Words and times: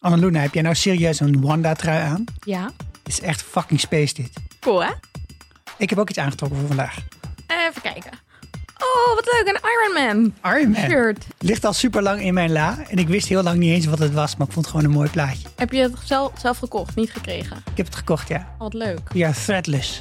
Annaluna, 0.00 0.40
heb 0.40 0.54
jij 0.54 0.62
nou 0.62 0.74
serieus 0.74 1.20
een 1.20 1.40
Wanda-trui 1.40 2.02
aan? 2.02 2.24
Ja. 2.40 2.70
Het 3.02 3.12
is 3.12 3.20
echt 3.20 3.42
fucking 3.42 3.80
space 3.80 4.14
dit. 4.14 4.30
Cool, 4.60 4.84
hè? 4.84 4.90
Ik 5.78 5.90
heb 5.90 5.98
ook 5.98 6.08
iets 6.08 6.18
aangetrokken 6.18 6.58
voor 6.58 6.68
vandaag. 6.68 6.96
Even 7.46 7.82
kijken. 7.82 8.10
Oh, 8.78 9.14
wat 9.14 9.24
leuk. 9.32 9.54
Een 9.54 9.60
Iron 9.70 10.06
Man 10.42 10.52
Iron 10.54 10.70
Man. 10.70 10.90
shirt. 10.90 11.26
Ligt 11.38 11.64
al 11.64 11.72
super 11.72 12.02
lang 12.02 12.20
in 12.20 12.34
mijn 12.34 12.52
la. 12.52 12.78
En 12.88 12.98
ik 12.98 13.08
wist 13.08 13.28
heel 13.28 13.42
lang 13.42 13.58
niet 13.58 13.70
eens 13.70 13.86
wat 13.86 13.98
het 13.98 14.12
was, 14.12 14.36
maar 14.36 14.46
ik 14.46 14.52
vond 14.52 14.66
het 14.66 14.74
gewoon 14.74 14.90
een 14.90 14.96
mooi 14.96 15.10
plaatje. 15.10 15.48
Heb 15.56 15.72
je 15.72 15.82
het 15.82 15.92
zelf, 16.04 16.32
zelf 16.40 16.58
gekocht, 16.58 16.94
niet 16.96 17.12
gekregen? 17.12 17.56
Ik 17.56 17.76
heb 17.76 17.86
het 17.86 17.94
gekocht, 17.94 18.28
ja. 18.28 18.36
Oh, 18.52 18.58
wat 18.58 18.74
leuk. 18.74 19.00
Via 19.10 19.32
Threadless. 19.32 20.00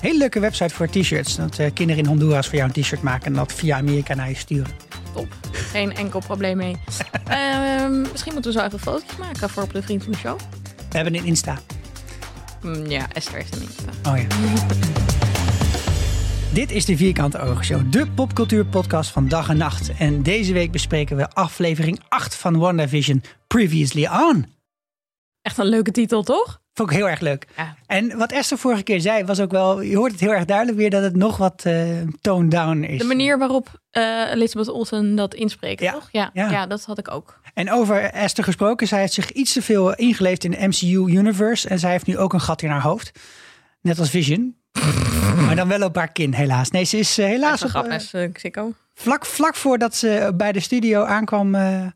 Hele 0.00 0.18
leuke 0.18 0.40
website 0.40 0.74
voor 0.74 0.88
t-shirts. 0.88 1.36
Dat 1.36 1.58
eh, 1.58 1.70
kinderen 1.74 2.02
in 2.02 2.08
Honduras 2.08 2.46
voor 2.48 2.56
jou 2.56 2.70
een 2.74 2.82
t-shirt 2.82 3.02
maken 3.02 3.26
en 3.26 3.32
dat 3.32 3.52
via 3.52 3.76
Amerika 3.76 4.14
naar 4.14 4.28
je 4.28 4.36
sturen. 4.36 4.72
Top. 5.14 5.34
Geen 5.70 5.94
enkel 5.94 6.20
probleem 6.20 6.56
mee. 6.56 6.76
Ehm, 7.24 8.00
misschien 8.00 8.32
moeten 8.32 8.52
we 8.52 8.58
zo 8.58 8.64
even 8.64 8.78
foto's 8.78 9.16
maken 9.18 9.50
voor 9.50 9.62
op 9.62 9.72
de 9.72 9.82
Vriend 9.82 10.02
van 10.02 10.12
de 10.12 10.18
Show. 10.18 10.38
We 10.90 10.96
hebben 10.96 11.14
een 11.14 11.24
Insta. 11.24 11.58
Mm, 12.62 12.86
ja, 12.86 13.06
Esther 13.12 13.34
heeft 13.34 13.56
een 13.56 13.62
Insta. 13.62 14.10
Oh 14.10 14.18
ja. 14.18 14.26
Dit 16.52 16.70
is 16.70 16.84
de 16.84 16.96
Vierkante 16.96 17.40
Oogshow, 17.40 17.92
de 17.92 18.06
popcultuurpodcast 18.06 19.10
van 19.10 19.28
dag 19.28 19.48
en 19.48 19.56
nacht. 19.56 19.90
En 19.98 20.22
deze 20.22 20.52
week 20.52 20.72
bespreken 20.72 21.16
we 21.16 21.28
aflevering 21.28 22.00
8 22.08 22.34
van 22.34 22.58
WandaVision 22.58 23.22
Previously 23.46 24.06
On. 24.06 24.59
Echt 25.42 25.58
een 25.58 25.66
leuke 25.66 25.90
titel, 25.90 26.22
toch? 26.22 26.60
Vond 26.74 26.90
ik 26.90 26.96
heel 26.96 27.08
erg 27.08 27.20
leuk. 27.20 27.46
Ja. 27.56 27.74
En 27.86 28.18
wat 28.18 28.32
Esther 28.32 28.58
vorige 28.58 28.82
keer 28.82 29.00
zei, 29.00 29.24
was 29.24 29.40
ook 29.40 29.50
wel, 29.50 29.80
je 29.80 29.96
hoort 29.96 30.12
het 30.12 30.20
heel 30.20 30.32
erg 30.32 30.44
duidelijk 30.44 30.78
weer 30.78 30.90
dat 30.90 31.02
het 31.02 31.16
nog 31.16 31.36
wat 31.36 31.64
uh, 31.66 31.84
toned 32.20 32.50
down 32.50 32.82
is. 32.82 32.98
De 32.98 33.04
manier 33.04 33.38
waarop 33.38 33.80
uh, 33.92 34.30
Elizabeth 34.32 34.68
Olsen 34.68 35.14
dat 35.14 35.34
inspreekt, 35.34 35.80
Ja. 35.80 35.92
toch? 35.92 36.08
Ja, 36.12 36.30
Ja. 36.32 36.50
ja. 36.50 36.66
dat 36.66 36.84
had 36.84 36.98
ik 36.98 37.10
ook. 37.10 37.40
En 37.54 37.70
over 37.72 38.02
Esther 38.02 38.44
gesproken, 38.44 38.86
zij 38.86 39.00
heeft 39.00 39.12
zich 39.12 39.30
iets 39.32 39.52
te 39.52 39.62
veel 39.62 39.94
ingeleefd 39.94 40.44
in 40.44 40.50
de 40.50 40.66
MCU-universe. 40.66 41.68
En 41.68 41.78
zij 41.78 41.90
heeft 41.90 42.06
nu 42.06 42.18
ook 42.18 42.32
een 42.32 42.40
gat 42.40 42.62
in 42.62 42.70
haar 42.70 42.82
hoofd. 42.82 43.10
Net 43.80 43.98
als 43.98 44.10
Vision. 44.10 44.56
maar 45.46 45.56
dan 45.56 45.68
wel 45.68 45.82
op 45.82 45.96
haar 45.96 46.12
kin, 46.12 46.32
helaas. 46.34 46.70
Nee, 46.70 46.84
ze 46.84 46.98
is 46.98 47.18
uh, 47.18 47.26
helaas 47.26 47.60
Een 47.60 47.66
op, 47.66 47.72
grap, 47.72 47.86
eh, 47.86 47.94
is 47.94 48.14
vlak, 48.94 49.26
vlak 49.26 49.54
voordat 49.54 49.94
ze 49.94 50.32
bij 50.36 50.52
de 50.52 50.60
studio 50.60 51.04
aankwam 51.04 51.54
eh, 51.54 51.86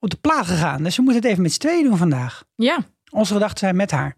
op 0.00 0.10
de 0.10 0.16
plaat 0.16 0.46
gegaan. 0.46 0.82
Dus 0.82 0.96
we 0.96 1.02
moeten 1.02 1.22
het 1.22 1.30
even 1.30 1.42
met 1.42 1.52
z'n 1.52 1.58
tweeën 1.60 1.84
doen 1.84 1.96
vandaag. 1.96 2.44
Ja, 2.54 2.78
Onze 3.10 3.32
gedachten 3.32 3.58
zijn 3.58 3.76
met 3.76 3.90
haar. 3.90 4.16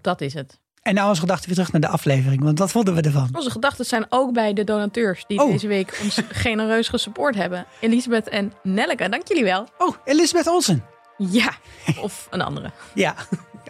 dat 0.00 0.20
is 0.20 0.34
het. 0.34 0.60
En 0.82 0.94
nou 0.94 1.08
onze 1.08 1.20
gedachten 1.20 1.46
weer 1.46 1.54
terug 1.56 1.72
naar 1.72 1.80
de 1.80 1.88
aflevering. 1.88 2.42
Want 2.42 2.58
wat 2.58 2.70
vonden 2.70 2.94
we 2.94 3.00
ervan? 3.00 3.28
Onze 3.32 3.50
gedachten 3.50 3.84
zijn 3.84 4.06
ook 4.08 4.32
bij 4.32 4.52
de 4.52 4.64
donateurs 4.64 5.24
die 5.26 5.40
Oh. 5.42 5.50
deze 5.50 5.66
week 5.66 5.98
ons 6.02 6.20
genereus 6.44 6.88
gesupport 6.88 7.34
hebben. 7.34 7.66
Elisabeth 7.80 8.28
en 8.28 8.52
Nelleke, 8.62 9.08
dank 9.08 9.28
jullie 9.28 9.44
wel. 9.44 9.68
Oh, 9.78 9.96
Elisabeth 10.04 10.46
Olsen. 10.46 10.84
Ja, 11.18 11.52
of 12.00 12.26
een 12.30 12.40
andere. 12.42 12.70
Ja, 12.94 13.14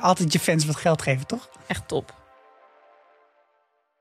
altijd 0.01 0.33
je 0.33 0.39
fans 0.39 0.65
wat 0.67 0.77
geld 0.77 1.03
geven, 1.03 1.27
toch? 1.27 1.49
Echt 1.67 1.89
top. 1.89 2.15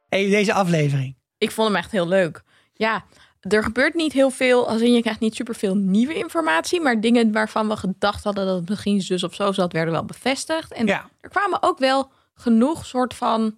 Hey, 0.09 0.29
deze 0.29 0.53
aflevering. 0.53 1.15
Ik 1.37 1.51
vond 1.51 1.67
hem 1.67 1.77
echt 1.77 1.91
heel 1.91 2.07
leuk. 2.07 2.43
Ja, 2.73 3.05
er 3.49 3.63
gebeurt 3.63 3.93
niet 3.93 4.13
heel 4.13 4.29
veel, 4.29 4.67
als 4.69 4.81
in 4.81 4.93
je 4.93 5.01
krijgt 5.01 5.19
niet 5.19 5.35
superveel 5.35 5.75
nieuwe 5.75 6.13
informatie, 6.15 6.81
maar 6.81 7.01
dingen 7.01 7.31
waarvan 7.31 7.67
we 7.67 7.75
gedacht 7.77 8.23
hadden 8.23 8.45
dat 8.45 8.55
het 8.59 8.69
misschien 8.69 9.01
zus 9.01 9.23
of 9.23 9.33
zo 9.35 9.51
zat, 9.51 9.73
werden 9.73 9.93
wel 9.93 10.05
bevestigd. 10.05 10.73
En 10.73 10.85
Ja. 10.85 11.09
er 11.21 11.29
kwamen 11.29 11.63
ook 11.63 11.77
wel 11.79 12.11
genoeg 12.33 12.85
soort 12.85 13.13
van 13.13 13.55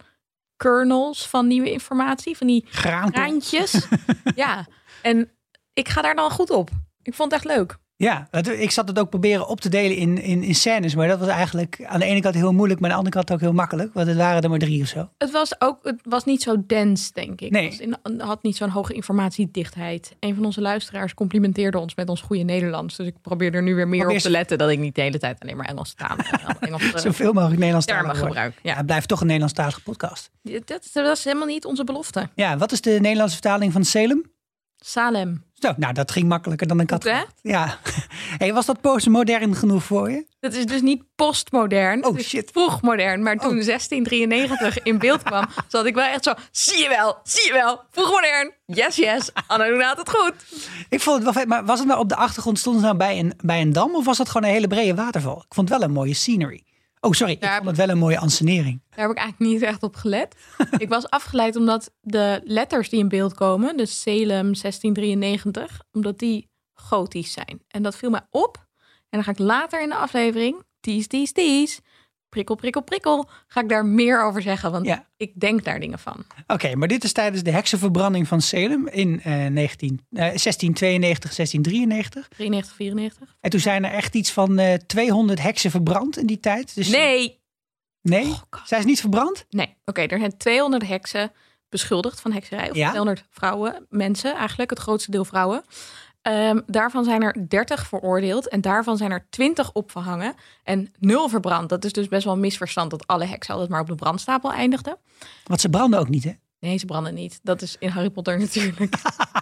kernels 0.58 1.28
van 1.28 1.48
nieuwe 1.48 1.72
informatie, 1.72 2.38
van 2.38 2.48
die 2.48 2.66
Graan. 2.70 3.12
graantjes. 3.14 3.88
ja, 4.36 4.66
en 5.02 5.32
ik 5.74 5.88
ga 5.90 6.02
daar 6.02 6.16
dan 6.16 6.32
goed 6.32 6.50
op. 6.50 6.70
Ik 7.02 7.14
vond 7.14 7.32
het 7.32 7.44
echt 7.46 7.56
leuk. 7.56 7.78
Ja, 8.00 8.28
ik 8.58 8.72
zat 8.72 8.88
het 8.88 9.00
ook 9.00 9.10
proberen 9.10 9.48
op 9.48 9.62
te 9.62 9.70
delen 9.70 9.98
in, 9.98 10.22
in, 10.22 10.44
in 10.44 10.56
scènes. 10.56 10.96
Maar 10.96 11.08
dat 11.08 11.20
was 11.20 11.28
eigenlijk 11.28 11.86
aan 11.86 12.00
de 12.00 12.06
ene 12.06 12.22
kant 12.22 12.36
heel 12.36 12.52
moeilijk, 12.52 12.80
maar 12.80 12.90
aan 12.90 12.96
de 12.96 13.06
andere 13.06 13.16
kant 13.26 13.32
ook 13.32 13.40
heel 13.40 13.54
makkelijk. 13.54 13.94
Want 13.94 14.08
het 14.08 14.18
waren 14.18 14.42
er 14.42 14.50
maar 14.50 14.60
drie 14.60 14.82
of 14.82 14.88
zo. 14.88 15.10
Het 15.18 15.32
was 15.32 15.62
ook, 15.62 15.80
het 15.84 16.00
was 16.04 16.26
niet 16.26 16.42
zo 16.42 16.56
dense, 16.68 17.12
denk 17.14 17.42
ik. 17.42 17.52
Nee. 17.52 17.78
Het 18.04 18.22
had 18.22 18.44
niet 18.44 18.58
zo'n 18.58 18.70
hoge 18.70 18.94
informatiedichtheid. 18.94 20.16
Een 20.20 20.36
van 20.36 20.46
onze 20.46 20.62
luisteraars 20.62 21.14
complimenteerde 21.14 21.80
ons 21.80 21.96
met 21.96 22.10
ons 22.10 22.22
goede 22.22 22.44
Nederlands. 22.44 22.96
Dus 22.96 23.08
ik 23.08 23.22
probeer 23.22 23.54
er 23.54 23.64
nu 23.64 23.76
weer 23.76 23.88
meer 23.88 24.00
Probeer 24.00 24.18
op 24.18 24.24
te 24.24 24.30
letten 24.30 24.58
dat 24.58 24.70
ik 24.70 24.80
niet 24.80 24.96
de 24.96 25.02
hele 25.02 25.20
tijd 25.20 25.40
alleen 25.40 25.58
maar 25.58 25.66
Engels 25.66 25.94
taal 25.94 26.18
Engels 26.60 26.92
Zoveel 27.02 27.34
mogelijk 27.34 27.58
Nederlands 27.58 27.86
termen 27.86 28.16
gebruik. 28.16 28.54
Ja, 28.64 28.72
Ja. 28.72 28.78
het 28.78 28.86
blijft 28.86 29.08
toch 29.08 29.20
een 29.20 29.26
Nederlandstalige 29.26 29.82
podcast. 29.82 30.30
Dat, 30.42 30.90
dat 30.94 31.18
is 31.18 31.24
helemaal 31.24 31.48
niet 31.48 31.66
onze 31.66 31.84
belofte. 31.84 32.30
Ja, 32.36 32.58
wat 32.58 32.72
is 32.72 32.82
de 32.82 32.98
Nederlandse 33.02 33.36
vertaling 33.36 33.72
van 33.72 33.84
Salem? 33.84 34.38
Salem. 34.80 35.44
Zo, 35.54 35.74
nou, 35.78 35.94
dat 35.94 36.12
ging 36.12 36.28
makkelijker 36.28 36.68
dan 36.68 36.80
ik 36.80 36.90
had 36.90 37.04
hè? 37.04 37.10
gedacht. 37.14 37.34
Ja. 37.42 37.78
Hey, 38.38 38.54
was 38.54 38.66
dat 38.66 38.82
postmodern 38.82 39.56
genoeg 39.56 39.84
voor 39.84 40.12
je? 40.12 40.26
Dat 40.40 40.54
is 40.54 40.66
dus 40.66 40.82
niet 40.82 41.04
postmodern. 41.16 42.06
Oh, 42.06 42.18
shit. 42.18 42.50
vroegmodern. 42.52 43.24
Maar 43.24 43.38
toen 43.38 43.58
Oh. 43.58 43.66
1693 43.66 44.84
in 44.84 44.98
beeld 44.98 45.24
kwam, 45.24 45.46
zat 45.68 45.86
ik 45.86 45.94
wel 45.96 46.06
echt 46.06 46.24
zo... 46.24 46.34
Zie 46.52 46.78
je 46.82 46.88
wel, 46.90 47.18
zie 47.24 47.46
je 47.46 47.54
wel. 47.54 47.82
Vroegmodern. 47.92 48.54
Yes, 48.66 48.96
yes. 48.96 49.30
Anna 49.48 49.86
had 49.88 49.98
het 49.98 50.10
goed. 50.10 50.34
Ik 50.90 51.02
vond 51.02 51.16
het 51.16 51.24
wel 51.24 51.34
vet, 51.34 51.48
maar 51.48 51.66
was 51.66 51.80
het 51.80 51.88
nou 51.88 52.00
op 52.00 52.10
de 52.10 52.16
achtergrond, 52.16 52.60
stond 52.60 52.76
het 52.76 52.86
nou 52.86 52.98
bij 52.98 53.20
een, 53.20 53.34
bij 53.44 53.62
een 53.62 53.74
dam 53.74 53.96
of 53.96 54.06
was 54.06 54.18
dat 54.18 54.28
gewoon 54.30 54.48
een 54.48 54.54
hele 54.54 54.68
brede 54.68 54.96
waterval? 54.96 55.38
Ik 55.38 55.54
vond 55.54 55.70
het 55.70 55.80
wel 55.80 55.88
een 55.88 55.94
mooie 55.94 56.14
scenery. 56.14 56.64
Oh, 57.02 57.12
sorry, 57.12 57.34
ik 57.34 57.42
Daar 57.42 57.56
vond 57.56 57.68
het 57.68 57.78
wel 57.78 57.90
een 57.90 57.98
mooie 57.98 58.20
ansenering. 58.20 58.82
Daar 58.90 59.00
heb 59.00 59.10
ik 59.10 59.18
eigenlijk 59.18 59.52
niet 59.52 59.62
echt 59.62 59.84
op 59.84 59.96
gelet. 59.96 60.36
ik 60.78 60.90
was 60.90 61.10
afgeleid 61.10 61.56
omdat 61.56 61.94
de 62.02 62.42
letters 62.44 62.90
die 62.90 63.00
in 63.00 63.08
beeld 63.08 63.34
komen, 63.34 63.78
dus 63.78 64.02
Salem 64.02 64.28
1693, 64.28 65.82
omdat 65.92 66.20
die 66.20 66.50
gotisch 66.74 67.32
zijn. 67.32 67.62
En 67.68 67.84
dat 67.84 67.96
viel 67.96 68.10
mij 68.10 68.28
op. 68.30 68.68
En 69.10 69.20
dan 69.20 69.24
ga 69.24 69.32
ik 69.32 69.40
later 69.40 69.82
in 69.82 69.90
de 69.90 69.96
aflevering, 69.96 70.64
tease, 70.80 71.08
tease, 71.08 71.34
tease, 71.34 71.82
prikkel, 72.30 72.56
prikkel, 72.56 72.82
prikkel, 72.82 73.30
ga 73.48 73.62
ik 73.62 73.70
daar 73.70 73.86
meer 73.86 74.24
over 74.24 74.42
zeggen. 74.42 74.72
Want 74.72 74.86
Ja. 74.86 75.06
ik 75.18 75.32
denk 75.40 75.64
daar 75.64 75.80
dingen 75.80 76.00
van. 76.00 76.26
Oké, 76.48 76.76
maar 76.76 76.88
dit 76.88 77.04
is 77.04 77.14
tijdens 77.14 77.44
de 77.44 77.52
heksenverbranding 77.52 78.28
van 78.28 78.42
Salem 78.42 78.88
in 78.88 79.22
eh, 79.22 79.46
19, 79.46 80.00
eh, 80.12 80.18
1692, 80.20 81.34
1693. 81.34 82.28
93, 82.28 82.76
94. 82.76 83.36
En 83.42 83.50
toen 83.50 83.60
zijn 83.60 83.86
er 83.86 83.92
echt 83.92 84.16
iets 84.16 84.32
van 84.32 84.60
eh 84.60 84.74
200 84.74 85.42
heksen 85.42 85.72
verbrand 85.72 86.18
in 86.18 86.26
die 86.26 86.40
tijd. 86.40 86.76
Dus, 86.76 86.88
Nee, 86.88 87.38
Nee? 88.02 88.26
Oh, 88.26 88.42
God. 88.50 88.68
Zijn 88.68 88.82
ze 88.82 88.88
niet 88.88 89.00
verbrand? 89.00 89.46
nee. 89.50 89.76
Oké, 89.86 90.02
er 90.02 90.20
zijn 90.20 90.38
200 90.38 90.88
heksen 90.88 91.32
beschuldigd 91.70 92.20
van 92.22 92.32
hekserij. 92.32 92.70
Of 92.70 92.76
Ja. 92.76 92.88
200 92.88 93.26
vrouwen, 93.30 93.86
mensen, 93.90 94.36
eigenlijk 94.36 94.70
het 94.70 94.80
grootste 94.80 95.12
deel 95.12 95.26
vrouwen. 95.26 95.64
Ehm, 96.22 96.60
daarvan 96.66 97.04
zijn 97.04 97.22
er 97.22 97.48
30 97.48 97.88
veroordeeld 97.88 98.48
en 98.48 98.62
daarvan 98.62 98.98
zijn 98.98 99.12
er 99.12 99.28
20 99.30 99.72
opgehangen 99.74 100.34
en 100.64 100.94
nul 101.00 101.30
verbrand. 101.30 101.70
Dat 101.70 101.86
is 101.86 101.94
dus 101.94 102.08
best 102.08 102.24
wel 102.24 102.34
een 102.34 102.40
misverstand 102.40 102.92
dat 102.92 103.08
alle 103.08 103.26
heksen 103.26 103.54
altijd 103.54 103.72
maar 103.72 103.82
op 103.82 103.88
de 103.88 103.96
brandstapel 103.96 104.52
eindigden. 104.52 104.98
Want 105.44 105.62
ze 105.62 105.70
branden 105.70 106.00
ook 106.00 106.10
niet, 106.10 106.24
hè? 106.24 106.32
Nee, 106.60 106.78
ze 106.78 106.86
branden 106.86 107.14
niet. 107.14 107.40
Dat 107.44 107.62
is 107.62 107.76
in 107.80 107.90
Harry 107.90 108.10
Potter 108.10 108.40
natuurlijk. 108.48 108.92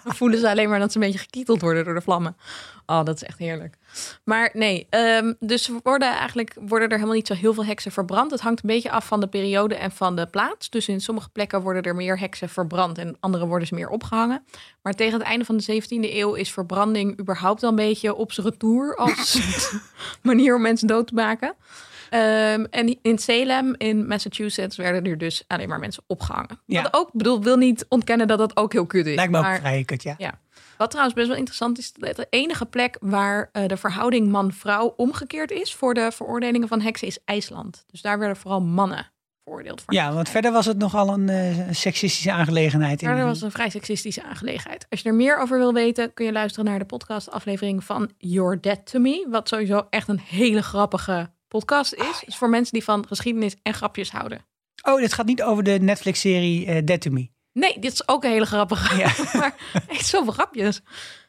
Dan 0.04 0.16
voelen 0.16 0.40
ze 0.40 0.50
alleen 0.50 0.70
maar 0.70 0.80
dat 0.80 0.92
ze 0.92 0.98
een 0.98 1.06
beetje 1.06 1.20
gekieteld 1.20 1.62
worden 1.62 1.86
door 1.86 1.94
de 1.94 2.02
vlammen. 2.02 2.38
Oh, 2.86 3.04
dat 3.04 3.16
is 3.16 3.24
echt 3.24 3.38
heerlijk. 3.38 3.78
Maar 4.24 4.50
nee, 4.54 4.88
ehm, 4.90 5.34
dus 5.40 5.72
worden 5.84 6.08
eigenlijk 6.08 6.56
worden 6.60 6.88
er 6.88 6.96
helemaal 6.96 7.16
niet 7.16 7.28
zo 7.28 7.34
heel 7.34 7.54
veel 7.54 7.66
heksen 7.66 7.92
verbrand. 7.92 8.32
Het 8.32 8.42
hangt 8.42 8.64
een 8.64 8.70
beetje 8.70 8.92
af 8.92 9.08
van 9.08 9.20
de 9.20 9.28
periode 9.28 9.76
en 9.76 9.92
van 9.92 10.16
de 10.16 10.26
plaats. 10.26 10.70
Dus 10.70 10.88
in 10.88 11.02
sommige 11.02 11.30
plekken 11.30 11.62
worden 11.62 11.84
er 11.84 11.96
meer 11.96 12.20
heksen 12.20 12.50
verbrand 12.50 12.98
en 12.98 13.18
andere 13.20 13.46
worden 13.46 13.68
ze 13.68 13.76
meer 13.76 13.90
opgehangen. 13.90 14.44
Maar 14.82 14.94
tegen 14.94 15.20
het 15.20 15.28
einde 15.28 15.46
van 15.46 15.58
de 15.58 15.82
17e 15.84 16.14
eeuw 16.14 16.34
is 16.34 16.52
verbranding 16.52 17.20
überhaupt 17.20 17.64
al 17.64 17.70
een 17.70 17.76
beetje 17.76 18.16
op 18.16 18.32
zijn 18.32 18.48
retour 18.48 18.96
als 18.96 19.40
manier 20.22 20.56
om 20.56 20.62
mensen 20.62 20.88
dood 20.88 21.08
te 21.08 21.14
maken. 21.14 21.56
Ehm, 22.10 22.66
en 22.70 22.98
in 23.02 23.18
Salem, 23.18 23.76
in 23.78 24.08
Massachusetts, 24.08 24.78
werden 24.78 25.04
er 25.04 25.18
dus 25.18 25.44
alleen 25.48 25.70
maar 25.70 25.80
mensen 25.80 26.04
opgehangen. 26.08 26.60
Ja. 26.66 26.82
Wat 26.82 26.94
ook, 26.94 27.10
bedoel, 27.14 27.44
wil 27.44 27.58
niet 27.58 27.86
ontkennen 27.90 28.28
dat 28.28 28.38
dat 28.38 28.58
ook 28.58 28.74
heel 28.74 28.86
kut 28.86 29.06
is. 29.06 29.16
Lijkt 29.16 29.32
me 29.32 29.38
ook 29.38 29.44
maar, 29.44 29.60
vrij 29.60 29.84
kut, 29.84 30.04
ja. 30.04 30.16
ja. 30.18 30.40
Wat 30.78 30.90
trouwens 30.90 31.16
best 31.16 31.28
wel 31.28 31.38
interessant 31.38 31.78
is, 31.78 31.94
dat 31.94 32.16
de 32.16 32.28
enige 32.30 32.66
plek 32.66 32.98
waar 33.00 33.50
eh, 33.52 33.66
de 33.68 33.78
verhouding 33.78 34.28
man-vrouw 34.28 34.94
omgekeerd 34.98 35.52
is 35.52 35.76
voor 35.76 35.94
de 35.94 36.12
veroordelingen 36.12 36.68
van 36.68 36.82
heksen 36.82 37.08
is 37.08 37.20
IJsland. 37.26 37.84
Dus 37.92 38.02
daar 38.02 38.20
werden 38.20 38.38
vooral 38.38 38.62
mannen 38.62 39.12
veroordeeld 39.44 39.82
voor. 39.82 39.94
Ja, 39.94 40.14
want 40.14 40.30
verder 40.30 40.52
was 40.52 40.66
het 40.66 40.78
nogal 40.78 41.14
een 41.14 41.30
eh, 41.30 41.56
seksistische 41.72 42.32
aangelegenheid. 42.32 43.02
In 43.02 43.16
dat 43.16 43.20
was 43.20 43.42
een 43.42 43.52
vrij 43.52 43.70
seksistische 43.70 44.24
aangelegenheid. 44.24 44.86
Als 44.90 45.02
je 45.02 45.10
er 45.10 45.16
meer 45.16 45.38
over 45.38 45.58
wil 45.58 45.74
weten, 45.74 46.14
kun 46.14 46.26
je 46.26 46.32
luisteren 46.32 46.66
naar 46.66 46.80
de 46.80 46.86
podcastaflevering 46.86 47.84
van 47.84 48.12
You're 48.18 48.60
Dead 48.60 48.86
to 48.86 49.00
Me. 49.00 49.28
Wat 49.30 49.48
sowieso 49.48 49.88
echt 49.90 50.08
een 50.08 50.20
hele 50.20 50.64
grappige 50.64 51.30
podcast 51.48 51.94
is. 51.94 52.22
Dus 52.26 52.36
voor 52.38 52.50
mensen 52.50 52.74
die 52.74 52.84
van 52.84 53.08
geschiedenis 53.08 53.56
en 53.64 53.74
grapjes 53.74 54.12
houden. 54.12 54.46
Oh, 54.84 55.00
dit 55.00 55.14
gaat 55.14 55.26
niet 55.26 55.44
over 55.44 55.64
de 55.64 55.78
Netflix-serie 55.82 56.66
eh, 56.66 56.86
Dead 56.86 57.02
to 57.02 57.12
Me. 57.12 57.30
Nee, 57.54 57.80
dit 57.80 57.92
is 57.92 58.08
ook 58.08 58.24
een 58.24 58.32
hele 58.32 58.46
grappige. 58.46 58.98
Ja. 58.98 59.12
maar 59.40 59.56
echt 59.88 60.06
zoveel 60.06 60.32
grapjes. 60.34 60.82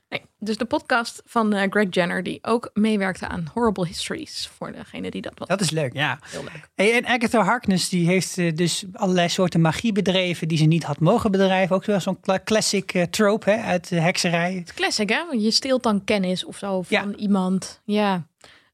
Nee, 0.09 0.23
dus 0.39 0.57
de 0.57 0.65
podcast 0.65 1.23
van 1.25 1.53
eh, 1.53 1.71
Greg 1.71 1.87
Jenner, 1.91 2.23
die 2.23 2.39
ook 2.43 2.71
meewerkte 2.75 3.29
aan 3.29 3.51
Horrible 3.55 3.87
Histories. 3.87 4.51
Voor 4.57 4.73
degene 4.73 5.11
die 5.11 5.23
dat 5.23 5.33
was. 5.39 5.49
Dat 5.49 5.61
is 5.61 5.71
leuk, 5.71 5.93
ja. 5.93 6.19
Heel 6.23 6.43
leuk. 6.43 6.69
Hey, 6.75 6.97
en 6.97 7.07
Agatha 7.07 7.43
Harkness 7.43 7.89
die 7.89 8.07
heeft 8.07 8.39
eh, 8.39 8.55
dus 8.55 8.85
allerlei 8.93 9.29
soorten 9.29 9.61
magie 9.61 9.93
bedreven 9.93 10.49
die 10.49 10.59
ze 10.59 10.65
niet 10.65 10.85
had 10.85 11.01
mogen 11.01 11.31
bedrijven. 11.31 11.77
Ook 11.77 11.85
wel 11.85 12.01
zo'n 12.01 12.21
classic 12.45 13.07
trope 13.11 13.51
hè, 13.51 13.57
uit 13.63 13.89
de 13.89 14.01
hekserij. 14.01 14.55
Het 14.55 14.75
classic, 14.75 15.09
hè? 15.09 15.27
Want 15.27 15.43
Je 15.43 15.51
steelt 15.51 15.83
dan 15.83 16.05
kennis 16.05 16.45
of 16.45 16.57
zo 16.59 16.85
Ja. 16.89 17.01
van 17.03 17.13
iemand. 17.15 17.81
Ja. 17.85 18.27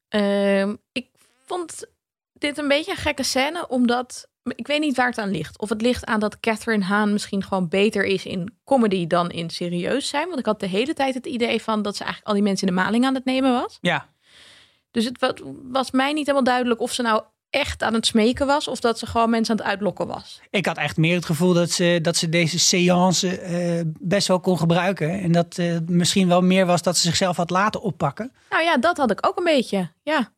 Ehm, 0.09 0.75
ik 0.91 1.07
vond 1.45 1.85
dit 2.33 2.57
een 2.57 2.67
beetje 2.67 2.91
een 2.91 2.97
gekke 2.97 3.23
scène, 3.23 3.67
omdat 3.67 4.27
ik 4.55 4.67
weet 4.67 4.79
niet 4.79 4.95
waar 4.95 5.07
het 5.07 5.17
aan 5.17 5.31
ligt. 5.31 5.59
Of 5.59 5.69
het 5.69 5.81
ligt 5.81 6.05
aan 6.05 6.19
dat 6.19 6.39
Catherine 6.39 6.83
Haan 6.85 7.11
misschien 7.11 7.43
gewoon 7.43 7.67
beter 7.67 8.05
is 8.05 8.25
in 8.25 8.57
comedy 8.63 9.07
dan 9.07 9.29
in 9.31 9.49
serieus 9.49 10.07
zijn. 10.07 10.27
Want 10.27 10.39
ik 10.39 10.45
had 10.45 10.59
de 10.59 10.67
hele 10.67 10.93
tijd 10.93 11.13
het 11.13 11.25
idee 11.25 11.61
van 11.61 11.81
dat 11.81 11.95
ze 11.95 12.03
eigenlijk 12.03 12.27
al 12.29 12.37
die 12.37 12.47
mensen 12.49 12.67
in 12.67 12.75
de 12.75 12.81
maling 12.81 13.05
aan 13.05 13.15
het 13.15 13.25
nemen 13.25 13.51
was. 13.51 13.77
Ja. 13.81 14.09
Dus 14.91 15.05
het 15.05 15.19
wa- 15.19 15.33
was 15.63 15.91
mij 15.91 16.13
niet 16.13 16.25
helemaal 16.25 16.43
duidelijk 16.43 16.79
of 16.81 16.91
ze 16.91 17.01
nou 17.01 17.23
echt 17.49 17.83
aan 17.83 17.93
het 17.93 18.05
smeken 18.05 18.47
was 18.47 18.67
of 18.67 18.79
dat 18.79 18.99
ze 18.99 19.05
gewoon 19.05 19.29
mensen 19.29 19.53
aan 19.53 19.65
het 19.65 19.69
uitlokken 19.73 20.07
was. 20.07 20.41
Ik 20.49 20.65
had 20.65 20.77
echt 20.77 20.97
meer 20.97 21.15
het 21.15 21.25
gevoel 21.25 21.53
dat 21.53 21.69
ze, 21.71 21.99
dat 22.01 22.15
ze 22.15 22.29
deze 22.29 22.59
seance 22.59 23.39
eh, 23.39 23.81
best 23.99 24.27
wel 24.27 24.39
kon 24.39 24.57
gebruiken. 24.57 25.09
En 25.21 25.31
dat 25.31 25.57
eh, 25.57 25.77
misschien 25.85 26.27
wel 26.27 26.41
meer 26.41 26.65
was 26.65 26.81
dat 26.81 26.97
ze 26.97 27.01
zichzelf 27.07 27.37
had 27.37 27.49
laten 27.49 27.81
oppakken. 27.81 28.31
Nou 28.49 28.63
ja, 28.63 28.77
dat 28.77 28.97
had 28.97 29.11
ik 29.11 29.27
ook 29.27 29.37
een 29.37 29.43
beetje. 29.43 29.89
Ja. 30.03 30.33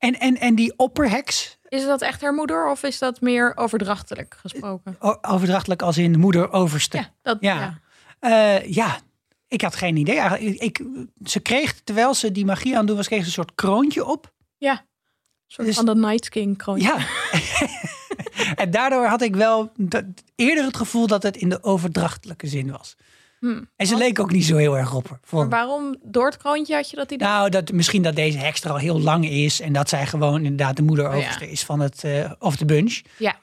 En, 0.00 0.18
en, 0.20 0.36
en 0.40 0.54
die 0.54 0.72
opperheks, 0.76 1.58
Is 1.68 1.84
dat 1.84 2.02
echt 2.02 2.20
haar 2.20 2.34
moeder 2.34 2.70
of 2.70 2.82
is 2.82 2.98
dat 2.98 3.20
meer 3.20 3.56
overdrachtelijk 3.56 4.36
gesproken? 4.40 4.96
overdrachtelijk 5.20 5.82
als 5.82 5.98
in 5.98 6.18
moeder 6.18 6.52
overste. 6.52 6.96
Ja, 6.96 7.12
dat, 7.22 7.36
Ja. 7.40 7.60
ja. 7.60 7.78
Eh, 8.58 8.72
ja, 8.72 8.98
ik 9.48 9.60
had 9.60 9.74
geen 9.74 9.96
idee. 9.96 10.18
Eigenlijk, 10.18 10.60
Ik, 10.60 10.78
ik, 10.78 10.86
ze 11.24 11.40
kreeg, 11.40 11.80
terwijl 11.84 12.14
ze 12.14 12.32
die 12.32 12.44
magie 12.44 12.72
aan 12.72 12.78
het 12.78 12.86
doen 12.86 12.96
was, 12.96 13.06
kreeg 13.06 13.20
ze 13.20 13.26
een 13.26 13.32
soort 13.32 13.54
kroontje 13.54 14.04
op. 14.06 14.32
Ja. 14.58 14.72
Een 14.72 14.86
soort 15.46 15.66
Dus- 15.66 15.76
van 15.76 15.84
de 15.86 15.94
Night 15.94 16.28
King 16.28 16.56
kroontje. 16.58 16.88
Ja. 16.88 17.06
en 18.62 18.70
daardoor 18.70 19.06
had 19.06 19.22
ik 19.22 19.36
wel 19.36 19.72
dat, 19.76 20.04
eerder 20.34 20.64
het 20.64 20.76
gevoel 20.76 21.06
dat 21.06 21.22
het 21.22 21.36
in 21.36 21.48
de 21.48 21.62
overdrachtelijke 21.62 22.46
zin 22.46 22.70
was. 22.70 22.96
Hm. 23.40 23.62
En 23.76 23.86
ze 23.86 23.96
leek 23.96 24.18
ook 24.20 24.32
niet 24.32 24.44
zo 24.44 24.56
heel 24.56 24.76
erg 24.78 24.94
op 24.94 25.08
haar. 25.08 25.18
Maar 25.30 25.48
waarom 25.48 25.96
door 26.02 26.26
het 26.26 26.36
kroontje 26.36 26.74
had 26.74 26.90
je 26.90 26.96
dat 26.96 27.10
idee? 27.12 27.28
Nou, 27.28 27.50
dat, 27.50 27.72
misschien 27.72 28.02
dat 28.02 28.14
deze 28.16 28.38
heks 28.38 28.64
er 28.64 28.70
al 28.70 28.76
heel 28.76 29.00
lang 29.00 29.28
is. 29.28 29.60
En 29.60 29.72
dat 29.72 29.88
zij 29.88 30.06
gewoon 30.06 30.36
inderdaad 30.44 30.76
de 30.76 30.82
moeder 30.82 31.08
Oh, 31.14 31.20
ja. 31.20 31.40
is 31.40 31.64
van 31.64 31.80
het, 31.80 32.04
eh 32.04 32.32
of 32.38 32.56
de 32.56 32.64
bunch. 32.64 33.00
Ja. 33.18 33.36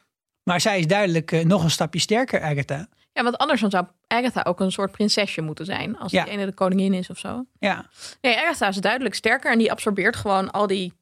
Maar 0.43 0.61
zij 0.61 0.79
is 0.79 0.87
duidelijk 0.87 1.31
eh, 1.31 1.45
nog 1.45 1.63
een 1.63 1.71
stapje 1.71 1.99
sterker, 1.99 2.41
Agatha. 2.41 2.87
Ja, 3.13 3.23
want 3.23 3.37
anders 3.37 3.61
zou 3.61 3.85
Agatha 4.07 4.41
ook 4.47 4.59
een 4.59 4.71
soort 4.71 4.91
prinsesje 4.91 5.41
moeten 5.41 5.65
zijn. 5.65 5.97
Als 5.97 6.11
Ja. 6.11 6.23
die 6.23 6.33
ene 6.33 6.45
de 6.45 6.53
koningin 6.53 6.93
is 6.93 7.09
of 7.09 7.17
zo. 7.17 7.45
Ja, 7.59 7.85
Nee, 8.21 8.37
Agatha 8.37 8.67
is 8.67 8.75
duidelijk 8.77 9.15
sterker 9.15 9.51
en 9.51 9.57
die 9.57 9.71
absorbeert 9.71 10.15
gewoon 10.15 10.51
al 10.51 10.67
die 10.67 10.93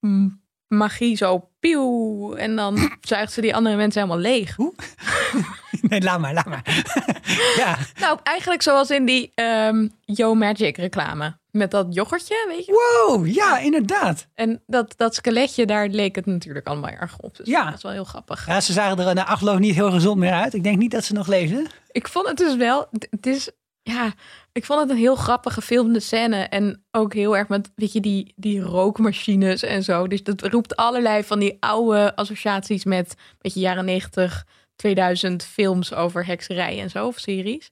mm, 0.00 0.40
magie 0.68 1.16
zo 1.16 1.48
pieuw. 1.60 2.34
En 2.34 2.56
dan 2.56 2.90
zuigt 3.00 3.32
ze 3.32 3.40
die 3.40 3.54
andere 3.54 3.76
mensen 3.76 4.02
helemaal 4.02 4.22
leeg. 4.22 4.56
nee, 5.88 6.00
laat 6.02 6.20
maar, 6.20 6.34
laat 6.34 6.46
maar. 6.46 6.84
ja, 7.56 7.78
Nou, 8.00 8.18
eigenlijk 8.22 8.62
zoals 8.62 8.90
in 8.90 9.04
die 9.04 9.32
ehm 9.34 9.88
Yo 10.04 10.34
Magic 10.34 10.76
reclame. 10.76 11.36
Met 11.50 11.70
dat 11.70 11.86
yoghurtje, 11.90 12.44
weet 12.48 12.66
je? 12.66 12.72
wow, 13.06 13.26
ja, 13.26 13.58
inderdaad. 13.58 14.26
En 14.34 14.62
dat, 14.66 14.94
dat 14.96 15.14
skeletje, 15.14 15.66
daar 15.66 15.88
leek 15.88 16.16
het 16.16 16.26
natuurlijk 16.26 16.66
allemaal 16.66 16.90
erg 16.90 17.18
op. 17.18 17.36
Dus 17.36 17.46
Ja. 17.46 17.64
dat 17.64 17.74
is 17.74 17.82
wel 17.82 17.92
heel 17.92 18.04
grappig. 18.04 18.46
Ja, 18.46 18.60
ze 18.60 18.72
zagen 18.72 18.98
er 19.06 19.14
na 19.14 19.26
afloop 19.26 19.58
niet 19.58 19.74
heel 19.74 19.90
gezond 19.90 20.18
meer 20.18 20.32
uit. 20.32 20.54
Ik 20.54 20.62
denk 20.62 20.78
niet 20.78 20.90
dat 20.90 21.04
ze 21.04 21.12
nog 21.12 21.26
leefden. 21.26 21.66
Ik 21.90 22.08
vond 22.08 22.28
het 22.28 22.36
dus 22.36 22.56
wel. 22.56 22.88
Het 23.10 23.26
is. 23.26 23.50
Ja, 23.88 24.12
ik 24.52 24.64
vond 24.64 24.80
het 24.80 24.90
een 24.90 24.96
heel 24.96 25.14
grappig 25.14 25.54
gefilmde 25.54 26.00
scène. 26.00 26.36
En 26.42 26.84
ook 26.90 27.14
heel 27.14 27.36
erg 27.36 27.48
met, 27.48 27.70
weet 27.74 27.92
je, 27.92 28.00
die, 28.00 28.32
die 28.36 28.60
rookmachines 28.60 29.62
en 29.62 29.82
zo. 29.82 30.06
Dus 30.06 30.22
dat 30.22 30.42
roept 30.42 30.76
allerlei 30.76 31.24
van 31.24 31.38
die 31.38 31.56
oude 31.60 32.16
associaties 32.16 32.84
met, 32.84 33.14
weet 33.38 33.54
je, 33.54 33.60
jaren 33.60 33.84
90, 33.84 34.46
2000 34.76 35.44
films 35.44 35.94
over 35.94 36.26
hekserij 36.26 36.80
en 36.80 36.90
zo, 36.90 37.06
of 37.06 37.18
series. 37.18 37.70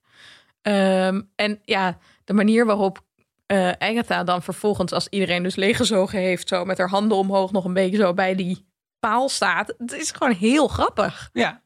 Ehm, 0.63 1.23
en 1.37 1.61
ja, 1.65 1.99
de 2.25 2.33
manier 2.33 2.67
waarop 2.67 3.03
eh 3.47 3.71
Agatha 3.79 4.25
dan 4.25 4.43
vervolgens, 4.43 4.93
als 4.93 5.09
iedereen 5.09 5.43
dus 5.43 5.57
leeggezogen 5.57 6.19
heeft, 6.19 6.49
zo 6.49 6.65
met 6.65 6.79
haar 6.79 6.89
handen 6.89 7.19
omhoog 7.19 7.53
nog 7.53 7.65
een 7.65 7.75
beetje 7.75 7.97
zo 7.99 8.15
bij 8.15 8.35
die 8.35 8.67
paal 8.99 9.29
staat. 9.29 9.75
Het 9.79 9.93
is 9.93 10.11
gewoon 10.11 10.35
heel 10.35 10.69
grappig. 10.69 11.31
Ja. 11.33 11.63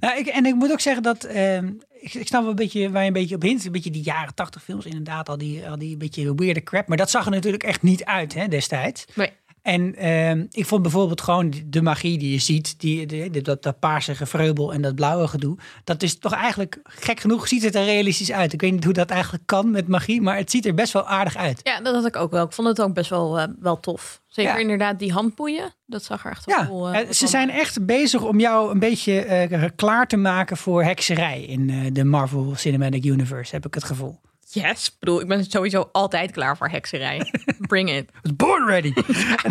Nou, 0.00 0.24
en 0.24 0.46
ik 0.46 0.54
moet 0.54 0.72
ook 0.72 0.80
zeggen 0.80 1.02
dat. 1.02 1.24
ehm, 1.24 1.72
ik, 2.00 2.14
ik 2.14 2.26
snap 2.26 2.40
wel 2.40 2.50
een 2.50 2.56
beetje 2.56 2.90
waar 2.90 3.00
je 3.00 3.06
een 3.06 3.12
beetje 3.12 3.34
op 3.34 3.42
hint. 3.42 3.64
Een 3.64 3.72
beetje 3.72 3.90
die 3.90 4.02
jaren 4.02 4.34
tachtig 4.34 4.62
films, 4.62 4.84
inderdaad. 4.84 5.28
Al 5.28 5.38
die, 5.38 5.68
al 5.68 5.78
die 5.78 5.96
beetje 5.96 6.34
weirde 6.34 6.62
crap. 6.62 6.88
Maar 6.88 6.96
dat 6.96 7.10
zag 7.10 7.24
er 7.24 7.30
natuurlijk 7.30 7.62
echt 7.62 7.82
niet 7.82 8.04
uit 8.04 8.34
hè, 8.34 8.48
destijds. 8.48 9.04
Nee. 9.14 9.30
En 9.64 9.94
ehm, 9.96 10.44
ik 10.50 10.66
vond 10.66 10.82
bijvoorbeeld 10.82 11.20
gewoon 11.20 11.52
de 11.66 11.82
magie 11.82 12.18
die 12.18 12.32
je 12.32 12.38
ziet. 12.38 12.80
Die, 12.80 13.30
dat, 13.42 13.62
dat 13.62 13.78
paarse 13.78 14.14
gevreubel 14.14 14.72
en 14.72 14.82
dat 14.82 14.94
blauwe 14.94 15.28
gedoe. 15.28 15.56
Dat 15.84 16.02
is 16.02 16.18
toch 16.18 16.32
eigenlijk, 16.32 16.80
gek 16.84 17.20
genoeg, 17.20 17.48
ziet 17.48 17.62
het 17.62 17.74
er 17.74 17.84
realistisch 17.84 18.32
uit. 18.32 18.52
Ik 18.52 18.60
weet 18.60 18.72
niet 18.72 18.84
hoe 18.84 18.92
dat 18.92 19.10
eigenlijk 19.10 19.42
kan 19.46 19.70
met 19.70 19.88
magie. 19.88 20.20
Maar 20.20 20.36
het 20.36 20.50
ziet 20.50 20.66
er 20.66 20.74
best 20.74 20.92
wel 20.92 21.06
aardig 21.06 21.36
uit. 21.36 21.60
Ja, 21.62 21.80
dat 21.80 21.94
had 21.94 22.06
ik 22.06 22.16
ook 22.16 22.30
wel. 22.30 22.44
Ik 22.44 22.52
vond 22.52 22.68
het 22.68 22.80
ook 22.80 22.94
best 22.94 23.10
wel, 23.10 23.38
eh, 23.38 23.46
wel 23.60 23.80
tof. 23.80 24.22
Zeker 24.28 24.52
Ja. 24.52 24.58
inderdaad 24.58 24.98
die 24.98 25.12
handboeien. 25.12 25.74
Dat 25.86 26.04
zag 26.04 26.24
er 26.24 26.30
echt 26.30 26.44
wel 26.44 26.58
Ja, 26.58 26.66
cool 26.66 26.88
eh, 26.88 27.00
eh, 27.00 27.06
ze 27.08 27.14
van. 27.14 27.28
zijn 27.28 27.50
echt 27.50 27.86
bezig 27.86 28.22
om 28.22 28.40
jou 28.40 28.70
een 28.72 28.78
beetje 28.78 29.72
klaar 29.76 30.06
te 30.06 30.16
maken 30.16 30.56
voor 30.56 30.82
hekserij 30.84 31.42
in 31.42 31.92
de 31.92 32.04
Marvel 32.04 32.52
Cinematic 32.56 33.04
Universe, 33.04 33.54
heb 33.54 33.66
ik 33.66 33.74
het 33.74 33.84
gevoel. 33.84 34.20
Yes, 34.54 34.86
ik 34.86 34.94
bedoel, 34.98 35.20
ik 35.20 35.28
ben 35.28 35.44
sowieso 35.44 35.88
altijd 35.92 36.30
klaar 36.30 36.56
voor 36.56 36.68
hekserij. 36.68 37.30
Bring 37.66 37.90
it. 37.90 38.10
was 38.22 38.36
born 38.36 38.66
ready. 38.66 38.92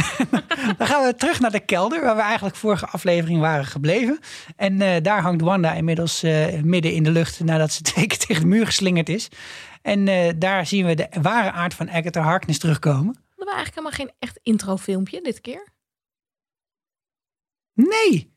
Dan 0.78 0.88
gaan 0.88 1.06
we 1.06 1.14
terug 1.18 1.40
naar 1.40 1.52
de 1.52 1.60
kelder, 1.60 2.02
waar 2.02 2.16
we 2.16 2.22
eigenlijk 2.22 2.56
vorige 2.56 2.86
aflevering 2.86 3.40
waren 3.40 3.66
gebleven. 3.66 4.20
En 4.56 4.82
eh, 4.82 5.02
daar 5.02 5.22
hangt 5.22 5.42
Wanda 5.42 5.74
inmiddels 5.74 6.24
eh, 6.24 6.62
midden 6.62 6.94
in 6.94 7.04
de 7.04 7.12
lucht 7.12 7.40
nadat 7.40 7.72
ze 7.72 7.82
twee 7.92 8.08
keer 8.08 8.18
tegen 8.18 8.42
de 8.42 8.48
muur 8.48 8.66
geslingerd 8.66 9.10
is. 9.10 9.30
En 9.82 10.08
eh, 10.08 10.34
daar 10.36 10.66
zien 10.66 10.86
we 10.86 10.96
de 10.96 11.08
ware 11.22 11.52
aard 11.52 11.74
van 11.74 11.90
Agatha 11.90 12.22
Harkness 12.22 12.60
terugkomen. 12.60 13.22
We 13.36 13.46
eigenlijk 13.46 13.76
helemaal 13.76 13.98
geen 14.08 14.16
echt 14.20 14.40
introfilmpje 14.44 15.22
dit 15.22 15.42
keer? 15.42 15.72
Nee, 17.74 18.34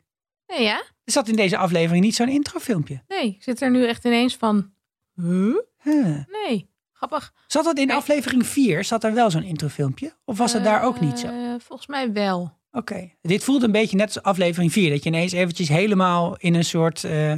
Nee, 0.47 0.63
ja? 0.63 0.77
er 1.03 1.11
zat 1.11 1.27
in 1.27 1.35
deze 1.35 1.57
aflevering 1.57 2.03
niet 2.03 2.15
zo'n 2.15 2.29
introfilmpje. 2.29 3.03
Nee, 3.07 3.27
ik 3.27 3.43
zit 3.43 3.61
er 3.61 3.71
nu 3.71 3.87
echt 3.87 4.05
ineens 4.05 4.35
van... 4.35 4.71
Huh? 5.15 5.57
Huh. 5.91 6.17
Nee, 6.45 6.69
grappig. 6.93 7.33
Zat 7.47 7.63
dat 7.63 7.77
in 7.77 7.87
Nee. 7.87 7.95
aflevering 7.95 8.45
4? 8.47 8.83
Zat 8.83 9.03
er 9.03 9.13
wel 9.13 9.31
zo'n 9.31 9.43
introfilmpje? 9.43 10.13
Of 10.25 10.37
was 10.37 10.53
het 10.53 10.63
daar 10.63 10.83
ook 10.83 10.99
niet 10.99 11.19
zo? 11.19 11.27
Eh, 11.27 11.33
volgens 11.59 11.87
mij 11.87 12.11
wel. 12.13 12.55
Oké. 12.71 13.09
Dit 13.21 13.43
voelt 13.43 13.63
een 13.63 13.71
beetje 13.71 13.97
net 13.97 14.07
als 14.07 14.21
aflevering 14.23 14.71
4. 14.71 14.89
Dat 14.89 15.03
je 15.03 15.09
ineens 15.09 15.31
eventjes 15.31 15.67
helemaal 15.69 16.35
in 16.37 16.55
een 16.55 16.65
soort... 16.65 17.03
eh, 17.03 17.31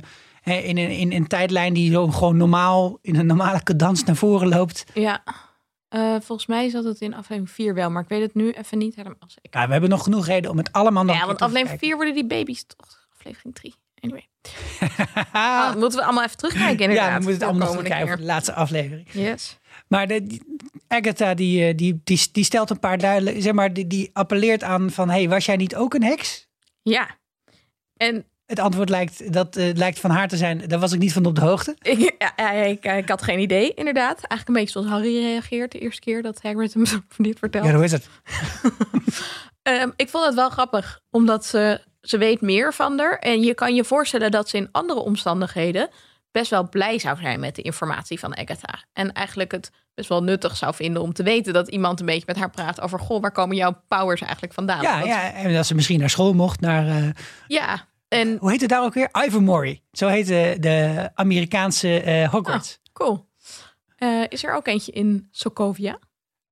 in, 0.43 0.77
een, 0.77 0.89
in 0.89 1.11
een 1.13 1.27
tijdlijn 1.27 1.73
die 1.73 1.91
zo 1.91 2.07
gewoon 2.07 2.37
normaal... 2.37 2.97
in 3.01 3.15
een 3.15 3.25
normale 3.25 3.63
cadans 3.63 4.03
naar 4.03 4.15
voren 4.15 4.47
loopt. 4.47 4.85
Ja. 4.93 5.23
Eh, 5.89 6.15
volgens 6.21 6.47
mij 6.47 6.69
zat 6.69 6.83
het 6.83 7.01
in 7.01 7.13
aflevering 7.13 7.49
4 7.51 7.73
wel, 7.73 7.89
maar 7.89 8.03
ik 8.03 8.09
weet 8.09 8.21
het 8.21 8.35
nu 8.35 8.51
even 8.51 8.77
niet 8.77 8.95
helemaal 8.95 9.17
zeker. 9.27 9.59
Ja, 9.59 9.65
we 9.65 9.71
hebben 9.71 9.89
nog 9.89 10.03
genoeg 10.03 10.25
reden 10.25 10.51
om 10.51 10.57
het 10.57 10.71
allemaal 10.71 11.03
nog 11.03 11.15
Ja, 11.15 11.25
want 11.25 11.41
aflevering 11.41 11.79
4 11.79 11.95
worden 11.95 12.13
die 12.13 12.25
baby's 12.27 12.65
toch 12.65 13.07
aflevering 13.17 13.55
3. 13.55 13.73
Anyway. 14.01 14.27
Ah, 15.31 15.75
moeten 15.75 15.99
we 15.99 16.05
allemaal 16.05 16.23
even 16.23 16.37
terugkijken 16.37 16.79
inderdaad. 16.79 17.07
ja, 17.07 17.17
we 17.17 17.23
moeten 17.23 17.33
het 17.33 17.49
allemaal 17.49 17.71
terugkijken 17.71 18.07
voor 18.07 18.17
de 18.17 18.23
laatste 18.23 18.53
aflevering. 18.53 19.07
Yes. 19.11 19.57
Maar 19.87 20.07
de, 20.07 20.39
Agatha, 20.87 21.33
die, 21.33 21.67
eh, 21.67 21.77
die, 21.77 22.01
die, 22.03 22.27
die 22.31 22.43
stelt 22.43 22.69
een 22.69 22.79
paar 22.79 22.97
duidelijk... 22.97 23.41
Zeg 23.41 23.53
maar, 23.53 23.73
die, 23.73 23.87
die 23.87 24.09
appelleert 24.13 24.63
aan 24.63 24.91
van... 24.91 25.09
hey, 25.09 25.29
was 25.29 25.45
jij 25.45 25.55
niet 25.55 25.75
ook 25.75 25.93
een 25.93 26.03
heks? 26.03 26.47
Ja. 26.81 27.17
En 27.97 28.25
Het 28.45 28.59
antwoord 28.59 28.89
lijkt, 28.89 29.33
dat, 29.33 29.55
eh, 29.55 29.73
lijkt 29.75 29.99
van 29.99 30.09
haar 30.09 30.27
te 30.27 30.37
zijn... 30.37 30.67
daar 30.67 30.79
was 30.79 30.91
ik 30.91 30.99
niet 30.99 31.13
van 31.13 31.25
op 31.25 31.35
de 31.35 31.41
hoogte. 31.41 31.75
ik, 31.81 32.15
ja, 32.17 32.51
ik, 32.51 32.85
ik 32.85 33.09
had 33.09 33.21
geen 33.21 33.39
idee, 33.39 33.73
inderdaad. 33.73 34.15
Eigenlijk 34.15 34.47
een 34.47 34.53
beetje 34.53 34.71
zoals 34.71 34.87
Harry 34.87 35.19
reageert 35.21 35.71
de 35.71 35.79
eerste 35.79 36.01
keer 36.01 36.21
dat 36.21 36.41
Hagrid 36.41 36.73
hem 36.73 36.83
dit 37.17 37.39
vertelt. 37.39 37.65
Ja, 37.65 37.73
hoe 37.73 37.83
is 37.83 37.91
het? 37.91 38.09
Ehm, 39.61 39.89
ik 39.95 40.09
vond 40.09 40.25
het 40.25 40.35
wel 40.35 40.49
grappig, 40.49 41.01
omdat 41.09 41.45
ze, 41.45 41.81
ze 42.09 42.17
weet 42.17 42.41
meer 42.41 42.73
van 42.73 42.99
haar. 42.99 43.17
En 43.19 43.41
je 43.41 43.53
kan 43.53 43.75
je 43.75 43.83
voorstellen 43.83 44.31
dat 44.31 44.49
ze 44.49 44.57
in 44.57 44.69
andere 44.71 44.99
omstandigheden 44.99 45.89
best 46.31 46.49
wel 46.49 46.69
blij 46.69 46.99
zou 46.99 47.17
zijn 47.21 47.39
met 47.39 47.55
de 47.55 47.61
informatie 47.61 48.19
van 48.19 48.37
Agatha. 48.37 48.83
En 48.93 49.11
eigenlijk 49.13 49.51
het 49.51 49.71
best 49.93 50.09
wel 50.09 50.23
nuttig 50.23 50.57
zou 50.57 50.73
vinden 50.75 51.01
om 51.01 51.13
te 51.13 51.23
weten 51.23 51.53
dat 51.53 51.67
iemand 51.67 51.99
een 51.99 52.05
beetje 52.05 52.23
met 52.25 52.37
haar 52.37 52.49
praat 52.49 52.81
over... 52.81 52.99
goh, 52.99 53.21
waar 53.21 53.31
komen 53.31 53.55
jouw 53.55 53.81
powers 53.87 54.21
eigenlijk 54.21 54.53
vandaan? 54.53 54.81
Ja, 54.81 54.93
Want- 54.93 55.05
ja, 55.05 55.33
en 55.33 55.53
dat 55.53 55.65
ze 55.65 55.75
misschien 55.75 55.99
naar 55.99 56.09
school 56.09 56.33
mocht, 56.33 56.59
naar... 56.59 56.87
eh, 56.87 57.09
ja. 57.47 57.87
En 58.07 58.37
hoe 58.39 58.51
heet 58.51 58.61
het 58.61 58.69
daar 58.69 58.83
ook 58.83 58.93
weer? 58.93 59.09
Ivermory. 59.25 59.81
Zo 59.91 60.07
heet 60.07 60.27
de, 60.27 61.09
Amerikaanse 61.13 62.01
eh, 62.01 62.29
Hogwarts. 62.29 62.79
cool. 62.93 63.27
Eh, 63.95 64.23
is 64.29 64.43
er 64.43 64.53
ook 64.53 64.67
eentje 64.67 64.91
in 64.91 65.27
Sokovia? 65.31 65.99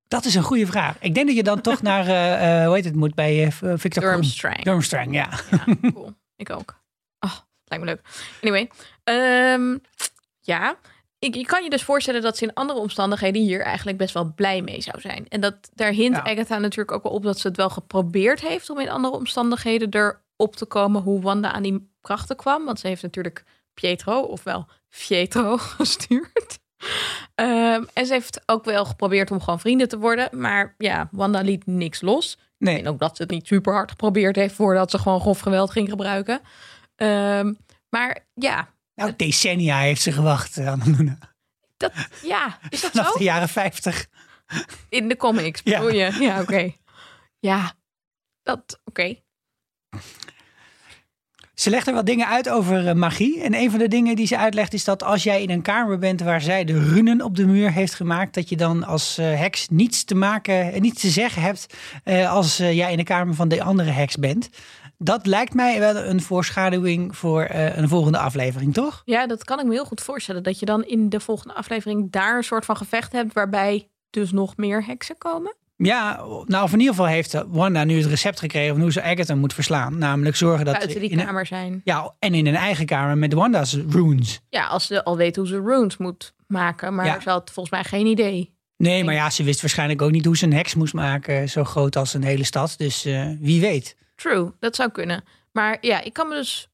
Dat 0.08 0.26
is 0.26 0.36
een 0.36 0.44
goede 0.44 0.66
vraag. 0.66 0.96
Ik 1.00 1.14
denk 1.14 1.28
dat 1.28 1.36
je 1.36 1.44
dan 1.44 1.62
toch 1.62 1.82
naar, 1.82 2.08
eh, 2.08 2.60
eh, 2.60 2.66
hoe 2.66 2.76
heet 2.76 2.86
het, 2.86 2.96
moet 2.96 3.16
bij 3.16 3.46
eh, 3.46 3.74
Victor. 3.76 4.04
Durmstrang. 4.04 4.64
Durmstrang, 4.64 5.14
ja. 5.14 5.30
Ja, 5.52 5.90
cool. 5.92 6.14
Ik 6.36 6.50
ook. 6.50 6.80
Oh, 7.20 7.34
lijkt 7.66 7.86
me 7.86 7.92
leuk. 7.92 8.02
Anyway. 8.42 8.70
ehm, 9.04 9.78
ja. 10.40 10.78
Ik, 11.20 11.36
je 11.36 11.46
kan 11.46 11.64
je 11.64 11.70
dus 11.70 11.84
voorstellen 11.84 12.22
dat 12.22 12.38
ze 12.38 12.44
in 12.44 12.54
andere 12.54 12.80
omstandigheden 12.80 13.42
hier 13.42 13.62
eigenlijk 13.62 13.98
best 13.98 14.14
wel 14.14 14.34
blij 14.36 14.62
mee 14.62 14.82
zou 14.82 15.02
zijn. 15.02 15.26
En 15.30 15.42
dat 15.42 15.70
daar 15.74 15.92
hint 15.92 16.16
Ja. 16.16 16.24
Agatha 16.24 16.58
natuurlijk 16.58 16.92
ook 16.92 17.04
wel 17.04 17.12
op 17.12 17.24
dat 17.24 17.40
ze 17.40 17.48
het 17.48 17.58
wel 17.58 17.70
geprobeerd 17.70 18.42
heeft 18.42 18.70
om 18.70 18.80
in 18.80 18.90
andere 18.90 19.14
omstandigheden 19.14 19.90
erop 19.94 20.56
te 20.56 20.66
komen 20.66 21.02
hoe 21.02 21.22
Wanda 21.22 21.52
aan 21.52 21.64
die 21.64 21.92
krachten 22.02 22.36
kwam. 22.36 22.66
Want 22.66 22.80
ze 22.80 22.88
heeft 22.88 23.02
natuurlijk 23.02 23.44
Pietro, 23.74 24.22
ofwel 24.22 24.68
Pietro, 24.90 25.58
gestuurd. 25.78 26.60
Ehm, 27.36 27.84
en 27.94 28.06
ze 28.06 28.14
heeft 28.14 28.42
ook 28.46 28.66
wel 28.66 28.86
geprobeerd 28.86 29.32
om 29.32 29.42
gewoon 29.42 29.60
vrienden 29.60 29.88
te 29.90 29.98
worden. 29.98 30.40
Maar 30.40 30.76
ja, 30.78 31.08
Wanda 31.12 31.42
liet 31.42 31.66
niks 31.66 32.02
los. 32.02 32.38
Nee. 32.58 32.80
En 32.80 32.88
ook 32.88 33.00
dat 33.00 33.16
ze 33.16 33.22
het 33.22 33.32
niet 33.32 33.48
super 33.48 33.74
hard 33.74 33.90
geprobeerd 33.92 34.36
heeft 34.36 34.56
voordat 34.56 34.92
ze 34.92 34.98
gewoon 35.00 35.20
grof 35.22 35.40
geweld 35.40 35.72
ging 35.72 35.90
gebruiken. 35.90 36.42
Ehm, 36.96 37.54
maar 37.90 38.26
ja, 38.34 38.70
Nou, 38.96 39.14
decennia 39.18 39.78
heeft 39.80 40.02
ze 40.02 40.12
gewacht, 40.12 40.58
eh, 40.58 40.72
Annaluna. 40.72 41.18
dat, 41.78 41.92
ja, 42.24 42.60
is 42.70 42.82
dat 42.82 42.92
Vanaf 42.92 43.12
zo? 43.12 43.18
de 43.18 43.24
jaren 43.24 43.50
50. 43.50 44.08
In 44.90 45.08
de 45.08 45.18
comics 45.18 45.62
Ja. 45.64 45.80
bedoel 45.80 45.96
je? 45.96 46.12
Ja, 46.20 46.42
oké. 46.42 46.72
Ja, 47.40 47.74
dat, 48.44 48.80
oké. 48.86 49.16
Ze 51.60 51.70
legt 51.70 51.88
er 51.88 51.94
wat 51.94 52.06
dingen 52.06 52.28
uit 52.28 52.50
over 52.50 52.88
eh, 52.88 52.94
magie. 52.96 53.42
En 53.42 53.54
een 53.54 53.70
van 53.70 53.80
de 53.80 53.88
dingen 53.88 54.16
die 54.16 54.28
ze 54.28 54.38
uitlegt 54.38 54.74
is 54.74 54.84
dat 54.84 55.04
als 55.04 55.24
jij 55.24 55.42
in 55.42 55.50
een 55.50 55.62
kamer 55.62 55.98
bent 55.98 56.22
waar 56.22 56.42
zij 56.42 56.64
de 56.64 56.84
runen 56.84 57.22
op 57.22 57.36
de 57.36 57.46
muur 57.46 57.72
heeft 57.72 57.94
gemaakt, 57.94 58.34
dat 58.34 58.50
je 58.50 58.58
dan 58.58 58.84
als 58.84 59.18
eh, 59.18 59.40
heks 59.40 59.68
niets 59.70 60.04
te 60.04 60.16
maken 60.16 60.74
en 60.74 60.82
niets 60.82 61.02
te 61.02 61.10
zeggen 61.10 61.42
hebt 61.42 61.76
eh, 62.04 62.32
als 62.32 62.60
eh, 62.60 62.74
jij 62.74 62.92
in 62.92 62.98
de 62.98 63.04
kamer 63.04 63.34
van 63.34 63.48
de 63.48 63.64
andere 63.64 63.92
heks 63.92 64.16
bent. 64.16 64.50
Dat 64.98 65.26
lijkt 65.26 65.54
mij 65.54 65.80
wel 65.80 65.96
een 65.96 66.22
voorschaduwing 66.22 67.18
voor 67.18 67.42
eh, 67.42 67.78
een 67.78 67.88
volgende 67.88 68.18
aflevering, 68.18 68.74
toch? 68.74 69.02
Ja, 69.06 69.28
dat 69.28 69.44
kan 69.44 69.60
ik 69.60 69.66
me 69.66 69.74
heel 69.74 69.86
goed 69.86 70.02
voorstellen. 70.02 70.44
Dat 70.44 70.60
je 70.60 70.66
dan 70.66 70.84
in 70.84 71.10
de 71.10 71.20
volgende 71.20 71.54
aflevering 71.54 72.12
daar 72.12 72.38
een 72.38 72.44
soort 72.44 72.66
van 72.66 72.78
gevecht 72.78 73.12
hebt 73.12 73.34
waarbij 73.34 73.90
dus 74.10 74.32
nog 74.32 74.58
meer 74.58 74.86
heksen 74.86 75.18
komen. 75.18 75.56
Ja, 75.78 76.16
nou 76.46 76.64
of 76.64 76.74
in 76.74 76.80
ieder 76.80 76.94
geval 76.96 77.10
heeft 77.10 77.44
Wanda 77.48 77.84
nu 77.84 77.98
het 77.98 78.06
recept 78.06 78.40
gekregen 78.40 78.74
van 78.74 78.82
hoe 78.82 78.92
ze 78.92 79.02
Agatha 79.02 79.36
moet 79.36 79.54
verslaan. 79.54 79.98
Namelijk 79.98 80.36
zorgen 80.36 80.66
dat 80.66 80.76
buiten 80.78 81.00
die 81.00 81.10
in 81.10 81.20
een- 81.20 81.26
kamer 81.26 81.46
zijn. 81.46 81.82
ja, 81.84 82.14
en 82.20 82.34
in 82.34 82.46
een 82.48 82.56
eigen 82.56 82.86
kamer 82.86 83.18
met 83.18 83.34
Wanda's 83.34 83.74
runes. 83.90 84.40
Ja, 84.50 84.68
als 84.68 84.86
ze 84.86 85.04
al 85.04 85.18
weet 85.18 85.36
hoe 85.36 85.48
ze 85.48 85.62
runes 85.62 85.98
moet 85.98 86.34
maken. 86.48 86.96
Maar 86.96 87.06
Ja. 87.06 87.20
ze 87.20 87.30
had 87.30 87.52
volgens 87.52 87.76
mij 87.76 87.84
geen 87.84 88.06
idee. 88.06 88.56
Nee, 88.78 89.04
maar 89.04 89.14
ja, 89.14 89.30
ze 89.30 89.44
wist 89.44 89.62
waarschijnlijk 89.62 90.02
ook 90.02 90.12
niet 90.12 90.26
hoe 90.26 90.38
ze 90.38 90.46
een 90.46 90.54
heks 90.54 90.76
moest 90.76 90.94
maken, 90.94 91.50
zo 91.50 91.64
groot 91.64 91.96
als 91.96 92.14
een 92.14 92.24
hele 92.24 92.44
stad. 92.44 92.74
Dus 92.78 93.06
eh, 93.06 93.30
wie 93.40 93.62
weet. 93.62 93.96
True, 94.16 94.52
dat 94.60 94.76
zou 94.76 94.92
kunnen. 94.92 95.24
Maar 95.52 95.78
ja, 95.82 96.02
ik 96.02 96.14
kan 96.14 96.28
me 96.28 96.36
dus... 96.36 96.70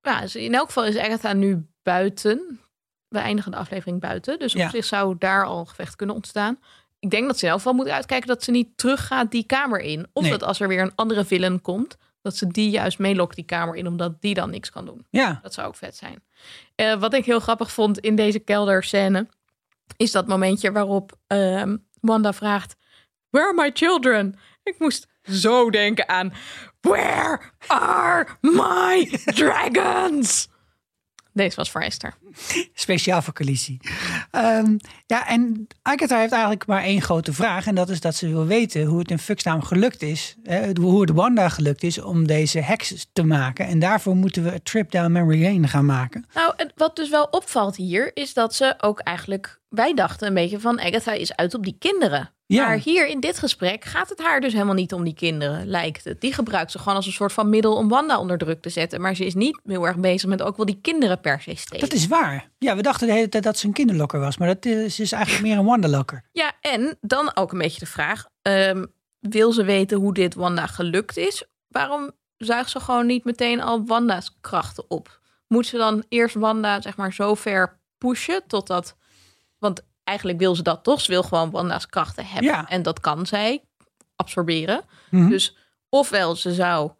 Ja, 0.00 0.20
dus 0.20 0.36
in 0.36 0.54
elk 0.54 0.66
geval 0.66 0.84
is 0.86 0.96
Agatha 0.98 1.32
nu 1.32 1.66
buiten. 1.82 2.60
We 3.08 3.18
eindigen 3.18 3.50
de 3.50 3.56
aflevering 3.56 4.00
buiten. 4.00 4.38
Dus 4.38 4.52
op 4.54 4.60
Ja. 4.60 4.70
zich 4.70 4.84
zou 4.84 5.14
daar 5.18 5.44
al 5.44 5.58
een 5.60 5.68
gevecht 5.68 5.96
kunnen 5.96 6.14
ontstaan. 6.14 6.58
Ik 7.06 7.12
denk 7.12 7.26
dat 7.26 7.38
ze 7.38 7.44
in 7.44 7.50
elk 7.50 7.60
geval 7.60 7.74
moet 7.76 7.88
uitkijken 7.88 8.28
dat 8.28 8.42
ze 8.42 8.50
niet 8.50 8.68
teruggaat 8.76 9.30
die 9.30 9.44
kamer 9.44 9.80
in. 9.80 10.06
Of 10.12 10.22
Nee. 10.22 10.30
dat 10.30 10.42
als 10.42 10.60
er 10.60 10.68
weer 10.68 10.80
een 10.82 10.92
andere 10.94 11.24
villain 11.24 11.60
komt, 11.62 11.96
dat 12.22 12.36
ze 12.36 12.46
die 12.46 12.70
juist 12.70 12.98
meelokt 12.98 13.34
die 13.34 13.44
kamer 13.44 13.74
in, 13.76 13.86
omdat 13.86 14.20
die 14.20 14.34
dan 14.34 14.50
niks 14.50 14.70
kan 14.70 14.84
doen. 14.84 15.06
Ja, 15.10 15.38
Dat 15.42 15.54
zou 15.54 15.66
ook 15.66 15.76
vet 15.76 15.96
zijn. 15.96 16.22
Eh, 16.74 16.94
wat 16.94 17.14
ik 17.14 17.24
heel 17.24 17.40
grappig 17.40 17.72
vond 17.72 17.98
in 17.98 18.16
deze 18.16 18.38
kelderscène, 18.38 19.28
is 19.96 20.12
dat 20.12 20.26
momentje 20.26 20.72
waarop 20.72 21.12
ehm, 21.26 21.76
Wanda 22.00 22.32
vraagt: 22.32 22.74
Where 23.30 23.46
are 23.48 23.54
my 23.62 23.70
children? 23.74 24.38
Ik 24.62 24.78
moest 24.78 25.06
zo 25.22 25.70
denken 25.70 26.08
aan: 26.08 26.32
Where 26.80 27.40
are 27.66 28.26
my 28.40 29.06
dragons? 29.40 30.48
Deze 31.36 31.56
was 31.56 31.70
voor 31.70 31.80
Esther. 31.80 32.14
speciaal 32.74 33.22
voor 33.22 33.32
Khaleesi. 33.32 33.78
Ehm, 34.30 34.76
ja, 35.06 35.28
en 35.28 35.66
Agatha 35.82 36.18
heeft 36.18 36.32
eigenlijk 36.32 36.66
maar 36.66 36.82
één 36.82 37.02
grote 37.02 37.32
vraag. 37.32 37.66
En 37.66 37.74
dat 37.74 37.88
is 37.88 38.00
dat 38.00 38.14
ze 38.14 38.28
wil 38.28 38.46
weten 38.46 38.84
hoe 38.84 38.98
het 38.98 39.10
in 39.10 39.18
Fucksnaam 39.18 39.62
gelukt 39.62 40.02
is. 40.02 40.36
Hè, 40.42 40.72
hoe 40.80 41.00
het 41.00 41.10
Wanda 41.10 41.48
gelukt 41.48 41.82
is 41.82 42.00
om 42.00 42.26
deze 42.26 42.60
heks 42.60 43.06
te 43.12 43.22
maken. 43.22 43.66
En 43.66 43.78
daarvoor 43.78 44.16
moeten 44.16 44.42
we 44.44 44.52
een 44.52 44.62
trip 44.62 44.90
down 44.90 45.12
memory 45.12 45.42
lane 45.42 45.68
gaan 45.68 45.84
maken. 45.84 46.26
Nou, 46.34 46.52
en 46.56 46.72
wat 46.76 46.96
dus 46.96 47.10
wel 47.10 47.24
opvalt 47.30 47.76
hier, 47.76 48.10
is 48.14 48.34
dat 48.34 48.54
ze 48.54 48.74
ook 48.80 48.98
eigenlijk. 48.98 49.60
Wij 49.68 49.94
dachten 49.94 50.26
een 50.28 50.34
beetje 50.34 50.60
van 50.60 50.80
Agatha 50.80 51.12
is 51.12 51.36
uit 51.36 51.54
op 51.54 51.64
die 51.64 51.76
kinderen. 51.78 52.30
Ja. 52.46 52.66
Maar 52.66 52.78
hier 52.78 53.06
in 53.06 53.20
dit 53.20 53.38
gesprek 53.38 53.84
gaat 53.84 54.08
het 54.08 54.18
haar 54.18 54.40
dus 54.40 54.52
helemaal 54.52 54.74
niet 54.74 54.92
om 54.92 55.04
die 55.04 55.14
kinderen, 55.14 55.66
lijkt 55.66 56.04
het. 56.04 56.20
Die 56.20 56.32
gebruikt 56.32 56.70
ze 56.70 56.78
gewoon 56.78 56.94
als 56.94 57.06
een 57.06 57.12
soort 57.12 57.32
van 57.32 57.50
middel 57.50 57.76
om 57.76 57.88
Wanda 57.88 58.18
onder 58.18 58.38
druk 58.38 58.62
te 58.62 58.68
zetten. 58.68 59.00
Maar 59.00 59.14
ze 59.14 59.24
is 59.24 59.34
niet 59.34 59.60
heel 59.64 59.86
erg 59.86 59.96
bezig 59.96 60.28
met 60.28 60.42
ook 60.42 60.56
wel 60.56 60.66
die 60.66 60.78
kinderen 60.82 61.20
per 61.20 61.40
se 61.40 61.54
stelen. 61.54 61.80
Dat 61.80 61.92
is 61.92 62.06
waar. 62.06 62.50
Ja, 62.58 62.76
we 62.76 62.82
dachten 62.82 63.06
de 63.06 63.12
hele 63.12 63.28
tijd 63.28 63.44
dat 63.44 63.58
ze 63.58 63.66
een 63.66 63.72
kinderlokker 63.72 64.20
was. 64.20 64.36
Maar 64.36 64.48
dat 64.48 64.64
is, 64.64 65.00
is 65.00 65.12
eigenlijk 65.12 65.44
meer 65.44 65.58
een 65.58 65.64
Wanda-lokker. 65.64 66.24
Ja, 66.32 66.52
en 66.60 66.96
dan 67.00 67.36
ook 67.36 67.52
een 67.52 67.58
beetje 67.58 67.80
de 67.80 67.86
vraag: 67.86 68.26
ehm, 68.42 68.84
wil 69.20 69.52
ze 69.52 69.64
weten 69.64 69.98
hoe 69.98 70.14
dit 70.14 70.34
Wanda 70.34 70.66
gelukt 70.66 71.16
is? 71.16 71.44
Waarom 71.68 72.10
zuigt 72.36 72.70
ze 72.70 72.80
gewoon 72.80 73.06
niet 73.06 73.24
meteen 73.24 73.60
al 73.60 73.84
Wanda's 73.84 74.36
krachten 74.40 74.84
op? 74.88 75.20
Moet 75.48 75.66
ze 75.66 75.76
dan 75.76 76.04
eerst 76.08 76.34
Wanda 76.34 76.80
zeg 76.80 76.96
maar 76.96 77.12
zo 77.12 77.34
ver 77.34 77.80
pushen 77.98 78.42
totdat, 78.46 78.96
want 79.58 79.82
eigenlijk 80.06 80.38
wil 80.38 80.54
ze 80.54 80.62
dat 80.62 80.84
toch? 80.84 81.00
Ze 81.00 81.10
wil 81.10 81.22
gewoon 81.22 81.50
Wanda's 81.50 81.86
krachten 81.86 82.26
hebben 82.26 82.50
Ja. 82.50 82.68
en 82.68 82.82
dat 82.82 83.00
kan 83.00 83.26
zij 83.26 83.64
absorberen. 84.16 84.82
Mhm. 85.10 85.28
Dus 85.28 85.56
ofwel 85.88 86.36
ze 86.36 86.54
zou, 86.54 86.90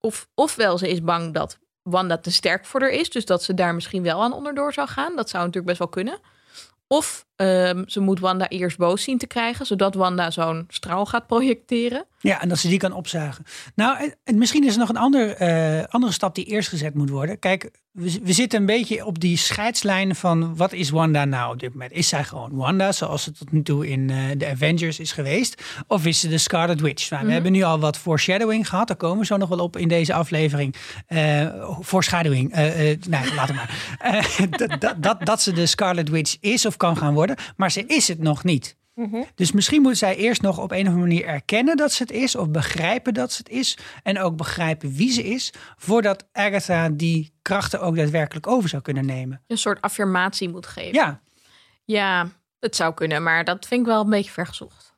of 0.00 0.28
ofwel 0.34 0.78
ze 0.78 0.88
is 0.90 1.02
bang 1.02 1.34
dat 1.34 1.58
Wanda 1.82 2.18
te 2.18 2.32
sterk 2.32 2.66
voor 2.66 2.80
haar 2.80 2.90
is, 2.90 3.10
dus 3.10 3.24
dat 3.24 3.42
ze 3.42 3.54
daar 3.54 3.74
misschien 3.74 4.02
wel 4.02 4.22
aan 4.22 4.32
onderdoor 4.32 4.72
zou 4.72 4.88
gaan. 4.88 5.16
Dat 5.16 5.28
zou 5.28 5.44
natuurlijk 5.44 5.66
best 5.66 5.78
wel 5.78 5.88
kunnen. 5.88 6.18
Of 6.86 7.26
ehm, 7.36 7.82
ze 7.86 8.00
moet 8.00 8.20
Wanda 8.20 8.48
eerst 8.48 8.78
boos 8.78 9.02
zien 9.02 9.18
te 9.18 9.26
krijgen, 9.26 9.66
zodat 9.66 9.94
Wanda 9.94 10.30
zo'n 10.30 10.64
straal 10.68 11.06
gaat 11.06 11.26
projecteren. 11.26 12.04
Ja, 12.18 12.40
en 12.40 12.48
dat 12.48 12.58
ze 12.58 12.68
die 12.68 12.78
kan 12.78 12.92
opzuigen. 12.92 13.44
Nou, 13.74 13.98
en, 13.98 14.14
en 14.24 14.38
misschien 14.38 14.64
is 14.64 14.72
er 14.72 14.78
nog 14.78 14.88
een 14.88 14.96
ander, 14.96 15.34
eh, 15.34 15.84
andere 15.88 16.12
stap 16.12 16.34
die 16.34 16.44
eerst 16.44 16.68
gezet 16.68 16.94
moet 16.94 17.10
worden. 17.10 17.38
Kijk, 17.38 17.70
we, 17.92 18.20
we 18.22 18.32
zitten 18.32 18.60
een 18.60 18.66
beetje 18.66 19.04
op 19.04 19.20
die 19.20 19.36
scheidslijn 19.36 20.14
van 20.14 20.56
wat 20.56 20.72
is 20.72 20.90
Wanda 20.90 21.24
nou 21.24 21.52
op 21.52 21.60
dit 21.60 21.72
moment? 21.72 21.92
Is 21.92 22.08
zij 22.08 22.24
gewoon 22.24 22.50
Wanda, 22.54 22.92
zoals 22.92 23.24
het 23.24 23.38
tot 23.38 23.52
nu 23.52 23.62
toe 23.62 23.88
in 23.88 24.10
eh, 24.10 24.16
de 24.36 24.46
Avengers 24.46 25.00
is 25.00 25.12
geweest? 25.12 25.62
Of 25.86 26.06
is 26.06 26.20
ze 26.20 26.28
de 26.28 26.38
Scarlet 26.38 26.80
Witch? 26.80 27.10
Nou, 27.10 27.26
We 27.26 27.32
hebben 27.32 27.52
nu 27.52 27.62
al 27.62 27.78
wat 27.78 27.98
foreshadowing 27.98 28.68
gehad. 28.68 28.88
Daar 28.88 28.96
komen 28.96 29.18
we 29.18 29.24
zo 29.24 29.36
nog 29.36 29.48
wel 29.48 29.58
op 29.58 29.76
in 29.76 29.88
deze 29.88 30.14
aflevering. 30.14 30.74
Foreshadowing, 31.82 32.52
eh, 32.52 32.90
eh, 32.90 32.98
nee, 33.08 33.34
laat 33.34 33.48
het 33.48 33.56
maar. 33.56 33.74
Dat, 34.56 34.80
dat, 34.80 35.02
dat, 35.02 35.26
dat 35.26 35.42
ze 35.42 35.52
de 35.52 35.66
Scarlet 35.66 36.08
Witch 36.08 36.36
is 36.40 36.66
of 36.66 36.76
kan 36.76 36.96
gaan 36.96 37.14
worden. 37.14 37.25
Maar 37.56 37.70
ze 37.70 37.86
is 37.86 38.08
het 38.08 38.18
nog 38.18 38.44
niet. 38.44 38.76
Dus 39.34 39.52
misschien 39.52 39.82
moet 39.82 39.96
zij 39.98 40.16
eerst 40.16 40.42
nog 40.42 40.58
op 40.58 40.70
een 40.70 40.80
of 40.80 40.86
andere 40.86 41.06
manier 41.06 41.24
erkennen 41.24 41.76
dat 41.76 41.92
ze 41.92 42.02
het 42.02 42.12
is, 42.12 42.36
of 42.36 42.48
begrijpen 42.48 43.14
dat 43.14 43.32
ze 43.32 43.38
het 43.38 43.48
is, 43.48 43.78
en 44.02 44.18
ook 44.18 44.36
begrijpen 44.36 44.92
wie 44.94 45.12
ze 45.12 45.24
is, 45.24 45.52
voordat 45.76 46.28
Agatha 46.32 46.88
die 46.88 47.32
krachten 47.42 47.80
ook 47.80 47.96
daadwerkelijk 47.96 48.46
over 48.46 48.68
zou 48.68 48.82
kunnen 48.82 49.06
nemen. 49.06 49.42
Een 49.46 49.58
soort 49.58 49.80
affirmatie 49.80 50.48
moet 50.48 50.66
geven. 50.66 50.94
Ja, 50.94 51.20
Ja, 51.84 52.28
het 52.60 52.76
zou 52.76 52.94
kunnen, 52.94 53.22
maar 53.22 53.44
dat 53.44 53.66
vind 53.66 53.80
ik 53.80 53.86
wel 53.86 54.00
een 54.00 54.10
beetje 54.10 54.30
vergezocht. 54.30 54.94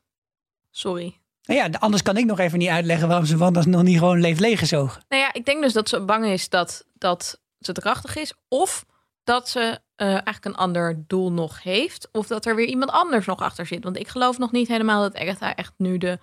Sorry. 0.71 1.19
nou 1.43 1.61
ja, 1.61 1.79
anders 1.79 2.03
kan 2.03 2.17
ik 2.17 2.25
nog 2.25 2.39
even 2.39 2.59
niet 2.59 2.69
uitleggen 2.69 3.09
waarom 3.09 3.27
ze 3.27 3.37
Wanda 3.37 3.65
nog 3.65 3.83
niet 3.83 3.99
gewoon 3.99 4.21
leeft 4.21 4.41
leeggezogen. 4.41 5.03
Nou 5.09 5.23
ja, 5.23 5.33
ik 5.33 5.45
denk 5.45 5.63
dus 5.63 5.73
dat 5.73 5.89
ze 5.89 6.01
bang 6.01 6.27
is 6.27 6.49
dat, 6.49 6.87
dat 6.95 7.41
ze 7.61 7.73
te 7.73 7.81
krachtig 7.81 8.17
is. 8.17 8.33
Of 8.49 8.87
dat 9.29 9.49
ze 9.49 9.81
eh, 9.95 10.07
eigenlijk 10.09 10.45
een 10.45 10.55
ander 10.55 11.05
doel 11.07 11.33
nog 11.33 11.63
heeft. 11.63 12.09
Of 12.13 12.27
dat 12.27 12.47
er 12.47 12.55
weer 12.55 12.67
iemand 12.67 12.91
anders 12.91 13.27
nog 13.27 13.41
achter 13.41 13.67
zit. 13.67 13.85
Want 13.85 13.97
ik 13.97 14.09
geloof 14.09 14.39
nog 14.39 14.53
niet 14.53 14.69
helemaal 14.69 15.03
dat 15.03 15.17
Agatha 15.17 15.55
echt 15.55 15.73
nu 15.77 15.99
de 15.99 16.19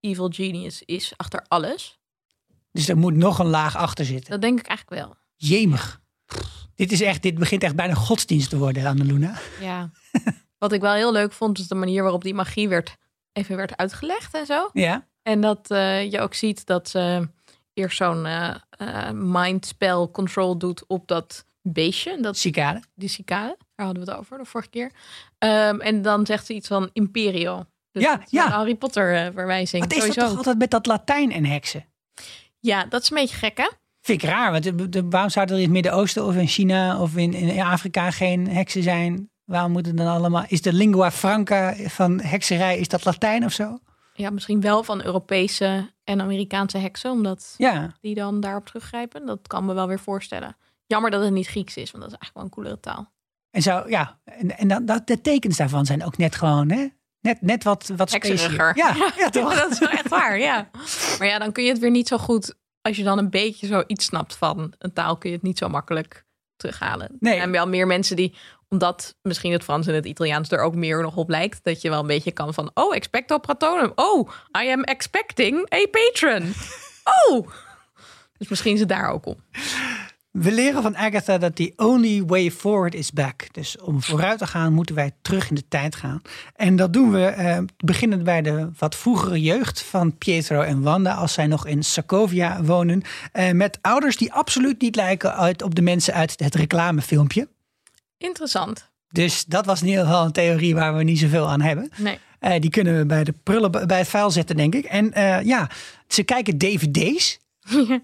evil 0.00 0.28
genius 0.28 0.82
is 0.84 1.12
achter 1.16 1.44
alles. 1.48 1.98
Dus 2.72 2.88
er 2.88 2.96
moet 2.96 3.14
nog 3.14 3.38
een 3.38 3.46
laag 3.46 3.76
achter 3.76 4.04
zitten. 4.04 4.30
Dat 4.30 4.40
denk 4.40 4.58
ik 4.58 4.66
eigenlijk 4.66 5.02
wel. 5.02 5.16
Jemig. 5.36 6.00
Dit, 6.74 6.92
is 6.92 7.00
echt, 7.00 7.22
dit 7.22 7.38
begint 7.38 7.62
echt 7.62 7.76
bijna 7.76 7.94
godsdienst 7.94 8.50
te 8.50 8.58
worden, 8.58 8.86
Annaluna. 8.86 9.38
Ja. 9.60 9.90
Wat 10.58 10.72
ik 10.72 10.80
wel 10.80 10.92
heel 10.92 11.12
leuk 11.12 11.32
vond, 11.32 11.58
is 11.58 11.68
de 11.68 11.74
manier 11.74 12.02
waarop 12.02 12.22
die 12.22 12.34
magie 12.34 12.68
werd, 12.68 12.96
even 13.32 13.56
werd 13.56 13.76
uitgelegd 13.76 14.34
en 14.34 14.46
zo. 14.46 14.70
Ja, 14.72 15.08
En 15.22 15.40
dat 15.40 15.70
eh, 15.70 16.10
je 16.10 16.20
ook 16.20 16.34
ziet 16.34 16.66
dat 16.66 16.88
ze 16.88 17.28
eerst 17.72 17.96
zo'n 17.96 18.26
eh 18.26 18.54
eh, 18.70 19.10
mindspel 19.10 20.10
control 20.10 20.58
doet 20.58 20.86
op 20.86 21.08
dat 21.08 21.44
beestje. 21.62 22.20
Dat 22.20 22.36
cicade. 22.36 22.82
die 22.94 23.08
cicade. 23.08 23.56
Daar 23.74 23.86
hadden 23.86 24.04
we 24.04 24.10
het 24.10 24.20
over 24.20 24.38
de 24.38 24.44
vorige 24.44 24.70
keer. 24.70 24.92
Ehm, 25.38 25.80
en 25.80 26.02
dan 26.02 26.26
zegt 26.26 26.46
ze 26.46 26.54
iets 26.54 26.68
van 26.68 26.90
Imperio. 26.92 27.64
Dus 27.92 28.16
Ja, 28.28 28.48
Harry 28.48 28.74
Potter 28.74 29.14
eh, 29.16 29.32
verwijzing. 29.34 29.82
Wat 29.82 29.92
is 29.92 30.14
dat 30.14 30.28
toch 30.28 30.36
altijd 30.36 30.58
met 30.58 30.70
dat 30.70 30.86
Latijn 30.86 31.32
en 31.32 31.44
heksen? 31.44 31.84
Ja, 32.60 32.84
dat 32.84 33.02
is 33.02 33.10
een 33.10 33.16
beetje 33.16 33.36
gek 33.36 33.56
hè? 33.56 33.68
Vind 34.00 34.22
ik 34.22 34.28
raar, 34.28 34.52
want 34.52 34.72
waarom 35.10 35.30
zouden 35.30 35.54
er 35.56 35.62
in 35.62 35.68
het 35.68 35.74
Midden-Oosten 35.74 36.26
of 36.26 36.34
in 36.36 36.46
China 36.46 37.00
of 37.00 37.16
in, 37.16 37.32
in 37.32 37.60
Afrika 37.60 38.10
geen 38.10 38.48
heksen 38.48 38.82
zijn? 38.82 39.30
Waarom 39.44 39.72
moeten 39.72 39.96
dan 39.96 40.06
allemaal... 40.06 40.44
Is 40.48 40.62
de 40.62 40.72
lingua 40.72 41.10
franca 41.10 41.74
van 41.76 42.20
hekserij, 42.20 42.78
is 42.78 42.88
dat 42.88 43.04
Latijn 43.04 43.44
of 43.44 43.52
zo? 43.52 43.78
Ja, 44.14 44.30
misschien 44.30 44.60
wel 44.60 44.82
van 44.82 45.04
Europese 45.04 45.90
en 46.04 46.20
Amerikaanse 46.20 46.78
heksen, 46.78 47.10
omdat 47.10 47.54
Ja, 47.56 47.94
die 48.00 48.14
dan 48.14 48.40
daarop 48.40 48.66
teruggrijpen. 48.66 49.26
Dat 49.26 49.46
kan 49.46 49.64
me 49.64 49.74
wel 49.74 49.88
weer 49.88 50.00
voorstellen. 50.00 50.56
Jammer 50.90 51.10
dat 51.10 51.22
het 51.22 51.32
niet 51.32 51.46
Grieks 51.46 51.76
is, 51.76 51.90
want 51.90 52.04
dat 52.04 52.12
is 52.12 52.18
eigenlijk 52.18 52.34
wel 52.34 52.44
een 52.44 52.50
coolere 52.50 52.80
taal. 52.80 53.12
en 53.50 53.62
zo, 53.62 53.82
ja. 53.86 54.20
En, 54.24 54.58
en 54.58 54.68
dan, 54.68 54.84
dat, 54.84 55.06
de 55.06 55.20
tekens 55.20 55.56
daarvan 55.56 55.86
zijn 55.86 56.04
ook 56.04 56.16
net 56.16 56.34
gewoon, 56.34 56.70
hè? 56.70 56.86
Net, 57.20 57.40
net 57.40 57.64
wat, 57.64 57.92
wat. 57.96 58.10
Ja, 58.74 58.94
ja, 59.16 59.30
toch? 59.30 59.54
dat 59.54 59.70
is 59.70 59.78
wel 59.78 59.88
echt 59.88 60.08
waar, 60.08 60.38
ja. 60.38 60.70
Maar 61.18 61.28
ja, 61.28 61.38
dan 61.38 61.52
kun 61.52 61.64
je 61.64 61.70
het 61.70 61.78
weer 61.78 61.90
niet 61.90 62.08
zo 62.08 62.18
goed... 62.18 62.58
Als 62.82 62.96
je 62.96 63.02
dan 63.02 63.18
een 63.18 63.30
beetje 63.30 63.66
zo 63.66 63.82
iets 63.86 64.04
snapt 64.04 64.36
van 64.36 64.74
een 64.78 64.92
taal, 64.92 65.16
kun 65.16 65.30
je 65.30 65.36
het 65.36 65.44
niet 65.44 65.58
zo 65.58 65.68
makkelijk 65.68 66.24
terughalen. 66.56 67.16
Nee. 67.20 67.32
Er 67.32 67.38
zijn 67.38 67.50
wel 67.50 67.68
meer 67.68 67.86
mensen 67.86 68.16
die, 68.16 68.34
omdat 68.68 69.16
misschien 69.22 69.52
het 69.52 69.62
Frans 69.64 69.86
en 69.86 69.94
het 69.94 70.06
Italiaans 70.06 70.50
er 70.50 70.60
ook 70.60 70.74
meer 70.74 71.02
nog 71.02 71.16
op 71.16 71.28
lijkt, 71.28 71.64
dat 71.64 71.82
je 71.82 71.88
wel 71.88 72.00
een 72.00 72.06
beetje 72.06 72.32
kan 72.32 72.54
van, 72.54 72.70
oh, 72.74 72.94
expecto 72.94 73.38
patronum. 73.38 73.92
Oh, 73.94 74.28
I 74.62 74.70
am 74.70 74.82
expecting 74.82 75.74
a 75.74 75.86
patron. 75.90 76.52
Oh! 77.28 77.48
Dus 78.38 78.48
misschien 78.48 78.74
is 78.74 78.80
het 78.80 78.88
daar 78.88 79.10
ook 79.10 79.26
om. 79.26 79.36
We 80.30 80.52
leren 80.52 80.82
van 80.82 80.96
Agatha 80.96 81.38
dat 81.38 81.56
the 81.56 81.72
only 81.76 82.22
way 82.24 82.50
forward 82.50 82.94
is 82.94 83.12
back. 83.12 83.46
Dus 83.52 83.78
om 83.78 84.02
vooruit 84.02 84.38
te 84.38 84.46
gaan 84.46 84.72
moeten 84.72 84.94
wij 84.94 85.10
terug 85.22 85.48
in 85.48 85.54
de 85.54 85.68
tijd 85.68 85.96
gaan. 85.96 86.22
En 86.56 86.76
dat 86.76 86.92
doen 86.92 87.10
we 87.10 87.24
eh, 87.24 87.58
beginnend 87.76 88.24
bij 88.24 88.42
de 88.42 88.70
wat 88.78 88.96
vroegere 88.96 89.40
jeugd 89.40 89.82
van 89.82 90.18
Pietro 90.18 90.60
en 90.60 90.82
Wanda. 90.82 91.14
Als 91.14 91.32
zij 91.32 91.46
nog 91.46 91.66
in 91.66 91.82
Sokovia 91.82 92.62
wonen. 92.62 93.02
eh, 93.32 93.50
met 93.50 93.78
ouders 93.80 94.16
die 94.16 94.32
absoluut 94.32 94.80
niet 94.80 94.96
lijken 94.96 95.36
uit, 95.36 95.62
op 95.62 95.74
de 95.74 95.82
mensen 95.82 96.14
uit 96.14 96.32
het 96.36 96.54
reclamefilmpje. 96.54 97.48
Interessant. 98.18 98.88
Dus 99.08 99.44
dat 99.44 99.66
was 99.66 99.80
in 99.82 99.88
ieder 99.88 100.04
geval 100.04 100.24
een 100.24 100.32
theorie 100.32 100.74
waar 100.74 100.96
we 100.96 101.02
niet 101.02 101.18
zoveel 101.18 101.48
aan 101.48 101.60
hebben. 101.60 101.90
Nee. 101.96 102.18
Eh, 102.38 102.60
die 102.60 102.70
kunnen 102.70 102.98
we 102.98 103.06
bij 103.06 103.24
de 103.24 103.34
prullen 103.42 103.70
bij 103.86 103.98
het 103.98 104.08
vuil 104.08 104.30
zetten, 104.30 104.56
denk 104.56 104.74
ik. 104.74 104.84
En 104.84 105.12
eh, 105.12 105.42
ja, 105.42 105.70
ze 106.08 106.22
kijken 106.22 106.58
dvd's. 106.58 107.38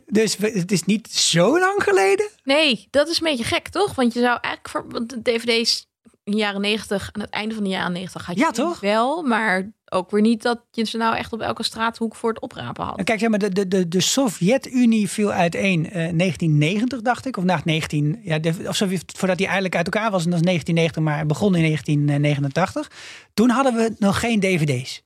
Dus 0.07 0.37
we- 0.37 0.51
het 0.59 0.73
is 0.73 0.83
niet 0.85 1.09
zo 1.13 1.59
lang 1.59 1.83
geleden. 1.83 2.29
Nee, 2.45 2.87
dat 2.91 3.09
is 3.09 3.19
een 3.21 3.25
beetje 3.27 3.45
gek, 3.45 3.69
toch? 3.69 3.95
Want 3.95 4.13
je 4.13 4.21
zou 4.21 4.39
eigenlijk 4.41 4.69
voor 4.69 4.85
want 4.89 5.11
de 5.11 5.23
dvd's 5.23 5.87
in 6.25 6.33
de 6.33 6.39
jaren 6.39 6.61
90, 6.61 7.09
aan 7.13 7.21
het 7.23 7.31
einde 7.31 7.55
van 7.55 7.65
de 7.65 7.71
jaren 7.71 7.93
90 7.93 8.27
had 8.27 8.35
je 8.37 8.41
Ja, 8.41 8.51
toch? 8.51 8.81
wel, 8.81 9.23
maar 9.23 9.71
ook 9.89 10.11
weer 10.11 10.21
niet 10.21 10.43
dat 10.43 10.61
je 10.71 10.85
ze 10.85 10.97
nou 10.97 11.17
echt 11.17 11.33
op 11.33 11.41
elke 11.41 11.63
straathoek 11.63 12.17
voor 12.17 12.29
het 12.31 12.41
oprapen 12.41 12.85
had. 12.85 13.03
Kijk, 13.05 13.19
zeg 13.21 13.29
maar, 13.29 13.39
de, 13.39 13.49
de, 13.53 13.69
de, 13.69 13.89
de 13.89 14.01
Sovjet-Unie 14.01 15.09
viel 15.11 15.33
uiteen 15.33 15.85
eh 15.87 15.93
1990, 15.93 17.01
dacht 17.03 17.27
ik. 17.27 17.37
Of 17.37 17.45
na 17.45 17.61
19, 17.65 18.21
ja, 18.23 18.39
de, 18.39 18.49
of 18.69 18.77
voordat 19.17 19.37
die 19.37 19.47
eigenlijk 19.47 19.77
uit 19.77 19.85
elkaar 19.95 20.11
was. 20.11 20.25
En 20.25 20.31
dat 20.31 20.39
is 20.41 20.45
1990, 20.47 21.03
maar 21.03 21.27
begon 21.27 21.55
in 21.55 21.63
1989. 21.63 22.91
Toen 23.35 23.51
hadden 23.51 23.75
we 23.75 23.95
nog 23.99 24.21
geen 24.21 24.41
dvd's. 24.41 25.03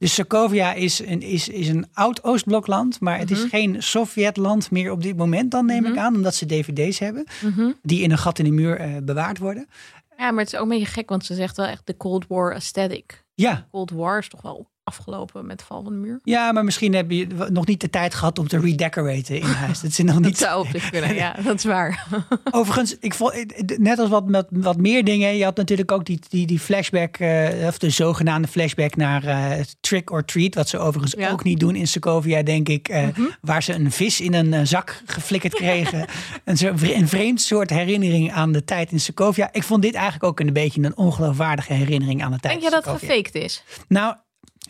Dus 0.00 0.14
Sokovia 0.14 0.72
is 0.72 0.98
een, 0.98 1.22
is, 1.22 1.48
is 1.48 1.68
een 1.68 1.86
oud 1.92 2.24
Oostblokland, 2.24 3.00
maar 3.00 3.18
het 3.18 3.30
is 3.30 3.42
geen 3.42 3.82
Sovjetland 3.82 4.70
meer 4.70 4.90
op 4.90 5.02
dit 5.02 5.16
moment, 5.16 5.50
dan 5.50 5.66
neem 5.66 5.84
ik 5.86 5.96
aan, 5.96 6.14
omdat 6.14 6.34
ze 6.34 6.46
dvd's 6.46 6.98
hebben, 6.98 7.24
Mhm. 7.42 7.70
die 7.82 8.02
in 8.02 8.10
een 8.10 8.18
gat 8.18 8.38
in 8.38 8.44
de 8.44 8.50
muur 8.50 8.76
eh, 8.76 8.90
bewaard 9.02 9.38
worden. 9.38 9.68
Ja, 10.16 10.30
maar 10.30 10.44
het 10.44 10.52
is 10.52 10.58
ook 10.58 10.62
een 10.62 10.68
beetje 10.78 10.86
gek, 10.92 11.08
want 11.08 11.24
ze 11.24 11.34
zegt 11.34 11.56
wel 11.56 11.66
echt 11.66 11.86
de 11.86 11.96
Cold 11.96 12.24
War 12.28 12.54
aesthetic. 12.54 13.24
Ja, 13.34 13.66
Cold 13.70 13.90
War 13.90 14.18
is 14.18 14.28
toch 14.28 14.42
wel 14.42 14.70
afgelopen 14.90 15.46
met 15.46 15.58
de 15.58 15.64
val 15.64 15.82
van 15.82 15.92
de 15.92 15.98
muur? 15.98 16.20
ja, 16.24 16.52
maar 16.52 16.64
misschien 16.64 16.94
heb 16.94 17.10
je 17.10 17.26
nog 17.52 17.66
niet 17.66 17.80
de 17.80 17.90
tijd 17.90 18.14
gehad 18.14 18.38
om 18.38 18.48
te 18.48 18.58
redecoraten 18.60 19.36
in 19.40 19.46
huis. 19.46 19.80
Dat 19.80 19.90
is 19.90 19.98
nog 19.98 20.14
Dat 20.14 20.22
niet 20.22 20.38
zou 20.38 20.60
op 20.60 20.66
zich 20.72 20.90
kunnen, 20.90 21.14
ja, 21.14 21.36
dat 21.44 21.54
is 21.56 21.64
waar. 21.64 22.06
Overigens, 22.50 22.96
ik 22.98 23.14
vond, 23.14 23.34
net 23.78 23.98
als 23.98 24.08
wat, 24.08 24.28
met, 24.28 24.46
wat 24.50 24.76
meer 24.76 25.04
dingen. 25.04 25.36
Je 25.36 25.44
had 25.44 25.56
natuurlijk 25.56 25.92
ook 25.92 26.04
die, 26.04 26.18
die, 26.28 26.46
die 26.46 26.58
flashback, 26.58 27.16
eh, 27.16 27.66
of 27.66 27.78
de 27.78 27.90
zogenaamde 27.90 28.48
flashback 28.48 28.96
naar 28.96 29.24
eh, 29.24 29.60
Trick 29.80 30.10
or 30.10 30.24
Treat. 30.24 30.54
Wat 30.54 30.68
ze 30.68 30.78
overigens 30.78 31.14
Ja. 31.18 31.30
ook 31.30 31.44
niet 31.44 31.60
doen 31.60 31.74
in 31.76 31.86
Sokovia, 31.86 32.42
denk 32.42 32.68
ik. 32.68 32.88
eh, 32.88 33.08
Waar 33.40 33.62
ze 33.62 33.74
een 33.74 33.90
vis 33.92 34.20
in 34.20 34.34
een 34.34 34.66
zak 34.66 35.02
geflikkerd 35.06 35.54
kregen. 35.64 36.06
een, 36.44 36.58
een 36.82 37.08
vreemd 37.08 37.40
soort 37.40 37.70
herinnering 37.70 38.32
aan 38.32 38.52
de 38.52 38.64
tijd 38.64 38.92
in 38.92 39.00
Sokovia. 39.00 39.48
Ik 39.52 39.62
vond 39.62 39.82
dit 39.82 39.94
eigenlijk 39.94 40.24
ook 40.24 40.40
een 40.40 40.52
beetje 40.52 40.82
een 40.82 40.96
ongeloofwaardige 40.96 41.72
herinnering 41.72 42.22
aan 42.22 42.30
de 42.32 42.38
tijd 42.38 42.52
Denk 42.60 42.64
je 42.64 42.80
dat 42.80 42.84
het 42.84 42.98
gefaked 43.00 43.34
is? 43.34 43.62
Nou, 43.88 44.14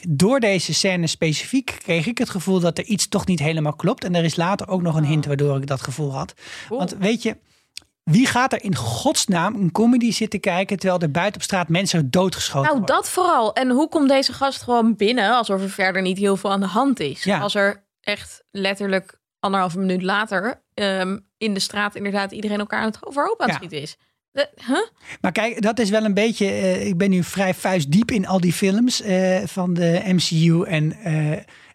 door 0.09 0.41
deze 0.41 0.75
scène 0.75 1.07
specifiek 1.07 1.77
kreeg 1.83 2.07
ik 2.07 2.19
het 2.19 2.31
gevoel 2.31 2.61
dat 2.61 2.79
er 2.79 2.85
iets 2.85 3.09
toch 3.09 3.27
niet 3.27 3.39
helemaal 3.39 3.75
klopt. 3.77 4.05
En 4.05 4.15
er 4.15 4.25
is 4.25 4.37
later 4.37 4.69
ook 4.69 4.83
nog 4.83 4.97
een 4.97 5.05
hint 5.05 5.27
waardoor 5.27 5.57
ik 5.57 5.67
dat 5.67 5.81
gevoel 5.83 6.13
had. 6.15 6.35
Want 6.69 6.97
weet 6.99 7.23
je, 7.23 7.37
wie 8.03 8.27
gaat 8.27 8.53
er 8.53 8.63
in 8.65 8.77
godsnaam 8.77 9.55
een 9.55 9.73
comedy 9.73 10.13
zitten 10.13 10.41
kijken 10.41 10.79
terwijl 10.79 11.01
er 11.01 11.11
buiten 11.11 11.37
op 11.41 11.43
straat 11.47 11.69
mensen 11.69 12.11
doodgeschoten 12.11 12.63
Nou, 12.69 12.77
worden? 12.79 12.97
dat 12.97 13.09
vooral. 13.09 13.53
En 13.53 13.71
hoe 13.71 13.89
komt 13.89 14.09
deze 14.09 14.33
gast 14.33 14.63
gewoon 14.63 14.97
binnen 14.97 15.37
alsof 15.37 15.63
er 15.63 15.71
verder 15.71 16.03
niet 16.03 16.19
heel 16.19 16.37
veel 16.37 16.51
aan 16.53 16.61
de 16.61 16.67
hand 16.67 17.01
is? 17.01 17.25
Ja. 17.25 17.39
Als 17.41 17.55
er 17.55 17.85
echt 18.01 18.45
letterlijk 18.51 19.19
anderhalve 19.41 19.79
minuut 19.79 20.03
later 20.03 20.63
ehm, 20.75 21.19
in 21.39 21.55
de 21.55 21.61
straat 21.61 21.95
inderdaad 21.95 22.33
iedereen 22.33 22.59
elkaar 22.59 22.81
aan 22.81 22.87
het 22.91 23.07
overhoop 23.07 23.41
aan 23.41 23.49
het 23.51 23.57
Ja. 23.61 23.67
schieten 23.67 23.81
is. 23.83 23.97
Huh? 24.33 24.87
Maar 25.21 25.33
kijk, 25.33 25.63
dat 25.63 25.79
is 25.79 25.91
wel 25.91 26.05
een 26.05 26.15
beetje. 26.15 26.47
eh, 26.47 26.87
ik 26.87 26.97
ben 26.97 27.11
nu 27.11 27.23
vrij 27.25 27.55
vuistdiep 27.55 28.11
in 28.11 28.27
al 28.27 28.41
die 28.41 28.53
films 28.53 29.03
eh, 29.03 29.39
van 29.45 29.75
de 29.75 30.03
MCU. 30.05 30.63
En 30.65 30.93
eh, 30.93 31.33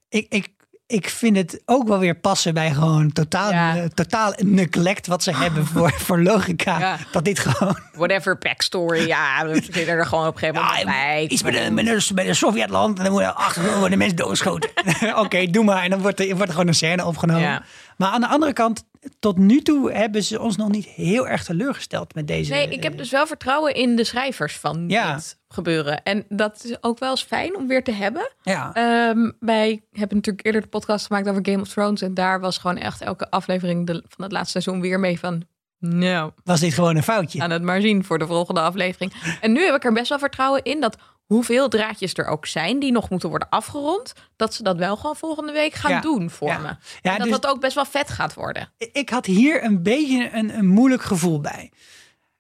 ik, 0.10 0.26
ik, 0.30 0.48
ik 0.88 1.10
vind 1.10 1.38
het 1.38 1.62
ook 1.66 1.88
wel 1.88 2.00
weer 2.00 2.16
passen 2.16 2.54
bij 2.54 2.72
gewoon 2.74 3.12
totaal, 3.12 3.52
Ja. 3.52 3.76
eh, 3.78 3.84
totaal 3.84 4.34
neglect 4.38 5.08
wat 5.08 5.24
ze 5.24 5.36
hebben 5.44 5.66
voor, 5.66 5.92
voor 5.94 6.22
logica. 6.22 6.80
Ja. 6.80 6.98
Dat 7.12 7.26
dit 7.26 7.40
gewoon. 7.40 7.78
Whatever 7.94 8.38
backstory. 8.38 9.08
Ja, 9.08 9.48
we 9.48 9.54
zitten 9.72 9.88
er 9.88 10.06
gewoon 10.06 10.28
op 10.28 10.34
een 10.34 10.40
gegeven 10.40 10.62
moment 10.62 10.80
Ja, 10.80 10.86
bij. 10.86 11.28
iets 11.28 11.44
met 11.44 11.56
een, 11.56 11.74
met 11.74 11.88
een, 11.88 12.02
met 12.16 12.28
een 12.28 12.36
Sovjetland 12.36 12.98
en 12.98 13.04
dan 13.04 13.14
worden 13.14 13.36
achter 13.36 13.80
worden 13.80 13.98
mensen 13.98 14.18
doodgeschoten. 14.18 14.70
Oké, 15.16 15.46
doe 15.46 15.64
maar. 15.64 15.84
En 15.84 15.90
dan 15.90 16.02
wordt 16.02 16.20
er, 16.20 16.26
wordt 16.28 16.42
er 16.42 16.52
gewoon 16.52 16.68
een 16.68 16.74
scène 16.76 17.06
opgenomen. 17.06 17.64
Maar 17.98 18.10
aan 18.10 18.22
de 18.22 18.28
andere 18.28 18.54
kant, 18.54 18.84
tot 19.20 19.38
nu 19.38 19.62
toe 19.62 19.92
hebben 19.92 20.24
ze 20.24 20.42
ons 20.42 20.56
nog 20.56 20.70
niet 20.70 20.86
heel 20.86 21.28
erg 21.28 21.44
teleurgesteld 21.44 22.16
met 22.16 22.28
deze. 22.28 22.52
Nee, 22.54 22.70
ik 22.70 22.84
heb 22.84 22.98
dus 22.98 23.10
wel 23.12 23.28
vertrouwen 23.28 23.74
in 23.76 23.96
de 23.96 24.04
schrijvers 24.04 24.58
van 24.58 24.86
Ja. 24.88 25.14
dit 25.16 25.38
gebeuren. 25.48 26.04
En 26.04 26.26
dat 26.30 26.62
is 26.64 26.78
ook 26.84 27.00
wel 27.00 27.10
eens 27.10 27.24
fijn 27.24 27.56
om 27.58 27.68
weer 27.68 27.84
te 27.84 27.92
hebben. 27.92 28.32
Ja, 28.42 28.74
Ehm, 28.74 29.32
wij 29.40 29.84
hebben 29.92 30.18
natuurlijk 30.18 30.46
eerder 30.46 30.62
de 30.62 30.68
podcast 30.68 31.06
gemaakt 31.06 31.28
over 31.30 31.46
Game 31.46 31.62
of 31.62 31.68
Thrones. 31.70 32.02
En 32.02 32.14
daar 32.14 32.40
was 32.40 32.58
gewoon 32.58 32.78
echt 32.78 33.02
elke 33.02 33.30
aflevering 33.30 33.88
de- 33.88 34.04
van 34.08 34.24
het 34.24 34.32
laatste 34.34 34.62
seizoen 34.62 34.82
weer 34.82 35.00
mee 35.00 35.20
van... 35.20 35.44
Nou, 35.80 36.32
was 36.44 36.60
dit 36.60 36.74
gewoon 36.74 36.96
een 36.96 37.04
foutje? 37.04 37.42
aan 37.42 37.50
het 37.52 37.62
maar 37.62 37.82
zien 37.82 38.04
voor 38.04 38.20
de 38.20 38.28
volgende 38.28 38.62
aflevering. 38.62 39.14
En 39.42 39.52
nu 39.52 39.66
heb 39.66 39.76
ik 39.76 39.84
er 39.84 39.94
best 39.94 40.10
wel 40.10 40.20
vertrouwen 40.20 40.64
in 40.64 40.80
dat 40.82 40.98
hoeveel 41.26 41.68
draadjes 41.70 42.14
er 42.14 42.26
ook 42.28 42.46
zijn 42.46 42.80
die 42.80 42.92
nog 42.92 43.10
moeten 43.10 43.30
worden 43.30 43.50
afgerond, 43.50 44.14
dat 44.36 44.54
ze 44.54 44.64
dat 44.64 44.78
wel 44.78 44.96
gewoon 44.96 45.16
volgende 45.16 45.52
week 45.52 45.74
gaan 45.74 45.92
Ja. 45.92 46.02
doen 46.02 46.30
voor 46.30 46.48
Ja. 46.48 46.58
me. 46.58 46.68
Ja, 46.68 46.78
en 47.12 47.18
dat 47.18 47.28
dus- 47.28 47.40
dat 47.40 47.48
ook 47.48 47.60
best 47.62 47.76
wel 47.76 47.86
vet 47.86 48.10
gaat 48.10 48.34
worden. 48.34 48.70
ik 48.92 49.10
had 49.10 49.26
hier 49.26 49.64
een 49.64 49.84
beetje 49.84 50.30
een, 50.34 50.58
een 50.58 50.68
moeilijk 50.68 51.04
gevoel 51.04 51.40
bij. 51.42 51.72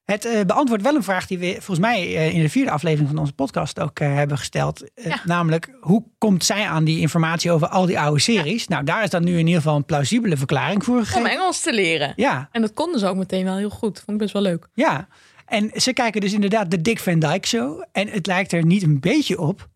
Het 0.06 0.26
eh, 0.26 0.42
beantwoordt 0.46 0.84
wel 0.84 0.96
een 0.96 1.04
vraag 1.04 1.28
die 1.28 1.38
we 1.38 1.52
volgens 1.52 1.80
mij 1.80 2.16
eh, 2.16 2.34
in 2.34 2.42
de 2.42 2.50
vierde 2.50 2.72
aflevering 2.72 3.10
van 3.10 3.18
onze 3.18 3.34
podcast 3.34 3.80
ook 3.80 4.00
eh, 4.00 4.14
hebben 4.14 4.38
gesteld. 4.38 4.84
Ja. 4.96 5.22
Namelijk, 5.24 5.70
hoe 5.82 6.04
komt 6.18 6.44
zij 6.44 6.68
aan 6.68 6.84
die 6.84 7.00
informatie 7.00 7.52
over 7.52 7.68
al 7.68 7.86
die 7.86 8.00
oude 8.00 8.20
series? 8.20 8.68
Nou, 8.68 8.84
daar 8.84 9.04
is 9.04 9.10
dan 9.10 9.24
nu 9.24 9.32
in 9.38 9.46
ieder 9.46 9.62
geval 9.62 9.76
een 9.76 9.86
plausibele 9.86 10.38
verklaring 10.38 10.84
voor 10.84 10.98
Om 10.98 11.04
gegeven. 11.06 11.30
Engels 11.30 11.62
te 11.62 11.74
leren. 11.74 12.14
Ja, 12.16 12.50
En 12.52 12.62
dat 12.62 12.74
konden 12.74 13.00
ze 13.00 13.08
ook 13.08 13.16
meteen 13.16 13.44
wel 13.44 13.58
heel 13.58 13.70
goed. 13.70 13.98
Vond 13.98 14.10
ik 14.12 14.18
best 14.18 14.34
wel 14.34 14.42
leuk. 14.42 14.68
ja. 14.74 15.08
En 15.46 15.72
ze 15.76 15.94
kijken 15.94 16.22
dus 16.22 16.34
inderdaad 16.34 16.72
de 16.72 16.82
Dick 16.82 17.00
Van 17.00 17.20
Dyke 17.20 17.48
Show. 17.48 17.84
En 17.92 18.08
het 18.08 18.28
lijkt 18.28 18.52
er 18.52 18.66
niet 18.66 18.84
een 18.84 19.00
beetje 19.00 19.40
op. 19.40 19.70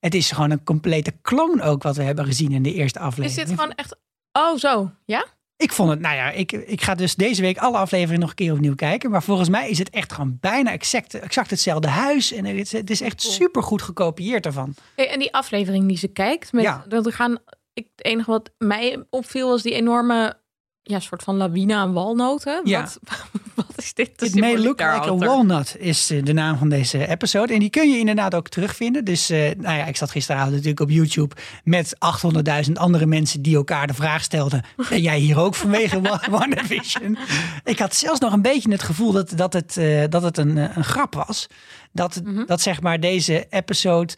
Het 0.00 0.14
is 0.14 0.30
gewoon 0.30 0.50
een 0.50 0.64
complete 0.64 1.12
kloon 1.22 1.60
ook 1.60 1.82
wat 1.82 1.96
we 1.96 2.02
hebben 2.02 2.24
gezien 2.24 2.52
in 2.52 2.62
de 2.62 2.72
eerste 2.74 2.98
Is 2.98 3.04
aflevering. 3.04 3.48
dit 3.48 3.58
gewoon 3.58 3.74
echt... 3.74 3.96
Oh, 4.32 4.56
zo. 4.56 4.90
Ja? 5.04 5.26
Ik 5.56 5.72
vond 5.72 5.90
het, 5.90 6.00
nou 6.00 6.14
ja, 6.16 6.30
ik, 6.30 6.52
ik 6.52 6.82
ga 6.82 6.94
dus 6.94 7.14
deze 7.14 7.42
week 7.42 7.58
alle 7.58 7.76
afleveringen 7.76 8.20
nog 8.20 8.28
een 8.28 8.34
keer 8.34 8.52
opnieuw 8.52 8.74
kijken. 8.74 9.10
Maar 9.10 9.22
volgens 9.22 9.48
mij 9.48 9.70
is 9.70 9.78
het 9.78 9.90
echt 9.90 10.12
gewoon 10.12 10.36
bijna 10.40 10.70
exact, 10.72 11.14
exact 11.14 11.50
hetzelfde 11.50 11.88
huis. 11.88 12.32
En 12.32 12.44
het, 12.44 12.56
is- 12.56 12.72
het 12.72 12.90
is 12.90 13.00
echt 13.00 13.22
super 13.22 13.62
goed 13.62 13.82
gekopieerd 13.82 14.46
ervan. 14.46 14.74
Hey, 14.96 15.08
en 15.10 15.18
die 15.18 15.32
aflevering 15.34 15.88
die 15.88 15.96
ze 15.96 16.08
kijkt, 16.08 16.52
met, 16.52 16.62
Ja. 16.64 16.84
dat 16.88 17.06
er 17.06 17.12
gaan, 17.12 17.38
ik, 17.72 17.88
het 17.96 18.06
enige 18.06 18.30
wat 18.30 18.50
mij 18.58 19.04
opviel 19.10 19.48
was 19.48 19.62
die 19.62 19.72
enorme 19.74 20.40
ja, 20.82 21.00
soort 21.00 21.22
van 21.22 21.36
lawine 21.36 21.74
aan 21.74 21.92
walnoten. 21.92 22.60
Ja. 22.64 22.80
Wat, 22.80 22.98
wat 23.54 23.66
is 23.76 23.94
dit? 23.94 24.18
de 24.18 24.26
It 24.26 24.34
may 24.34 24.58
look 24.58 24.80
like 24.80 25.10
a 25.10 25.16
walnut 25.16 25.76
is 25.78 26.10
eh, 26.10 26.24
de 26.24 26.32
naam 26.32 26.58
van 26.58 26.68
deze 26.68 27.06
episode. 27.08 27.52
En 27.52 27.58
die 27.58 27.70
kun 27.70 27.90
je 27.90 27.98
inderdaad 27.98 28.34
ook 28.34 28.48
terugvinden. 28.48 29.04
Dus 29.04 29.30
eh, 29.30 29.38
nou 29.38 29.76
ja, 29.76 29.84
ik 29.84 29.96
zat 29.96 30.10
gisteravond 30.10 30.50
natuurlijk 30.50 30.80
op 30.80 30.90
YouTube 30.90 31.34
met 31.64 31.96
800.000 32.66 32.72
andere 32.72 33.06
mensen 33.06 33.42
die 33.42 33.56
elkaar 33.56 33.86
de 33.86 33.94
vraag 33.94 34.22
stelden. 34.22 34.64
Ben 34.88 35.00
jij 35.02 35.18
hier 35.18 35.38
ook 35.38 35.54
vanwege 35.54 36.00
Wa- 36.00 36.22
WandaVision? 36.30 37.18
Ik 37.64 37.78
had 37.78 37.94
zelfs 37.94 38.20
nog 38.20 38.32
een 38.32 38.42
beetje 38.42 38.70
het 38.70 38.82
gevoel 38.82 39.12
dat, 39.12 39.32
dat 39.36 39.52
het, 39.52 39.76
eh, 39.76 40.04
dat 40.08 40.22
het 40.22 40.38
een, 40.38 40.56
een 40.56 40.84
grap 40.84 41.14
was. 41.14 41.46
Dat, 41.92 42.20
Mhm. 42.24 42.46
dat 42.46 42.60
zeg 42.60 42.80
maar 42.80 43.00
deze 43.00 43.46
episode 43.50 44.12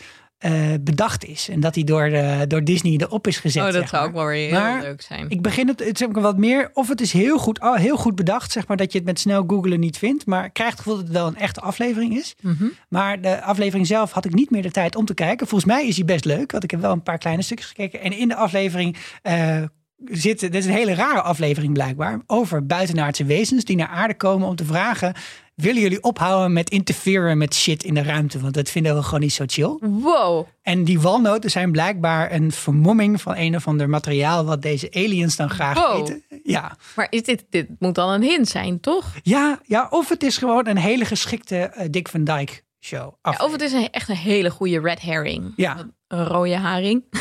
eh, 0.45 0.75
bedacht 0.81 1.25
is. 1.25 1.49
En 1.49 1.61
dat 1.61 1.75
die 1.75 1.85
door, 1.85 2.11
door 2.49 2.65
Disney 2.65 2.97
erop 2.97 3.27
is 3.27 3.39
gezet. 3.39 3.63
Oh, 3.63 3.73
dat 3.73 3.81
zeg 3.81 3.89
zou 3.89 4.03
maar. 4.03 4.11
ook 4.11 4.17
wel 4.17 4.27
weer 4.27 4.49
heel 4.49 4.61
Maar 4.61 4.83
leuk 4.83 5.03
zijn. 5.03 5.27
Ik 5.29 5.43
begin 5.43 5.69
het, 5.69 5.79
het 5.79 6.01
is 6.01 6.07
ook 6.07 6.19
wat 6.19 6.39
meer, 6.39 6.71
of 6.73 6.89
het 6.89 7.01
is 7.01 7.13
heel 7.13 7.39
goed, 7.39 7.61
oh, 7.61 7.75
heel 7.75 7.97
goed 7.97 8.15
bedacht, 8.15 8.53
zeg 8.53 8.67
maar, 8.67 8.77
dat 8.77 8.93
je 8.93 8.99
het 8.99 9.07
met 9.07 9.21
snel 9.21 9.45
googlen 9.47 9.81
niet 9.81 9.99
vindt. 9.99 10.27
Maar 10.27 10.45
ik 10.45 10.53
krijg 10.53 10.71
het 10.71 10.79
gevoel 10.79 10.97
dat 10.97 11.05
het 11.05 11.13
wel 11.13 11.27
een 11.27 11.37
echte 11.37 11.61
aflevering 11.61 12.17
is. 12.17 12.35
Mhm. 12.41 12.65
Maar 12.89 13.21
de 13.21 13.43
aflevering 13.43 13.87
zelf 13.87 14.13
had 14.13 14.25
ik 14.25 14.35
niet 14.35 14.51
meer 14.51 14.63
de 14.63 14.71
tijd 14.71 14.97
om 14.97 15.05
te 15.05 15.15
kijken. 15.15 15.47
Volgens 15.47 15.71
mij 15.71 15.87
is 15.87 15.97
hij 15.97 16.05
best 16.05 16.25
leuk, 16.25 16.53
want 16.53 16.65
ik 16.65 16.71
heb 16.71 16.81
wel 16.81 16.93
een 16.93 17.03
paar 17.03 17.19
kleine 17.19 17.43
stukjes 17.43 17.69
gekeken. 17.69 18.01
En 18.01 18.13
in 18.13 18.29
de 18.29 18.37
aflevering 18.37 18.97
eh 19.23 19.63
zit, 20.05 20.41
dit 20.41 20.55
is 20.55 20.65
een 20.67 20.73
hele 20.73 20.95
rare 20.95 21.23
aflevering 21.23 21.73
blijkbaar, 21.73 22.21
over 22.27 22.67
buitenaardse 22.67 23.25
wezens 23.25 23.65
die 23.65 23.77
naar 23.77 23.89
aarde 23.89 24.15
komen 24.17 24.49
om 24.49 24.57
te 24.57 24.65
vragen, 24.65 25.15
willen 25.55 25.83
jullie 25.83 26.03
ophouden 26.03 26.53
met 26.53 26.71
interferen 26.71 27.39
met 27.39 27.55
shit 27.55 27.83
in 27.83 27.95
de 27.95 28.03
ruimte? 28.03 28.41
Want 28.41 28.55
dat 28.55 28.71
vinden 28.71 28.97
we 28.97 29.03
gewoon 29.03 29.21
niet 29.21 29.33
zo 29.33 29.45
chill. 29.47 29.77
Wow. 29.81 30.47
En 30.63 30.85
die 30.85 31.01
walnoten 31.01 31.51
zijn 31.51 31.73
blijkbaar 31.73 32.33
een 32.33 32.53
vermomming 32.53 33.23
van 33.23 33.37
een 33.37 33.57
of 33.57 33.67
ander 33.67 33.89
materiaal 33.89 34.45
wat 34.45 34.63
deze 34.63 34.91
aliens 34.93 35.37
dan 35.37 35.51
graag 35.51 35.79
Wow. 35.87 36.01
eten. 36.01 36.23
Ja. 36.43 36.77
Maar 36.97 37.07
is 37.11 37.23
dit, 37.23 37.45
dit 37.51 37.67
moet 37.79 37.95
dan 37.95 38.11
een 38.11 38.23
hint 38.23 38.49
zijn, 38.49 38.81
toch? 38.81 39.13
Ja, 39.23 39.61
ja, 39.67 39.87
of 39.91 40.09
het 40.09 40.23
is 40.23 40.37
gewoon 40.37 40.67
een 40.67 40.77
hele 40.79 41.05
geschikte 41.05 41.57
eh, 41.57 41.87
Dick 41.91 42.09
van 42.09 42.25
Dyke 42.25 42.63
show. 42.81 43.15
Ja, 43.23 43.45
of 43.45 43.53
het 43.53 43.61
is 43.61 43.73
een, 43.73 43.91
echt 43.91 44.09
een 44.09 44.17
hele 44.17 44.51
goede 44.51 44.81
red 44.81 45.01
herring. 45.01 45.53
Ja. 45.57 45.77
Een, 46.15 46.19
een 46.19 46.27
rode 46.27 46.57
haring. 46.57 47.05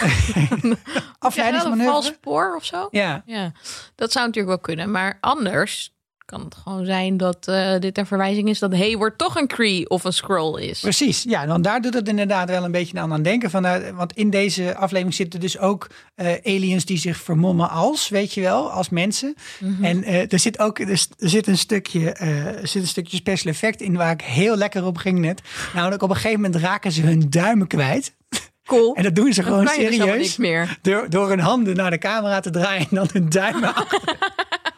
Een 0.62 0.77
Afleidingsmanoeuvre. 1.19 1.91
vals 1.91 2.06
spoor 2.06 2.56
of 2.56 2.65
zo. 2.65 2.88
Ja, 2.91 3.23
Ja, 3.25 3.51
dat 3.95 4.12
zou 4.12 4.25
natuurlijk 4.25 4.56
wel 4.56 4.63
kunnen. 4.63 4.91
Maar 4.91 5.17
anders 5.21 5.93
kan 6.25 6.43
het 6.43 6.56
gewoon 6.56 6.86
zijn 6.86 7.17
dat 7.17 7.47
eh, 7.47 7.79
dit 7.79 7.97
een 7.97 8.06
verwijzing 8.06 8.49
is 8.49 8.60
dat 8.60 8.73
Hayward 8.73 9.17
toch 9.17 9.36
een 9.36 9.47
Cree 9.47 9.89
of 9.89 10.03
een 10.03 10.13
Scroll 10.13 10.62
is. 10.62 10.79
precies. 10.79 11.23
Ja, 11.23 11.47
want 11.47 11.63
daar 11.63 11.82
doet 11.82 11.93
het 11.93 12.08
inderdaad 12.08 12.49
wel 12.49 12.63
een 12.63 12.71
beetje 12.71 12.99
aan 12.99 13.13
aan 13.13 13.21
denken. 13.21 13.49
Van, 13.49 13.65
eh, 13.65 13.95
want 13.95 14.13
in 14.13 14.29
deze 14.29 14.75
aflevering 14.75 15.15
zitten 15.15 15.39
dus 15.39 15.58
ook 15.60 15.88
eh, 16.15 16.34
aliens 16.43 16.86
die 16.86 16.97
zich 16.97 17.17
vermommen 17.17 17.69
als, 17.69 18.10
weet 18.10 18.34
je 18.34 18.41
wel, 18.41 18.71
als 18.71 18.89
mensen. 18.89 19.36
Mhm. 19.60 19.84
En 19.84 20.06
er 20.06 20.39
zit 20.39 20.60
ook 20.60 20.79
er 20.79 21.06
zit 21.17 21.47
een 21.47 21.58
stukje, 21.58 22.12
er 22.12 22.67
zit 22.67 22.82
een 22.82 22.88
stukje 22.88 23.17
special 23.17 23.53
effect 23.53 23.82
in 23.82 23.95
waar 23.95 24.12
ik 24.12 24.21
heel 24.21 24.56
lekker 24.56 24.86
op 24.86 24.97
ging 24.97 25.19
net. 25.19 25.41
Namelijk 25.73 26.01
op 26.01 26.10
een 26.10 26.15
gegeven 26.15 26.41
moment 26.41 26.62
raken 26.62 26.91
ze 26.91 27.01
hun 27.01 27.29
duimen 27.29 27.67
kwijt. 27.67 28.13
Cool. 28.77 28.95
En 28.95 29.03
dat 29.03 29.15
doen 29.15 29.33
ze 29.33 29.43
gewoon 29.43 29.67
serieus. 29.67 30.38
meer. 30.38 30.77
Door, 30.81 31.09
door 31.09 31.29
hun 31.29 31.39
handen 31.39 31.75
naar 31.75 31.91
de 31.91 31.97
camera 31.97 32.39
te 32.39 32.49
draaien 32.49 32.81
en 32.89 32.95
dan 32.95 33.09
hun 33.13 33.29
duimen 33.29 33.75
achter 33.75 34.17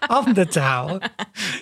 handen 0.08 0.50
te 0.50 0.60
houden. 0.60 1.12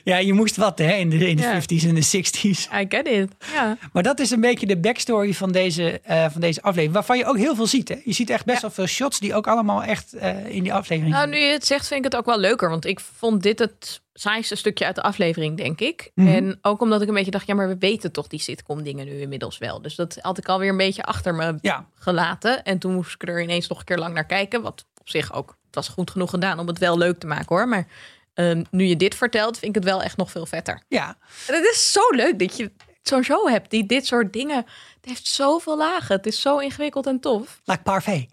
Ja, 0.04 0.17
je 0.17 0.34
moest 0.34 0.56
wat 0.56 0.78
hè, 0.78 0.93
in 0.93 1.10
de, 1.10 1.28
in 1.30 1.36
de 1.36 1.41
Ja. 1.41 1.62
50s 1.62 1.88
en 1.88 1.96
de 1.96 2.06
60s. 2.06 2.74
I 2.82 2.86
get 2.89 3.08
it. 3.08 3.32
Ja. 3.54 3.78
Maar 3.93 4.04
dat 4.04 4.19
is 4.19 4.32
een 4.32 4.41
beetje 4.41 4.65
de 4.65 4.78
backstory 4.78 5.34
van 5.34 5.52
deze, 5.52 6.00
eh, 6.04 6.26
van 6.32 6.41
deze 6.41 6.62
aflevering. 6.62 6.93
Waarvan 6.93 7.17
je 7.17 7.26
ook 7.26 7.38
heel 7.38 7.56
veel 7.56 7.67
ziet. 7.67 7.89
Hè? 7.89 7.96
Je 8.04 8.13
ziet 8.13 8.30
echt 8.30 8.46
best 8.46 8.62
wel 8.62 8.72
veel 8.72 8.86
shots 8.88 9.19
die 9.19 9.36
ook 9.36 9.48
allemaal 9.48 9.84
echt 9.84 10.13
eh, 10.13 10.46
in 10.56 10.63
die 10.63 10.74
aflevering 10.74 11.13
Nou, 11.15 11.30
nu 11.30 11.38
je 11.38 11.52
het 11.52 11.65
zegt, 11.65 11.88
vind 11.88 12.06
ik 12.06 12.12
het 12.12 12.15
ook 12.19 12.26
wel 12.26 12.39
leuker. 12.39 12.69
Want 12.69 12.86
ik 12.86 13.00
vond 13.17 13.43
dit 13.43 13.60
het 13.60 14.02
saaiste 14.13 14.56
stukje 14.56 14.86
uit 14.86 14.95
de 14.95 15.02
aflevering, 15.02 15.58
denk 15.58 15.80
ik. 15.80 16.12
Mhm. 16.15 16.28
En 16.28 16.58
ook 16.62 16.82
omdat 16.82 17.02
ik 17.02 17.08
een 17.08 17.13
beetje 17.13 17.32
dacht, 17.32 17.47
ja, 17.47 17.56
maar 17.56 17.67
we 17.67 17.78
weten 17.78 18.12
toch 18.12 18.28
die 18.28 18.39
sitcom 18.39 18.84
dingen 18.84 19.06
nu 19.06 19.19
inmiddels 19.21 19.58
wel. 19.58 19.82
Dus 19.82 19.95
dat 19.95 20.17
had 20.21 20.38
ik 20.38 20.47
alweer 20.47 20.69
een 20.69 20.78
beetje 20.78 21.04
achter 21.04 21.36
me 21.36 21.58
Ja, 21.62 21.88
gelaten. 21.95 22.63
En 22.63 22.80
toen 22.80 22.93
moest 22.93 23.13
ik 23.13 23.28
er 23.28 23.41
ineens 23.41 23.67
nog 23.67 23.80
een 23.80 23.86
keer 23.86 23.97
lang 23.97 24.13
naar 24.13 24.26
kijken. 24.26 24.62
Wat 24.62 24.86
op 24.99 25.10
zich 25.10 25.34
ook, 25.34 25.58
het 25.65 25.76
was 25.76 25.88
goed 25.88 26.12
genoeg 26.12 26.30
gedaan 26.30 26.60
om 26.60 26.67
het 26.67 26.78
wel 26.80 26.97
leuk 26.97 27.19
te 27.19 27.28
maken 27.28 27.56
hoor. 27.56 27.67
Maar 27.67 27.88
ehm, 28.34 28.63
nu 28.71 28.84
je 28.86 28.95
dit 28.95 29.15
vertelt, 29.15 29.58
vind 29.58 29.76
ik 29.76 29.82
het 29.84 29.91
wel 29.91 30.02
echt 30.04 30.17
nog 30.17 30.32
veel 30.32 30.45
vetter. 30.45 30.84
ja. 30.88 31.17
En 31.47 31.56
het 31.56 31.63
is 31.63 31.91
zo 31.91 32.10
leuk 32.10 32.39
dat 32.39 32.58
je 32.58 32.71
zo'n 33.02 33.23
show 33.23 33.49
hebt 33.49 33.69
die 33.69 33.86
dit 33.86 34.06
soort 34.06 34.34
dingen... 34.34 34.56
Het 34.56 35.12
heeft 35.12 35.28
zoveel 35.28 35.78
lagen. 35.78 36.15
Het 36.15 36.26
is 36.26 36.41
zo 36.41 36.58
ingewikkeld 36.58 37.08
en 37.08 37.19
tof. 37.19 37.62
like 37.63 37.82
parfait. 37.82 38.30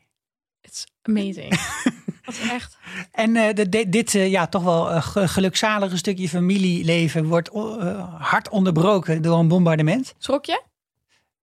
It's 0.60 0.84
amazing. 1.02 1.54
dat 2.34 2.44
is 2.44 2.50
echt... 2.50 2.76
En 3.12 3.36
eh, 3.36 3.54
de, 3.68 3.88
dit 3.88 4.14
eh, 4.14 4.30
ja, 4.30 4.46
toch 4.46 4.62
wel 4.62 4.90
eh, 4.90 5.02
ge- 5.02 5.28
gelukzalige 5.28 5.96
stukje 5.96 6.28
familieleven 6.28 7.24
wordt 7.26 7.50
eh, 7.52 8.20
hard 8.22 8.48
onderbroken 8.48 9.22
door 9.22 9.38
een 9.38 9.48
bombardement. 9.48 10.14
Schrok 10.18 10.44
je? 10.44 10.62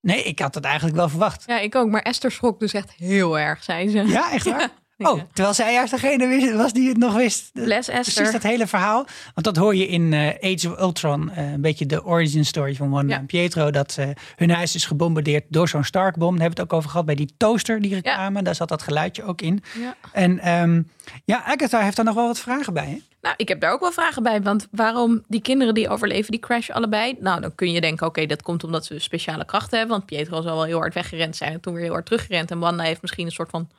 Nee, 0.02 0.24
ik 0.24 0.40
had 0.40 0.56
het 0.56 0.64
eigenlijk 0.64 0.96
wel 0.96 1.10
verwacht. 1.10 1.44
Ja, 1.48 1.60
ik 1.60 1.76
ook. 1.76 1.90
Maar 1.90 2.02
Esther 2.02 2.32
schrok 2.32 2.60
dus 2.60 2.74
echt 2.74 2.94
heel 2.98 3.40
erg, 3.40 3.64
zei 3.64 3.90
ze. 3.90 4.04
Ja, 4.08 4.32
echt 4.32 4.46
waar? 4.46 4.60
Ja. 4.70 4.72
Oh, 5.00 5.22
terwijl 5.34 5.54
zij 5.56 5.74
juist 5.74 5.92
degene 5.92 6.28
wist- 6.28 6.54
was 6.54 6.74
die 6.74 6.88
het 6.90 6.98
nog 6.98 7.14
wist. 7.16 7.50
Bless 7.54 7.90
Esther. 7.90 8.14
Precies 8.14 8.32
dat 8.32 8.44
hele 8.52 8.68
verhaal. 8.68 9.06
Want 9.34 9.46
dat 9.46 9.56
hoor 9.56 9.76
je 9.76 9.88
in 9.88 10.14
eh, 10.14 10.54
Age 10.54 10.72
of 10.72 10.80
Ultron. 10.80 11.32
eh, 11.32 11.52
een 11.52 11.62
beetje 11.62 11.86
de 11.86 12.06
origin 12.06 12.46
story 12.46 12.76
van 12.76 12.90
Wanda 12.90 13.14
Ja. 13.14 13.20
en 13.20 13.26
Pietro. 13.26 13.72
Dat 13.72 13.96
eh, 14.00 14.08
hun 14.36 14.50
huis 14.50 14.76
is 14.76 14.86
gebombardeerd 14.86 15.44
door 15.50 15.70
zo'n 15.70 15.84
Starkbom. 15.84 16.32
Daar 16.32 16.40
hebben 16.42 16.56
we 16.58 16.62
het 16.62 16.72
ook 16.72 16.78
over 16.78 16.90
gehad 16.90 17.06
bij 17.06 17.16
die 17.16 17.34
toaster, 17.38 17.82
die 17.82 17.94
reclame. 17.94 18.42
Daar 18.44 18.56
zat 18.56 18.70
dat 18.70 18.82
geluidje 18.82 19.24
ook 19.24 19.42
in. 19.42 19.64
Ja. 19.80 19.96
En 20.12 20.40
ehm, 20.40 20.82
ja, 21.26 21.44
Agatha 21.44 21.80
heeft 21.82 21.96
daar 21.96 22.06
nog 22.06 22.16
wel 22.16 22.28
wat 22.28 22.40
vragen 22.40 22.74
bij. 22.74 22.86
Hè? 22.86 22.98
Nou, 23.22 23.34
ik 23.38 23.48
heb 23.48 23.60
daar 23.62 23.72
ook 23.72 23.80
wel 23.80 23.92
vragen 23.92 24.24
bij. 24.24 24.42
Want 24.42 24.68
waarom 24.72 25.24
die 25.28 25.42
kinderen 25.42 25.74
die 25.74 25.90
overleven, 25.90 26.32
die 26.32 26.40
crashen 26.40 26.76
allebei? 26.76 27.16
Nou, 27.20 27.42
dan 27.42 27.56
kun 27.56 27.72
je 27.72 27.82
denken, 27.82 28.08
oké, 28.08 28.26
dat 28.26 28.42
komt 28.42 28.64
omdat 28.64 28.86
ze 28.86 29.00
speciale 29.00 29.46
krachten 29.46 29.78
hebben. 29.78 29.96
Want 29.98 30.08
Pietro 30.10 30.42
zal 30.42 30.56
wel 30.56 30.64
heel 30.64 30.80
hard 30.80 30.94
weggerend 30.94 31.36
zijn 31.36 31.54
en 31.54 31.60
toen 31.60 31.74
weer 31.74 31.84
heel 31.84 31.92
hard 31.92 32.06
teruggerend. 32.06 32.52
En 32.52 32.60
Wanda 32.60 32.84
heeft 32.84 33.02
misschien 33.02 33.26
een 33.26 33.32
soort 33.32 33.50
van 33.50 33.70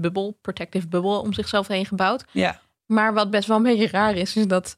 bubbel, 0.00 0.38
protective 0.40 0.88
bubbel 0.88 1.20
om 1.20 1.32
zichzelf 1.32 1.66
heen 1.68 1.86
gebouwd. 1.86 2.24
Ja, 2.32 2.60
Maar 2.86 3.14
wat 3.14 3.30
best 3.30 3.48
wel 3.48 3.56
een 3.56 3.62
beetje 3.62 3.88
raar 3.88 4.14
is, 4.14 4.36
is 4.36 4.46
dat 4.46 4.76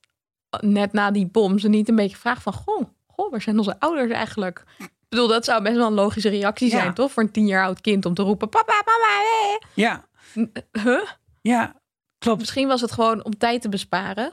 net 0.60 0.92
na 0.92 1.10
die 1.10 1.26
bom 1.26 1.58
ze 1.58 1.68
niet 1.68 1.88
een 1.88 1.96
beetje 1.96 2.16
vragen 2.16 2.42
van... 2.42 2.52
Goh, 2.52 2.82
goh 3.06 3.30
waar 3.30 3.42
zijn 3.42 3.58
onze 3.58 3.80
ouders 3.80 4.10
eigenlijk? 4.12 4.64
Ik 4.78 4.90
bedoel, 5.08 5.28
dat 5.28 5.44
zou 5.44 5.62
best 5.62 5.76
wel 5.76 5.86
een 5.86 5.92
logische 5.92 6.28
reactie 6.28 6.70
Ja. 6.70 6.80
zijn, 6.80 6.94
toch? 6.94 7.12
Voor 7.12 7.22
een 7.22 7.30
tien 7.32 7.46
jaar 7.46 7.64
oud 7.64 7.80
kind 7.80 8.06
om 8.06 8.14
te 8.14 8.22
roepen, 8.22 8.48
papa, 8.48 8.82
mama, 8.84 9.58
ja, 9.74 10.04
Huh? 10.82 11.02
ja, 11.42 11.74
klopt. 12.18 12.38
Misschien 12.40 12.68
was 12.68 12.80
het 12.80 12.92
gewoon 12.92 13.24
om 13.24 13.38
tijd 13.38 13.62
te 13.62 13.68
besparen. 13.68 14.32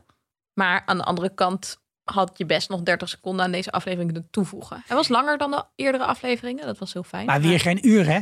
Maar 0.54 0.84
aan 0.86 0.98
de 0.98 1.04
andere 1.04 1.34
kant 1.34 1.78
had 2.04 2.32
je 2.38 2.46
best 2.46 2.70
nog 2.70 2.82
30 2.82 3.10
seconden 3.10 3.46
aan 3.46 3.52
deze 3.52 3.72
aflevering 3.72 4.12
kunnen 4.12 4.30
toevoegen. 4.32 4.84
Hij 4.88 4.96
was 4.96 5.08
langer 5.08 5.38
dan 5.38 5.52
de 5.52 5.64
eerdere 5.76 6.04
afleveringen. 6.06 6.66
Dat 6.66 6.78
was 6.78 6.94
heel 6.94 7.04
fijn. 7.04 7.26
Maar 7.26 7.42
weer 7.42 7.60
geen 7.60 7.88
uur, 7.88 8.06
hè? 8.06 8.20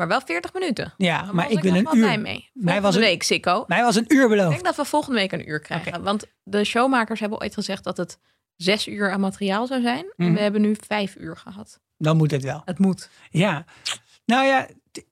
Maar 0.00 0.08
wel 0.08 0.20
40 0.26 0.52
minuten. 0.52 0.94
Ja, 0.96 1.28
maar 1.32 1.50
ik 1.50 1.62
nog 1.62 1.64
een 1.64 1.84
wel 1.84 1.92
blij 1.92 2.14
uur. 2.16 2.20
mee. 2.20 2.50
Mij 2.52 2.80
was 2.80 2.94
een- 2.94 3.00
week, 3.00 3.22
Sikko. 3.22 3.64
Mij 3.66 3.82
was 3.82 3.96
een 3.96 4.04
uur 4.08 4.22
Ik 4.22 4.28
beloofd. 4.28 4.50
denk 4.50 4.64
dat 4.64 4.76
we 4.76 4.84
volgende 4.84 5.18
week 5.18 5.32
een 5.32 5.48
uur 5.48 5.60
krijgen. 5.60 6.02
Want 6.02 6.24
de 6.42 6.64
showmakers 6.64 7.20
hebben 7.20 7.40
ooit 7.40 7.54
gezegd 7.54 7.84
dat 7.84 7.96
het 7.96 8.18
zes 8.56 8.86
uur 8.88 9.10
aan 9.12 9.20
materiaal 9.20 9.66
zou 9.66 9.80
zijn. 9.82 10.04
En 10.16 10.24
Mhm. 10.26 10.34
we 10.34 10.40
hebben 10.40 10.60
nu 10.60 10.76
vijf 10.86 11.16
uur 11.16 11.36
gehad. 11.36 11.80
Dan 11.98 12.16
moet 12.16 12.30
het 12.30 12.42
wel. 12.42 12.62
Het 12.64 12.78
moet. 12.78 13.10
Ja, 13.30 13.64
nou 14.24 14.46
ja, 14.46 14.66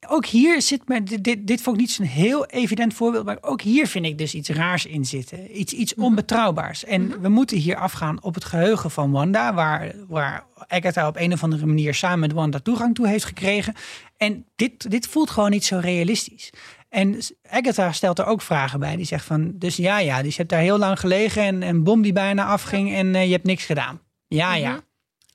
ook 0.08 0.26
hier 0.26 0.62
zit 0.62 0.88
me, 0.88 1.02
dit, 1.02 1.46
dit, 1.46 1.62
vond 1.62 1.76
ik 1.76 1.82
niet 1.82 1.90
zo'n 1.90 2.06
heel 2.06 2.46
evident 2.46 2.94
voorbeeld, 2.94 3.24
maar 3.24 3.38
ook 3.40 3.60
hier 3.60 3.86
vind 3.86 4.04
ik 4.04 4.18
dus 4.18 4.34
iets 4.34 4.48
raars 4.48 4.86
in 4.86 5.04
zitten. 5.04 5.60
Iets, 5.60 5.72
iets 5.72 5.94
onbetrouwbaars. 5.94 6.84
En 6.84 7.20
we 7.20 7.28
moeten 7.28 7.56
hier 7.56 7.76
afgaan 7.76 8.22
op 8.22 8.34
het 8.34 8.44
geheugen 8.44 8.90
van 8.90 9.10
Wanda, 9.10 9.54
waar, 9.54 9.94
waar 10.08 10.46
Agatha 10.66 11.08
op 11.08 11.16
een 11.16 11.32
of 11.32 11.42
andere 11.42 11.66
manier 11.66 11.94
samen 11.94 12.18
met 12.18 12.32
Wanda 12.32 12.58
toegang 12.58 12.94
toe 12.94 13.08
heeft 13.08 13.24
gekregen. 13.24 13.74
En 14.16 14.46
dit, 14.56 14.90
dit 14.90 15.06
voelt 15.06 15.30
gewoon 15.30 15.50
niet 15.50 15.64
zo 15.64 15.78
realistisch. 15.78 16.52
En 16.88 17.18
Agatha 17.50 17.92
stelt 17.92 18.18
er 18.18 18.26
ook 18.26 18.42
vragen 18.42 18.80
bij. 18.80 18.96
Die 18.96 19.06
zegt 19.06 19.24
van, 19.24 19.52
dus 19.54 19.76
ja, 19.76 19.98
ja, 19.98 20.22
dus 20.22 20.30
je 20.30 20.38
hebt 20.38 20.50
daar 20.50 20.60
heel 20.60 20.78
lang 20.78 21.00
gelegen 21.00 21.42
en 21.42 21.62
een 21.62 21.82
bom 21.82 22.02
die 22.02 22.12
bijna 22.12 22.46
afging 22.46 22.92
en 22.92 23.14
eh, 23.14 23.24
je 23.24 23.32
hebt 23.32 23.46
niks 23.46 23.64
gedaan. 23.64 24.00
Ja, 24.26 24.54
ja. 24.54 24.80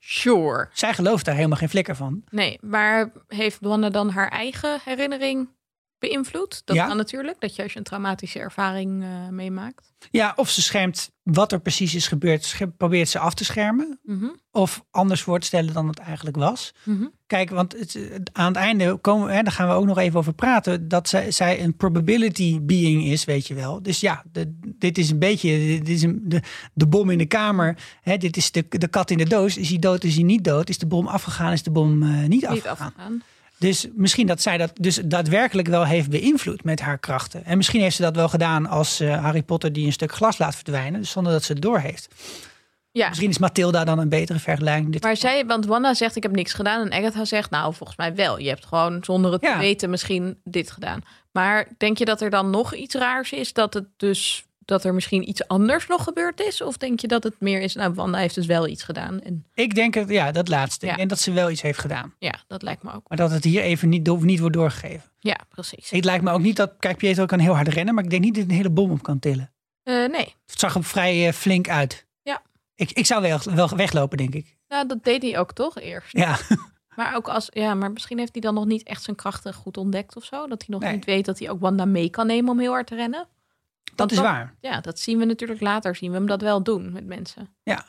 Sure. 0.06 0.70
Zij 0.74 0.94
gelooft 0.94 1.26
daar 1.26 1.36
helemaal 1.36 1.58
geen 1.58 1.70
flikker 1.70 1.96
van. 1.96 2.24
Nee, 2.30 2.58
maar 2.62 3.12
heeft 3.28 3.58
Wanda 3.62 3.90
dan 3.90 4.10
haar 4.10 4.28
eigen 4.30 4.80
herinnering 4.86 5.50
beïnvloed? 6.10 6.62
Dat 6.66 6.76
Ja. 6.76 6.88
kan 6.88 6.98
natuurlijk, 6.98 7.40
dat 7.40 7.56
je 7.56 7.64
als 7.64 7.72
je 7.72 7.78
een 7.78 7.84
traumatische 7.86 8.40
ervaring 8.40 9.04
eh, 9.04 9.10
meemaakt. 9.30 9.92
Ja, 10.12 10.34
of 10.36 10.50
ze 10.50 10.62
schermt 10.62 11.12
wat 11.24 11.52
er 11.52 11.60
precies 11.60 11.96
is 11.96 12.08
gebeurd, 12.08 12.56
probeert 12.78 13.10
ze 13.10 13.20
af 13.20 13.34
te 13.34 13.44
schermen. 13.46 14.00
Mhm, 14.04 14.26
Of 14.52 14.84
anders 14.92 15.22
voorstellen 15.22 15.74
dan 15.74 15.88
het 15.88 16.00
eigenlijk 16.00 16.36
was. 16.38 16.74
mhm. 16.84 17.04
Kijk, 17.28 17.50
want 17.50 17.74
het, 17.80 17.98
aan 18.34 18.48
het 18.48 18.56
einde 18.56 18.96
komen, 18.98 19.30
hè, 19.36 19.42
daar 19.44 19.54
gaan 19.54 19.68
we 19.68 19.74
ook 19.74 19.86
nog 19.86 19.98
even 19.98 20.20
over 20.20 20.34
praten, 20.34 20.88
dat 20.88 21.08
zij, 21.10 21.32
zij 21.32 21.64
een 21.64 21.76
probability 21.76 22.60
being 22.62 23.04
is, 23.06 23.26
weet 23.26 23.48
je 23.48 23.54
wel. 23.54 23.84
Dus 23.84 24.00
ja, 24.00 24.24
de- 24.32 24.58
dit 24.62 24.98
is 24.98 25.10
een 25.10 25.20
beetje, 25.20 25.58
dit 25.58 25.90
is 25.90 26.02
een, 26.02 26.22
de, 26.24 26.42
de 26.74 26.88
bom 26.88 27.10
in 27.10 27.18
de 27.18 27.26
kamer. 27.26 27.78
Hè, 28.02 28.18
dit 28.18 28.38
is 28.38 28.52
de, 28.52 28.66
de 28.70 28.88
kat 28.88 29.10
in 29.12 29.18
de 29.18 29.26
doos. 29.28 29.58
Is 29.58 29.70
hij 29.70 29.80
dood, 29.80 30.04
is 30.04 30.16
hij 30.16 30.24
niet 30.24 30.44
dood? 30.44 30.70
Is 30.70 30.78
de 30.78 30.88
bom 30.88 31.08
afgegaan, 31.08 31.52
is 31.52 31.64
de 31.64 31.72
bom 31.72 32.04
eh, 32.04 32.10
niet, 32.10 32.30
Niet 32.30 32.46
afgegaan? 32.46 32.88
afgegaan. 32.88 33.22
Dus 33.64 33.88
misschien 33.96 34.28
dat 34.28 34.42
zij 34.42 34.58
dat 34.58 34.72
dus 34.80 35.02
daadwerkelijk 35.06 35.68
wel 35.68 35.86
heeft 35.86 36.10
beïnvloed 36.10 36.64
met 36.64 36.80
haar 36.80 36.98
krachten. 36.98 37.46
En 37.46 37.58
misschien 37.58 37.82
heeft 37.82 37.96
ze 37.96 38.02
dat 38.02 38.16
wel 38.16 38.30
gedaan 38.30 38.68
als 38.68 39.00
eh, 39.00 39.24
Harry 39.24 39.44
Potter 39.44 39.74
die 39.74 39.86
een 39.86 39.92
stuk 39.94 40.12
glas 40.12 40.38
laat 40.38 40.56
verdwijnen, 40.56 41.00
dus 41.00 41.12
zonder 41.12 41.32
dat 41.34 41.44
ze 41.44 41.54
het 41.54 41.62
doorheeft. 41.62 42.08
Ja, 42.92 43.08
Misschien 43.08 43.30
is 43.30 43.38
Mathilda 43.38 43.84
dan 43.84 44.00
een 44.00 44.10
betere 44.10 44.40
vergelijking. 44.40 45.02
Maar 45.02 45.18
zij, 45.18 45.46
want 45.46 45.66
Wanda 45.66 45.94
zegt 45.94 46.16
ik 46.16 46.24
heb 46.24 46.36
niks 46.36 46.54
gedaan 46.54 46.90
en 46.90 47.00
Agatha 47.00 47.26
zegt 47.26 47.50
nou 47.50 47.74
volgens 47.74 47.98
mij 47.98 48.16
wel. 48.16 48.40
Je 48.40 48.50
hebt 48.50 48.66
gewoon 48.66 49.04
zonder 49.04 49.32
het 49.32 49.42
Ja. 49.42 49.54
te 49.54 49.60
weten 49.60 49.90
misschien 49.90 50.38
dit 50.44 50.72
gedaan. 50.72 51.02
Maar 51.32 51.68
denk 51.78 51.98
je 51.98 52.06
dat 52.06 52.22
er 52.22 52.30
dan 52.30 52.50
nog 52.50 52.74
iets 52.74 52.96
raars 52.96 53.32
is? 53.32 53.54
Dat 53.54 53.74
het 53.74 53.86
dus 53.98 54.46
dat 54.66 54.84
er 54.84 54.94
misschien 54.94 55.30
iets 55.30 55.48
anders 55.48 55.88
nog 55.88 56.04
gebeurd 56.04 56.40
is? 56.42 56.62
Of 56.62 56.78
denk 56.78 57.00
je 57.00 57.08
dat 57.08 57.24
het 57.24 57.36
meer 57.40 57.62
is, 57.62 57.76
nou 57.76 57.94
Wanda 57.94 58.18
heeft 58.18 58.36
dus 58.36 58.46
wel 58.46 58.68
iets 58.68 58.84
gedaan. 58.84 59.20
En 59.22 59.46
Ik 59.54 59.76
denk 59.76 59.94
het, 59.94 60.10
ja, 60.10 60.32
dat 60.32 60.48
laatste. 60.48 60.86
Ja. 60.86 60.98
En 60.98 61.08
dat 61.08 61.20
ze 61.20 61.32
wel 61.32 61.50
iets 61.50 61.62
heeft 61.62 61.80
gedaan. 61.80 62.14
ja, 62.20 62.34
dat 62.48 62.62
lijkt 62.62 62.84
me 62.84 62.94
ook. 62.94 63.10
Maar 63.10 63.18
dat 63.18 63.32
het 63.32 63.44
hier 63.44 63.62
even 63.62 63.90
niet, 63.90 64.22
niet 64.22 64.40
wordt 64.40 64.56
doorgegeven. 64.56 65.12
Ja, 65.20 65.38
precies. 65.50 65.90
Het 65.90 66.06
lijkt 66.06 66.24
me 66.24 66.32
ook 66.32 66.42
niet 66.42 66.56
dat, 66.56 66.74
kijk, 66.80 66.98
Pietro 66.98 67.26
kan 67.26 67.40
heel 67.40 67.56
hard 67.56 67.68
rennen, 67.68 67.94
maar 67.96 68.04
ik 68.04 68.10
denk 68.10 68.24
niet 68.24 68.34
dat 68.36 68.44
hij 68.44 68.52
een 68.52 68.58
hele 68.58 68.74
bom 68.74 68.92
op 68.92 69.04
kan 69.04 69.20
tillen. 69.20 69.54
Eh, 69.84 69.94
nee, 69.96 70.36
Het 70.46 70.60
zag 70.60 70.76
er 70.76 70.84
vrij 70.84 71.28
eh, 71.28 71.34
flink 71.34 71.70
uit. 71.70 72.06
Ja. 72.22 72.42
Ik, 72.76 72.92
ik 72.92 73.06
zou 73.06 73.22
wel, 73.22 73.40
wel 73.44 73.70
weglopen, 73.76 74.18
denk 74.18 74.34
ik. 74.34 74.58
nou, 74.68 74.88
dat 74.88 75.04
deed 75.04 75.22
hij 75.22 75.40
ook 75.40 75.54
toch 75.54 75.80
eerst. 75.80 76.18
Ja, 76.18 76.38
Maar 76.96 77.16
ook 77.16 77.28
als, 77.28 77.48
ja, 77.52 77.74
maar 77.74 77.92
misschien 77.92 78.18
heeft 78.18 78.32
hij 78.34 78.42
dan 78.42 78.54
nog 78.54 78.66
niet 78.66 78.84
echt 78.84 79.04
zijn 79.04 79.16
krachten 79.16 79.54
goed 79.54 79.78
ontdekt 79.78 80.16
of 80.16 80.24
zo. 80.24 80.48
Dat 80.48 80.60
hij 80.60 80.68
nog 80.70 80.82
Nee. 80.82 80.94
niet 80.94 81.06
weet 81.06 81.26
dat 81.26 81.40
hij 81.40 81.50
ook 81.50 81.60
Wanda 81.60 81.86
mee 81.86 82.10
kan 82.10 82.28
nemen 82.28 82.52
om 82.52 82.60
heel 82.60 82.72
hard 82.72 82.88
te 82.88 82.96
rennen. 82.96 83.28
Dat 83.96 84.12
is 84.12 84.18
waar. 84.20 84.56
Ja, 84.60 84.82
dat 84.82 85.00
zien 85.00 85.18
we 85.18 85.26
natuurlijk 85.26 85.62
later, 85.62 85.96
zien 85.96 86.12
we 86.12 86.18
hem 86.18 86.28
dat 86.28 86.42
wel 86.42 86.64
doen 86.64 86.92
met 86.92 87.06
mensen. 87.06 87.50
Ja. 87.64 87.86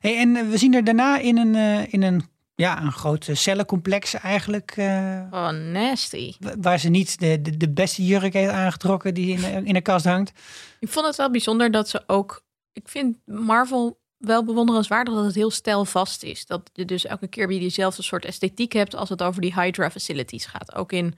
Hey, 0.00 0.16
en 0.18 0.36
eh, 0.36 0.48
we 0.48 0.56
zien 0.56 0.74
er 0.74 0.84
daarna 0.84 1.18
in 1.18 1.38
een, 1.38 1.54
eh, 1.54 1.92
in 1.92 2.02
een, 2.02 2.28
ja, 2.54 2.82
een 2.82 2.92
groot 2.92 3.28
eh, 3.28 3.34
cellencomplex 3.36 4.14
eigenlijk. 4.14 4.74
Oh, 5.30 5.50
nasty. 5.50 6.34
wa- 6.40 6.54
waar 6.60 6.78
ze 6.78 6.88
niet 6.88 7.18
de, 7.18 7.42
de, 7.42 7.56
de 7.56 7.70
beste 7.70 8.04
jurk 8.06 8.32
heeft 8.32 8.50
aangetrokken 8.52 9.14
die 9.14 9.28
in, 9.36 9.40
de- 9.40 9.62
in 9.68 9.74
de 9.74 9.80
kast 9.80 10.04
hangt. 10.04 10.32
Ik 10.80 10.88
vond 10.88 11.06
het 11.06 11.16
wel 11.16 11.30
bijzonder 11.30 11.70
dat 11.70 11.88
ze 11.88 12.02
ook. 12.06 12.44
Ik 12.72 12.88
vind 12.88 13.16
Marvel 13.24 13.98
wel 14.16 14.44
bewonderenswaardig 14.44 15.14
dat 15.14 15.24
het 15.24 15.34
heel 15.34 15.50
stijlvast 15.50 16.22
is. 16.22 16.46
Dat 16.46 16.70
je 16.72 16.84
dus 16.84 17.04
elke 17.06 17.26
keer 17.28 17.48
weer 17.48 17.60
diezelfde 17.60 18.02
soort 18.02 18.24
esthetiek 18.24 18.72
hebt 18.72 18.94
als 18.94 19.08
het 19.08 19.22
over 19.22 19.40
die 19.40 19.60
Hydra 19.60 19.90
facilities 19.90 20.46
gaat. 20.46 20.74
Ook 20.74 20.92
in 20.92 21.14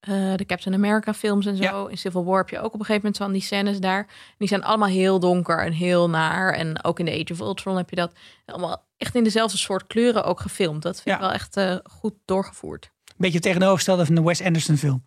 eh, 0.00 0.34
de 0.34 0.46
Captain 0.46 0.74
America 0.74 1.14
films 1.14 1.46
en 1.46 1.56
zo. 1.56 1.62
Ja. 1.62 1.86
In 1.88 1.98
Civil 1.98 2.24
War 2.24 2.38
heb 2.38 2.48
je 2.48 2.58
ook 2.58 2.64
op 2.74 2.80
een 2.80 2.86
gegeven 2.86 3.00
moment 3.02 3.16
van 3.16 3.32
die 3.32 3.42
scènes 3.42 3.78
daar. 3.78 4.06
Die 4.38 4.48
zijn 4.48 4.64
allemaal 4.64 4.88
heel 4.88 5.20
donker 5.20 5.58
en 5.64 5.72
heel 5.72 6.10
naar. 6.10 6.52
En 6.52 6.84
ook 6.84 6.98
in 6.98 7.04
de 7.04 7.12
Age 7.22 7.32
of 7.32 7.40
Ultron 7.40 7.76
heb 7.76 7.90
je 7.90 7.96
dat 7.96 8.12
allemaal 8.46 8.86
echt 8.96 9.14
in 9.14 9.24
dezelfde 9.24 9.58
soort 9.58 9.86
kleuren 9.86 10.24
ook 10.24 10.40
gefilmd. 10.40 10.82
Dat 10.82 11.02
vind 11.02 11.14
ik 11.14 11.20
wel 11.20 11.32
echt 11.32 11.56
eh, 11.56 11.76
goed 11.84 12.14
doorgevoerd. 12.24 12.90
Een 13.04 13.14
beetje 13.16 13.40
tegenovergestelde 13.40 14.06
van 14.06 14.14
de 14.14 14.22
Wes 14.22 14.42
Anderson 14.42 14.76
film. 14.76 15.04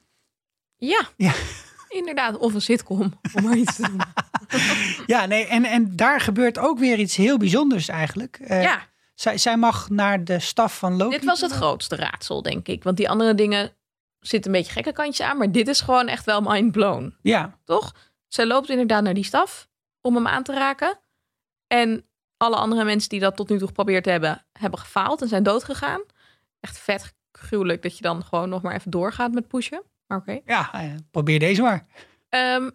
Ja, 0.75 1.01
Ja. 1.15 1.33
inderdaad. 1.89 2.37
Of 2.37 2.53
een 2.53 2.61
sitcom, 2.61 3.19
om 3.33 3.43
maar 3.43 3.57
iets 3.57 3.75
te 3.75 3.81
doen. 3.81 4.01
Ja, 5.05 5.25
nee, 5.25 5.45
en, 5.45 5.65
en 5.65 5.95
daar 5.95 6.21
gebeurt 6.21 6.57
ook 6.57 6.79
weer 6.79 6.99
iets 6.99 7.15
heel 7.15 7.37
bijzonders 7.37 7.87
eigenlijk. 7.87 8.39
Eh, 8.39 8.61
ja. 8.63 8.87
zij, 9.15 9.37
zij 9.37 9.57
mag 9.57 9.89
naar 9.89 10.23
de 10.23 10.39
staf 10.39 10.77
van 10.77 10.97
Loki. 10.97 11.15
Dit 11.15 11.25
was 11.25 11.41
het 11.41 11.51
grootste 11.51 11.95
raadsel, 11.95 12.41
denk 12.41 12.67
ik. 12.67 12.83
Want 12.83 12.97
die 12.97 13.09
andere 13.09 13.35
dingen 13.35 13.71
zitten 14.19 14.51
een 14.51 14.57
beetje 14.57 14.73
gekke 14.73 14.91
kantjes 14.91 15.27
aan. 15.27 15.37
Maar 15.37 15.51
dit 15.51 15.67
is 15.67 15.81
gewoon 15.81 16.07
echt 16.07 16.25
wel 16.25 16.41
mind 16.41 16.71
blown, 16.71 17.15
Ja, 17.21 17.57
toch? 17.63 17.95
Zij 18.27 18.45
loopt 18.45 18.69
inderdaad 18.69 19.03
naar 19.03 19.13
die 19.13 19.23
staf 19.23 19.69
om 20.01 20.15
hem 20.15 20.27
aan 20.27 20.43
te 20.43 20.53
raken. 20.53 20.99
En 21.67 22.05
alle 22.37 22.55
andere 22.55 22.83
mensen 22.83 23.09
die 23.09 23.19
dat 23.19 23.35
tot 23.35 23.49
nu 23.49 23.57
toe 23.57 23.67
geprobeerd 23.67 24.05
hebben, 24.05 24.45
hebben 24.51 24.79
gefaald 24.79 25.21
en 25.21 25.27
zijn 25.27 25.43
doodgegaan. 25.43 26.01
Echt 26.59 26.77
vet 26.79 27.13
gruwelijk 27.31 27.81
dat 27.81 27.97
je 27.97 28.01
dan 28.03 28.23
gewoon 28.23 28.49
nog 28.49 28.61
maar 28.61 28.75
even 28.75 28.91
doorgaat 28.91 29.31
met 29.31 29.47
pushen. 29.47 29.83
Maar 30.07 30.17
oké. 30.17 30.39
ja 30.45 30.73
eh, 30.73 30.93
probeer 31.11 31.39
deze 31.39 31.61
maar. 31.61 31.85
Ehm, 32.29 32.69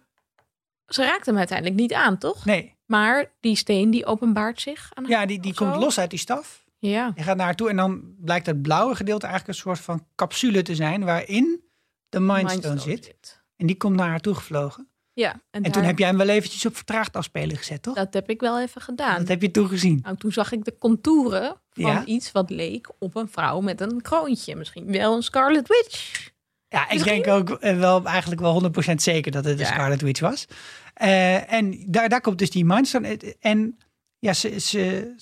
ze 0.87 1.03
raakt 1.03 1.25
hem 1.25 1.37
uiteindelijk 1.37 1.79
niet 1.79 1.93
aan, 1.93 2.17
toch? 2.17 2.45
Nee, 2.45 2.75
Maar 2.85 3.31
die 3.39 3.55
steen 3.55 3.89
die 3.91 4.05
openbaart 4.05 4.61
zich 4.61 4.89
aan 4.93 5.05
ja, 5.07 5.25
die, 5.25 5.39
die 5.39 5.53
komt 5.53 5.75
los 5.75 5.99
uit 5.99 6.09
die 6.09 6.19
staf. 6.19 6.64
Ja. 6.89 7.11
Je 7.15 7.23
gaat 7.23 7.35
naar 7.37 7.45
haar 7.45 7.55
toe 7.55 7.69
en 7.69 7.75
dan 7.75 8.15
blijkt 8.19 8.45
het 8.45 8.61
blauwe 8.61 8.95
gedeelte 8.95 9.25
eigenlijk 9.25 9.57
een 9.57 9.63
soort 9.63 9.79
van 9.79 10.07
capsule 10.15 10.61
te 10.61 10.75
zijn 10.75 11.03
waarin 11.03 11.63
de 12.09 12.19
Mindstone, 12.19 12.43
Mindstone 12.73 12.79
zit. 12.97 13.43
En 13.55 13.65
die 13.67 13.77
komt 13.77 13.95
naar 13.95 14.09
haar 14.09 14.19
toe 14.19 14.35
gevlogen. 14.35 14.89
Ja. 15.13 15.31
En, 15.31 15.39
En 15.51 15.61
daar- 15.61 15.71
toen 15.71 15.83
heb 15.83 15.97
jij 15.99 16.07
hem 16.07 16.17
wel 16.17 16.27
eventjes 16.27 16.65
op 16.65 16.75
vertraagd 16.75 17.15
afspelen 17.15 17.57
gezet, 17.57 17.81
toch? 17.81 17.95
dat 17.95 18.13
heb 18.13 18.29
ik 18.29 18.39
wel 18.41 18.59
even 18.61 18.81
gedaan. 18.81 19.17
Dat 19.19 19.27
heb 19.27 19.41
je 19.41 19.51
toen 19.51 19.67
gezien. 19.67 19.99
Nou, 20.03 20.17
toen 20.17 20.31
zag 20.31 20.51
ik 20.51 20.63
de 20.65 20.77
contouren 20.77 21.61
van 21.69 21.85
Ja? 21.91 22.05
iets 22.05 22.31
wat 22.31 22.49
leek 22.49 22.89
op 22.99 23.15
een 23.15 23.27
vrouw 23.29 23.59
met 23.61 23.81
een 23.81 24.01
kroontje. 24.01 24.55
Misschien 24.55 24.91
wel 24.91 25.15
een 25.15 25.23
Scarlet 25.23 25.67
Witch. 25.67 26.29
Ja, 26.67 26.89
ik 26.89 27.03
denk 27.03 27.27
ook 27.27 27.49
eh, 27.49 27.77
wel 27.77 28.05
eigenlijk 28.05 28.41
wel 28.41 28.53
100% 28.53 29.01
zeker 29.01 29.31
dat 29.31 29.45
het 29.45 29.57
de 29.57 29.63
Ja. 29.63 29.69
Scarlet 29.69 30.01
Witch 30.01 30.19
was. 30.19 30.45
Eh, 30.93 31.51
en 31.53 31.83
daar, 31.87 32.09
daar 32.09 32.21
komt 32.21 32.37
dus 32.37 32.49
die 32.49 32.65
Mindstone. 32.65 33.17
En 33.39 33.77
ja, 34.19 34.33
ze, 34.33 34.59
ze, 34.59 35.13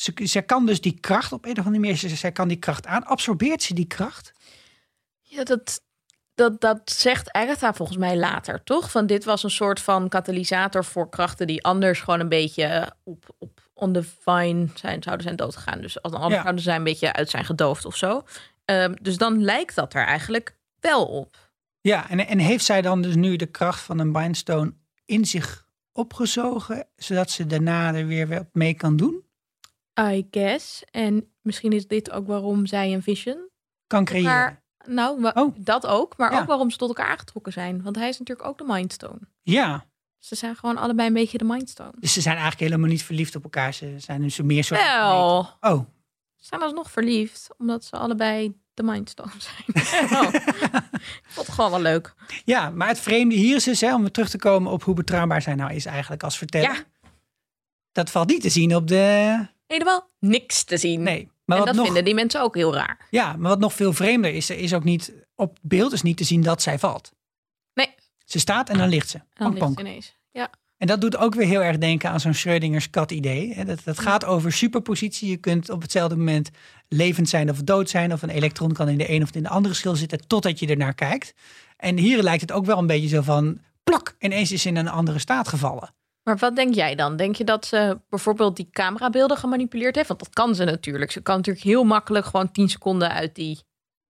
ze, 0.00 0.26
ze 0.26 0.40
kan 0.42 0.66
dus 0.66 0.80
die 0.80 1.00
kracht 1.00 1.32
op 1.32 1.44
een 1.44 1.50
of 1.50 1.66
andere 1.66 1.78
manier, 1.78 1.96
ze, 1.96 2.08
zij 2.08 2.32
kan 2.32 2.48
die 2.48 2.56
kracht 2.56 2.86
aan. 2.86 3.04
Absorbeert 3.04 3.62
ze 3.62 3.74
die 3.74 3.86
kracht? 3.86 4.32
Ja, 5.20 5.44
dat, 5.44 5.82
dat, 6.34 6.60
dat 6.60 6.90
zegt 6.90 7.32
Agatha 7.32 7.74
volgens 7.74 7.98
mij 7.98 8.16
later, 8.16 8.62
toch? 8.64 8.90
Van 8.90 9.06
dit 9.06 9.24
was 9.24 9.42
een 9.42 9.50
soort 9.50 9.80
van 9.80 10.08
katalysator 10.08 10.84
voor 10.84 11.08
krachten 11.08 11.46
die 11.46 11.64
anders 11.64 12.00
gewoon 12.00 12.20
een 12.20 12.28
beetje 12.28 12.92
op, 13.02 13.34
op 13.38 13.60
on 13.74 13.92
the 13.92 14.02
vine 14.02 14.68
zijn, 14.74 15.02
zouden 15.02 15.24
zijn 15.24 15.36
doodgegaan. 15.36 15.80
Dus 15.80 16.02
als 16.02 16.12
anders 16.12 16.34
Ja. 16.34 16.42
zouden 16.42 16.62
zij 16.62 16.76
een 16.76 16.84
beetje 16.84 17.12
uit 17.12 17.30
zijn 17.30 17.44
gedoofd 17.44 17.84
of 17.84 17.96
zo. 17.96 18.22
Ehm, 18.64 18.94
dus 19.02 19.16
dan 19.16 19.42
lijkt 19.42 19.74
dat 19.74 19.94
er 19.94 20.04
eigenlijk 20.06 20.56
wel 20.80 21.06
op. 21.06 21.36
Ja, 21.80 22.10
en, 22.10 22.26
en 22.26 22.38
heeft 22.38 22.64
zij 22.64 22.82
dan 22.82 23.02
dus 23.02 23.14
nu 23.14 23.36
de 23.36 23.46
kracht 23.46 23.80
van 23.80 23.98
een 23.98 24.10
Mindstone 24.10 24.74
in 25.04 25.24
zich 25.24 25.66
opgezogen, 25.92 26.86
zodat 26.96 27.30
ze 27.30 27.46
daarna 27.46 27.94
er 27.94 28.06
weer 28.06 28.28
wat 28.28 28.48
mee 28.52 28.74
kan 28.74 28.96
doen? 28.96 29.28
I 30.00 30.26
guess. 30.30 30.84
En 30.90 31.32
misschien 31.42 31.72
is 31.72 31.86
dit 31.86 32.10
ook 32.10 32.26
waarom 32.26 32.66
zij 32.66 32.92
een 32.92 33.02
vision 33.02 33.48
Kan 33.86 34.04
creëren. 34.04 34.24
Maar- 34.32 34.62
Nou, 34.86 35.30
Oh. 35.34 35.54
dat 35.58 35.86
ook. 35.86 36.16
Maar 36.16 36.32
Ja. 36.32 36.40
ook 36.40 36.46
waarom 36.46 36.70
ze 36.70 36.76
tot 36.76 36.88
elkaar 36.88 37.06
aangetrokken 37.08 37.52
zijn. 37.52 37.82
Want 37.82 37.96
hij 37.96 38.08
is 38.08 38.18
natuurlijk 38.18 38.48
ook 38.48 38.58
de 38.58 38.64
Mindstone. 38.66 39.18
Ja, 39.42 39.88
Ze 40.18 40.34
zijn 40.34 40.56
gewoon 40.56 40.76
allebei 40.76 41.08
een 41.08 41.14
beetje 41.14 41.38
de 41.38 41.44
Mindstone. 41.44 41.92
dus 41.98 42.12
ze 42.12 42.20
zijn 42.20 42.36
eigenlijk 42.36 42.70
helemaal 42.70 42.90
niet 42.90 43.02
verliefd 43.02 43.34
op 43.36 43.42
elkaar. 43.44 43.74
Ze 43.74 43.94
zijn 43.98 44.22
dus 44.22 44.40
meer 44.40 44.64
soort. 44.64 44.80
Wel, 44.80 45.38
Oh, 45.60 45.78
ze 46.36 46.44
zijn 46.46 46.62
alsnog 46.62 46.90
verliefd. 46.90 47.48
Omdat 47.58 47.84
ze 47.84 47.96
allebei 47.96 48.60
de 48.74 48.82
Mindstone 48.82 49.30
zijn. 49.38 50.12
Oh. 50.12 50.32
Ik 50.34 51.22
vond 51.28 51.46
het 51.46 51.54
gewoon 51.54 51.70
wel 51.70 51.80
leuk. 51.80 52.14
Ja, 52.44 52.70
maar 52.70 52.88
het 52.88 53.00
vreemde 53.00 53.34
hier 53.34 53.56
is 53.56 53.64
dus, 53.64 53.80
hè, 53.80 53.94
om 53.94 54.00
weer 54.00 54.10
terug 54.10 54.28
te 54.30 54.38
komen 54.38 54.72
op 54.72 54.82
hoe 54.82 54.94
betrouwbaar 54.94 55.42
zij 55.42 55.54
nou 55.54 55.72
is 55.74 55.86
eigenlijk 55.86 56.22
als 56.22 56.38
verteller. 56.38 56.72
Ja. 56.72 57.08
Dat 57.92 58.10
valt 58.10 58.28
niet 58.28 58.42
te 58.42 58.48
zien 58.50 58.76
op 58.76 58.86
de... 58.88 59.46
Helemaal 59.72 60.10
niks 60.18 60.64
te 60.64 60.76
zien. 60.76 61.02
Nee. 61.02 61.28
Maar 61.44 61.58
en 61.58 61.64
dat 61.64 61.74
nog, 61.74 61.84
vinden 61.84 62.04
die 62.04 62.14
mensen 62.14 62.42
ook 62.42 62.54
heel 62.54 62.74
raar. 62.74 63.06
ja, 63.10 63.36
maar 63.36 63.50
wat 63.50 63.58
nog 63.58 63.72
veel 63.72 63.92
vreemder 63.92 64.34
is, 64.34 64.50
er 64.50 64.58
is 64.58 64.74
ook 64.74 64.84
niet 64.84 65.12
op 65.34 65.58
beeld 65.62 65.92
is 65.92 66.02
niet 66.02 66.16
te 66.16 66.24
zien 66.24 66.42
dat 66.42 66.62
zij 66.62 66.78
valt. 66.78 67.12
Nee. 67.74 67.94
Ze 68.24 68.38
staat 68.38 68.68
en 68.68 68.78
dan 68.78 68.88
ligt 68.88 69.08
ze. 69.08 69.16
En 69.18 69.24
dan 69.34 69.54
ligt 69.54 69.72
ze 69.74 69.80
ineens. 69.80 70.16
Ja. 70.30 70.50
En 70.76 70.86
dat 70.86 71.00
doet 71.00 71.16
ook 71.16 71.34
weer 71.34 71.46
heel 71.46 71.62
erg 71.62 71.78
denken 71.78 72.10
aan 72.10 72.20
zo'n 72.20 72.34
Schrödingers 72.34 72.90
kat 72.90 73.10
idee. 73.10 73.54
hè. 73.54 73.64
Dat, 73.64 73.80
dat 73.84 73.98
gaat 73.98 74.24
over 74.24 74.52
superpositie. 74.52 75.30
Je 75.30 75.36
kunt 75.36 75.70
op 75.70 75.82
hetzelfde 75.82 76.16
moment 76.16 76.50
levend 76.88 77.28
zijn 77.28 77.50
of 77.50 77.62
dood 77.62 77.90
zijn. 77.90 78.12
Of 78.12 78.22
een 78.22 78.28
elektron 78.30 78.72
kan 78.72 78.88
in 78.88 78.98
de 78.98 79.10
een 79.10 79.22
of 79.22 79.30
in 79.34 79.42
de 79.42 79.48
andere 79.48 79.74
schil 79.74 79.96
zitten 79.96 80.26
totdat 80.26 80.58
je 80.58 80.66
ernaar 80.66 80.94
kijkt. 80.94 81.34
En 81.76 81.98
hier 81.98 82.22
lijkt 82.22 82.40
het 82.40 82.52
ook 82.52 82.66
wel 82.66 82.78
een 82.78 82.86
beetje 82.86 83.08
zo 83.08 83.22
van 83.22 83.60
plak. 83.82 84.14
Ineens 84.18 84.52
is 84.52 84.62
ze 84.62 84.68
in 84.68 84.76
een 84.76 84.88
andere 84.88 85.18
staat 85.18 85.48
gevallen. 85.48 85.94
Maar 86.22 86.36
wat 86.36 86.56
denk 86.56 86.74
jij 86.74 86.94
dan? 86.94 87.16
Denk 87.16 87.36
je 87.36 87.44
dat 87.44 87.66
ze 87.66 88.00
bijvoorbeeld 88.08 88.56
die 88.56 88.68
camerabeelden 88.70 89.36
gemanipuleerd 89.36 89.94
heeft? 89.94 90.08
Want 90.08 90.20
dat 90.20 90.32
kan 90.32 90.54
ze 90.54 90.64
natuurlijk. 90.64 91.10
Ze 91.10 91.20
kan 91.20 91.36
natuurlijk 91.36 91.64
heel 91.64 91.84
makkelijk 91.84 92.26
gewoon 92.26 92.52
10 92.52 92.68
seconden 92.68 93.10
uit 93.10 93.34
die 93.34 93.60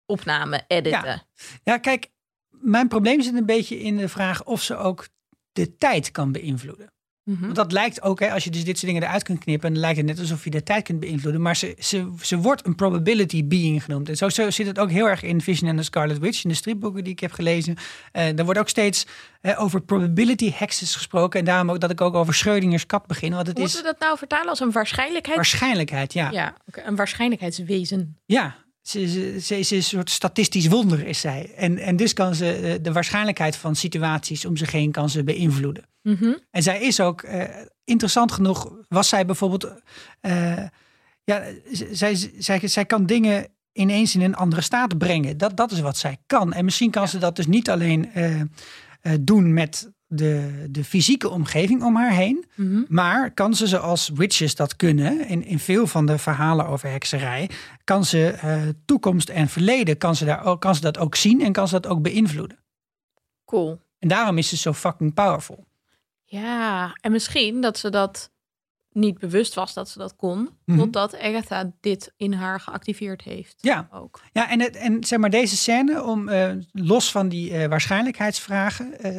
opname 0.06 0.64
editen. 0.66 1.22
Ja, 1.62 1.78
kijk, 1.78 2.10
mijn 2.48 2.88
probleem 2.88 3.22
zit 3.22 3.34
een 3.34 3.46
beetje 3.46 3.80
in 3.80 3.96
de 3.96 4.08
vraag 4.08 4.44
of 4.44 4.62
ze 4.62 4.76
ook 4.76 5.08
de 5.52 5.76
tijd 5.76 6.10
kan 6.10 6.32
beïnvloeden. 6.32 6.92
Mhm. 7.30 7.40
Want 7.40 7.54
dat 7.54 7.72
lijkt 7.72 8.02
ook, 8.02 8.20
hè, 8.20 8.32
als 8.32 8.44
je 8.44 8.50
dus 8.50 8.64
dit 8.64 8.78
soort 8.78 8.92
dingen 8.92 9.08
eruit 9.08 9.22
kunt 9.22 9.38
knippen, 9.38 9.72
dan 9.72 9.80
lijkt 9.80 9.96
het 9.96 10.06
net 10.06 10.18
alsof 10.18 10.44
je 10.44 10.50
de 10.50 10.62
tijd 10.62 10.84
kunt 10.84 11.00
beïnvloeden. 11.00 11.42
Maar 11.42 11.56
ze, 11.56 11.76
ze, 11.78 12.12
ze 12.22 12.36
wordt 12.36 12.66
een 12.66 12.74
probability 12.74 13.46
being 13.46 13.84
genoemd. 13.84 14.08
En 14.08 14.16
zo, 14.16 14.28
zo 14.28 14.50
zit 14.50 14.66
het 14.66 14.78
ook 14.78 14.90
heel 14.90 15.08
erg 15.08 15.22
in 15.22 15.40
Vision 15.40 15.68
and 15.68 15.78
the 15.78 15.84
Scarlet 15.84 16.18
Witch, 16.18 16.44
in 16.44 16.50
de 16.50 16.56
stripboeken 16.56 17.04
die 17.04 17.12
ik 17.12 17.20
heb 17.20 17.32
gelezen. 17.32 17.76
Eh 18.12 18.38
er 18.38 18.44
wordt 18.44 18.60
ook 18.60 18.68
steeds 18.68 19.06
eh, 19.40 19.62
over 19.62 19.80
probability 19.80 20.52
hexes 20.54 20.94
gesproken. 20.94 21.38
En 21.38 21.44
daarom 21.44 21.70
ook 21.70 21.80
dat 21.80 21.90
ik 21.90 22.00
ook 22.00 22.14
over 22.14 22.34
Schrödingers 22.34 22.86
kat 22.86 23.06
begin. 23.06 23.34
Want 23.34 23.46
het 23.46 23.58
Moeten 23.58 23.78
is 23.78 23.82
we 23.82 23.86
dat 23.86 24.00
nou 24.00 24.18
vertalen 24.18 24.48
als 24.48 24.60
een 24.60 24.72
waarschijnlijkheid? 24.72 25.36
waarschijnlijkheid, 25.36 26.12
ja. 26.12 26.30
Ja, 26.30 26.54
een 26.72 26.96
waarschijnlijkheidswezen. 26.96 28.16
Ja, 28.26 28.56
ze, 28.82 29.08
ze, 29.08 29.38
ze 29.42 29.58
is 29.58 29.70
een 29.70 29.82
soort 29.82 30.10
statistisch 30.10 30.68
wonder, 30.68 31.06
is 31.06 31.20
zij. 31.20 31.52
En, 31.56 31.78
en 31.78 31.96
dus 31.96 32.12
kan 32.12 32.34
ze 32.34 32.52
eh, 32.52 32.74
de 32.82 32.92
waarschijnlijkheid 32.92 33.56
van 33.56 33.76
situaties 33.76 34.44
om 34.44 34.56
zich 34.56 34.72
heen 34.72 34.90
kan 34.90 35.10
ze 35.10 35.24
beïnvloeden. 35.24 35.89
Mhm. 36.02 36.32
En 36.50 36.62
zij 36.62 36.80
is 36.80 37.00
ook, 37.00 37.22
eh, 37.22 37.44
interessant 37.84 38.32
genoeg, 38.32 38.72
was 38.88 39.08
zij 39.08 39.26
bijvoorbeeld, 39.26 39.72
eh, 40.20 40.64
ja, 41.24 41.42
zij, 41.92 42.30
zij, 42.38 42.68
zij 42.68 42.84
kan 42.84 43.06
dingen 43.06 43.46
ineens 43.72 44.14
in 44.14 44.20
een 44.20 44.34
andere 44.36 44.62
staat 44.62 44.98
brengen. 44.98 45.38
Dat, 45.38 45.56
dat 45.56 45.70
is 45.70 45.80
wat 45.80 45.96
zij 45.96 46.16
kan. 46.26 46.52
En 46.52 46.64
misschien 46.64 46.90
kan 46.90 47.08
ze 47.08 47.18
dat 47.18 47.36
dus 47.36 47.46
niet 47.46 47.70
alleen 47.70 48.12
eh, 48.12 48.40
doen 49.20 49.52
met 49.52 49.90
de, 50.06 50.66
de 50.70 50.84
fysieke 50.84 51.28
omgeving 51.28 51.82
om 51.82 51.96
haar 51.96 52.12
heen, 52.12 52.44
Mhm. 52.54 52.82
maar 52.88 53.30
kan 53.34 53.54
ze 53.54 53.66
zoals 53.66 54.08
witches 54.14 54.54
dat 54.54 54.76
kunnen, 54.76 55.28
in, 55.28 55.44
in 55.44 55.58
veel 55.58 55.86
van 55.86 56.06
de 56.06 56.18
verhalen 56.18 56.66
over 56.66 56.90
hekserij, 56.90 57.50
kan 57.84 58.04
ze 58.04 58.34
toekomst 58.84 59.28
en 59.28 59.48
verleden, 59.48 59.98
kan 59.98 60.16
ze, 60.16 60.24
daar 60.24 60.44
ook, 60.44 60.60
kan 60.60 60.74
ze 60.74 60.80
dat 60.80 60.98
ook 60.98 61.14
zien 61.14 61.40
en 61.42 61.52
kan 61.52 61.68
ze 61.68 61.80
dat 61.80 61.92
ook 61.92 62.02
beïnvloeden. 62.02 62.58
Cool. 63.44 63.80
En 63.98 64.08
daarom 64.08 64.38
is 64.38 64.48
ze 64.48 64.56
zo 64.56 64.72
fucking 64.72 65.14
powerful. 65.14 65.66
Ja, 66.30 66.92
en 67.00 67.12
misschien 67.12 67.60
dat 67.60 67.78
ze 67.78 67.90
dat 67.90 68.30
niet 68.92 69.18
bewust 69.18 69.54
was 69.54 69.74
dat 69.74 69.88
ze 69.88 69.98
dat 69.98 70.16
kon, 70.16 70.48
totdat 70.76 71.18
Agatha 71.18 71.72
dit 71.80 72.12
in 72.16 72.32
haar 72.32 72.60
geactiveerd 72.60 73.22
heeft. 73.22 73.54
Ja. 73.60 73.88
Ook. 73.92 74.20
Ja, 74.32 74.50
en, 74.50 74.60
het, 74.60 74.76
en 74.76 75.04
zeg 75.04 75.18
maar 75.18 75.30
deze 75.30 75.56
scène, 75.56 76.02
om 76.04 76.28
eh, 76.28 76.50
los 76.72 77.10
van 77.10 77.28
die 77.28 77.56
eh, 77.56 77.68
waarschijnlijkheidsvragen, 77.68 79.00
eh, 79.00 79.16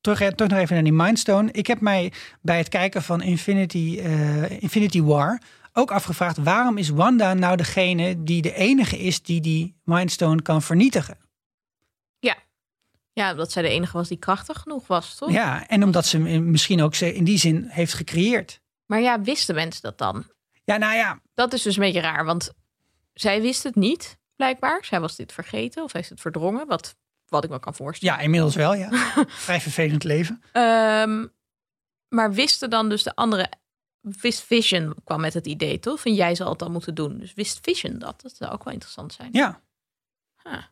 terug, 0.00 0.34
terug 0.34 0.50
nog 0.50 0.58
even 0.58 0.74
naar 0.74 0.84
die 0.84 0.92
Mindstone. 0.92 1.52
Ik 1.52 1.66
heb 1.66 1.80
mij 1.80 2.12
bij 2.40 2.58
het 2.58 2.68
kijken 2.68 3.02
van 3.02 3.22
Infinity, 3.22 4.00
Infinity 4.58 5.02
War 5.02 5.40
ook 5.72 5.90
afgevraagd, 5.90 6.38
waarom 6.38 6.78
is 6.78 6.88
Wanda 6.88 7.34
nou 7.34 7.56
degene 7.56 8.22
die 8.22 8.42
de 8.42 8.54
enige 8.54 8.98
is 8.98 9.22
die 9.22 9.40
die 9.40 9.74
Mindstone 9.84 10.42
kan 10.42 10.62
vernietigen? 10.62 11.16
Ja, 13.12 13.30
omdat 13.30 13.52
zij 13.52 13.62
de 13.62 13.68
enige 13.68 13.96
was 13.96 14.08
die 14.08 14.18
krachtig 14.18 14.58
genoeg 14.58 14.86
was, 14.86 15.14
toch? 15.14 15.30
Ja, 15.30 15.66
en 15.68 15.82
omdat 15.84 16.06
ze 16.06 16.18
misschien 16.18 16.82
ook 16.82 16.94
ze 16.94 17.14
in 17.14 17.24
die 17.24 17.38
zin 17.38 17.66
heeft 17.68 17.94
gecreëerd. 17.94 18.60
Maar 18.86 19.00
ja, 19.00 19.20
wisten 19.20 19.54
mensen 19.54 19.82
dat 19.82 19.98
dan? 19.98 20.26
Ja, 20.64 20.76
nou 20.76 20.94
ja, 20.94 21.20
Dat 21.34 21.52
is 21.52 21.62
dus 21.62 21.76
een 21.76 21.82
beetje 21.82 22.00
raar, 22.00 22.24
want 22.24 22.52
zij 23.12 23.42
wist 23.42 23.62
het 23.62 23.74
niet, 23.74 24.18
blijkbaar. 24.36 24.84
Zij 24.84 25.00
was 25.00 25.16
dit 25.16 25.32
vergeten 25.32 25.82
of 25.82 25.92
heeft 25.92 26.08
het 26.08 26.20
verdrongen, 26.20 26.66
wat, 26.66 26.96
wat 27.28 27.44
ik 27.44 27.50
me 27.50 27.58
kan 27.58 27.74
voorstellen. 27.74 28.14
ja 28.14 28.20
inmiddels 28.22 28.54
wel, 28.54 28.74
ja. 28.74 28.88
Vrij 29.28 29.60
vervelend 29.60 30.04
leven. 30.04 30.42
Ehm, 30.52 31.26
maar 32.08 32.32
wisten 32.32 32.70
dan 32.70 32.88
dus 32.88 33.02
de 33.02 33.14
andere... 33.14 33.50
Wist 34.00 34.40
Vision 34.40 34.94
kwam 35.04 35.20
met 35.20 35.34
het 35.34 35.46
idee, 35.46 35.78
toch? 35.78 36.00
Van 36.00 36.14
jij 36.14 36.34
zal 36.34 36.48
het 36.48 36.58
dan 36.58 36.72
moeten 36.72 36.94
doen. 36.94 37.18
Dus 37.18 37.34
wist 37.34 37.58
Vision 37.62 37.98
dat? 37.98 38.20
Dat 38.20 38.36
zou 38.36 38.52
ook 38.52 38.64
wel 38.64 38.72
interessant 38.72 39.12
zijn. 39.12 39.28
Ja. 39.32 39.60
Huh. 40.42 40.62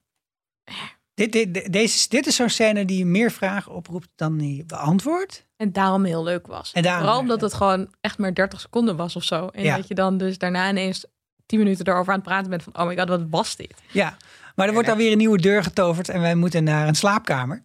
Dit, 1.21 1.33
dit, 1.33 1.55
dit- 1.55 1.73
deze, 1.73 2.09
dit 2.09 2.27
is 2.27 2.37
zo'n 2.37 2.49
scène 2.49 2.85
die 2.85 3.05
meer 3.07 3.31
vragen 3.31 3.73
oproept 3.73 4.09
dan 4.17 4.37
die 4.39 4.65
beantwoordt. 4.65 5.47
En 5.57 5.73
daarom 5.73 6.05
heel 6.05 6.23
leuk 6.23 6.47
was. 6.47 6.73
En 6.73 6.83
daarom- 6.83 7.03
Vooral 7.03 7.21
omdat 7.21 7.41
het 7.41 7.55
gewoon 7.55 7.95
echt 8.01 8.19
maar 8.19 8.35
30 8.35 8.61
seconden 8.61 8.97
was 8.97 9.17
of 9.17 9.25
zo. 9.25 9.47
En 9.47 9.63
Ja. 9.63 9.77
dat 9.77 9.89
je 9.89 9.95
dan 9.95 10.19
dus 10.19 10.39
daarna 10.39 10.69
ineens 10.69 11.05
10 11.47 11.59
minuten 11.59 11.87
erover 11.87 12.13
aan 12.13 12.19
het 12.19 12.29
praten 12.29 12.51
bent 12.51 12.63
van... 12.63 12.77
oh 12.79 12.87
my 12.87 12.97
god, 12.99 13.09
wat 13.09 13.23
was 13.31 13.57
dit? 13.57 13.75
Ja, 13.93 14.17
maar 14.55 14.67
er 14.67 14.73
wordt 14.73 14.89
dan 14.89 14.97
weer 14.97 15.13
een 15.13 15.19
nieuwe 15.19 15.41
deur 15.41 15.63
getoverd 15.63 16.09
en 16.09 16.21
wij 16.21 16.35
moeten 16.35 16.65
naar 16.65 16.89
een 16.89 16.95
slaapkamer. 16.95 17.65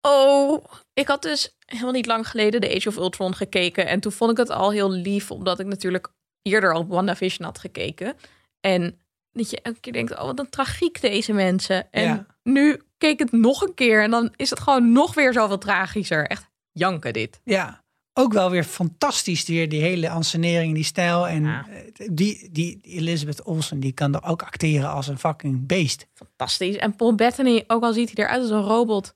Oh, 0.00 0.64
ik 0.94 1.08
had 1.08 1.22
dus 1.22 1.56
helemaal 1.66 1.92
niet 1.92 2.06
lang 2.06 2.28
geleden 2.28 2.60
de 2.60 2.74
Age 2.76 2.88
of 2.88 2.96
Ultron 2.96 3.34
gekeken. 3.34 3.86
En 3.86 4.00
toen 4.00 4.12
vond 4.12 4.30
ik 4.30 4.36
het 4.36 4.50
al 4.50 4.70
heel 4.70 4.90
lief, 4.90 5.30
omdat 5.30 5.60
ik 5.60 5.66
natuurlijk 5.66 6.08
eerder 6.42 6.72
al 6.74 6.86
WandaVision 6.86 7.46
had 7.46 7.58
gekeken. 7.58 8.14
En 8.60 9.01
dat 9.32 9.50
je 9.50 9.60
elke 9.62 9.80
keer 9.80 9.92
denkt, 9.92 10.12
oh 10.18 10.24
wat 10.24 10.38
een 10.38 10.50
tragiek 10.50 11.00
deze 11.00 11.32
mensen. 11.32 11.90
En 11.92 12.02
Ja. 12.02 12.26
nu 12.42 12.80
keek 12.98 13.18
het 13.18 13.32
nog 13.32 13.62
een 13.62 13.74
keer 13.74 14.02
en 14.02 14.10
dan 14.10 14.32
is 14.36 14.50
het 14.50 14.60
gewoon 14.60 14.92
nog 14.92 15.14
weer 15.14 15.32
zoveel 15.32 15.58
tragischer. 15.58 16.26
Echt 16.26 16.50
janken 16.72 17.12
dit. 17.12 17.40
Ja, 17.44 17.84
ook 18.12 18.32
wel 18.32 18.50
weer 18.50 18.64
fantastisch 18.64 19.46
weer 19.46 19.68
die 19.68 19.80
hele 19.80 20.10
ansenering, 20.10 20.74
die 20.74 20.84
stijl. 20.84 21.28
En 21.28 21.42
Ja. 21.44 21.66
eh, 21.68 22.08
die, 22.12 22.48
die 22.52 22.80
Elizabeth 22.82 23.42
Olsen, 23.42 23.80
die 23.80 23.92
kan 23.92 24.14
er 24.14 24.24
ook 24.24 24.42
acteren 24.42 24.90
als 24.90 25.06
een 25.08 25.18
fucking 25.18 25.66
beest. 25.66 26.06
Fantastisch. 26.14 26.76
En 26.76 26.96
Paul 26.96 27.14
Bettany, 27.14 27.64
ook 27.66 27.82
al 27.82 27.92
ziet 27.92 28.10
hij 28.14 28.24
eruit 28.24 28.40
als 28.42 28.50
een 28.50 28.62
robot, 28.62 29.14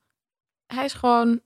hij 0.66 0.84
is 0.84 0.92
gewoon 0.92 1.40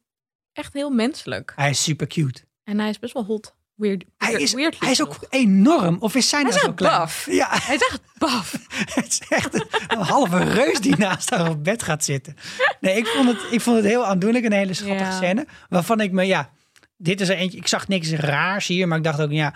echt 0.53 0.73
heel 0.73 0.91
menselijk. 0.91 1.53
Hij 1.57 1.71
is 1.71 1.83
super 1.83 2.07
cute. 2.07 2.45
En 2.65 2.79
hij 2.81 2.89
is 2.89 2.99
best 2.99 3.13
wel 3.15 3.25
hot. 3.25 3.55
Weird. 3.81 4.05
Hij 4.19 4.33
is, 4.33 4.53
weird 4.53 4.81
hij 4.81 4.91
is 4.91 5.03
ook 5.03 5.17
enorm. 5.31 5.97
Of 6.01 6.15
is 6.15 6.29
zijn 6.29 6.43
Hij 6.47 6.51
nou 6.55 6.63
is 6.65 6.69
zo 6.71 6.75
klein? 6.75 7.01
buff. 7.01 7.27
Ja, 7.31 7.49
Hij 7.51 7.75
is 7.75 7.81
echt 7.81 8.01
baf. 8.19 8.53
het 8.95 9.07
is 9.07 9.21
echt 9.29 9.55
een, 9.55 9.67
een 9.89 9.99
halve 10.05 10.39
reus 10.45 10.81
die 10.81 10.97
naast 10.97 11.31
haar 11.31 11.49
op 11.51 11.65
bed 11.65 11.83
gaat 11.83 12.05
zitten. 12.05 12.35
Nee, 12.81 12.97
ik 12.97 13.07
vond 13.07 13.29
het, 13.29 13.39
ik 13.51 13.61
vond 13.61 13.77
het 13.77 13.85
heel 13.87 14.07
aandoenlijk. 14.07 14.45
Een 14.45 14.53
hele 14.53 14.75
schattige 14.75 15.05
Ja. 15.05 15.17
scène. 15.17 15.47
Waarvan 15.69 16.01
ik 16.01 16.13
me, 16.13 16.25
ja, 16.25 16.51
dit 16.97 17.21
is 17.21 17.29
er 17.29 17.37
eentje. 17.37 17.59
Ik 17.59 17.67
zag 17.67 17.89
niks 17.89 18.11
raars 18.13 18.67
hier, 18.67 18.89
maar 18.89 18.99
ik 18.99 19.05
dacht 19.05 19.21
ook, 19.21 19.31
ja, 19.31 19.55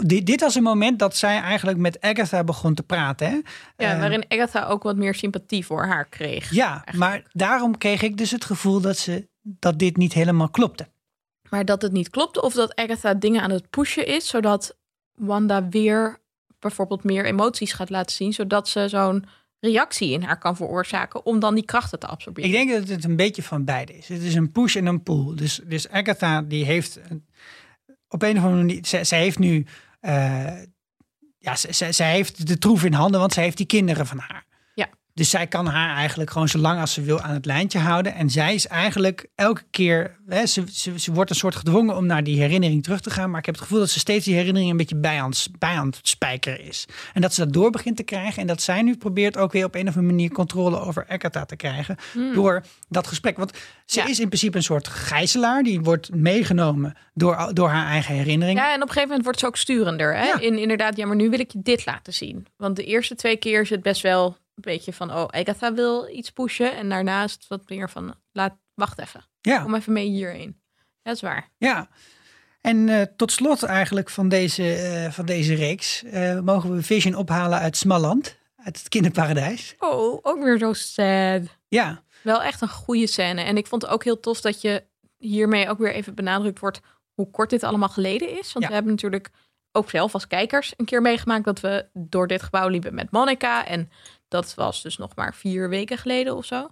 dit, 0.00 0.26
dit 0.26 0.40
was 0.40 0.54
een 0.54 0.62
moment 0.62 0.98
dat 0.98 1.16
zij 1.16 1.40
eigenlijk 1.40 1.78
met 1.78 2.00
Agatha 2.00 2.44
begon 2.44 2.74
te 2.74 2.82
praten. 2.82 3.26
Hè? 3.28 3.34
Ja, 3.84 3.92
Eh, 3.92 3.98
waarin 3.98 4.24
Agatha 4.28 4.64
ook 4.64 4.82
wat 4.82 4.96
meer 4.96 5.14
sympathie 5.14 5.66
voor 5.66 5.86
haar 5.86 6.08
kreeg. 6.08 6.50
Ja, 6.50 6.84
maar 6.96 7.22
daarom 7.32 7.78
kreeg 7.78 8.02
ik 8.02 8.16
dus 8.16 8.30
het 8.30 8.44
gevoel 8.44 8.80
dat, 8.80 8.98
ze, 8.98 9.28
dat 9.42 9.78
dit 9.78 9.96
niet 9.96 10.12
helemaal 10.12 10.50
klopte. 10.50 10.90
Maar 11.52 11.64
dat 11.64 11.82
het 11.82 11.92
niet 11.92 12.10
klopte 12.10 12.42
of 12.42 12.54
dat 12.54 12.74
Agatha 12.74 13.14
dingen 13.14 13.42
aan 13.42 13.50
het 13.50 13.70
pushen 13.70 14.06
is, 14.06 14.28
zodat 14.28 14.76
Wanda 15.14 15.68
weer 15.68 16.18
bijvoorbeeld 16.58 17.04
meer 17.04 17.24
emoties 17.24 17.72
gaat 17.72 17.90
laten 17.90 18.16
zien, 18.16 18.32
zodat 18.32 18.68
ze 18.68 18.88
zo'n 18.88 19.24
reactie 19.60 20.10
in 20.10 20.22
haar 20.22 20.38
kan 20.38 20.56
veroorzaken 20.56 21.26
om 21.26 21.40
dan 21.40 21.54
die 21.54 21.64
krachten 21.64 21.98
te 21.98 22.06
absorberen. 22.06 22.50
Ik 22.50 22.56
denk 22.56 22.70
dat 22.70 22.88
het 22.88 23.04
een 23.04 23.16
beetje 23.16 23.42
van 23.42 23.64
beide 23.64 23.96
is. 23.96 24.08
Het 24.08 24.22
is 24.22 24.34
een 24.34 24.52
push 24.52 24.76
en 24.76 24.86
een 24.86 25.02
pull. 25.02 25.34
Dus, 25.34 25.60
dus 25.64 25.88
Agatha 25.88 26.42
die 26.42 26.64
heeft 26.64 27.00
op 28.08 28.22
een 28.22 28.36
of 28.36 28.44
andere 28.44 28.64
manier, 28.64 29.04
zij 29.04 29.20
heeft 29.20 29.38
nu, 29.38 29.66
eh, 30.00 30.62
ja, 31.38 31.56
zij, 31.56 31.92
zij 31.92 32.12
heeft 32.12 32.46
de 32.46 32.58
troef 32.58 32.84
in 32.84 32.92
handen, 32.92 33.20
want 33.20 33.32
zij 33.32 33.42
heeft 33.42 33.56
die 33.56 33.66
kinderen 33.66 34.06
van 34.06 34.18
haar. 34.18 34.46
Dus 35.14 35.30
zij 35.30 35.46
kan 35.46 35.66
haar 35.66 35.96
eigenlijk 35.96 36.30
gewoon 36.30 36.48
zo 36.48 36.58
lang 36.58 36.80
als 36.80 36.92
ze 36.92 37.02
wil 37.02 37.20
aan 37.20 37.34
het 37.34 37.46
lijntje 37.46 37.78
houden. 37.78 38.14
En 38.14 38.30
zij 38.30 38.54
is 38.54 38.66
eigenlijk 38.66 39.26
elke 39.34 39.62
keer, 39.70 40.16
hè, 40.28 40.46
ze, 40.46 40.64
ze, 40.72 40.98
ze 40.98 41.12
wordt 41.12 41.30
een 41.30 41.36
soort 41.36 41.56
gedwongen 41.56 41.96
om 41.96 42.06
naar 42.06 42.24
die 42.24 42.40
herinnering 42.40 42.82
terug 42.82 43.00
te 43.00 43.10
gaan. 43.10 43.30
Maar 43.30 43.38
ik 43.38 43.46
heb 43.46 43.54
het 43.54 43.64
gevoel 43.64 43.78
dat 43.78 43.90
ze 43.90 43.98
steeds 43.98 44.24
die 44.24 44.34
herinnering 44.34 44.70
een 44.70 44.76
beetje 44.76 44.96
bij 44.96 45.20
aan, 45.20 45.32
bij 45.58 45.76
aan 45.76 45.86
het 45.86 45.98
spijkeren 46.02 46.60
is. 46.60 46.86
En 47.12 47.20
dat 47.20 47.34
ze 47.34 47.44
dat 47.44 47.52
door 47.52 47.70
begint 47.70 47.96
te 47.96 48.02
krijgen. 48.02 48.40
En 48.40 48.46
dat 48.46 48.62
zij 48.62 48.82
nu 48.82 48.96
probeert 48.96 49.36
ook 49.36 49.52
weer 49.52 49.64
op 49.64 49.74
een 49.74 49.88
of 49.88 49.96
andere 49.96 50.12
manier 50.14 50.30
controle 50.30 50.80
over 50.80 51.04
Agatha 51.08 51.44
te 51.44 51.56
krijgen. 51.56 51.96
Door 52.34 52.62
dat 52.88 53.06
gesprek. 53.06 53.36
Want 53.36 53.52
ze 53.86 54.00
Ja. 54.00 54.06
is 54.08 54.20
in 54.20 54.26
principe 54.28 54.56
een 54.56 54.62
soort 54.62 54.88
gijzelaar. 54.88 55.62
Die 55.62 55.80
wordt 55.80 56.14
meegenomen 56.14 56.96
door, 57.14 57.50
door 57.52 57.68
haar 57.68 57.86
eigen 57.86 58.14
herinnering. 58.14 58.58
Ja, 58.58 58.68
en 58.68 58.74
op 58.74 58.80
een 58.80 58.86
gegeven 58.88 59.06
moment 59.08 59.24
wordt 59.24 59.38
ze 59.40 59.46
ook 59.46 59.56
sturender. 59.56 60.16
Hè? 60.16 60.24
Ja. 60.26 60.40
In 60.40 60.58
inderdaad, 60.58 60.96
ja, 60.96 61.06
maar 61.06 61.16
nu 61.16 61.30
wil 61.30 61.40
ik 61.40 61.52
je 61.52 61.60
dit 61.62 61.86
laten 61.86 62.12
zien. 62.12 62.46
Want 62.56 62.76
de 62.76 62.84
eerste 62.84 63.14
twee 63.14 63.36
keer 63.36 63.60
is 63.60 63.70
het 63.70 63.82
best 63.82 64.02
wel 64.02 64.36
een 64.54 64.62
beetje 64.72 64.92
van, 64.92 65.10
oh, 65.10 65.24
Agatha 65.26 65.72
wil 65.74 66.08
iets 66.08 66.30
pushen. 66.30 66.76
En 66.76 66.88
daarna 66.88 67.24
is 67.24 67.32
het 67.32 67.46
wat 67.48 67.68
meer 67.68 67.90
van, 67.90 68.14
laat, 68.32 68.54
wacht 68.74 68.98
even. 68.98 69.24
Ja. 69.40 69.62
Kom 69.62 69.74
even 69.74 69.92
mee 69.92 70.08
hierheen. 70.08 70.60
Dat 71.02 71.14
is 71.14 71.20
waar. 71.20 71.50
Ja. 71.58 71.88
En 72.60 72.88
eh, 72.88 73.02
tot 73.16 73.32
slot 73.32 73.62
eigenlijk 73.62 74.10
van 74.10 74.28
deze, 74.28 74.74
eh, 74.74 75.10
van 75.12 75.26
deze 75.26 75.54
reeks 75.54 76.02
eh, 76.02 76.40
mogen 76.40 76.74
we 76.74 76.82
Vision 76.82 77.14
ophalen 77.14 77.58
uit 77.58 77.76
Smalland, 77.76 78.38
uit 78.56 78.78
het 78.78 78.88
kinderparadijs. 78.88 79.74
Oh, 79.78 80.18
ook 80.22 80.42
weer 80.42 80.58
zo 80.58 80.72
sad. 80.72 81.42
Ja, 81.68 82.02
Wel 82.22 82.42
echt 82.42 82.60
een 82.60 82.68
goede 82.68 83.06
scène. 83.06 83.40
En 83.42 83.56
ik 83.56 83.66
vond 83.66 83.82
het 83.82 83.90
ook 83.90 84.04
heel 84.04 84.20
tof 84.20 84.40
dat 84.40 84.60
je 84.60 84.84
hiermee 85.18 85.68
ook 85.68 85.78
weer 85.78 85.92
even 85.92 86.14
benadrukt 86.14 86.58
wordt 86.58 86.80
hoe 87.14 87.30
kort 87.30 87.50
dit 87.50 87.62
allemaal 87.62 87.88
geleden 87.88 88.38
is. 88.38 88.52
Want 88.52 88.64
Ja. 88.64 88.66
we 88.66 88.74
hebben 88.74 88.92
natuurlijk 88.92 89.30
ook 89.72 89.90
zelf 89.90 90.14
als 90.14 90.26
kijkers 90.26 90.74
een 90.76 90.84
keer 90.84 91.02
meegemaakt 91.02 91.44
dat 91.44 91.60
we 91.60 91.86
door 91.92 92.26
dit 92.26 92.42
gebouw 92.42 92.68
liepen 92.68 92.94
met 92.94 93.10
Monica. 93.10 93.66
En 93.66 93.90
dat 94.32 94.54
was 94.54 94.82
dus 94.82 94.96
nog 94.96 95.14
maar 95.16 95.34
vier 95.34 95.68
weken 95.68 95.98
geleden 95.98 96.36
of 96.36 96.44
zo. 96.44 96.68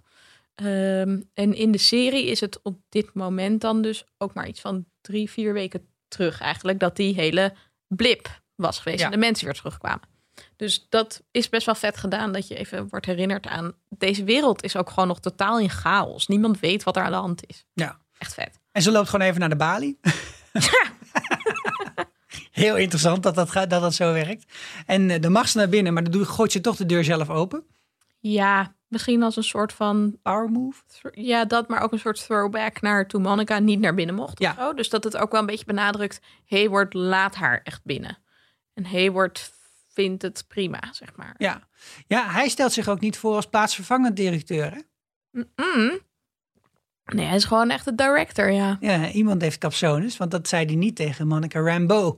Ehm, 0.55 1.21
en 1.33 1.53
in 1.53 1.71
de 1.71 1.77
serie 1.77 2.25
is 2.25 2.39
het 2.39 2.59
op 2.61 2.79
dit 2.89 3.13
moment 3.13 3.61
dan 3.61 3.81
dus 3.81 4.03
ook 4.17 4.33
maar 4.33 4.47
iets 4.47 4.61
van 4.61 4.85
drie, 5.01 5.29
vier 5.29 5.53
weken 5.53 5.87
terug 6.07 6.41
eigenlijk. 6.41 6.79
Dat 6.79 6.95
die 6.95 7.13
hele 7.13 7.53
blip 7.87 8.41
was 8.55 8.79
geweest 8.79 8.99
Ja. 8.99 9.05
en 9.05 9.11
de 9.11 9.17
mensen 9.17 9.45
weer 9.45 9.53
terugkwamen. 9.55 10.09
Dus 10.55 10.85
dat 10.89 11.23
is 11.31 11.49
best 11.49 11.65
wel 11.65 11.75
vet 11.75 11.97
gedaan 11.97 12.31
dat 12.31 12.47
je 12.47 12.55
even 12.55 12.87
wordt 12.89 13.05
herinnerd 13.05 13.47
aan 13.47 13.73
deze 13.89 14.23
wereld 14.23 14.63
is 14.63 14.75
ook 14.75 14.89
gewoon 14.89 15.07
nog 15.07 15.19
totaal 15.19 15.59
in 15.59 15.69
chaos. 15.69 16.27
Niemand 16.27 16.59
weet 16.59 16.83
wat 16.83 16.95
er 16.97 17.03
aan 17.03 17.11
de 17.11 17.17
hand 17.17 17.43
is. 17.47 17.65
ja. 17.73 17.99
Echt 18.17 18.33
vet. 18.33 18.59
En 18.71 18.81
ze 18.81 18.91
loopt 18.91 19.09
gewoon 19.09 19.27
even 19.27 19.39
naar 19.39 19.49
de 19.49 19.55
balie. 19.55 19.99
Heel 22.51 22.77
interessant 22.77 23.23
dat 23.23 23.35
dat, 23.35 23.49
gaat, 23.51 23.69
dat 23.69 23.81
dat 23.81 23.93
zo 23.93 24.13
werkt. 24.13 24.53
En 24.85 25.09
eh, 25.09 25.21
dan 25.21 25.31
mag 25.31 25.47
ze 25.49 25.57
naar 25.57 25.69
binnen, 25.69 25.93
maar 25.93 26.03
dan 26.03 26.11
doe- 26.11 26.25
gooit 26.25 26.51
ze 26.51 26.61
toch 26.61 26.75
de 26.75 26.85
deur 26.85 27.03
zelf 27.03 27.29
open. 27.29 27.63
Ja, 28.19 28.75
misschien 28.87 29.23
als 29.23 29.35
een 29.35 29.43
soort 29.43 29.73
van 29.73 30.17
Power 30.21 30.49
move. 30.49 30.81
ja, 31.11 31.45
dat, 31.45 31.67
maar 31.67 31.81
ook 31.81 31.91
een 31.91 31.99
soort 31.99 32.25
throwback 32.25 32.81
naar 32.81 33.07
toen 33.07 33.21
Monica 33.21 33.59
niet 33.59 33.79
naar 33.79 33.93
binnen 33.93 34.15
mocht. 34.15 34.39
Ja. 34.39 34.51
Of 34.51 34.57
zo. 34.57 34.73
Dus 34.73 34.89
dat 34.89 35.03
het 35.03 35.17
ook 35.17 35.31
wel 35.31 35.39
een 35.39 35.45
beetje 35.45 35.65
benadrukt. 35.65 36.21
Hayward 36.47 36.93
laat 36.93 37.35
haar 37.35 37.61
echt 37.63 37.81
binnen. 37.83 38.17
En 38.73 38.85
Hayward 38.85 39.51
vindt 39.93 40.21
het 40.21 40.45
prima, 40.47 40.79
zeg 40.91 41.15
maar. 41.15 41.35
Ja. 41.37 41.67
ja, 42.07 42.29
hij 42.29 42.47
stelt 42.49 42.71
zich 42.73 42.87
ook 42.87 42.99
niet 42.99 43.17
voor 43.17 43.35
als 43.35 43.45
plaatsvervangend 43.49 44.15
directeur. 44.15 44.71
Hè? 44.71 44.79
Mm. 45.55 45.99
Nee, 47.05 47.25
hij 47.25 47.35
is 47.35 47.43
gewoon 47.45 47.69
echt 47.69 47.85
de 47.85 47.95
director, 47.95 48.51
ja. 48.51 48.77
Ja, 48.79 49.09
iemand 49.11 49.41
heeft 49.41 49.57
capsones, 49.57 50.17
want 50.17 50.31
dat 50.31 50.47
zei 50.47 50.65
hij 50.65 50.75
niet 50.75 50.95
tegen 50.95 51.27
Monica 51.27 51.59
Rambeau. 51.59 52.17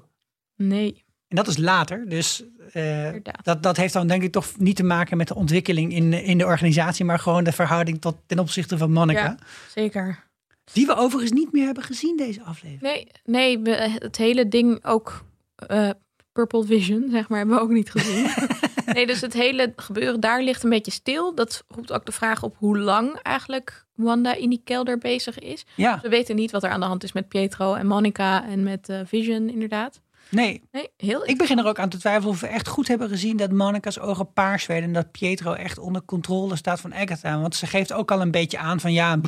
Nee, 0.55 1.03
En 1.27 1.35
dat 1.35 1.47
is 1.47 1.57
later. 1.57 2.09
Dus 2.09 2.43
eh, 2.71 3.09
dat, 3.43 3.63
dat 3.63 3.77
heeft 3.77 3.93
dan 3.93 4.07
denk 4.07 4.23
ik 4.23 4.31
toch 4.31 4.47
niet 4.57 4.75
te 4.75 4.83
maken 4.83 5.17
met 5.17 5.27
de 5.27 5.35
ontwikkeling 5.35 5.93
in, 5.93 6.13
in 6.13 6.37
de 6.37 6.45
organisatie, 6.45 7.05
maar 7.05 7.19
gewoon 7.19 7.43
de 7.43 7.51
verhouding 7.51 8.01
tot, 8.01 8.15
ten 8.25 8.39
opzichte 8.39 8.77
van 8.77 8.91
Monica. 8.91 9.21
Ja. 9.23 9.37
zeker. 9.75 10.23
Die 10.73 10.85
we 10.85 10.95
overigens 10.95 11.31
niet 11.39 11.51
meer 11.51 11.65
hebben 11.65 11.83
gezien 11.83 12.17
deze 12.17 12.41
aflevering. 12.43 12.81
Nee, 12.81 13.07
nee 13.25 13.59
we- 13.59 13.97
het 13.99 14.17
hele 14.17 14.47
ding 14.47 14.85
ook... 14.85 15.25
eh, 15.55 15.89
Purple 16.31 16.63
Vision, 16.65 17.07
zeg 17.11 17.29
maar, 17.29 17.37
hebben 17.37 17.55
we 17.55 17.61
ook 17.61 17.69
niet 17.69 17.91
gezien. 17.91 18.27
nee, 18.93 19.05
dus 19.07 19.21
het 19.21 19.33
hele 19.33 19.73
gebeuren 19.75 20.19
daar 20.19 20.41
ligt 20.43 20.63
een 20.63 20.69
beetje 20.69 20.91
stil. 20.91 21.35
Dat 21.35 21.63
roept 21.67 21.91
ook 21.91 22.05
de 22.05 22.11
vraag 22.11 22.43
op 22.43 22.55
hoe 22.57 22.77
lang 22.77 23.13
eigenlijk 23.21 23.85
Wanda 23.95 24.33
in 24.35 24.49
die 24.49 24.61
kelder 24.63 24.97
bezig 24.97 25.39
is. 25.39 25.65
Ja, 25.75 25.99
We 26.01 26.09
weten 26.09 26.35
niet 26.35 26.51
wat 26.51 26.63
er 26.63 26.69
aan 26.69 26.79
de 26.79 26.85
hand 26.85 27.03
is 27.03 27.11
met 27.11 27.27
Pietro 27.27 27.73
en 27.73 27.87
Monica 27.87 28.45
en 28.47 28.63
met 28.63 28.89
eh, 28.89 28.99
Vision, 29.05 29.49
inderdaad. 29.49 30.01
Nee. 30.33 30.63
Nee, 30.71 30.89
heel 30.97 31.27
Ik 31.27 31.37
begin 31.37 31.59
er 31.59 31.65
ook 31.65 31.79
aan 31.79 31.89
te 31.89 31.97
twijfelen 31.97 32.29
of 32.29 32.39
we 32.39 32.47
echt 32.47 32.67
goed 32.67 32.87
hebben 32.87 33.09
gezien 33.09 33.37
dat 33.37 33.51
Monica's 33.51 33.99
ogen 33.99 34.33
paars 34.33 34.65
werden 34.65 34.87
en 34.87 34.93
dat 34.93 35.11
Pietro 35.11 35.53
echt 35.53 35.77
onder 35.77 36.05
controle 36.05 36.55
staat 36.55 36.79
van 36.79 36.93
Agatha. 36.93 37.39
Want 37.39 37.55
ze 37.55 37.67
geeft 37.67 37.93
ook 37.93 38.11
al 38.11 38.21
een 38.21 38.31
beetje 38.31 38.57
aan 38.57 38.79
van 38.79 38.93
ja, 38.93 39.19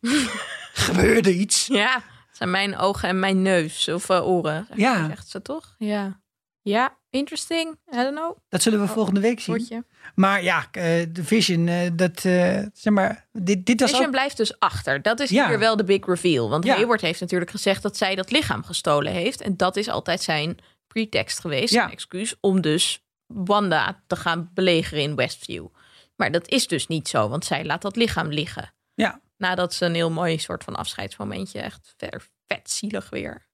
gebeurde 0.86 1.34
iets. 1.34 1.66
Ja, 1.66 1.94
het 1.94 2.36
zijn 2.36 2.50
mijn 2.50 2.76
ogen 2.76 3.08
en 3.08 3.18
mijn 3.18 3.42
neus 3.42 3.88
of 3.88 4.08
eh, 4.08 4.26
oren. 4.26 4.66
zeg 4.68 4.78
Ja. 4.78 5.06
Zegt 5.06 5.28
ze 5.28 5.42
toch? 5.42 5.74
Ja. 5.78 6.20
Ja, 6.62 6.98
Interesting. 7.16 7.76
I 7.92 7.96
don't 7.96 8.14
know. 8.16 8.36
Dat 8.48 8.62
zullen 8.62 8.80
we 8.80 8.84
Oh, 8.86 8.92
volgende 8.92 9.20
week 9.20 9.40
zien. 9.40 9.56
Woordje. 9.56 9.84
Maar 10.14 10.42
ja, 10.42 10.66
eh, 10.72 10.82
de 11.12 11.24
Vision, 11.24 11.68
eh, 11.68 11.90
dat, 11.92 12.24
eh, 12.24 12.62
zeg 12.72 12.92
maar, 12.92 13.26
dit, 13.32 13.66
dit 13.66 13.80
was 13.80 13.90
Vision 13.90 14.10
blijft 14.10 14.36
dus 14.36 14.58
achter. 14.58 15.02
Dat 15.02 15.20
is 15.20 15.30
Ja. 15.30 15.48
hier 15.48 15.58
wel 15.58 15.76
de 15.76 15.84
big 15.84 16.06
reveal. 16.06 16.48
Want 16.48 16.64
Ja. 16.64 16.74
Hayward 16.74 17.00
heeft 17.00 17.20
natuurlijk 17.20 17.50
gezegd 17.50 17.82
dat 17.82 17.96
zij 17.96 18.14
dat 18.14 18.30
lichaam 18.30 18.64
gestolen 18.64 19.12
heeft. 19.12 19.40
En 19.40 19.56
dat 19.56 19.76
is 19.76 19.88
altijd 19.88 20.22
zijn 20.22 20.58
pretext 20.86 21.38
geweest, 21.40 21.72
Ja. 21.74 21.90
excuus, 21.90 22.34
om 22.40 22.60
dus 22.60 23.04
Wanda 23.26 24.02
te 24.06 24.16
gaan 24.16 24.50
belegeren 24.54 25.02
in 25.02 25.14
Westview. 25.16 25.66
Maar 26.16 26.30
dat 26.32 26.48
is 26.48 26.66
dus 26.66 26.86
niet 26.86 27.08
zo, 27.08 27.28
want 27.28 27.44
zij 27.44 27.64
laat 27.64 27.82
dat 27.82 27.96
lichaam 27.96 28.28
liggen. 28.28 28.72
Ja. 28.94 29.20
Nadat 29.36 29.74
ze 29.74 29.84
een 29.84 29.94
heel 29.94 30.10
mooi 30.10 30.38
soort 30.38 30.64
van 30.64 30.76
afscheidsmomentje, 30.76 31.60
echt 31.60 31.94
ver, 31.96 32.28
vet 32.46 32.70
zielig 32.70 33.10
weer. 33.10 33.46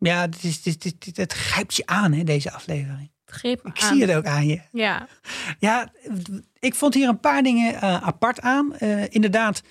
Ja, 0.00 0.26
dit 0.26 0.44
is, 0.44 0.62
dit, 0.62 0.82
dit, 0.82 1.04
dit- 1.04 1.16
het 1.16 1.32
grijpt 1.32 1.76
je 1.76 1.86
aan, 1.86 2.12
hè, 2.12 2.24
deze 2.24 2.52
aflevering. 2.52 3.10
Ik 3.42 3.60
aan. 3.62 3.72
zie 3.94 4.00
het 4.06 4.16
ook 4.16 4.24
aan 4.24 4.46
je. 4.46 4.60
Ja, 4.72 5.08
Ja, 5.58 5.92
ik 6.58 6.74
vond 6.74 6.94
hier 6.94 7.08
een 7.08 7.20
paar 7.20 7.42
dingen 7.42 7.74
eh, 7.74 8.02
apart 8.02 8.40
aan. 8.40 8.76
Eh, 8.76 9.04
inderdaad, 9.08 9.62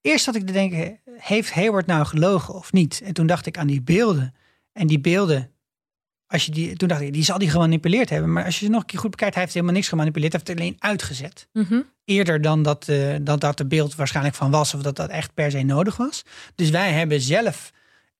eerst 0.00 0.26
had 0.26 0.34
ik 0.34 0.46
te 0.46 0.52
denken, 0.52 1.00
heeft 1.16 1.52
Hayward 1.52 1.86
nou 1.86 2.06
gelogen 2.06 2.54
of 2.54 2.72
niet? 2.72 3.00
En 3.04 3.12
toen 3.12 3.26
dacht 3.26 3.46
ik 3.46 3.58
aan 3.58 3.66
die 3.66 3.82
beelden. 3.82 4.34
En 4.72 4.86
die 4.86 5.00
beelden, 5.00 5.50
als 6.26 6.44
je 6.46 6.50
die, 6.52 6.76
toen 6.76 6.88
dacht 6.88 7.00
ik, 7.00 7.12
die 7.12 7.24
zal 7.24 7.38
die 7.38 7.50
gemanipuleerd 7.50 8.10
hebben. 8.10 8.32
Maar 8.32 8.44
als 8.44 8.58
je 8.58 8.64
ze 8.64 8.70
nog 8.70 8.80
een 8.80 8.86
keer 8.86 8.98
goed 8.98 9.10
bekijkt, 9.10 9.34
hij 9.34 9.42
heeft 9.42 9.54
helemaal 9.54 9.74
niks 9.76 9.88
gemanipuleerd. 9.88 10.32
Hij 10.32 10.40
heeft 10.44 10.60
het 10.60 10.66
alleen 10.68 10.90
uitgezet. 10.90 11.48
Mhm. 11.52 11.80
Eerder 12.04 12.40
dan 12.40 12.62
dat, 12.62 12.88
eh, 12.88 13.14
dat 13.20 13.40
dat 13.40 13.56
de 13.58 13.66
beeld 13.66 13.94
waarschijnlijk 13.94 14.36
van 14.36 14.50
was 14.50 14.74
of 14.74 14.82
dat 14.82 14.96
dat 14.96 15.10
echt 15.10 15.34
per 15.34 15.50
se 15.50 15.62
nodig 15.62 15.96
was. 15.96 16.22
Dus 16.54 16.70
wij 16.70 16.92
hebben 16.92 17.20
zelf 17.20 17.72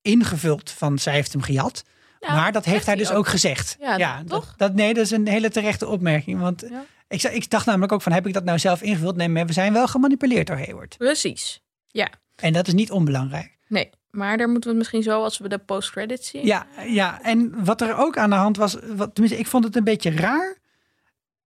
ingevuld 0.05 0.70
van 0.70 0.98
zij 0.98 1.12
heeft 1.12 1.32
hem 1.32 1.42
gejat. 1.42 1.84
Ja, 2.20 2.34
maar 2.34 2.52
dat 2.52 2.64
heeft 2.64 2.86
hij 2.86 2.94
dus 2.96 3.11
ook. 3.11 3.16
ook 3.16 3.28
gezegd. 3.28 3.76
Ja, 3.80 4.18
dat, 4.18 4.28
toch? 4.28 4.55
Dat, 4.57 4.74
nee, 4.74 4.94
dat 4.94 5.05
is 5.05 5.11
een 5.11 5.28
hele 5.28 5.50
terechte 5.50 5.86
opmerking. 5.86 6.40
Want 6.40 6.64
Ja. 6.70 6.84
ik, 7.09 7.20
zei- 7.20 7.34
ik 7.34 7.50
dacht 7.50 7.66
namelijk 7.66 7.92
ook 7.92 8.02
van, 8.02 8.12
heb 8.12 8.26
ik 8.26 8.32
dat 8.32 8.44
nou 8.44 8.59
zelf 8.59 8.82
ingevuld? 8.82 9.16
Nee, 9.16 9.28
maar 9.28 9.46
we 9.46 9.52
zijn 9.52 9.72
wel 9.72 9.86
gemanipuleerd 9.86 10.46
door 10.46 10.57
Hayward. 10.57 10.96
precies. 10.98 11.61
Ja, 11.88 12.09
En 12.36 12.52
dat 12.52 12.66
is 12.66 12.72
niet 12.74 12.90
onbelangrijk. 12.90 13.57
nee. 13.68 13.90
Maar 14.11 14.36
daar 14.36 14.46
moeten 14.48 14.62
we 14.62 14.68
het 14.68 14.78
misschien 14.78 15.02
zo 15.12 15.22
als 15.22 15.38
we 15.38 15.48
de 15.48 15.59
post-credits 15.59 16.28
zien. 16.28 16.46
Ja, 16.46 16.66
ja, 16.86 17.20
en 17.22 17.64
wat 17.64 17.80
er 17.80 17.96
ook 17.96 18.16
aan 18.18 18.30
de 18.30 18.36
hand 18.36 18.57
was, 18.57 18.76
wat, 18.96 19.14
tenminste, 19.14 19.40
ik 19.40 19.46
vond 19.46 19.64
het 19.64 19.76
een 19.76 19.84
beetje 19.84 20.11
raar. 20.11 20.57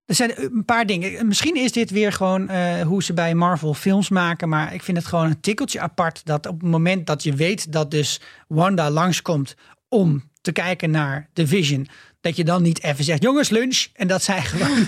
Er 0.09 0.14
zijn 0.14 0.32
een 0.36 0.64
paar 0.64 0.86
dingen. 0.86 1.26
Misschien 1.26 1.56
is 1.56 1.72
dit 1.72 1.90
weer 1.90 2.12
gewoon 2.12 2.48
eh, 2.48 2.80
hoe 2.82 3.02
ze 3.02 3.12
bij 3.12 3.34
Marvel 3.34 3.74
films 3.74 4.09
maken. 4.09 4.48
Maar 4.48 4.74
ik 4.74 4.82
vind 4.82 4.96
het 4.96 5.06
gewoon 5.06 5.24
een 5.26 5.40
tikkeltje 5.40 5.80
apart. 5.80 6.20
Dat 6.24 6.46
op 6.46 6.61
het 6.61 6.70
moment 6.70 7.06
dat 7.06 7.22
je 7.22 7.34
weet 7.34 7.72
dat 7.72 7.90
dus 7.90 8.20
Wanda 8.46 8.90
langskomt 8.90 9.54
om 9.88 10.30
te 10.40 10.52
kijken 10.52 10.90
naar 10.90 11.28
de 11.32 11.46
Vision. 11.46 11.86
Dat 12.20 12.36
je 12.36 12.44
dan 12.44 12.62
niet 12.62 12.82
even 12.82 13.04
zegt, 13.04 13.22
jongens, 13.22 13.48
lunch. 13.48 13.86
En 13.94 14.09
dat 14.09 14.22
zij 14.22 14.42
gewoon 14.52 14.86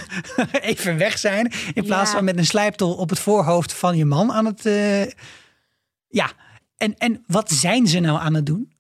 even 0.61 0.97
weg 0.97 1.19
zijn. 1.19 1.53
In 1.75 1.85
plaats 1.85 2.11
Ja. 2.11 2.17
van 2.17 2.25
met 2.25 2.39
een 2.39 2.47
slijptol 2.47 2.95
op 2.95 3.09
het 3.11 3.19
voorhoofd 3.19 3.73
van 3.73 3.97
je 3.97 4.05
man 4.05 4.33
aan 4.33 4.45
het... 4.47 4.67
eh, 4.67 5.03
Ja, 6.09 6.33
en, 6.77 6.95
en 6.99 7.25
wat 7.27 7.51
zijn 7.51 7.87
ze 7.87 7.99
nou 8.01 8.19
aan 8.21 8.35
het 8.35 8.47
doen? 8.47 8.73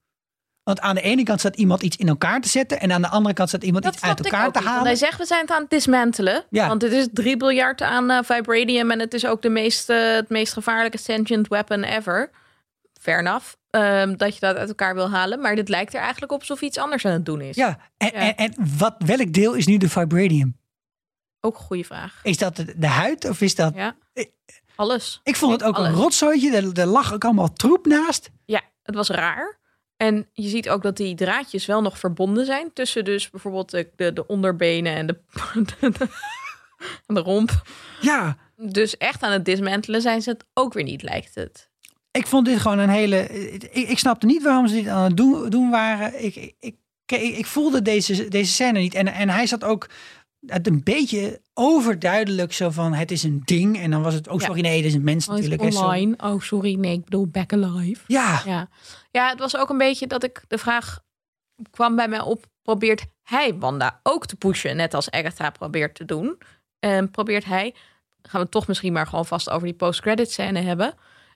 Want 0.74 0.80
aan 0.88 0.94
de 0.94 1.00
ene 1.00 1.22
kant 1.22 1.38
staat 1.40 1.56
iemand 1.56 1.82
iets 1.82 1.96
in 1.96 2.08
elkaar 2.08 2.40
te 2.40 2.48
zetten. 2.48 2.80
En 2.80 2.92
aan 2.92 3.02
de 3.02 3.08
andere 3.08 3.34
kant 3.34 3.48
staat 3.48 3.62
iemand 3.64 3.84
Dat 3.84 3.94
iets 3.94 4.02
uit 4.02 4.24
elkaar 4.24 4.52
te 4.52 4.58
niet, 4.58 4.68
halen. 4.68 4.84
Hij 4.86 4.94
zegt 4.96 5.18
we 5.18 5.24
zijn 5.26 5.40
het 5.40 5.50
aan 5.50 5.60
het 5.60 5.70
dismantelen. 5.70 6.44
Ja. 6.50 6.68
Want 6.68 6.82
het 6.82 6.92
is 6.92 7.08
3 7.12 7.36
miljard 7.36 7.82
aan 7.82 8.10
eh, 8.10 8.18
vibranium 8.22 8.90
en 8.90 8.98
het 8.98 9.14
is 9.14 9.26
ook 9.26 9.42
de 9.42 9.48
meest, 9.48 9.88
eh, 9.90 10.12
het 10.12 10.28
meest 10.28 10.52
gevaarlijke 10.52 10.98
sentient 10.98 11.48
weapon 11.48 11.82
ever. 11.82 12.30
Fair 13.00 13.18
enough. 13.18 13.46
ehm, 13.70 14.16
dat 14.16 14.34
je 14.34 14.40
dat 14.40 14.56
uit 14.56 14.68
elkaar 14.68 14.94
wil 14.94 15.10
halen. 15.10 15.40
Maar 15.40 15.54
dit 15.56 15.68
lijkt 15.68 15.94
er 15.94 16.00
eigenlijk 16.00 16.32
op 16.32 16.38
alsof 16.40 16.60
iets 16.60 16.78
anders 16.78 17.04
aan 17.04 17.12
het 17.12 17.26
doen 17.26 17.40
is. 17.40 17.56
Ja, 17.56 17.78
en, 17.96 18.06
Ja. 18.12 18.12
En, 18.12 18.36
en 18.36 18.54
wat, 18.78 18.94
welk 18.98 19.32
deel 19.32 19.54
is 19.54 19.66
nu 19.66 19.76
de 19.76 19.88
vibranium? 19.88 20.56
Ook 21.40 21.54
een 21.56 21.64
goede 21.64 21.84
vraag. 21.84 22.20
Is 22.22 22.36
dat 22.36 22.56
de, 22.56 22.74
de 22.76 22.86
huid 22.86 23.28
of 23.28 23.40
is 23.40 23.54
dat... 23.54 23.74
Ja. 23.74 23.94
Ik- 24.12 24.30
Alles. 24.76 25.20
Ik 25.22 25.36
vond 25.36 25.52
het 25.52 25.62
ook 25.62 25.78
een 25.78 25.92
rotzooitje. 25.92 26.56
Er, 26.56 26.80
er 26.80 26.86
lag 26.86 27.12
ook 27.12 27.24
allemaal 27.24 27.52
troep 27.52 27.86
naast. 27.86 28.30
Ja, 28.44 28.60
het 28.82 28.94
was 28.94 29.08
raar. 29.08 29.58
En 30.00 30.26
je 30.32 30.48
ziet 30.48 30.68
ook 30.68 30.82
dat 30.82 30.96
die 30.96 31.14
draadjes 31.14 31.66
wel 31.66 31.82
nog 31.82 31.98
verbonden 31.98 32.46
zijn. 32.46 32.70
Tussen 32.72 33.04
dus 33.04 33.30
bijvoorbeeld 33.30 33.70
de, 33.70 33.90
de, 33.96 34.12
de 34.12 34.26
onderbenen 34.26 34.94
en 34.94 35.06
de, 35.06 35.18
de, 35.54 35.90
de, 35.98 36.08
en 37.06 37.14
de 37.14 37.20
romp. 37.20 37.62
Ja, 38.00 38.36
Dus 38.56 38.96
echt 38.96 39.22
aan 39.22 39.32
het 39.32 39.44
dismantelen 39.44 40.00
zijn 40.02 40.22
ze 40.22 40.30
het 40.30 40.44
ook 40.54 40.72
weer 40.72 40.84
niet, 40.84 41.02
lijkt 41.02 41.34
het. 41.34 41.70
ik 42.10 42.26
vond 42.26 42.46
dit 42.46 42.58
gewoon 42.60 42.78
een 42.78 42.88
hele... 42.88 43.26
Ik, 43.52 43.62
ik 43.72 43.98
snapte 43.98 44.26
niet 44.26 44.42
waarom 44.42 44.68
ze 44.68 44.74
dit 44.74 44.86
aan 44.88 45.04
het 45.04 45.16
doen, 45.16 45.50
doen 45.50 45.70
waren. 45.70 46.24
Ik, 46.24 46.36
ik, 46.36 46.54
ik, 46.60 46.76
ik 47.20 47.46
voelde 47.46 47.82
deze, 47.82 48.28
deze 48.28 48.52
scène 48.52 48.78
niet. 48.78 48.94
En, 48.94 49.06
en 49.08 49.28
hij 49.28 49.46
zat 49.46 49.64
ook 49.64 49.88
het 50.46 50.66
een 50.66 50.82
beetje 50.84 51.40
overduidelijk 51.54 52.52
zo 52.52 52.70
van... 52.70 52.92
het 52.92 53.10
is 53.10 53.22
een 53.22 53.42
ding. 53.44 53.78
En 53.80 53.90
dan 53.90 54.02
was 54.02 54.14
het... 54.14 54.28
Oh, 54.28 54.40
Ja. 54.40 54.46
sorry, 54.46 54.60
nee, 54.60 54.76
het 54.76 54.86
is 54.86 54.94
een 54.94 55.04
mens 55.04 55.28
Oh, 55.28 55.34
natuurlijk. 55.34 55.62
online. 55.62 56.14
Oh, 56.18 56.40
sorry. 56.40 56.74
Nee, 56.74 56.92
ik 56.92 57.04
bedoel 57.04 57.26
back 57.26 57.52
alive. 57.52 58.00
Ja, 58.06 58.42
Ja. 58.46 58.68
Ja, 59.10 59.28
het 59.28 59.38
was 59.38 59.56
ook 59.56 59.68
een 59.70 59.78
beetje 59.78 60.06
dat 60.06 60.24
ik 60.24 60.44
de 60.48 60.58
vraag 60.58 61.00
kwam 61.70 61.96
bij 61.96 62.08
mij 62.08 62.20
op. 62.20 62.46
Probeert 62.62 63.04
hij 63.22 63.54
Wanda 63.58 64.00
ook 64.02 64.26
te 64.26 64.36
pushen, 64.36 64.76
net 64.76 64.94
als 64.94 65.10
Agatha 65.10 65.50
probeert 65.50 65.94
te 65.94 66.04
doen? 66.04 66.38
En 66.78 67.10
probeert 67.10 67.44
hij, 67.44 67.74
gaan 68.22 68.40
we 68.42 68.48
toch 68.48 68.66
misschien 68.66 68.92
maar 68.92 69.06
gewoon 69.06 69.26
vast 69.26 69.50
over 69.50 69.66
die 69.66 69.76
post-credit 69.76 70.32
scène 70.32 70.60
hebben. 70.60 70.94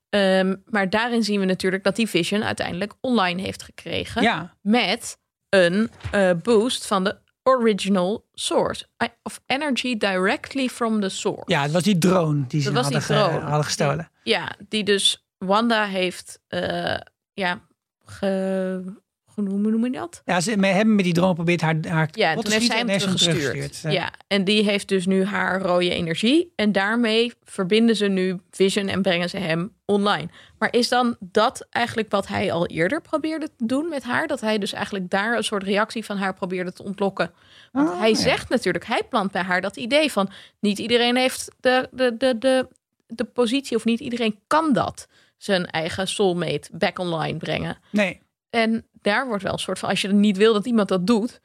Ehm, 0.09 0.57
maar 0.67 0.91
daarin 0.91 1.23
zien 1.25 1.41
we 1.41 1.47
natuurlijk 1.47 1.85
dat 1.85 1.97
die 1.97 2.09
Vision 2.09 2.45
uiteindelijk 2.45 2.93
online 3.01 3.43
heeft 3.43 3.63
gekregen. 3.63 4.23
ja. 4.23 4.55
Met 4.63 5.19
een 5.49 5.91
eh, 6.11 6.31
boost 6.43 6.87
van 6.87 7.05
de 7.05 7.19
original 7.43 8.27
source. 8.33 8.87
I- 9.05 9.09
Of 9.23 9.41
energy 9.47 9.97
directly 9.97 10.69
from 10.69 11.01
the 11.01 11.09
source. 11.09 11.43
ja, 11.47 11.63
het 11.63 11.73
was 11.73 11.83
die 11.83 11.99
drone 11.99 12.47
die 12.47 12.61
ze 12.63 12.73
hadden, 12.73 12.93
die 12.93 13.01
ge- 13.01 13.13
drone. 13.15 13.41
hadden 13.41 13.65
gestolen. 13.65 14.11
Ja, 14.23 14.53
die 14.69 14.85
dus 14.85 15.27
Wanda 15.39 15.85
heeft, 15.87 16.41
eh, 16.49 16.97
ja, 17.35 17.61
ge, 18.05 18.83
hoe 19.25 19.45
noem 19.45 19.85
je 19.85 19.91
dat? 19.91 20.23
Ja, 20.25 20.41
ze 20.41 20.51
hebben 20.51 20.95
met 20.95 21.05
die 21.05 21.15
drone 21.15 21.29
geprobeerd 21.29 21.61
haar, 21.61 21.77
haar 21.89 22.09
Ja, 22.13 22.35
toen 22.35 22.53
heeft 22.53 22.67
zij 22.67 22.77
hem 22.79 22.99
teruggestuurd. 22.99 23.81
Ja. 23.89 24.13
En 24.27 24.45
die 24.45 24.65
heeft 24.65 24.89
dus 24.89 25.07
nu 25.07 25.25
haar 25.25 25.61
rode 25.63 25.91
energie. 25.91 26.53
En 26.57 26.73
daarmee 26.73 27.33
verbinden 27.45 27.97
ze 27.97 28.07
nu 28.07 28.41
Vision 28.51 28.89
en 28.89 29.03
brengen 29.03 29.29
ze 29.31 29.37
hem 29.37 29.73
online. 29.85 30.29
Maar 30.59 30.73
is 30.73 30.89
dan 30.89 31.17
dat 31.21 31.67
eigenlijk 31.71 32.11
wat 32.11 32.27
hij 32.27 32.53
al 32.53 32.67
eerder 32.67 33.01
probeerde 33.01 33.49
te 33.57 33.67
doen 33.67 33.89
met 33.89 34.03
haar? 34.03 34.27
Dat 34.27 34.41
hij 34.41 34.59
dus 34.59 34.73
eigenlijk 34.73 35.11
daar 35.11 35.37
een 35.37 35.45
soort 35.45 35.63
reactie 35.63 36.05
van 36.05 36.17
haar 36.17 36.35
probeerde 36.35 36.73
te 36.73 36.83
ontlokken. 36.85 37.31
Want 37.73 37.89
Ah, 37.89 37.99
hij 37.99 38.11
ja. 38.11 38.17
zegt 38.17 38.49
natuurlijk, 38.49 38.87
hij 38.87 39.03
plant 39.09 39.31
bij 39.33 39.43
haar 39.43 39.61
dat 39.61 39.77
idee 39.77 40.13
van... 40.13 40.31
niet 40.61 40.79
iedereen 40.79 41.17
heeft 41.17 41.51
de, 41.61 41.89
de, 41.93 42.17
de, 42.17 42.39
de, 42.39 42.69
de 43.07 43.25
positie 43.25 43.77
of 43.77 43.85
niet 43.85 44.01
iedereen 44.01 44.39
kan 44.47 44.73
dat. 44.73 45.09
Zijn 45.45 45.67
eigen 45.67 46.09
soulmate 46.09 46.69
back 46.73 46.99
online 46.99 47.39
brengen. 47.39 47.79
Nee, 47.91 48.21
En 48.51 48.87
daar 49.03 49.27
wordt 49.27 49.43
wel 49.43 49.53
een 49.53 49.59
soort 49.59 49.79
van, 49.79 49.89
als 49.89 50.01
je 50.01 50.09
niet 50.09 50.37
wil 50.37 50.53
dat 50.53 50.67
iemand 50.67 50.89
dat 50.89 51.07
doet, 51.07 51.41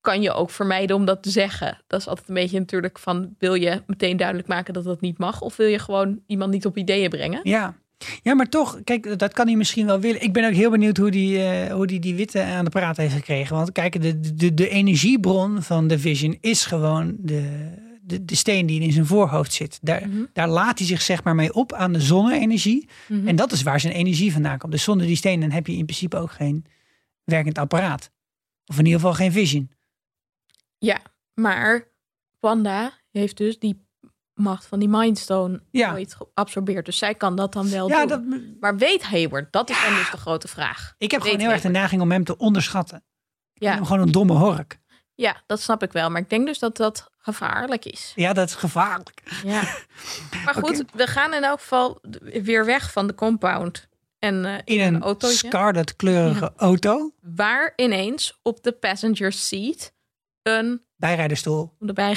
kan 0.00 0.22
je 0.22 0.32
ook 0.32 0.50
vermijden 0.50 0.96
om 0.96 1.04
dat 1.04 1.22
te 1.22 1.30
zeggen. 1.30 1.82
Dat 1.86 2.00
is 2.00 2.08
altijd 2.08 2.28
een 2.28 2.34
beetje 2.34 2.58
natuurlijk 2.58 2.98
van, 2.98 3.34
wil 3.38 3.54
je 3.54 3.82
meteen 3.86 4.16
duidelijk 4.16 4.48
maken 4.48 4.74
dat 4.74 4.84
dat 4.84 5.00
niet 5.00 5.18
mag? 5.18 5.40
Of 5.40 5.56
wil 5.56 5.66
je 5.66 5.78
gewoon 5.78 6.20
iemand 6.26 6.52
niet 6.52 6.66
op 6.66 6.76
ideeën 6.76 7.10
brengen? 7.10 7.40
ja. 7.42 7.74
Ja, 8.22 8.34
maar 8.34 8.48
toch, 8.48 8.80
kijk, 8.84 9.18
dat 9.18 9.32
kan 9.32 9.46
hij 9.46 9.56
misschien 9.56 9.86
wel 9.86 10.00
willen. 10.00 10.22
Ik 10.22 10.32
ben 10.32 10.44
ook 10.46 10.52
heel 10.52 10.70
benieuwd 10.70 10.96
hoe 10.96 11.10
die, 11.10 11.42
eh, 11.42 11.72
hoe 11.72 11.86
die, 11.86 12.00
die 12.00 12.14
witte 12.14 12.42
aan 12.42 12.64
de 12.64 12.70
praat 12.70 12.96
heeft 12.96 13.14
gekregen. 13.14 13.56
Want 13.56 13.72
kijk, 13.72 14.02
de, 14.02 14.34
de, 14.34 14.54
de 14.54 14.68
energiebron 14.68 15.62
van 15.62 15.88
de 15.88 15.98
Vision 15.98 16.38
is 16.40 16.64
gewoon 16.64 17.16
de, 17.18 17.70
de, 18.06 18.24
de 18.24 18.34
steen 18.34 18.66
die 18.66 18.80
in 18.80 18.92
zijn 18.92 19.06
voorhoofd 19.06 19.52
zit. 19.52 19.78
Daar, 19.82 20.08
Mhm. 20.08 20.24
daar 20.32 20.48
laat 20.48 20.78
hij 20.78 20.86
zich 20.86 21.02
zeg 21.02 21.24
maar 21.24 21.34
mee 21.34 21.52
op 21.54 21.72
aan 21.72 21.92
de 21.92 22.00
zonne-energie. 22.00 22.88
Mhm. 23.08 23.28
En 23.28 23.36
dat 23.36 23.52
is 23.52 23.62
waar 23.62 23.80
zijn 23.80 23.92
energie 23.92 24.32
vandaan 24.32 24.58
komt. 24.58 24.72
Dus 24.72 24.82
zonder 24.82 25.06
die 25.06 25.16
steen 25.16 25.40
dan 25.40 25.50
heb 25.50 25.66
je 25.66 25.76
in 25.76 25.84
principe 25.84 26.16
ook 26.16 26.30
geen 26.32 26.64
werkend 27.24 27.58
apparaat. 27.58 28.10
Of 28.66 28.78
in 28.78 28.84
ieder 28.84 29.00
geval 29.00 29.14
geen 29.14 29.32
Vision. 29.32 29.70
Ja, 30.78 31.00
maar 31.34 31.88
Wanda 32.40 32.92
heeft 33.10 33.36
dus 33.36 33.58
die 33.58 33.84
macht 34.34 34.66
van 34.66 34.78
die 34.78 34.88
Mindstone 34.88 35.62
Ja. 35.70 35.92
ooit 35.92 36.14
geabsorbeerd. 36.14 36.84
Dus 36.86 36.98
zij 36.98 37.14
kan 37.14 37.36
dat 37.36 37.52
dan 37.52 37.70
wel 37.70 37.88
Ja, 37.88 38.06
doen. 38.06 38.30
dat, 38.30 38.40
Maar 38.60 38.76
weet 38.76 39.02
Hayward? 39.02 39.52
Dat 39.52 39.70
is 39.70 39.82
dan 39.84 39.94
dus 39.94 40.10
de 40.10 40.16
grote 40.16 40.48
vraag. 40.48 40.94
ik 40.98 41.10
heb 41.10 41.20
Weet 41.20 41.30
gewoon 41.30 41.44
heel 41.46 41.54
erg 41.54 41.62
de 41.64 41.68
neiging 41.68 42.02
om 42.02 42.10
hem 42.10 42.24
te 42.24 42.36
onderschatten. 42.36 43.04
Ik 43.54 43.62
Ja, 43.62 43.74
hem 43.74 43.84
gewoon 43.84 44.02
een 44.02 44.12
domme 44.12 44.32
hork. 44.32 44.78
ja, 45.14 45.42
dat 45.46 45.60
snap 45.60 45.82
ik 45.82 45.92
wel. 45.92 46.10
Maar 46.10 46.20
ik 46.20 46.30
denk 46.30 46.46
dus 46.46 46.58
dat 46.58 46.76
dat 46.76 47.10
gevaarlijk 47.32 47.84
is. 47.84 48.12
Ja, 48.14 48.32
dat 48.32 48.48
is 48.48 48.54
gevaarlijk. 48.54 49.22
Ja. 49.44 49.62
Maar 50.44 50.54
goed, 50.54 50.84
we 50.92 51.06
gaan 51.06 51.34
in 51.34 51.44
elk 51.44 51.60
geval 51.60 52.00
weer 52.22 52.64
weg 52.64 52.92
van 52.92 53.06
de 53.06 53.14
compound. 53.14 53.88
En 54.18 54.44
eh, 54.44 54.54
In 54.64 54.80
een 54.80 55.02
autootje. 55.02 55.46
scarlet 55.46 55.96
kleurige 55.96 56.52
auto. 56.56 57.12
waar 57.20 57.72
ineens 57.76 58.38
op 58.42 58.62
de 58.62 58.72
passenger 58.72 59.32
seat 59.32 59.92
een, 60.42 60.82
Bijrijderstoel. 60.96 61.72
erbij 61.86 62.16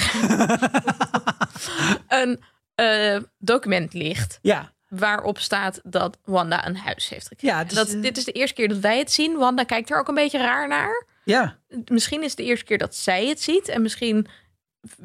een 2.08 2.42
eh, 2.74 3.16
document 3.38 3.92
ligt. 3.94 4.38
Ja, 4.42 4.72
Waarop 4.88 5.38
staat 5.38 5.80
dat 5.84 6.18
Wanda 6.24 6.66
een 6.66 6.76
huis 6.76 7.08
heeft 7.08 7.28
gekregen. 7.28 7.56
ja 7.58 7.64
is, 7.64 7.72
dat, 7.74 7.88
eh, 7.88 8.02
dit 8.02 8.16
is 8.16 8.24
de 8.24 8.32
eerste 8.32 8.54
keer 8.54 8.68
dat 8.68 8.78
wij 8.78 8.98
het 8.98 9.12
zien. 9.12 9.36
Wanda 9.36 9.64
kijkt 9.64 9.90
er 9.90 9.98
ook 9.98 10.08
een 10.08 10.14
beetje 10.14 10.38
raar 10.38 10.68
naar. 10.68 11.06
Ja. 11.24 11.58
Misschien 11.84 12.20
is 12.22 12.28
het 12.28 12.36
de 12.36 12.44
eerste 12.44 12.64
keer 12.64 12.78
dat 12.78 12.94
zij 12.94 13.26
het 13.26 13.40
ziet. 13.42 13.68
En 13.68 13.82
misschien 13.82 14.26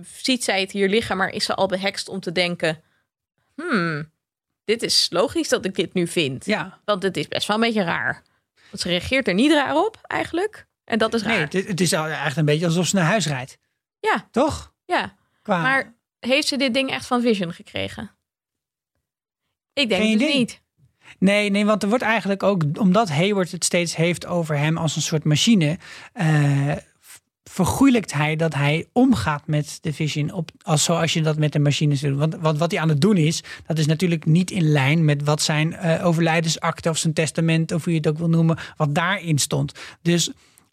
ziet 0.02 0.44
zij 0.44 0.60
het 0.60 0.72
hier 0.72 0.90
liggen, 0.90 1.18
maar 1.18 1.30
is 1.30 1.46
ze 1.46 1.56
al 1.56 1.68
behekst 1.68 2.10
om 2.10 2.20
te 2.20 2.32
denken... 2.32 2.84
Hmm, 3.56 4.12
dit 4.64 4.84
is 4.84 5.08
logisch 5.10 5.50
dat 5.50 5.66
ik 5.66 5.76
dit 5.76 5.94
nu 5.94 6.08
vind. 6.08 6.46
Ja. 6.46 6.80
Want 6.86 7.04
het 7.04 7.18
is 7.18 7.28
best 7.28 7.48
wel 7.48 7.56
een 7.56 7.62
beetje 7.62 7.84
raar. 7.84 8.24
Want 8.70 8.82
ze 8.82 8.88
reageert 8.88 9.28
er 9.28 9.34
niet 9.34 9.52
raar 9.52 9.76
op, 9.76 10.00
eigenlijk. 10.02 10.68
En 10.84 10.98
dat 10.98 11.14
is 11.14 11.22
raar. 11.22 11.32
Nee, 11.32 11.42
het, 11.42 11.68
het 11.68 11.82
is 11.82 11.92
eigenlijk 11.92 12.36
een 12.36 12.46
beetje 12.46 12.66
alsof 12.66 12.88
ze 12.88 12.96
naar 12.96 13.06
huis 13.06 13.28
rijdt. 13.28 13.58
Ja, 14.00 14.28
Toch? 14.32 14.74
ja. 14.86 15.16
Qua... 15.42 15.62
Maar 15.62 15.96
heeft 16.20 16.48
ze 16.48 16.58
dit 16.58 16.74
ding 16.74 16.90
echt 16.90 17.06
van 17.08 17.22
Vision 17.22 17.54
gekregen? 17.54 18.16
Ik 19.74 19.90
denk 19.90 20.02
Geen 20.02 20.18
dus 20.18 20.28
idee. 20.28 20.38
niet. 20.38 20.62
Nee, 21.20 21.50
nee, 21.50 21.66
want 21.66 21.84
er 21.84 21.90
wordt 21.90 22.04
eigenlijk 22.04 22.44
ook, 22.44 22.64
omdat 22.80 23.10
Hayward 23.10 23.52
het 23.52 23.64
steeds 23.64 23.96
heeft 23.96 24.26
over 24.26 24.58
hem 24.58 24.78
als 24.78 24.96
een 24.96 25.02
soort 25.02 25.24
machine, 25.24 25.78
eh, 26.14 26.76
vergoeilijkt 27.56 28.14
hij 28.14 28.36
dat 28.36 28.54
hij 28.54 28.86
omgaat 28.94 29.48
met 29.48 29.78
de 29.82 29.94
Vision 29.94 30.32
op, 30.32 30.50
als 30.62 30.84
zoals 30.84 31.14
je 31.14 31.22
dat 31.22 31.38
met 31.38 31.52
de 31.54 31.60
machines 31.60 32.00
doet. 32.02 32.18
Want, 32.18 32.36
want 32.36 32.58
wat 32.58 32.72
hij 32.72 32.80
aan 32.80 32.90
het 32.90 33.02
doen 33.02 33.18
is, 33.18 33.44
dat 33.66 33.78
is 33.78 33.86
natuurlijk 33.86 34.26
niet 34.26 34.52
in 34.52 34.72
lijn 34.72 35.06
met 35.06 35.24
wat 35.24 35.42
zijn 35.42 35.74
eh, 35.74 36.06
overlijdensakte 36.06 36.90
of 36.90 36.98
zijn 36.98 37.14
testament, 37.14 37.72
of 37.72 37.84
hoe 37.84 37.94
je 37.94 38.00
het 38.00 38.08
ook 38.08 38.18
wil 38.18 38.30
noemen, 38.30 38.58
wat 38.78 38.96
daarin 38.96 39.38
stond. 39.38 39.72
Dus 40.02 40.32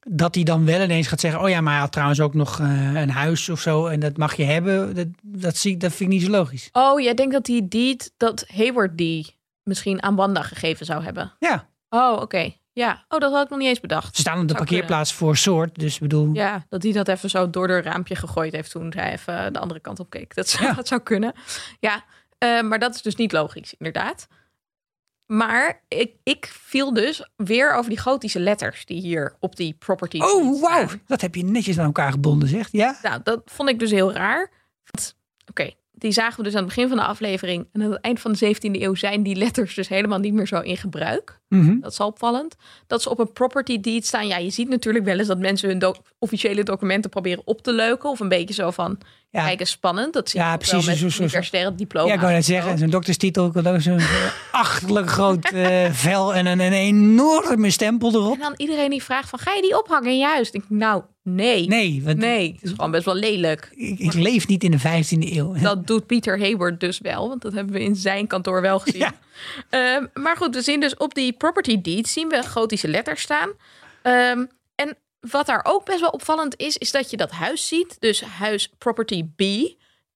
dat 0.09 0.35
hij 0.35 0.45
dan 0.45 0.64
wel 0.64 0.83
ineens 0.83 1.07
gaat 1.07 1.20
zeggen: 1.20 1.41
Oh 1.43 1.49
ja, 1.49 1.61
maar 1.61 1.72
hij 1.72 1.83
had 1.83 1.93
trouwens 1.93 2.20
ook 2.20 2.35
nog 2.35 2.61
eh, 2.61 2.66
een 2.95 3.11
huis 3.11 3.49
of 3.49 3.61
zo. 3.61 3.87
En 3.87 4.01
dat 4.01 4.16
mag 4.16 4.35
je 4.37 4.45
hebben. 4.45 4.95
Dat, 4.95 5.07
dat, 5.22 5.57
zie, 5.57 5.72
ik- 5.72 5.80
dat 5.80 5.91
vind 5.93 6.11
ik 6.12 6.16
niet 6.18 6.24
zo 6.26 6.30
logisch. 6.33 6.68
Oh, 6.72 7.01
jij 7.01 7.14
denkt 7.14 7.33
dat 7.33 7.45
die 7.45 7.68
deed, 7.68 8.12
dat 8.16 8.45
Hayward 8.55 8.99
die 8.99 9.37
misschien 9.62 10.03
aan 10.03 10.14
Wanda 10.16 10.43
gegeven 10.43 10.87
zou 10.87 11.03
hebben? 11.03 11.33
Ja, 11.39 11.70
Oh, 11.89 12.20
oké. 12.20 12.53
Ja. 12.73 13.05
Oh, 13.09 13.18
dat 13.20 13.33
had 13.33 13.45
ik 13.45 13.51
nog 13.51 13.59
niet 13.59 13.68
eens 13.68 13.81
bedacht. 13.81 14.14
ze 14.14 14.20
staan 14.20 14.41
op 14.41 14.49
de 14.49 14.55
Zou 14.55 14.64
parkeerplaats 14.66 15.12
voor 15.12 15.37
soort. 15.37 15.79
Dus 15.79 15.95
ik 15.95 16.01
bedoel. 16.01 16.31
Ja, 16.33 16.66
dat 16.68 16.83
hij 16.83 16.93
dat 16.93 17.09
even 17.09 17.31
zo 17.31 17.51
door 17.51 17.66
de 17.66 17.81
raampje 17.83 18.16
gegooid 18.16 18.53
heeft 18.53 18.70
toen 18.70 18.93
hij 18.97 19.12
even 19.12 19.53
de 19.53 19.59
andere 19.59 19.81
kant 19.81 20.01
op 20.01 20.11
keek. 20.11 20.35
Dat 20.35 20.49
zou, 20.49 20.64
Ja. 20.64 20.73
dat 20.73 20.89
zou 20.89 21.01
kunnen. 21.01 21.33
Ja, 21.81 22.05
eh, 22.39 22.62
maar 22.62 22.79
dat 22.79 22.95
is 22.95 23.03
dus 23.03 23.16
niet 23.16 23.33
logisch, 23.33 23.75
inderdaad. 23.79 24.27
Maar 25.27 25.83
ik, 25.89 26.12
ik 26.23 26.47
viel 26.53 26.93
dus 26.95 27.29
weer 27.37 27.73
over 27.75 27.91
die 27.91 27.99
gotische 27.99 28.41
letters 28.41 28.85
die 28.85 29.01
hier 29.01 29.37
op 29.41 29.57
die 29.57 29.75
property. 29.79 30.18
Oh, 30.20 30.61
wauw. 30.61 30.87
Dat 31.07 31.20
heb 31.20 31.35
je 31.35 31.45
netjes 31.45 31.79
aan 31.79 31.85
elkaar 31.85 32.11
gebonden, 32.12 32.49
zegt. 32.49 32.73
Ja? 32.73 32.99
Nou, 33.03 33.20
dat 33.23 33.43
vond 33.45 33.68
ik 33.68 33.79
dus 33.79 33.91
heel 33.91 34.12
raar. 34.12 34.51
Die 36.03 36.12
zagen 36.12 36.36
we 36.36 36.42
dus 36.42 36.53
aan 36.53 36.59
het 36.64 36.68
begin 36.74 36.88
van 36.88 36.96
de 36.96 37.03
aflevering. 37.05 37.66
En 37.72 37.82
aan 37.82 37.90
het 37.90 38.00
eind 38.00 38.20
van 38.20 38.32
de 38.32 38.55
17e 38.57 38.61
eeuw 38.80 38.94
zijn 38.94 39.22
die 39.22 39.36
letters 39.36 39.74
dus 39.74 39.88
helemaal 39.88 40.18
niet 40.18 40.32
meer 40.34 40.46
zo 40.46 40.61
in 40.61 40.76
gebruik. 40.76 41.40
Mhm. 41.48 41.80
Dat 41.80 41.92
is 41.92 41.98
al 42.00 42.07
opvallend. 42.07 42.57
Dat 42.86 43.03
ze 43.03 43.11
op 43.11 43.18
een 43.18 43.32
property 43.32 43.80
deed 43.80 44.07
staan. 44.07 44.26
Ja, 44.26 44.36
je 44.36 44.50
ziet 44.50 44.68
natuurlijk 44.68 45.05
wel 45.05 45.18
eens 45.18 45.28
dat 45.28 45.38
mensen 45.38 45.68
hun 45.68 45.94
officiële 46.18 46.62
documenten 46.62 47.11
proberen 47.11 47.42
op 47.44 47.62
te 47.62 47.72
leuken. 47.72 48.11
Of 48.11 48.20
een 48.20 48.28
beetje 48.28 48.55
zo 48.55 48.70
van, 48.70 48.98
Ja. 49.30 49.44
kijk 49.44 49.61
eens 49.61 49.70
spannend. 49.70 50.12
Dat 50.12 50.30
zie 50.30 50.40
je 50.40 50.46
Ja, 50.46 50.57
precies, 50.57 50.72
wel 50.72 50.82
met 50.84 50.96
zo- 50.96 51.09
zo- 51.09 51.11
zo. 51.16 51.20
universitaire 51.22 51.74
diploma. 51.74 52.09
Ja, 52.09 52.14
ik 52.14 52.20
wou 52.20 52.32
net 52.32 52.44
zeggen, 52.44 52.78
zo'n 52.78 52.90
dokterstitel 52.90 53.50
eh, 53.55 53.96
achterlijk 54.53 55.09
groot 55.11 55.44
eh, 55.53 55.90
vel 55.90 56.34
en 56.34 56.46
een, 56.46 56.61
een 56.61 56.72
enorme 56.72 57.70
stempel 57.70 58.14
erop. 58.14 58.34
En 58.34 58.40
dan 58.40 58.55
iedereen 58.57 58.90
die 58.90 59.03
vraagt 59.03 59.28
van, 59.28 59.38
ga 59.38 59.53
je 59.55 59.62
die 59.62 59.78
ophangen 59.82 60.11
in 60.11 60.18
je 60.18 60.26
huis? 60.26 60.46
Ik 60.46 60.53
denk, 60.53 60.64
nou, 60.68 61.03
nee. 61.23 61.66
Nee, 61.66 62.03
want 62.05 62.18
Nee, 62.18 62.53
het 62.53 62.62
is 62.62 62.70
gewoon 62.70 62.91
best 62.91 63.05
wel 63.05 63.14
lelijk. 63.14 63.68
ik, 63.75 63.99
ik 63.99 64.12
leef 64.12 64.47
niet 64.47 64.64
in 64.64 64.70
de 64.70 64.79
15e 64.79 65.33
eeuw. 65.37 65.55
Dat 65.55 65.87
doet 65.87 66.07
Pieter 66.07 66.39
Hayward 66.39 66.81
dus 66.81 66.99
wel, 66.99 67.29
want 67.29 67.43
dat 67.43 67.53
hebben 67.53 67.73
we 67.75 67.83
in 67.83 67.97
zijn 67.97 68.27
kantoor 68.27 68.61
wel 68.61 68.79
gezien. 68.79 69.01
Ja. 69.01 69.12
Ehm, 69.70 70.07
maar 70.14 70.37
goed, 70.37 70.55
we 70.55 70.62
zien 70.62 70.81
dus 70.81 70.97
op 70.97 71.14
die 71.14 71.33
property 71.33 71.81
deed 71.81 72.09
zien 72.09 72.29
we 72.29 72.43
gotische 72.43 72.89
letters 72.89 73.23
staan. 73.23 73.51
Ehm, 74.03 74.45
en 74.75 74.97
wat 75.20 75.47
daar 75.47 75.61
ook 75.62 75.85
best 75.85 76.01
wel 76.01 76.11
opvallend 76.11 76.57
is, 76.57 76.77
is 76.77 76.91
dat 76.91 77.11
je 77.11 77.16
dat 77.16 77.31
huis 77.31 77.68
ziet. 77.68 77.97
Dus 78.01 78.20
huis 78.20 78.70
property 78.79 79.25
B 79.37 79.41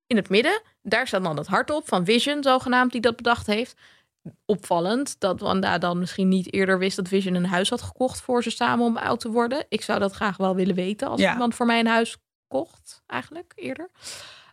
in 0.07 0.17
het 0.17 0.29
midden. 0.29 0.63
Daar 0.83 1.07
staat 1.07 1.23
dan 1.23 1.37
het 1.37 1.47
hart 1.47 1.71
op 1.71 1.89
van 1.89 2.05
Vision, 2.05 2.43
zogenaamd, 2.43 2.93
die 2.93 3.01
dat 3.01 3.17
bedacht 3.17 3.47
heeft. 3.47 3.75
Opvallend 4.45 5.21
dat 5.21 5.41
Wanda 5.41 5.79
dan 5.79 5.99
misschien 5.99 6.29
niet 6.29 6.53
eerder 6.53 6.79
wist 6.79 6.97
dat 6.97 7.09
Vision 7.09 7.35
een 7.35 7.47
huis 7.47 7.71
had 7.71 7.83
gekocht 7.83 8.21
voor 8.21 8.43
ze 8.43 8.51
samen 8.51 8.85
om 8.87 8.97
oud 8.97 9.21
te 9.21 9.31
worden. 9.31 9.65
Ik 9.69 9.83
zou 9.83 9.99
dat 9.99 10.13
graag 10.13 10.37
wel 10.37 10.55
willen 10.55 10.75
weten 10.75 11.09
als 11.09 11.21
Ja. 11.21 11.33
iemand 11.33 11.55
voor 11.55 11.67
mij 11.67 11.81
een 11.81 11.87
huis 11.87 12.17
kocht, 12.49 13.03
eigenlijk 13.07 13.53
eerder. 13.57 13.91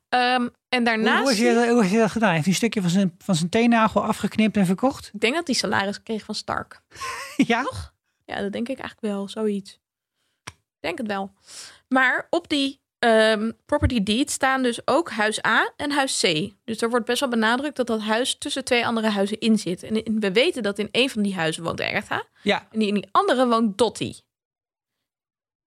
Ehm, 0.09 0.41
en 0.41 0.51
Hoe, 0.69 0.83
daarnaast. 0.83 1.23
hoe, 1.37 1.45
hij 1.45 1.53
dat, 1.53 1.67
hoe 1.67 1.79
heeft 1.81 1.91
hij 1.93 2.01
dat 2.01 2.11
gedaan? 2.11 2.31
Heeft 2.31 2.43
hij 2.43 2.51
een 2.51 2.57
stukje 2.59 2.81
van 2.81 2.89
zijn, 2.89 3.15
van 3.17 3.35
zijn 3.35 3.49
teennagel 3.49 4.03
afgeknipt 4.03 4.57
en 4.57 4.65
verkocht? 4.65 5.09
Ik 5.13 5.19
denk 5.19 5.35
dat 5.35 5.47
hij 5.47 5.55
salaris 5.55 6.03
kreeg 6.03 6.23
van 6.23 6.35
Stark. 6.35 6.81
ja? 7.37 7.71
Ja, 8.25 8.41
dat 8.41 8.51
denk 8.51 8.69
ik 8.69 8.79
eigenlijk 8.79 9.13
wel, 9.13 9.27
zoiets. 9.29 9.71
Ik 10.43 10.53
Denk 10.79 10.97
het 10.97 11.07
wel. 11.07 11.33
Maar 11.87 12.27
op 12.29 12.49
die 12.49 12.81
ehm, 13.03 13.51
property 13.65 14.03
deed 14.03 14.31
staan 14.31 14.63
dus 14.63 14.87
ook 14.87 15.09
huis 15.11 15.45
A 15.45 15.73
en 15.77 15.91
huis 15.91 16.19
C. 16.21 16.51
Dus 16.63 16.81
er 16.81 16.89
wordt 16.89 17.05
best 17.05 17.19
wel 17.19 17.29
benadrukt 17.29 17.75
dat 17.75 17.87
dat 17.87 18.01
huis 18.01 18.37
tussen 18.37 18.63
twee 18.63 18.85
andere 18.85 19.09
huizen 19.09 19.39
in 19.39 19.57
zit. 19.59 19.83
En 19.83 20.19
we 20.19 20.31
weten 20.31 20.63
dat 20.63 20.79
in 20.79 20.89
een 20.91 21.09
van 21.09 21.21
die 21.21 21.35
huizen 21.35 21.63
woont 21.63 21.81
Agatha. 21.81 22.23
Ja. 22.41 22.67
En 22.71 22.81
in 22.81 22.93
die 22.93 23.07
andere 23.11 23.47
woont 23.47 23.77
Dottie. 23.77 24.23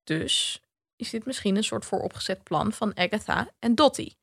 Dus 0.04 0.62
is 0.96 1.10
dit 1.10 1.26
misschien 1.26 1.56
een 1.56 1.64
soort 1.64 1.86
vooropgezet 1.86 2.44
plan 2.44 2.74
van 2.74 2.98
Agatha 2.98 3.48
en 3.60 3.76
Dottie. 3.76 4.18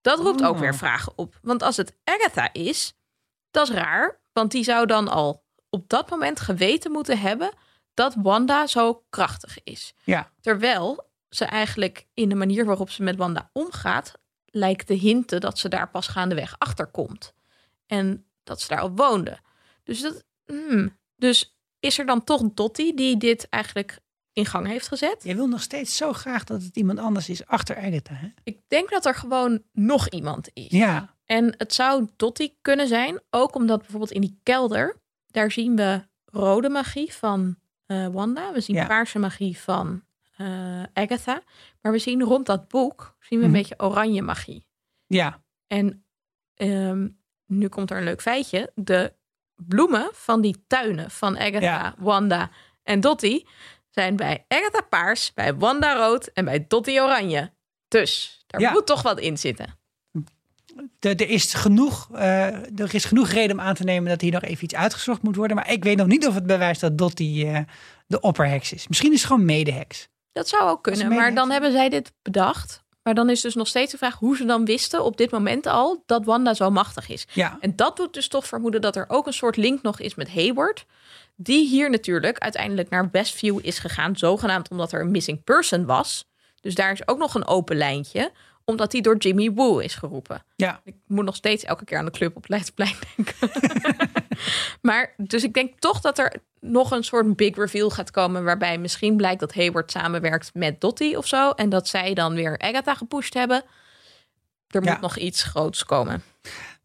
Dat 0.00 0.18
roept 0.18 0.44
ook 0.44 0.54
Oh. 0.54 0.60
weer 0.60 0.74
vragen 0.74 1.12
op. 1.16 1.38
Want 1.42 1.62
als 1.62 1.76
het 1.76 1.94
Agatha 2.04 2.52
is, 2.52 2.94
dat 3.50 3.68
is 3.68 3.74
raar. 3.74 4.20
Want 4.32 4.50
die 4.50 4.64
zou 4.64 4.86
dan 4.86 5.08
al 5.08 5.44
op 5.70 5.88
dat 5.88 6.10
moment 6.10 6.40
geweten 6.40 6.90
moeten 6.90 7.18
hebben 7.18 7.50
dat 7.94 8.14
Wanda 8.18 8.66
zo 8.66 9.04
krachtig 9.10 9.58
is. 9.64 9.94
Ja. 10.04 10.30
Terwijl 10.40 11.07
ze 11.30 11.44
eigenlijk 11.44 12.06
in 12.14 12.28
de 12.28 12.34
manier 12.34 12.64
waarop 12.64 12.90
ze 12.90 13.02
met 13.02 13.16
Wanda 13.16 13.50
omgaat, 13.52 14.12
lijkt 14.44 14.86
te 14.86 14.94
hinten 14.94 15.40
dat 15.40 15.58
ze 15.58 15.68
daar 15.68 15.90
pas 15.90 16.06
gaandeweg 16.06 16.54
achter 16.58 16.86
komt. 16.86 17.34
En 17.86 18.26
dat 18.44 18.60
ze 18.60 18.68
daar 18.68 18.80
al 18.80 18.92
woonde. 18.94 19.38
Dus, 19.84 20.00
dat, 20.00 20.24
hmm. 20.46 20.98
dus 21.16 21.58
is 21.80 21.98
er 21.98 22.06
dan 22.06 22.24
toch 22.24 22.42
Dottie 22.54 22.94
die 22.96 23.16
dit 23.16 23.48
eigenlijk 23.48 23.98
in 24.32 24.46
gang 24.46 24.66
heeft 24.66 24.88
gezet? 24.88 25.22
Je 25.22 25.34
wil 25.34 25.46
nog 25.48 25.62
steeds 25.62 25.96
zo 25.96 26.12
graag 26.12 26.44
dat 26.44 26.62
het 26.62 26.76
iemand 26.76 26.98
anders 26.98 27.28
is 27.28 27.46
achter 27.46 27.76
Agatha, 27.76 28.14
hè? 28.14 28.28
Ik 28.44 28.58
denk 28.68 28.90
dat 28.90 29.06
er 29.06 29.14
gewoon 29.14 29.62
nog 29.72 30.08
iemand 30.08 30.50
is. 30.52 30.70
Ja. 30.70 31.16
En 31.24 31.54
het 31.56 31.74
zou 31.74 32.08
Dottie 32.16 32.58
kunnen 32.62 32.88
zijn, 32.88 33.20
ook 33.30 33.54
omdat 33.54 33.78
bijvoorbeeld 33.78 34.10
in 34.10 34.20
die 34.20 34.38
kelder, 34.42 35.00
daar 35.26 35.50
zien 35.50 35.76
we 35.76 36.02
rode 36.24 36.68
magie 36.68 37.12
van 37.12 37.56
eh, 37.86 38.06
Wanda. 38.06 38.52
We 38.52 38.60
zien 38.60 38.76
Ja. 38.76 38.86
paarse 38.86 39.18
magie 39.18 39.58
van 39.58 40.02
eh, 40.38 40.82
Agatha. 40.92 41.42
Maar 41.80 41.92
we 41.92 41.98
zien 41.98 42.22
rond 42.22 42.46
dat 42.46 42.68
boek, 42.68 43.16
zien 43.20 43.38
we 43.38 43.44
een 43.44 43.50
Mhm. 43.50 43.60
beetje 43.60 43.78
oranje 43.80 44.22
magie. 44.22 44.66
Ja. 45.06 45.42
En 45.66 46.04
ehm, 46.54 47.08
nu 47.46 47.68
komt 47.68 47.90
er 47.90 47.96
een 47.96 48.04
leuk 48.04 48.20
feitje. 48.22 48.72
De 48.74 49.12
bloemen 49.56 50.08
van 50.12 50.40
die 50.40 50.64
tuinen 50.66 51.10
van 51.10 51.38
Agatha, 51.38 51.60
Ja. 51.60 51.94
Wanda 51.98 52.50
en 52.82 53.00
Dottie 53.00 53.46
zijn 53.90 54.16
bij 54.16 54.44
Agatha 54.48 54.80
paars, 54.80 55.34
bij 55.34 55.54
Wanda 55.54 55.96
rood 55.96 56.26
en 56.26 56.44
bij 56.44 56.64
Dottie 56.68 57.00
oranje. 57.00 57.52
Dus 57.88 58.42
daar 58.46 58.60
Ja. 58.60 58.72
moet 58.72 58.86
toch 58.86 59.02
wat 59.02 59.20
in 59.20 59.38
zitten. 59.38 59.76
Er, 61.00 61.28
is 61.28 61.54
genoeg, 61.54 62.08
eh, 62.12 62.46
er 62.80 62.94
is 62.94 63.04
genoeg 63.04 63.28
reden 63.28 63.58
om 63.58 63.62
aan 63.64 63.74
te 63.74 63.84
nemen 63.84 64.08
dat 64.10 64.20
hier 64.20 64.32
nog 64.32 64.42
even 64.42 64.64
iets 64.64 64.74
uitgezocht 64.74 65.22
moet 65.22 65.36
worden. 65.36 65.56
Maar 65.56 65.70
ik 65.72 65.84
weet 65.84 65.96
nog 65.96 66.06
niet 66.06 66.26
of 66.26 66.34
het 66.34 66.46
bewijst 66.46 66.80
dat 66.80 66.98
Dottie 66.98 67.46
eh, 67.46 67.60
de 68.06 68.20
opperheks 68.20 68.72
is. 68.72 68.88
Misschien 68.88 69.12
is 69.12 69.18
het 69.18 69.26
gewoon 69.30 69.44
medeheks. 69.44 70.08
Dat 70.38 70.48
zou 70.48 70.70
ook 70.70 70.82
kunnen, 70.82 71.08
maar 71.08 71.34
dan 71.34 71.50
hebben 71.50 71.72
zij 71.72 71.88
dit 71.88 72.12
bedacht. 72.22 72.82
Maar 73.02 73.14
dan 73.14 73.30
is 73.30 73.40
dus 73.40 73.54
nog 73.54 73.66
steeds 73.66 73.92
de 73.92 73.98
vraag 73.98 74.14
hoe 74.14 74.36
ze 74.36 74.44
dan 74.44 74.64
wisten 74.64 75.04
op 75.04 75.16
dit 75.16 75.30
moment 75.30 75.66
al 75.66 76.02
dat 76.06 76.24
Wanda 76.24 76.54
zo 76.54 76.70
machtig 76.70 77.08
is. 77.08 77.26
Ja. 77.32 77.56
En 77.60 77.76
dat 77.76 77.96
doet 77.96 78.12
dus 78.12 78.28
toch 78.28 78.46
vermoeden 78.46 78.80
dat 78.80 78.96
er 78.96 79.04
ook 79.08 79.26
een 79.26 79.32
soort 79.32 79.56
link 79.56 79.82
nog 79.82 80.00
is 80.00 80.14
met 80.14 80.34
Hayward. 80.34 80.86
Die 81.36 81.68
hier 81.68 81.90
natuurlijk 81.90 82.38
uiteindelijk 82.38 82.90
naar 82.90 83.08
Westview 83.12 83.58
is 83.62 83.78
gegaan. 83.78 84.16
Zogenaamd 84.16 84.70
omdat 84.70 84.92
er 84.92 85.00
een 85.00 85.10
missing 85.10 85.44
person 85.44 85.86
was. 85.86 86.28
Dus 86.60 86.74
daar 86.74 86.92
is 86.92 87.08
ook 87.08 87.18
nog 87.18 87.34
een 87.34 87.46
open 87.46 87.76
lijntje. 87.76 88.32
Omdat 88.68 88.90
die 88.90 89.02
door 89.02 89.16
Jimmy 89.16 89.52
Woo 89.52 89.78
is 89.78 89.94
geroepen. 89.94 90.42
Ja. 90.56 90.80
Ik 90.84 90.94
moet 91.06 91.24
nog 91.24 91.36
steeds 91.36 91.64
elke 91.64 91.84
keer 91.84 91.98
aan 91.98 92.04
de 92.04 92.10
club 92.10 92.36
op 92.36 92.48
Leidseplein 92.48 92.94
denken. 93.16 93.50
maar 94.88 95.14
dus 95.16 95.44
ik 95.44 95.54
denk 95.54 95.78
toch 95.78 96.00
dat 96.00 96.18
er 96.18 96.34
nog 96.60 96.90
een 96.90 97.04
soort 97.04 97.36
big 97.36 97.56
reveal 97.56 97.90
gaat 97.90 98.10
komen. 98.10 98.44
Waarbij 98.44 98.78
misschien 98.78 99.16
blijkt 99.16 99.40
dat 99.40 99.54
Hayward 99.54 99.90
samenwerkt 99.90 100.50
met 100.54 100.80
Dottie 100.80 101.16
of 101.18 101.26
zo. 101.26 101.50
En 101.50 101.68
dat 101.68 101.88
zij 101.88 102.14
dan 102.14 102.34
weer 102.34 102.58
Agatha 102.58 102.94
gepusht 102.94 103.34
hebben. 103.34 103.62
Er 104.68 104.84
Ja. 104.84 104.92
moet 104.92 105.00
nog 105.00 105.16
iets 105.16 105.42
groots 105.42 105.84
komen. 105.84 106.22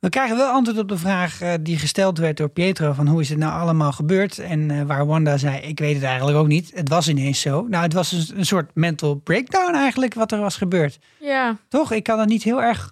We 0.04 0.10
krijgen 0.10 0.38
wel 0.38 0.52
antwoord 0.52 0.78
op 0.78 0.88
de 0.88 0.98
vraag 0.98 1.42
eh, 1.42 1.54
die 1.62 1.78
gesteld 1.78 2.18
werd 2.18 2.38
door 2.38 2.50
Pietro: 2.50 2.94
van 2.94 3.08
hoe 3.08 3.22
is 3.22 3.30
het 3.30 3.38
nou 3.38 3.62
allemaal 3.62 3.92
gebeurd? 3.92 4.38
En 4.40 4.72
eh, 4.72 4.82
waar 4.82 5.06
Wanda 5.06 5.38
zei: 5.38 5.58
Ik 5.62 5.80
weet 5.80 5.96
het 5.96 6.04
eigenlijk 6.04 6.38
ook 6.38 6.48
niet. 6.48 6.72
Het 6.76 6.90
was 6.90 7.08
ineens 7.10 7.42
zo. 7.42 7.62
Nou, 7.68 7.84
het 7.84 7.94
was 7.94 8.12
een, 8.12 8.38
een 8.38 8.46
soort 8.46 8.72
mental 8.76 9.16
breakdown 9.16 9.74
eigenlijk 9.76 10.14
wat 10.14 10.32
er 10.32 10.40
was 10.40 10.58
gebeurd. 10.58 11.00
Ja, 11.20 11.58
Toch? 11.68 11.92
Ik 11.92 12.04
kan 12.04 12.20
het 12.20 12.30
niet 12.30 12.44
heel 12.44 12.62
erg. 12.62 12.92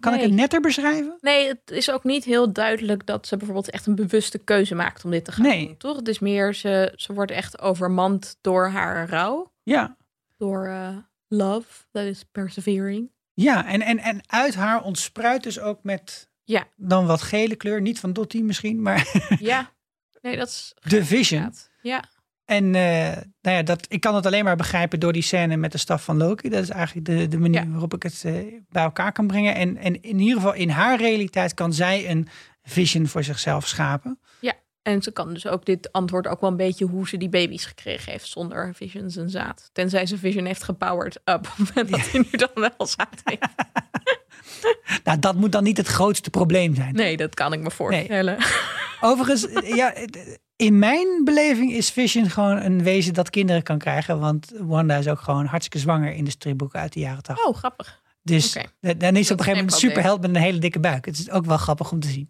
Kan 0.00 0.14
ik 0.14 0.20
het 0.20 0.32
netter 0.32 0.60
beschrijven? 0.60 1.18
Nee, 1.20 1.48
het 1.48 1.70
is 1.70 1.90
ook 1.90 2.04
niet 2.04 2.24
heel 2.24 2.52
duidelijk 2.52 3.06
dat 3.06 3.26
ze 3.26 3.36
bijvoorbeeld 3.36 3.70
echt 3.70 3.86
een 3.86 3.94
bewuste 3.94 4.38
keuze 4.38 4.74
maakt 4.74 5.04
om 5.04 5.10
dit 5.10 5.24
te 5.24 5.32
gaan 5.32 5.44
Nee. 5.46 5.66
doen. 5.66 5.76
Toch? 5.76 5.96
Het 5.96 6.08
is 6.08 6.18
meer, 6.18 6.54
ze, 6.54 6.92
ze 6.96 7.12
wordt 7.12 7.30
echt 7.30 7.60
overmand 7.60 8.36
door 8.40 8.68
haar 8.68 9.08
rouw. 9.08 9.52
Ja, 9.62 9.96
door 10.36 10.66
eh, 10.66 10.88
love, 11.28 11.66
that 11.92 12.04
is 12.04 12.24
persevering. 12.32 13.10
ja. 13.34 13.66
En, 13.66 13.82
en, 13.82 13.98
en 13.98 14.20
uit 14.26 14.54
haar 14.54 14.82
ontspruit 14.82 15.42
dus 15.42 15.60
ook 15.60 15.78
met 15.82 16.32
Ja. 16.44 16.64
dan 16.76 17.06
wat 17.06 17.22
gele 17.22 17.56
kleur. 17.56 17.80
Niet 17.80 18.00
van 18.00 18.12
Dottie 18.12 18.44
misschien, 18.44 18.82
maar 18.82 19.08
Ja, 19.38 19.70
nee, 20.22 20.36
dat 20.36 20.48
is 20.48 20.74
de 20.80 21.04
Vision. 21.04 21.42
gaat. 21.42 21.70
Ja, 21.82 22.04
En 22.44 22.64
eh, 22.74 23.16
nou 23.40 23.56
ja, 23.56 23.62
dat, 23.62 23.86
ik 23.88 24.00
kan 24.00 24.14
het 24.14 24.26
alleen 24.26 24.44
maar 24.44 24.56
begrijpen 24.56 25.00
door 25.00 25.12
die 25.12 25.22
scène 25.22 25.56
met 25.56 25.72
de 25.72 25.78
staf 25.78 26.04
van 26.04 26.16
Loki. 26.16 26.48
Dat 26.48 26.62
is 26.62 26.68
eigenlijk 26.70 27.06
de, 27.06 27.28
de 27.28 27.38
manier 27.38 27.62
Ja. 27.62 27.68
waarop 27.68 27.94
ik 27.94 28.02
het 28.02 28.22
eh, 28.24 28.32
bij 28.68 28.82
elkaar 28.82 29.12
kan 29.12 29.26
brengen. 29.26 29.54
En, 29.54 29.76
en 29.76 30.02
in 30.02 30.18
ieder 30.18 30.36
geval 30.36 30.54
in 30.54 30.68
haar 30.70 30.98
realiteit 30.98 31.54
kan 31.54 31.72
zij 31.72 32.10
een 32.10 32.28
vision 32.62 33.06
voor 33.06 33.24
zichzelf 33.24 33.66
schapen. 33.68 34.18
en 34.82 35.02
ze 35.02 35.12
kan 35.12 35.34
dus 35.34 35.46
ook 35.46 35.64
dit 35.64 35.92
antwoord 35.92 36.26
ook 36.26 36.40
wel 36.40 36.50
een 36.50 36.56
beetje 36.56 36.84
hoe 36.84 37.08
ze 37.08 37.16
die 37.16 37.28
baby's 37.28 37.64
gekregen 37.64 38.12
heeft 38.12 38.26
zonder 38.26 38.74
Vision 38.74 39.10
zijn 39.10 39.30
zaad. 39.30 39.70
Tenzij 39.72 40.06
ze 40.06 40.18
Vision 40.18 40.44
heeft 40.44 40.62
gepowered 40.62 41.20
up, 41.24 41.54
dat 41.74 42.10
hij 42.10 42.20
nu 42.20 42.30
dan 42.30 42.50
wel 42.54 42.86
zaad 42.86 43.20
heeft. 43.24 43.48
Nou, 45.04 45.18
dat 45.18 45.34
moet 45.34 45.52
dan 45.52 45.62
niet 45.62 45.76
het 45.76 45.86
grootste 45.86 46.30
probleem 46.30 46.74
zijn. 46.74 46.94
Nee, 46.94 47.16
dat 47.16 47.34
kan 47.34 47.52
ik 47.52 47.60
me 47.60 47.70
voorstellen. 47.70 48.36
Overigens, 49.00 49.48
eh, 49.48 49.76
ja, 49.76 49.94
in 50.56 50.78
mijn 50.78 51.24
beleving 51.24 51.72
is 51.72 51.90
Vision 51.90 52.30
gewoon 52.30 52.56
een 52.56 52.82
wezen 52.82 53.14
dat 53.14 53.30
kinderen 53.30 53.62
kan 53.62 53.78
krijgen. 53.78 54.20
Want 54.20 54.52
Wanda 54.58 54.96
is 54.96 55.08
ook 55.08 55.20
gewoon 55.20 55.46
hartstikke 55.46 55.78
zwanger 55.78 56.12
in 56.12 56.24
de 56.24 56.30
stripboeken 56.30 56.80
uit 56.80 56.92
de 56.92 57.00
jaren 57.00 57.22
80. 57.22 57.46
Oh, 57.46 57.56
grappig. 57.56 58.02
dus 58.22 58.56
dan 58.80 59.16
is 59.16 59.26
ze 59.26 59.32
op 59.32 59.38
een 59.38 59.44
gegeven 59.44 59.64
moment 59.64 59.72
geen 59.72 59.90
superheld 59.90 60.20
met 60.20 60.30
een 60.30 60.42
hele 60.42 60.58
dikke 60.58 60.80
buik. 60.80 61.04
Het 61.04 61.18
is 61.18 61.30
ook 61.30 61.44
wel 61.44 61.56
grappig 61.56 61.92
om 61.92 62.00
te 62.00 62.08
zien. 62.08 62.28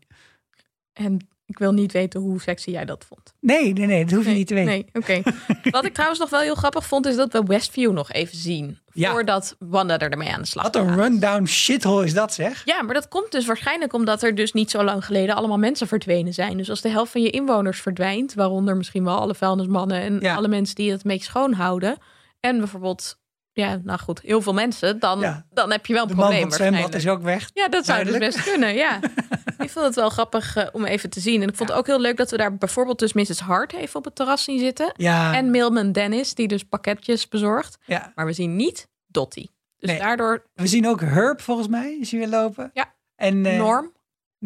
En 0.92 1.28
ik 1.46 1.58
wil 1.58 1.72
niet 1.72 1.92
weten 1.92 2.20
hoe 2.20 2.40
sexy 2.40 2.70
jij 2.70 2.84
dat 2.84 3.04
vond. 3.08 3.32
Nee, 3.40 3.72
nee, 3.72 3.86
nee, 3.86 4.04
dat 4.04 4.14
hoef 4.14 4.22
je 4.22 4.28
Nee, 4.28 4.38
niet 4.38 4.46
te 4.46 4.54
weten. 4.54 4.70
Nee, 4.72 4.86
oké. 4.92 5.22
Wat 5.70 5.84
ik 5.84 5.92
trouwens 5.92 6.20
nog 6.20 6.30
wel 6.30 6.40
heel 6.40 6.54
grappig 6.54 6.86
vond, 6.86 7.06
is 7.06 7.16
dat 7.16 7.32
we 7.32 7.42
Westview 7.42 7.92
nog 7.92 8.12
even 8.12 8.36
zien. 8.38 8.78
Ja. 8.92 9.10
Voordat 9.12 9.56
Wanda 9.58 9.98
er 9.98 10.10
ermee 10.10 10.32
aan 10.32 10.40
de 10.40 10.46
slag 10.46 10.64
Wat 10.64 10.76
een 10.76 10.94
rundown 10.94 11.44
shithole 11.44 12.04
is 12.04 12.14
dat 12.14 12.34
zeg. 12.34 12.62
Ja, 12.64 12.82
maar 12.82 12.94
dat 12.94 13.08
komt 13.08 13.32
dus 13.32 13.46
waarschijnlijk 13.46 13.92
omdat 13.92 14.22
er 14.22 14.34
dus 14.34 14.52
niet 14.52 14.70
zo 14.70 14.82
lang 14.84 15.04
geleden 15.04 15.34
allemaal 15.36 15.58
mensen 15.58 15.86
verdwenen 15.88 16.32
zijn. 16.34 16.56
Dus 16.56 16.70
als 16.70 16.80
de 16.80 16.88
helft 16.88 17.12
van 17.12 17.22
je 17.22 17.30
inwoners 17.30 17.80
verdwijnt, 17.80 18.34
waaronder 18.34 18.76
misschien 18.76 19.04
wel 19.04 19.18
alle 19.18 19.34
vuilnismannen 19.34 20.00
en 20.00 20.18
Ja. 20.20 20.34
alle 20.34 20.48
mensen 20.48 20.74
die 20.74 20.90
het 20.90 21.04
een 21.04 21.10
beetje 21.10 21.26
schoonhouden. 21.28 21.96
En 22.40 22.58
bijvoorbeeld, 22.58 23.18
ja, 23.54 23.80
nou 23.84 23.98
goed, 23.98 24.20
heel 24.20 24.42
veel 24.42 24.52
mensen, 24.54 24.98
dan, 24.98 25.20
Ja. 25.20 25.46
dan 25.52 25.70
heb 25.70 25.86
je 25.86 25.92
wel 25.92 26.02
een 26.02 26.08
De 26.08 26.14
man 26.14 26.24
probleem 26.28 26.50
zwembad 26.50 26.80
waarschijnlijk. 26.80 27.04
is 27.04 27.08
ook 27.08 27.22
weg. 27.22 27.50
Ja, 27.54 27.68
dat 27.68 27.84
zou 27.84 28.04
dus 28.04 28.18
best 28.18 28.42
kunnen, 28.42 28.74
ja. 28.74 28.98
ik 29.64 29.70
vond 29.70 29.86
het 29.86 29.94
wel 29.94 30.10
grappig 30.10 30.56
eh, 30.56 30.66
om 30.72 30.84
even 30.84 31.10
te 31.10 31.20
zien. 31.20 31.42
En 31.42 31.48
ik 31.48 31.56
vond 31.56 31.68
het 31.68 31.78
ook 31.78 31.86
heel 31.86 32.00
leuk 32.00 32.16
dat 32.16 32.30
we 32.30 32.36
daar 32.36 32.56
bijvoorbeeld 32.56 32.98
dus 32.98 33.12
Mrs. 33.12 33.40
Hart 33.40 33.72
even 33.72 33.96
op 33.96 34.04
het 34.04 34.14
terras 34.14 34.44
zien 34.44 34.58
zitten. 34.58 34.92
Ja, 34.96 35.34
En 35.34 35.50
Milman 35.50 35.92
Dennis, 35.92 36.34
die 36.34 36.48
dus 36.48 36.62
pakketjes 36.64 37.28
bezorgt. 37.28 37.78
ja. 37.86 38.12
Maar 38.14 38.26
we 38.26 38.32
zien 38.32 38.56
niet 38.56 38.88
Dottie. 39.06 39.52
Dus 39.78 39.90
Nee. 39.90 39.98
daardoor 39.98 40.44
We 40.54 40.66
zien 40.66 40.88
ook 40.88 41.00
Herb 41.00 41.40
volgens 41.40 41.68
mij. 41.68 41.98
Zien 42.00 42.20
we 42.20 42.28
lopen. 42.28 42.70
Ja. 42.74 42.94
En, 43.16 43.46
eh, 43.46 43.58
Norm. 43.58 43.92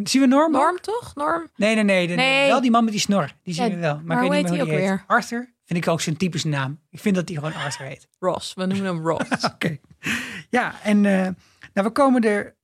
Zien 0.03 0.21
we 0.23 0.27
Norm? 0.29 0.57
ook? 0.57 0.63
Norm 0.63 0.81
toch? 0.81 1.15
Norm? 1.15 1.49
Nee, 1.57 1.75
nee, 1.75 1.85
nee, 1.85 2.17
nee. 2.17 2.47
Wel 2.49 2.61
die 2.61 2.71
man 2.71 2.85
met 2.85 2.93
die 2.93 3.03
snor. 3.03 3.31
Die 3.43 3.55
zien 3.55 3.69
we 3.69 3.77
wel. 3.77 3.95
Maar, 3.95 4.05
maar 4.05 4.25
ik 4.25 4.31
weet 4.31 4.43
niet 4.43 4.51
meer 4.51 4.61
hoe 4.61 4.69
die 4.71 4.83
ook 4.83 4.89
heet. 4.91 5.05
Arthur 5.07 5.55
vind 5.69 5.85
ik 5.85 5.89
ook 5.89 6.01
zo'n 6.01 6.17
typische 6.17 6.49
naam. 6.49 6.81
Ik 6.91 6.99
vind 6.99 7.15
dat 7.15 7.29
hij 7.29 7.37
gewoon 7.37 7.55
Arthur 7.55 7.87
heet. 7.87 8.09
Ross. 8.19 8.55
We 8.55 8.67
noemen 8.67 8.87
hem 8.87 9.07
Ross. 9.07 9.45
Oké. 9.55 9.79
Ja, 10.51 10.83
en 10.83 11.05
eh, 11.05 11.29
nou, 11.73 11.87
we 11.87 11.91
komen 11.91 12.23
er... 12.23 12.57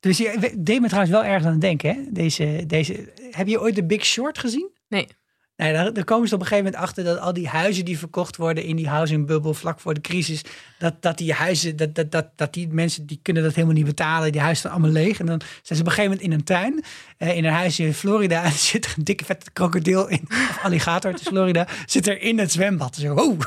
Dus 0.00 0.18
je 0.18 0.54
deed 0.58 0.80
me 0.80 0.86
trouwens 0.86 1.12
wel 1.12 1.24
erg 1.24 1.44
aan 1.44 1.50
het 1.50 1.60
denken, 1.60 1.94
hè? 1.94 2.02
Deze, 2.10 2.64
deze, 2.66 3.12
heb 3.30 3.46
je 3.46 3.60
ooit 3.60 3.74
The 3.74 3.84
Big 3.84 4.04
Short 4.04 4.38
gezien? 4.38 4.70
Nee. 4.88 5.08
Nee, 5.56 5.72
daar, 5.72 5.92
daar 5.92 6.04
komen 6.04 6.28
ze 6.28 6.34
op 6.34 6.40
een 6.40 6.46
gegeven 6.46 6.64
moment 6.70 6.82
achter 6.84 7.04
dat 7.04 7.18
al 7.18 7.32
die 7.32 7.48
huizen 7.48 7.84
die 7.84 7.98
verkocht 7.98 8.36
worden 8.36 8.64
in 8.64 8.76
die 8.76 8.88
housing 8.88 9.26
bubble 9.26 9.54
vlak 9.54 9.80
voor 9.80 9.94
de 9.94 10.00
crisis, 10.00 10.42
dat, 10.78 11.02
dat 11.02 11.18
die 11.18 11.32
huizen, 11.32 11.76
dat, 11.76 11.94
dat, 11.94 12.10
dat, 12.12 12.26
dat 12.36 12.52
die 12.52 12.68
mensen 12.68 13.06
die 13.06 13.18
kunnen 13.22 13.42
dat 13.42 13.54
helemaal 13.54 13.76
niet 13.76 13.84
betalen, 13.84 14.32
die 14.32 14.40
huizen 14.40 14.58
staan 14.60 14.72
allemaal 14.72 14.90
leeg. 15.02 15.18
En 15.20 15.26
dan 15.26 15.40
zijn 15.62 15.78
ze 15.78 15.84
op 15.84 15.86
een 15.86 15.92
gegeven 15.92 16.10
moment 16.10 16.20
in 16.22 16.32
een 16.32 16.44
tuin, 16.44 16.84
eh, 17.16 17.36
in 17.36 17.44
een 17.44 17.52
huisje 17.52 17.84
in 17.84 17.94
Florida, 17.94 18.38
en 18.44 18.50
er 18.50 18.52
zit 18.56 18.94
een 18.96 19.04
dikke 19.04 19.24
vette 19.24 19.50
krokodil 19.52 20.08
in, 20.08 20.20
of 20.30 20.58
alligator, 20.62 21.10
het 21.10 21.20
is 21.20 21.26
Florida, 21.26 21.66
zit 21.86 22.06
er 22.06 22.20
in 22.20 22.38
het 22.38 22.52
zwembad. 22.52 22.94
Zo, 22.96 23.14
wow. 23.14 23.32
Oké. 23.32 23.40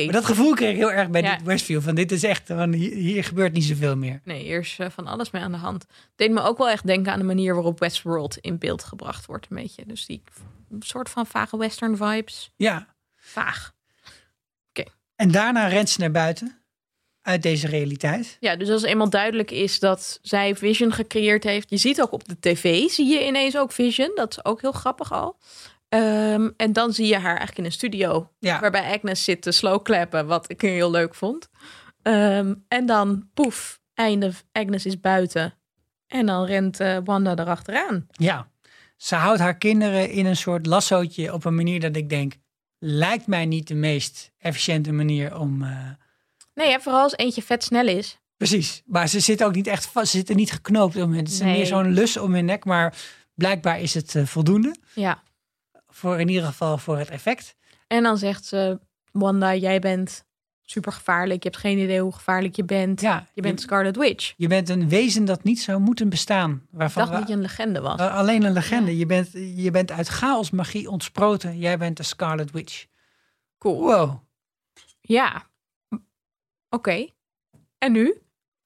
Maar 0.04 0.12
dat 0.12 0.24
gevoel 0.24 0.54
kreeg 0.54 0.70
ik 0.70 0.76
heel 0.76 0.92
erg 0.92 1.10
bij 1.10 1.22
Ja. 1.22 1.36
dit 1.36 1.46
Westview, 1.46 1.82
van 1.82 1.94
dit 1.94 2.12
is 2.12 2.22
echt, 2.22 2.42
van, 2.46 2.72
hier, 2.72 2.94
hier 2.94 3.24
gebeurt 3.24 3.52
niet 3.52 3.64
zoveel 3.64 3.96
meer. 3.96 4.20
Nee, 4.24 4.42
hier 4.42 4.60
is 4.60 4.76
eh, 4.78 4.86
van 4.90 5.06
alles 5.06 5.30
mee 5.30 5.42
aan 5.42 5.52
de 5.52 5.58
hand. 5.58 5.86
Deed 6.16 6.30
me 6.30 6.40
ook 6.40 6.58
wel 6.58 6.70
echt 6.70 6.86
denken 6.86 7.12
aan 7.12 7.18
de 7.18 7.24
manier 7.24 7.54
waarop 7.54 7.78
Westworld 7.78 8.36
in 8.36 8.58
beeld 8.58 8.84
gebracht 8.84 9.26
wordt. 9.26 9.46
Een 9.50 9.56
beetje. 9.56 9.82
Dus 9.86 10.06
die 10.06 10.22
soort 10.78 11.08
van 11.08 11.26
vage 11.26 11.56
western 11.56 11.96
vibes. 11.96 12.52
Ja, 12.56 12.94
Vaag. 13.16 13.72
en 15.16 15.30
daarna 15.30 15.66
rent 15.66 15.88
ze 15.90 16.00
naar 16.00 16.10
buiten, 16.10 16.62
uit 17.22 17.42
deze 17.42 17.66
realiteit. 17.66 18.36
Ja, 18.40 18.56
dus 18.56 18.70
als 18.70 18.82
eenmaal 18.82 19.10
duidelijk 19.10 19.50
is 19.50 19.78
dat 19.78 20.18
zij 20.22 20.56
Vision 20.56 20.92
gecreëerd 20.92 21.44
heeft. 21.44 21.70
Je 21.70 21.76
ziet 21.76 22.00
ook 22.02 22.12
op 22.12 22.28
de 22.28 22.36
tv, 22.40 22.88
zie 22.88 23.06
je 23.06 23.26
ineens 23.26 23.56
ook 23.56 23.72
Vision. 23.72 24.12
Dat 24.14 24.30
is 24.30 24.44
ook 24.44 24.60
heel 24.60 24.72
grappig 24.72 25.12
al. 25.12 25.38
Ehm, 25.88 26.50
en 26.56 26.72
dan 26.72 26.92
zie 26.92 27.06
je 27.06 27.14
haar 27.14 27.24
eigenlijk 27.36 27.58
in 27.58 27.64
een 27.64 27.72
studio. 27.72 28.30
Ja, 28.38 28.60
Waarbij 28.60 28.92
Agnes 28.94 29.24
zit 29.24 29.42
te 29.42 29.52
slow 29.52 29.82
clappen, 29.82 30.26
wat 30.26 30.50
ik 30.50 30.60
heel 30.60 30.90
leuk 30.90 31.14
vond. 31.14 31.48
Ehm, 32.02 32.54
en 32.68 32.86
dan, 32.86 33.28
poef, 33.34 33.80
einde, 33.94 34.32
Agnes 34.52 34.86
is 34.86 35.00
buiten. 35.00 35.54
En 36.06 36.26
dan 36.26 36.44
rent 36.44 36.80
eh, 36.80 36.98
Wanda 37.04 37.36
erachteraan. 37.36 38.06
Ja, 38.10 38.50
ze 39.02 39.14
houdt 39.14 39.40
haar 39.40 39.56
kinderen 39.58 40.10
in 40.10 40.26
een 40.26 40.36
soort 40.36 40.66
lassootje 40.66 41.32
op 41.32 41.44
een 41.44 41.54
manier 41.54 41.80
dat 41.80 41.96
ik 41.96 42.08
denk, 42.08 42.34
lijkt 42.78 43.26
mij 43.26 43.46
niet 43.46 43.68
de 43.68 43.74
meest 43.74 44.30
efficiënte 44.38 44.92
manier 44.92 45.38
om. 45.38 45.62
eh, 45.62 45.88
Nee, 46.54 46.78
vooral 46.78 47.02
als 47.02 47.16
eentje 47.16 47.42
vet 47.42 47.64
snel 47.64 47.86
is. 47.86 48.18
Precies, 48.36 48.82
maar 48.86 49.08
ze 49.08 49.20
zitten 49.20 49.46
ook 49.46 49.54
niet 49.54 49.66
echt 49.66 49.86
vast, 49.86 50.10
ze 50.10 50.16
zitten 50.16 50.36
niet 50.36 50.52
geknoopt 50.52 50.96
om 50.96 51.12
het. 51.12 51.28
is 51.28 51.38
Nee. 51.40 51.56
meer 51.56 51.66
zo'n 51.66 51.92
lus 51.92 52.16
om 52.16 52.34
hun 52.34 52.44
nek, 52.44 52.64
maar 52.64 52.94
blijkbaar 53.34 53.80
is 53.80 53.94
het 53.94 54.14
eh, 54.14 54.24
voldoende 54.26 54.74
Ja. 54.94 55.22
voor 55.88 56.20
in 56.20 56.28
ieder 56.28 56.44
geval 56.46 56.78
voor 56.78 56.98
het 56.98 57.08
effect. 57.08 57.54
En 57.86 58.02
dan 58.02 58.18
zegt 58.18 58.44
ze, 58.44 58.80
Wanda, 59.12 59.54
jij 59.54 59.78
bent 59.78 60.24
super 60.70 60.92
gevaarlijk. 60.92 61.42
Je 61.42 61.48
hebt 61.48 61.60
geen 61.60 61.78
idee 61.78 62.00
hoe 62.00 62.12
gevaarlijk 62.12 62.56
je 62.56 62.64
bent. 62.64 63.00
Ja, 63.00 63.26
Je 63.32 63.42
bent 63.42 63.60
Scarlet 63.60 63.96
Witch. 63.96 64.34
je 64.36 64.48
bent 64.48 64.68
een 64.68 64.88
wezen 64.88 65.24
dat 65.24 65.42
niet 65.42 65.60
zou 65.60 65.80
moeten 65.80 66.08
bestaan, 66.08 66.50
Ik 66.52 66.78
waarvan 66.78 67.02
dacht 67.02 67.14
we- 67.14 67.20
dat 67.20 67.28
je 67.28 67.34
een 67.34 67.40
legende 67.40 67.80
was. 67.80 67.98
Alleen 68.00 68.42
een 68.44 68.52
legende. 68.52 68.96
Je, 68.96 69.06
bent, 69.06 69.30
je 69.54 69.70
bent 69.70 69.90
uit 69.90 70.08
chaos 70.08 70.50
magie 70.50 70.90
ontsproten. 70.90 71.58
Jij 71.58 71.78
bent 71.78 71.96
de 71.96 72.02
Scarlet 72.02 72.50
Witch. 72.50 72.86
Cool. 73.58 73.80
Wow. 73.80 74.18
Ja. 75.00 75.46
Oké. 76.70 77.06
En 77.78 77.92
nu? 77.92 78.20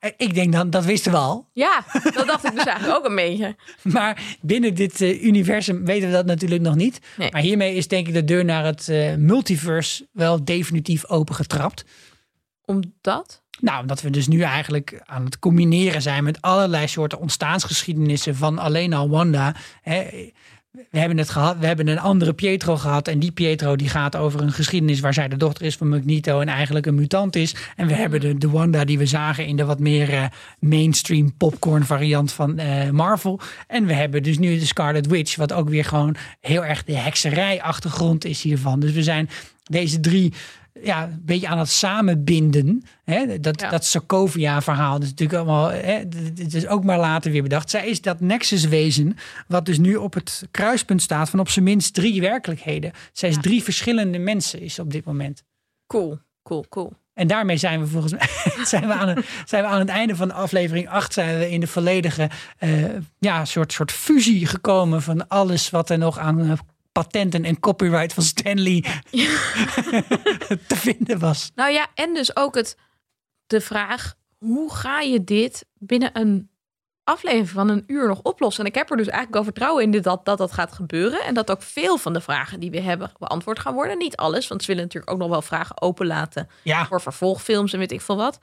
Eh, 0.05 0.11
Ik 0.16 0.34
denk 0.34 0.52
dan, 0.52 0.70
dat 0.70 0.84
wisten 0.84 1.12
we 1.12 1.18
al. 1.18 1.48
Ja, 1.52 1.84
dat 2.14 2.26
dacht 2.26 2.44
ik 2.44 2.55
dus 2.55 2.64
eigenlijk 2.64 2.98
ook 2.98 3.05
een 3.05 3.14
beetje. 3.14 3.57
Maar 3.82 4.36
binnen 4.40 4.74
dit 4.74 5.00
eh, 5.00 5.24
universum 5.24 5.84
weten 5.84 6.09
we 6.09 6.14
dat 6.14 6.26
natuurlijk 6.26 6.62
nog 6.62 6.74
niet. 6.74 7.00
Nee. 7.16 7.30
Maar 7.30 7.40
hiermee 7.40 7.74
is 7.74 7.88
denk 7.88 8.07
ik 8.09 8.14
de 8.14 8.24
deur 8.24 8.44
naar 8.44 8.64
het 8.64 8.88
eh, 8.88 9.14
multiverse 9.14 10.09
wel 10.12 10.44
definitief 10.44 11.09
opengetrapt. 11.09 11.84
Omdat? 12.64 13.42
Nou, 13.61 13.80
omdat 13.80 14.00
we 14.02 14.11
dus 14.11 14.26
nu 14.28 14.40
eigenlijk 14.40 15.00
aan 15.05 15.24
het 15.24 15.38
combineren 15.38 16.02
zijn 16.02 16.24
met 16.24 16.40
allerlei 16.40 16.88
soorten 16.88 17.18
ontstaansgeschiedenissen 17.18 18.36
van 18.36 18.59
alleen 18.59 18.92
al 18.92 19.09
Wanda. 19.09 19.55
Hè, 19.82 20.30
we 20.75 20.99
hebben 20.99 21.18
het 21.18 21.31
gehad, 21.31 21.59
we 21.59 21.66
hebben 21.66 21.89
een 21.89 21.99
andere 21.99 22.33
Pietro 22.33 22.77
gehad. 22.77 23.09
En 23.09 23.18
die 23.18 23.33
Pietro 23.33 23.77
die 23.77 23.89
gaat 23.89 24.16
over 24.16 24.41
een 24.41 24.53
geschiedenis 24.53 25.01
waar 25.01 25.14
zij 25.14 25.29
de 25.29 25.37
dochter 25.37 25.64
is 25.64 25.77
van 25.77 25.89
Magneto 25.89 26.41
en 26.41 26.49
eigenlijk 26.49 26.87
een 26.87 26.95
mutant 26.95 27.37
is. 27.37 27.55
En 27.77 27.87
we 27.87 27.95
hebben 27.95 28.41
de, 28.41 28.51
Wanda 28.51 28.85
die 28.85 28.99
we 28.99 29.07
zagen 29.07 29.47
in 29.47 29.57
de 29.57 29.64
wat 29.64 29.79
meer 29.79 30.12
eh, 30.12 30.25
mainstream 30.59 31.33
popcorn 31.37 31.85
variant 31.85 32.33
van 32.33 32.59
eh, 32.59 32.91
Marvel. 32.91 33.41
En 33.66 33.87
we 33.87 33.93
hebben 33.93 34.22
dus 34.22 34.39
nu 34.39 34.59
de 34.59 34.66
Scarlet 34.66 35.07
Witch, 35.07 35.37
wat 35.37 35.53
ook 35.53 35.68
weer 35.68 35.85
gewoon 35.85 36.16
heel 36.41 36.64
erg 36.64 36.85
de 36.85 36.97
hekserij 36.97 37.62
achtergrond 37.62 38.25
is 38.25 38.43
hiervan. 38.43 38.81
Dus 38.81 38.93
we 38.93 39.03
zijn 39.03 39.29
deze 39.64 40.01
drie 40.01 40.33
ja, 40.83 41.03
een 41.05 41.22
beetje 41.25 41.49
aan 41.49 41.59
het 41.59 41.68
samenbinden. 41.70 42.83
Hè? 43.05 43.41
Dat, 43.41 43.61
Ja. 43.61 43.70
dat 43.70 43.85
Sokovia-verhaal. 43.85 44.93
Dat 44.93 45.03
is 45.03 45.09
natuurlijk 45.09 45.39
allemaal. 45.39 45.68
Hè? 45.70 45.93
Het 46.39 46.55
is 46.55 46.66
ook 46.66 46.85
maar 46.85 46.99
later 46.99 47.31
weer 47.33 47.43
bedacht. 47.43 47.70
Zij 47.70 47.87
is 47.89 48.01
dat 48.01 48.20
Nexus-wezen. 48.20 49.16
Wat 49.49 49.66
dus 49.66 49.79
nu 49.79 49.97
op 49.97 50.14
het 50.14 50.47
kruispunt 50.51 51.03
staat 51.03 51.31
van 51.31 51.41
op 51.41 51.49
zijn 51.49 51.64
minst 51.64 51.95
drie 51.95 52.20
werkelijkheden. 52.20 52.93
Zij 53.12 53.29
is 53.29 53.35
Ja. 53.35 53.41
drie 53.41 53.62
verschillende 53.62 54.18
mensen, 54.18 54.61
is 54.61 54.79
op 54.79 54.91
dit 54.93 55.05
moment. 55.05 55.43
Cool, 55.87 56.18
cool, 56.43 56.64
cool. 56.68 56.93
En 57.14 57.27
daarmee 57.27 57.57
zijn 57.57 57.81
we 57.81 57.87
volgens 57.87 58.12
mij 58.12 58.29
zijn 58.64 58.87
we 58.87 58.93
aan, 58.93 59.09
het, 59.09 59.25
zijn 59.45 59.62
we 59.62 59.68
aan 59.68 59.79
het 59.79 59.89
einde 59.89 60.16
van 60.16 60.31
aflevering 60.31 60.89
8 60.89 61.12
zijn 61.12 61.39
we 61.39 61.51
in 61.51 61.61
de 61.61 61.66
volledige 61.66 62.31
eh, 62.59 62.70
ja, 63.18 63.45
soort, 63.45 63.72
soort 63.72 63.93
fusie 63.93 64.47
gekomen 64.47 65.03
van 65.03 65.29
alles 65.29 65.70
wat 65.70 65.91
er 65.91 65.99
nog 65.99 66.18
aan 66.18 66.41
eh, 66.41 66.53
patenten 66.95 67.45
en 67.45 67.61
copyright 67.61 68.12
van 68.12 68.22
Stanley 68.22 68.84
te 70.68 70.76
vinden 70.76 71.18
was. 71.18 71.51
Nou 71.55 71.72
ja, 71.72 71.86
en 71.95 72.14
dus 72.14 72.36
ook 72.36 72.55
het, 72.55 72.76
de 73.47 73.61
vraag: 73.61 74.14
hoe 74.38 74.74
ga 74.74 75.01
je 75.01 75.24
dit 75.24 75.66
binnen 75.78 76.11
een 76.12 76.51
aflevering 77.05 77.49
van 77.49 77.68
een 77.68 77.84
uur 77.86 78.09
nog 78.09 78.20
oplossen. 78.22 78.64
En 78.64 78.70
ik 78.70 78.76
heb 78.76 78.90
er 78.90 78.97
dus 78.97 79.07
eigenlijk 79.07 79.34
wel 79.34 79.45
vertrouwen 79.45 79.82
in 79.82 80.03
dat, 80.03 80.24
dat 80.24 80.38
dat 80.38 80.53
gaat 80.53 80.72
gebeuren. 80.72 81.24
En 81.24 81.34
dat 81.34 81.51
ook 81.51 81.62
veel 81.62 81.99
van 81.99 82.12
de 82.12 82.20
vragen 82.20 82.61
die 82.61 82.70
we 82.70 82.80
hebben 82.80 83.12
beantwoord 83.18 83.59
gaan 83.59 83.74
worden. 83.74 83.99
Niet 83.99 84.16
alles, 84.16 84.49
want 84.49 84.61
ze 84.61 84.66
willen 84.66 84.82
natuurlijk 84.82 85.12
ook 85.12 85.18
nog 85.18 85.28
wel 85.28 85.42
vragen 85.42 85.82
openlaten 85.82 86.49
Ja, 86.62 86.86
voor 86.86 87.01
vervolgfilms 87.01 87.72
en 87.72 87.78
weet 87.78 87.92
ik 87.92 88.01
veel 88.01 88.16
wat. 88.16 88.38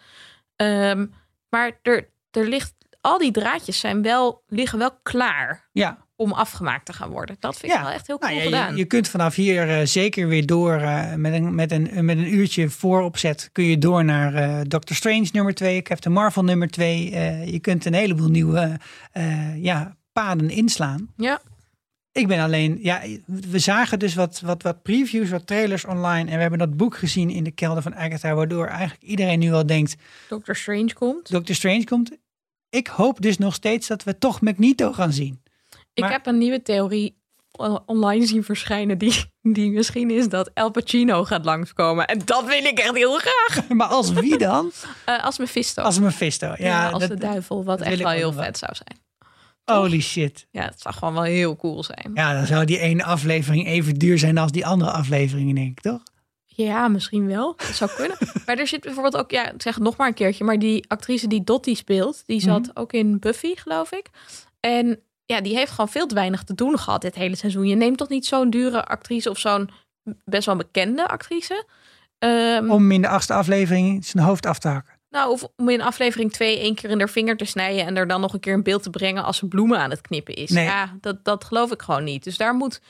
Ehm, 0.55 1.07
maar 1.49 1.79
er, 1.81 2.09
er 2.31 2.47
ligt, 2.47 2.73
al 3.01 3.17
die 3.17 3.31
draadjes 3.31 3.79
zijn 3.79 4.01
wel, 4.01 4.43
liggen 4.47 4.79
wel 4.79 4.99
klaar 5.03 5.69
ja. 5.71 6.05
Om 6.21 6.31
afgemaakt 6.31 6.85
te 6.85 6.93
gaan 6.93 7.09
worden. 7.09 7.35
Dat 7.39 7.57
vind 7.57 7.71
ik 7.71 7.77
Ja. 7.77 7.83
wel 7.83 7.93
echt 7.93 8.07
heel 8.07 8.17
cool 8.17 8.31
Nou, 8.31 8.43
ja, 8.43 8.49
gedaan. 8.49 8.71
je, 8.71 8.77
je 8.77 8.85
kunt 8.85 9.07
vanaf 9.07 9.35
hier 9.35 9.69
eh, 9.79 9.85
zeker 9.85 10.27
weer 10.27 10.45
door 10.45 10.73
eh, 10.73 11.13
met, 11.13 11.33
een, 11.33 11.55
met, 11.55 11.71
een, 11.71 12.05
met 12.05 12.17
een 12.17 12.33
uurtje 12.33 12.69
vooropzet. 12.69 13.49
Kun 13.51 13.63
je 13.63 13.77
door 13.77 14.05
naar 14.05 14.33
eh, 14.33 14.59
Doctor 14.67 14.95
Strange 14.95 15.29
nummer 15.31 15.53
2, 15.53 15.81
Captain 15.81 16.13
Marvel 16.15 16.43
nummer 16.43 16.67
2. 16.67 17.09
je 17.51 17.59
kunt 17.59 17.85
een 17.85 17.93
heleboel 17.93 18.29
nieuwe 18.29 18.79
ja, 19.55 19.95
paden 20.13 20.49
inslaan. 20.49 21.07
ja. 21.17 21.41
Ik 22.13 22.27
ben 22.27 22.39
alleen, 22.39 22.79
ja, 22.81 23.01
we 23.25 23.59
zagen 23.59 23.99
dus 23.99 24.13
wat, 24.15 24.39
wat, 24.45 24.63
wat 24.63 24.81
previews, 24.81 25.29
wat 25.29 25.47
trailers 25.47 25.85
online. 25.85 26.29
En 26.29 26.35
we 26.35 26.41
hebben 26.41 26.59
dat 26.59 26.77
boek 26.77 26.97
gezien 26.97 27.29
in 27.29 27.43
de 27.43 27.51
kelder 27.51 27.83
van 27.83 27.95
Agatha. 27.95 28.33
Waardoor 28.33 28.67
eigenlijk 28.67 29.01
iedereen 29.03 29.39
nu 29.39 29.51
al 29.53 29.65
denkt, 29.65 29.95
Doctor 30.29 30.55
Strange 30.55 30.93
komt. 30.93 31.31
Doctor 31.31 31.55
Strange 31.55 31.83
komt. 31.83 32.11
Ik 32.69 32.87
hoop 32.87 33.21
dus 33.21 33.37
nog 33.37 33.53
steeds 33.53 33.87
dat 33.87 34.03
we 34.03 34.17
toch 34.17 34.41
Magneto 34.41 34.91
gaan 34.93 35.13
zien. 35.13 35.41
Ik 35.93 36.03
Maar- 36.03 36.11
heb 36.11 36.25
een 36.25 36.37
nieuwe 36.37 36.61
theorie 36.61 37.19
on- 37.51 37.79
online 37.85 38.25
zien 38.25 38.43
verschijnen. 38.43 38.97
Die, 38.97 39.23
die 39.41 39.71
misschien 39.71 40.09
is 40.11 40.29
dat 40.29 40.51
El 40.53 40.71
Pacino 40.71 41.23
gaat 41.23 41.45
langskomen. 41.45 42.07
En 42.07 42.21
dat 42.25 42.45
wil 42.45 42.63
ik 42.63 42.79
echt 42.79 42.95
heel 42.95 43.17
graag. 43.17 43.67
Maar 43.69 43.87
als 43.87 44.11
wie 44.11 44.37
dan? 44.37 44.71
Eh, 45.05 45.23
als 45.23 45.37
Mephisto. 45.37 45.81
Als 45.81 45.99
Mephisto. 45.99 46.45
Ja, 46.47 46.55
ja, 46.57 46.89
als 46.89 46.99
dat- 47.01 47.09
de 47.09 47.17
duivel. 47.17 47.63
Wat 47.63 47.81
echt 47.81 47.97
wel 47.97 48.09
heel 48.09 48.33
wel. 48.35 48.43
vet 48.43 48.57
zou 48.57 48.71
zijn. 48.75 48.99
Holy 49.79 50.01
shit. 50.01 50.47
Ja, 50.51 50.63
het 50.63 50.81
zou 50.81 50.95
gewoon 50.95 51.13
wel 51.13 51.23
heel 51.23 51.55
cool 51.55 51.83
zijn. 51.83 52.11
Ja, 52.13 52.33
dan 52.33 52.45
zou 52.45 52.65
die 52.65 52.79
ene 52.79 53.03
aflevering 53.03 53.67
even 53.67 53.93
duur 53.95 54.19
zijn 54.19 54.37
als 54.37 54.51
die 54.51 54.65
andere 54.65 54.91
afleveringen, 54.91 55.55
denk 55.55 55.67
ik, 55.69 55.79
toch? 55.81 56.03
Ja, 56.45 56.87
misschien 56.87 57.27
wel. 57.27 57.53
Dat 57.57 57.75
zou 57.75 57.89
kunnen. 57.95 58.17
maar 58.45 58.57
er 58.57 58.67
zit 58.67 58.81
bijvoorbeeld 58.81 59.17
ook, 59.17 59.31
ja, 59.31 59.51
ik 59.51 59.61
zeg 59.61 59.75
het 59.75 59.83
nog 59.83 59.97
maar 59.97 60.07
een 60.07 60.13
keertje, 60.13 60.43
maar 60.43 60.59
die 60.59 60.85
actrice 60.87 61.27
die 61.27 61.43
Dottie 61.43 61.75
speelt, 61.75 62.23
die 62.25 62.39
zat 62.41 62.61
Mhm. 62.61 62.69
ook 62.73 62.93
in 62.93 63.19
Buffy, 63.19 63.55
geloof 63.55 63.91
ik. 63.91 64.05
En 64.59 64.99
ja, 65.25 65.41
die 65.41 65.55
heeft 65.55 65.71
gewoon 65.71 65.89
veel 65.89 66.07
te 66.07 66.15
weinig 66.15 66.43
te 66.43 66.55
doen 66.55 66.79
gehad 66.79 67.01
dit 67.01 67.15
hele 67.15 67.35
seizoen. 67.35 67.67
Je 67.67 67.75
neemt 67.75 67.97
toch 67.97 68.09
niet 68.09 68.25
zo'n 68.25 68.49
dure 68.49 68.85
actrice 68.85 69.29
of 69.29 69.39
zo'n 69.39 69.69
best 70.25 70.45
wel 70.45 70.55
bekende 70.55 71.07
actrice? 71.07 71.65
Ehm, 72.17 72.69
Om 72.69 72.91
in 72.91 73.01
de 73.01 73.07
achtste 73.07 73.33
aflevering 73.33 74.05
zijn 74.05 74.23
hoofd 74.23 74.45
af 74.45 74.59
te 74.59 74.67
hakken. 74.67 74.99
Nou, 75.09 75.31
of 75.31 75.47
om 75.57 75.69
in 75.69 75.81
aflevering 75.81 76.31
2 76.31 76.59
één 76.59 76.75
keer 76.75 76.89
in 76.89 76.99
haar 76.99 77.09
vinger 77.09 77.37
te 77.37 77.45
snijden 77.45 77.85
en 77.85 77.97
er 77.97 78.07
dan 78.07 78.21
nog 78.21 78.33
een 78.33 78.39
keer 78.39 78.53
een 78.53 78.63
beeld 78.63 78.83
te 78.83 78.89
brengen 78.89 79.23
als 79.23 79.37
ze 79.37 79.47
bloemen 79.47 79.79
aan 79.79 79.89
het 79.89 80.01
knippen 80.01 80.33
is. 80.35 80.49
Nee. 80.49 80.65
Ja, 80.65 80.97
dat, 81.01 81.25
dat 81.25 81.43
geloof 81.43 81.71
ik 81.71 81.81
gewoon 81.81 82.03
niet. 82.03 82.23
Dus 82.23 82.37
daar 82.37 82.53
moet, 82.53 82.81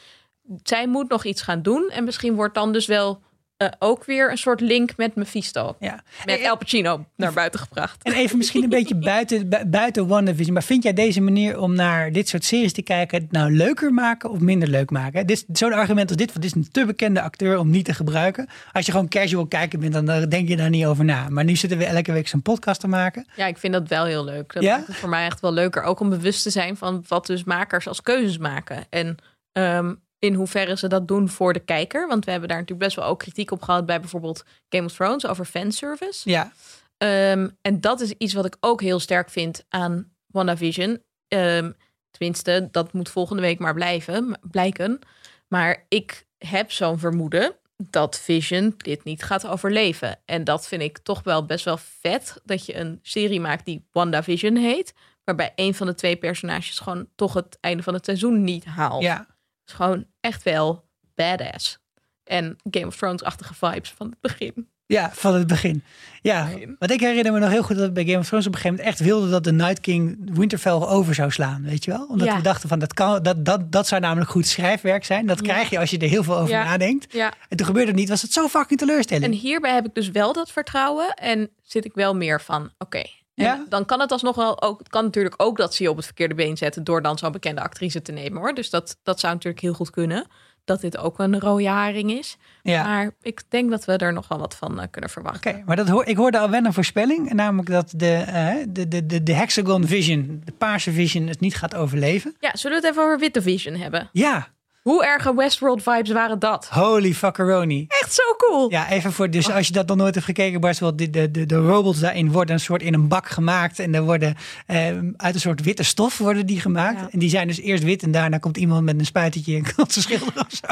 zij 0.63 0.87
moet 0.87 1.09
nog 1.09 1.23
iets 1.25 1.41
gaan 1.41 1.61
doen. 1.61 1.89
En 1.89 2.03
misschien 2.03 2.35
wordt 2.35 2.53
dan 2.53 2.71
dus 2.71 2.85
wel 2.85 3.21
eh, 3.61 3.67
ook 3.79 4.05
weer 4.05 4.31
een 4.31 4.37
soort 4.37 4.61
link 4.61 4.91
met 4.97 5.15
Mephisto. 5.15 5.75
Ja. 5.79 6.03
Met 6.25 6.39
El 6.39 6.57
Pacino 6.57 7.05
naar 7.15 7.33
buiten 7.33 7.59
gebracht. 7.59 8.03
En 8.03 8.13
even 8.13 8.37
misschien 8.37 8.63
een 8.63 8.69
beetje 8.69 8.95
buiten, 8.95 9.49
bu- 9.49 9.65
buiten 9.65 10.07
WandaVision. 10.07 10.53
Maar 10.53 10.63
vind 10.63 10.83
jij 10.83 10.93
deze 10.93 11.21
manier 11.21 11.59
om 11.59 11.75
naar 11.75 12.11
dit 12.11 12.27
soort 12.29 12.43
series 12.43 12.73
te 12.73 12.81
kijken... 12.81 13.21
het 13.21 13.31
nou 13.31 13.55
leuker 13.55 13.93
maken 13.93 14.29
of 14.29 14.39
minder 14.39 14.67
leuk 14.67 14.89
maken? 14.91 15.27
Dit 15.27 15.37
is 15.37 15.59
Zo'n 15.59 15.73
argument 15.73 16.07
als 16.09 16.17
dit, 16.17 16.27
want 16.27 16.41
dit 16.41 16.55
is 16.55 16.57
een 16.61 16.71
te 16.71 16.85
bekende 16.85 17.21
acteur 17.21 17.57
om 17.57 17.69
niet 17.69 17.85
te 17.85 17.93
gebruiken. 17.93 18.47
Als 18.71 18.85
je 18.85 18.91
gewoon 18.91 19.07
casual 19.07 19.47
kijken 19.47 19.79
bent, 19.79 19.93
dan 19.93 20.29
denk 20.29 20.47
je 20.47 20.55
daar 20.57 20.69
niet 20.69 20.85
over 20.85 21.05
na. 21.05 21.29
Maar 21.29 21.43
nu 21.43 21.55
zitten 21.55 21.77
we 21.77 21.85
elke 21.85 22.11
week 22.11 22.27
zo'n 22.27 22.41
podcast 22.41 22.79
te 22.79 22.87
maken. 22.87 23.25
Ja, 23.35 23.45
ik 23.45 23.57
vind 23.57 23.73
dat 23.73 23.87
wel 23.87 24.05
heel 24.05 24.23
leuk. 24.23 24.53
Dat 24.53 24.63
Ja? 24.63 24.75
maakt 24.75 24.87
het 24.87 24.95
voor 24.95 25.09
mij 25.09 25.25
echt 25.25 25.39
wel 25.39 25.53
leuker. 25.53 25.83
Ook 25.83 25.99
om 25.99 26.09
bewust 26.09 26.43
te 26.43 26.49
zijn 26.49 26.77
van 26.77 27.03
wat 27.07 27.25
dus 27.25 27.43
makers 27.43 27.87
als 27.87 28.01
keuzes 28.01 28.37
maken. 28.37 28.83
En 28.89 29.17
ehm, 29.51 29.93
in 30.21 30.33
hoeverre 30.33 30.77
ze 30.77 30.87
dat 30.87 31.07
doen 31.07 31.29
voor 31.29 31.53
de 31.53 31.59
kijker. 31.59 32.07
Want 32.07 32.25
we 32.25 32.31
hebben 32.31 32.49
daar 32.49 32.59
natuurlijk 32.59 32.85
best 32.87 32.99
wel 32.99 33.09
ook 33.09 33.19
kritiek 33.19 33.51
op 33.51 33.61
gehad 33.61 33.85
bij 33.85 33.99
bijvoorbeeld 33.99 34.43
Game 34.69 34.85
of 34.85 34.93
Thrones 34.93 35.25
over 35.25 35.45
fanservice. 35.45 36.29
Ja, 36.29 36.51
Ehm, 36.97 37.49
en 37.61 37.81
dat 37.81 38.01
is 38.01 38.11
iets 38.17 38.33
wat 38.33 38.45
ik 38.45 38.57
ook 38.59 38.81
heel 38.81 38.99
sterk 38.99 39.29
vind 39.29 39.65
aan 39.69 40.11
WandaVision. 40.25 41.03
Ehm 41.27 41.71
tenminste, 42.11 42.67
dat 42.71 42.93
moet 42.93 43.09
volgende 43.09 43.41
week 43.41 43.59
maar 43.59 43.73
blijven, 43.73 44.39
blijken. 44.41 44.99
Maar 45.47 45.85
ik 45.87 46.25
heb 46.37 46.71
zo'n 46.71 46.99
vermoeden 46.99 47.55
dat 47.75 48.19
Vision 48.19 48.73
dit 48.77 49.03
niet 49.03 49.23
gaat 49.23 49.47
overleven. 49.47 50.19
En 50.25 50.43
dat 50.43 50.67
vind 50.67 50.81
ik 50.81 50.97
toch 50.97 51.23
wel 51.23 51.45
best 51.45 51.65
wel 51.65 51.77
vet. 51.77 52.41
Dat 52.43 52.65
je 52.65 52.75
een 52.75 52.99
serie 53.01 53.39
maakt 53.39 53.65
die 53.65 53.87
WandaVision 53.91 54.55
heet. 54.55 54.93
Waarbij 55.23 55.51
een 55.55 55.73
van 55.73 55.87
de 55.87 55.95
twee 55.95 56.15
personages 56.15 56.79
gewoon 56.79 57.07
toch 57.15 57.33
het 57.33 57.57
einde 57.59 57.83
van 57.83 57.93
het 57.93 58.05
seizoen 58.05 58.43
niet 58.43 58.65
haalt. 58.65 59.03
ja. 59.03 59.27
Is 59.71 59.77
gewoon 59.77 60.05
echt 60.19 60.43
wel 60.43 60.83
badass. 61.15 61.79
En 62.23 62.55
Game 62.71 62.85
of 62.87 62.95
Thrones-achtige 62.97 63.53
vibes 63.53 63.91
van 63.97 64.09
het 64.09 64.21
begin. 64.21 64.69
Ja, 64.85 65.09
van 65.13 65.33
het 65.35 65.47
begin. 65.47 65.83
Ja, 66.21 66.49
want 66.79 66.91
ik 66.91 66.99
herinner 66.99 67.33
me 67.33 67.39
nog 67.39 67.49
heel 67.49 67.63
goed 67.63 67.77
dat 67.77 67.93
bij 67.93 68.05
Game 68.05 68.17
of 68.17 68.27
Thrones 68.27 68.47
op 68.47 68.53
een 68.53 68.59
gegeven 68.59 68.77
moment 68.83 68.99
echt 68.99 69.07
wilde 69.09 69.29
dat 69.29 69.43
de 69.43 69.51
Night 69.51 69.79
King 69.79 70.29
Winterfell 70.37 70.71
over 70.71 71.15
zou 71.15 71.31
slaan, 71.31 71.63
weet 71.63 71.83
je 71.85 71.91
wel? 71.91 72.05
Omdat 72.05 72.27
Ja. 72.27 72.35
we 72.35 72.41
dachten 72.41 72.69
van 72.69 72.79
dat 72.79 72.93
kan, 72.93 73.23
dat, 73.23 73.45
dat, 73.45 73.71
dat 73.71 73.87
zou 73.87 74.01
namelijk 74.01 74.29
goed 74.29 74.47
schrijfwerk 74.47 75.05
zijn. 75.05 75.25
Dat 75.25 75.37
Ja. 75.45 75.51
krijg 75.53 75.69
je 75.69 75.79
als 75.79 75.89
je 75.89 75.97
er 75.97 76.09
heel 76.09 76.23
veel 76.23 76.37
over 76.37 76.49
Ja. 76.55 76.63
nadenkt. 76.63 77.13
Ja, 77.13 77.33
En 77.49 77.57
toen 77.57 77.65
gebeurde 77.65 77.87
het 77.91 77.99
niet, 77.99 78.09
was 78.09 78.21
het 78.21 78.33
zo 78.33 78.47
fucking 78.47 78.79
teleurstellend. 78.79 79.25
En 79.25 79.39
hierbij 79.39 79.73
heb 79.73 79.85
ik 79.85 79.93
dus 79.95 80.09
wel 80.09 80.33
dat 80.33 80.51
vertrouwen 80.51 81.13
en 81.13 81.49
zit 81.61 81.85
ik 81.85 81.93
wel 81.93 82.15
meer 82.15 82.41
van, 82.41 82.71
oké. 82.77 83.03
Ja? 83.33 83.65
Dan 83.69 83.85
kan 83.85 83.99
het 83.99 84.11
alsnog 84.11 84.35
wel 84.35 84.61
ook, 84.61 84.79
het 84.79 84.89
kan 84.89 85.03
natuurlijk 85.03 85.35
ook 85.37 85.57
dat 85.57 85.73
ze 85.73 85.83
je 85.83 85.89
op 85.89 85.95
het 85.95 86.05
verkeerde 86.05 86.35
been 86.35 86.57
zetten 86.57 86.83
door 86.83 87.01
dan 87.01 87.17
zo'n 87.17 87.31
bekende 87.31 87.61
actrice 87.61 88.01
te 88.01 88.11
nemen 88.11 88.39
hoor. 88.39 88.53
Dus 88.53 88.69
dat, 88.69 88.97
dat 89.03 89.19
zou 89.19 89.33
natuurlijk 89.33 89.61
heel 89.61 89.73
goed 89.73 89.89
kunnen. 89.89 90.27
Dat 90.63 90.81
dit 90.81 90.97
ook 90.97 91.19
een 91.19 91.39
rode 91.39 91.67
haring 91.67 92.11
is. 92.11 92.37
ja. 92.61 92.83
Maar 92.83 93.11
ik 93.21 93.41
denk 93.49 93.69
dat 93.69 93.85
we 93.85 93.97
er 93.97 94.13
nog 94.13 94.27
wel 94.27 94.39
wat 94.39 94.55
van 94.55 94.79
eh, 94.79 94.87
kunnen 94.91 95.09
verwachten. 95.09 95.51
Oké, 95.51 95.63
maar 95.65 95.75
dat 95.75 95.87
hoor, 95.87 96.05
ik 96.05 96.17
hoorde 96.17 96.39
al 96.39 96.49
wel 96.49 96.65
een 96.65 96.73
voorspelling. 96.73 97.33
Namelijk 97.33 97.69
dat 97.69 97.93
de, 97.95 98.13
eh, 98.13 98.55
de, 98.69 98.87
de, 98.87 99.05
de, 99.05 99.23
de 99.23 99.33
Hexagon 99.33 99.87
Vision, 99.87 100.41
de 100.45 100.51
paarse 100.51 100.91
Vision, 100.91 101.27
het 101.27 101.39
niet 101.39 101.55
gaat 101.55 101.75
overleven. 101.75 102.35
Ja, 102.39 102.55
zullen 102.55 102.81
we 102.81 102.87
het 102.87 102.95
even 102.95 103.05
over 103.07 103.19
Witte 103.19 103.41
Vision 103.41 103.75
hebben? 103.75 104.09
Ja, 104.11 104.47
Hoe 104.81 105.05
erge 105.05 105.35
Westworld 105.35 105.83
vibes 105.83 106.11
waren 106.11 106.39
dat? 106.39 106.67
holy 106.69 107.13
fuckeroni. 107.13 107.85
Echt 107.87 108.13
zo 108.13 108.21
cool. 108.37 108.71
Ja, 108.71 108.89
even 108.89 109.11
voor, 109.11 109.29
dus 109.29 109.51
als 109.51 109.67
je 109.67 109.73
dat 109.73 109.87
nog 109.87 109.97
nooit 109.97 110.13
hebt 110.13 110.25
gekeken, 110.25 110.61
wel, 110.79 110.95
de, 110.95 111.09
de, 111.09 111.31
de, 111.31 111.45
de 111.45 111.55
robots 111.55 111.99
daarin 111.99 112.31
worden 112.31 112.55
een 112.55 112.61
soort 112.61 112.81
in 112.81 112.93
een 112.93 113.07
bak 113.07 113.29
gemaakt. 113.29 113.79
En 113.79 113.95
er 113.95 114.01
worden 114.03 114.35
eh, 114.65 114.97
uit 115.15 115.33
een 115.33 115.39
soort 115.39 115.61
witte 115.61 115.83
stof 115.83 116.17
worden 116.17 116.45
die 116.45 116.59
gemaakt. 116.59 116.99
Ja. 116.99 117.09
En 117.11 117.19
die 117.19 117.29
zijn 117.29 117.47
dus 117.47 117.59
eerst 117.59 117.83
wit 117.83 118.03
en 118.03 118.11
daarna 118.11 118.37
komt 118.37 118.57
iemand 118.57 118.83
met 118.83 118.99
een 118.99 119.05
spuitertje 119.05 119.55
en 119.55 119.63
kan 119.75 119.89
ze 119.89 120.01
schilderen 120.01 120.45
of 120.45 120.51
zo. 120.51 120.67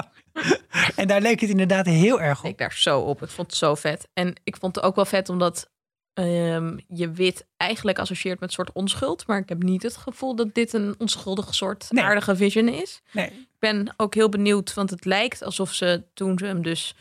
en 0.96 1.08
daar 1.08 1.22
leek 1.22 1.40
het 1.40 1.50
inderdaad 1.50 1.86
heel 1.86 2.22
erg 2.22 2.44
op. 2.44 2.50
Ik 2.50 2.58
daar 2.58 2.74
zo 2.76 3.00
op. 3.00 3.24
Ik 3.24 3.30
vond 3.30 3.48
het 3.48 3.58
zo 3.58 3.76
vet. 3.76 4.08
En 4.14 4.36
ik 4.44 4.58
vond 4.60 4.76
het 4.76 4.86
ook 4.86 4.96
wel 4.96 5.06
vet 5.06 5.30
omdat 5.30 5.70
ehm, 6.24 6.78
je 6.88 7.12
wit 7.12 7.46
eigenlijk 7.58 8.00
associeert 8.00 8.40
met 8.40 8.50
een 8.50 8.56
soort 8.56 8.72
onschuld. 8.72 9.28
Maar 9.28 9.38
ik 9.40 9.50
heb 9.50 9.64
niet 9.64 9.84
het 9.84 9.98
gevoel 9.98 10.36
dat 10.36 10.54
dit 10.54 10.74
een 10.74 10.96
onschuldige 10.98 11.54
soort 11.54 11.86
Nee. 11.90 12.04
aardige 12.04 12.36
vision 12.36 12.68
is. 12.68 13.02
Nee. 13.12 13.28
Ik 13.30 13.48
ben 13.60 13.94
ook 13.98 14.14
heel 14.14 14.30
benieuwd, 14.30 14.74
want 14.74 14.90
het 14.90 15.06
lijkt 15.06 15.44
alsof 15.44 15.74
ze 15.74 16.04
toen 16.14 16.38
ze 16.38 16.46
hem 16.46 16.62
dus... 16.64 16.96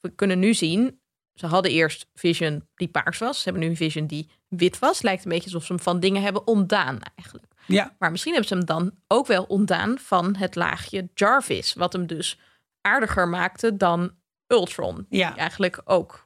We 0.00 0.10
kunnen 0.10 0.38
nu 0.38 0.54
zien, 0.54 0.98
ze 1.34 1.46
hadden 1.46 1.70
eerst 1.72 2.06
Vision 2.14 2.68
die 2.74 2.88
paars 2.88 3.18
was. 3.18 3.36
Ze 3.36 3.44
hebben 3.44 3.62
nu 3.62 3.68
een 3.68 3.76
Vision 3.76 4.06
die 4.06 4.28
wit 4.48 4.78
was. 4.78 5.02
Lijkt 5.02 5.24
een 5.24 5.30
beetje 5.30 5.44
alsof 5.44 5.64
ze 5.64 5.72
hem 5.72 5.82
van 5.82 6.00
dingen 6.00 6.22
hebben 6.22 6.46
ontdaan 6.46 6.98
eigenlijk. 7.14 7.52
Ja, 7.66 7.94
Maar 7.98 8.10
misschien 8.10 8.32
hebben 8.32 8.50
ze 8.50 8.56
hem 8.56 8.66
dan 8.66 8.92
ook 9.06 9.26
wel 9.26 9.44
ontdaan 9.44 9.98
van 9.98 10.36
het 10.36 10.54
laagje 10.54 11.08
Jarvis. 11.14 11.74
Wat 11.74 11.92
hem 11.92 12.06
dus 12.06 12.38
aardiger 12.80 13.28
maakte 13.28 13.76
dan 13.76 14.12
Ultron. 14.46 15.06
Ja. 15.08 15.30
Die 15.30 15.38
eigenlijk 15.38 15.80
ook 15.84 16.23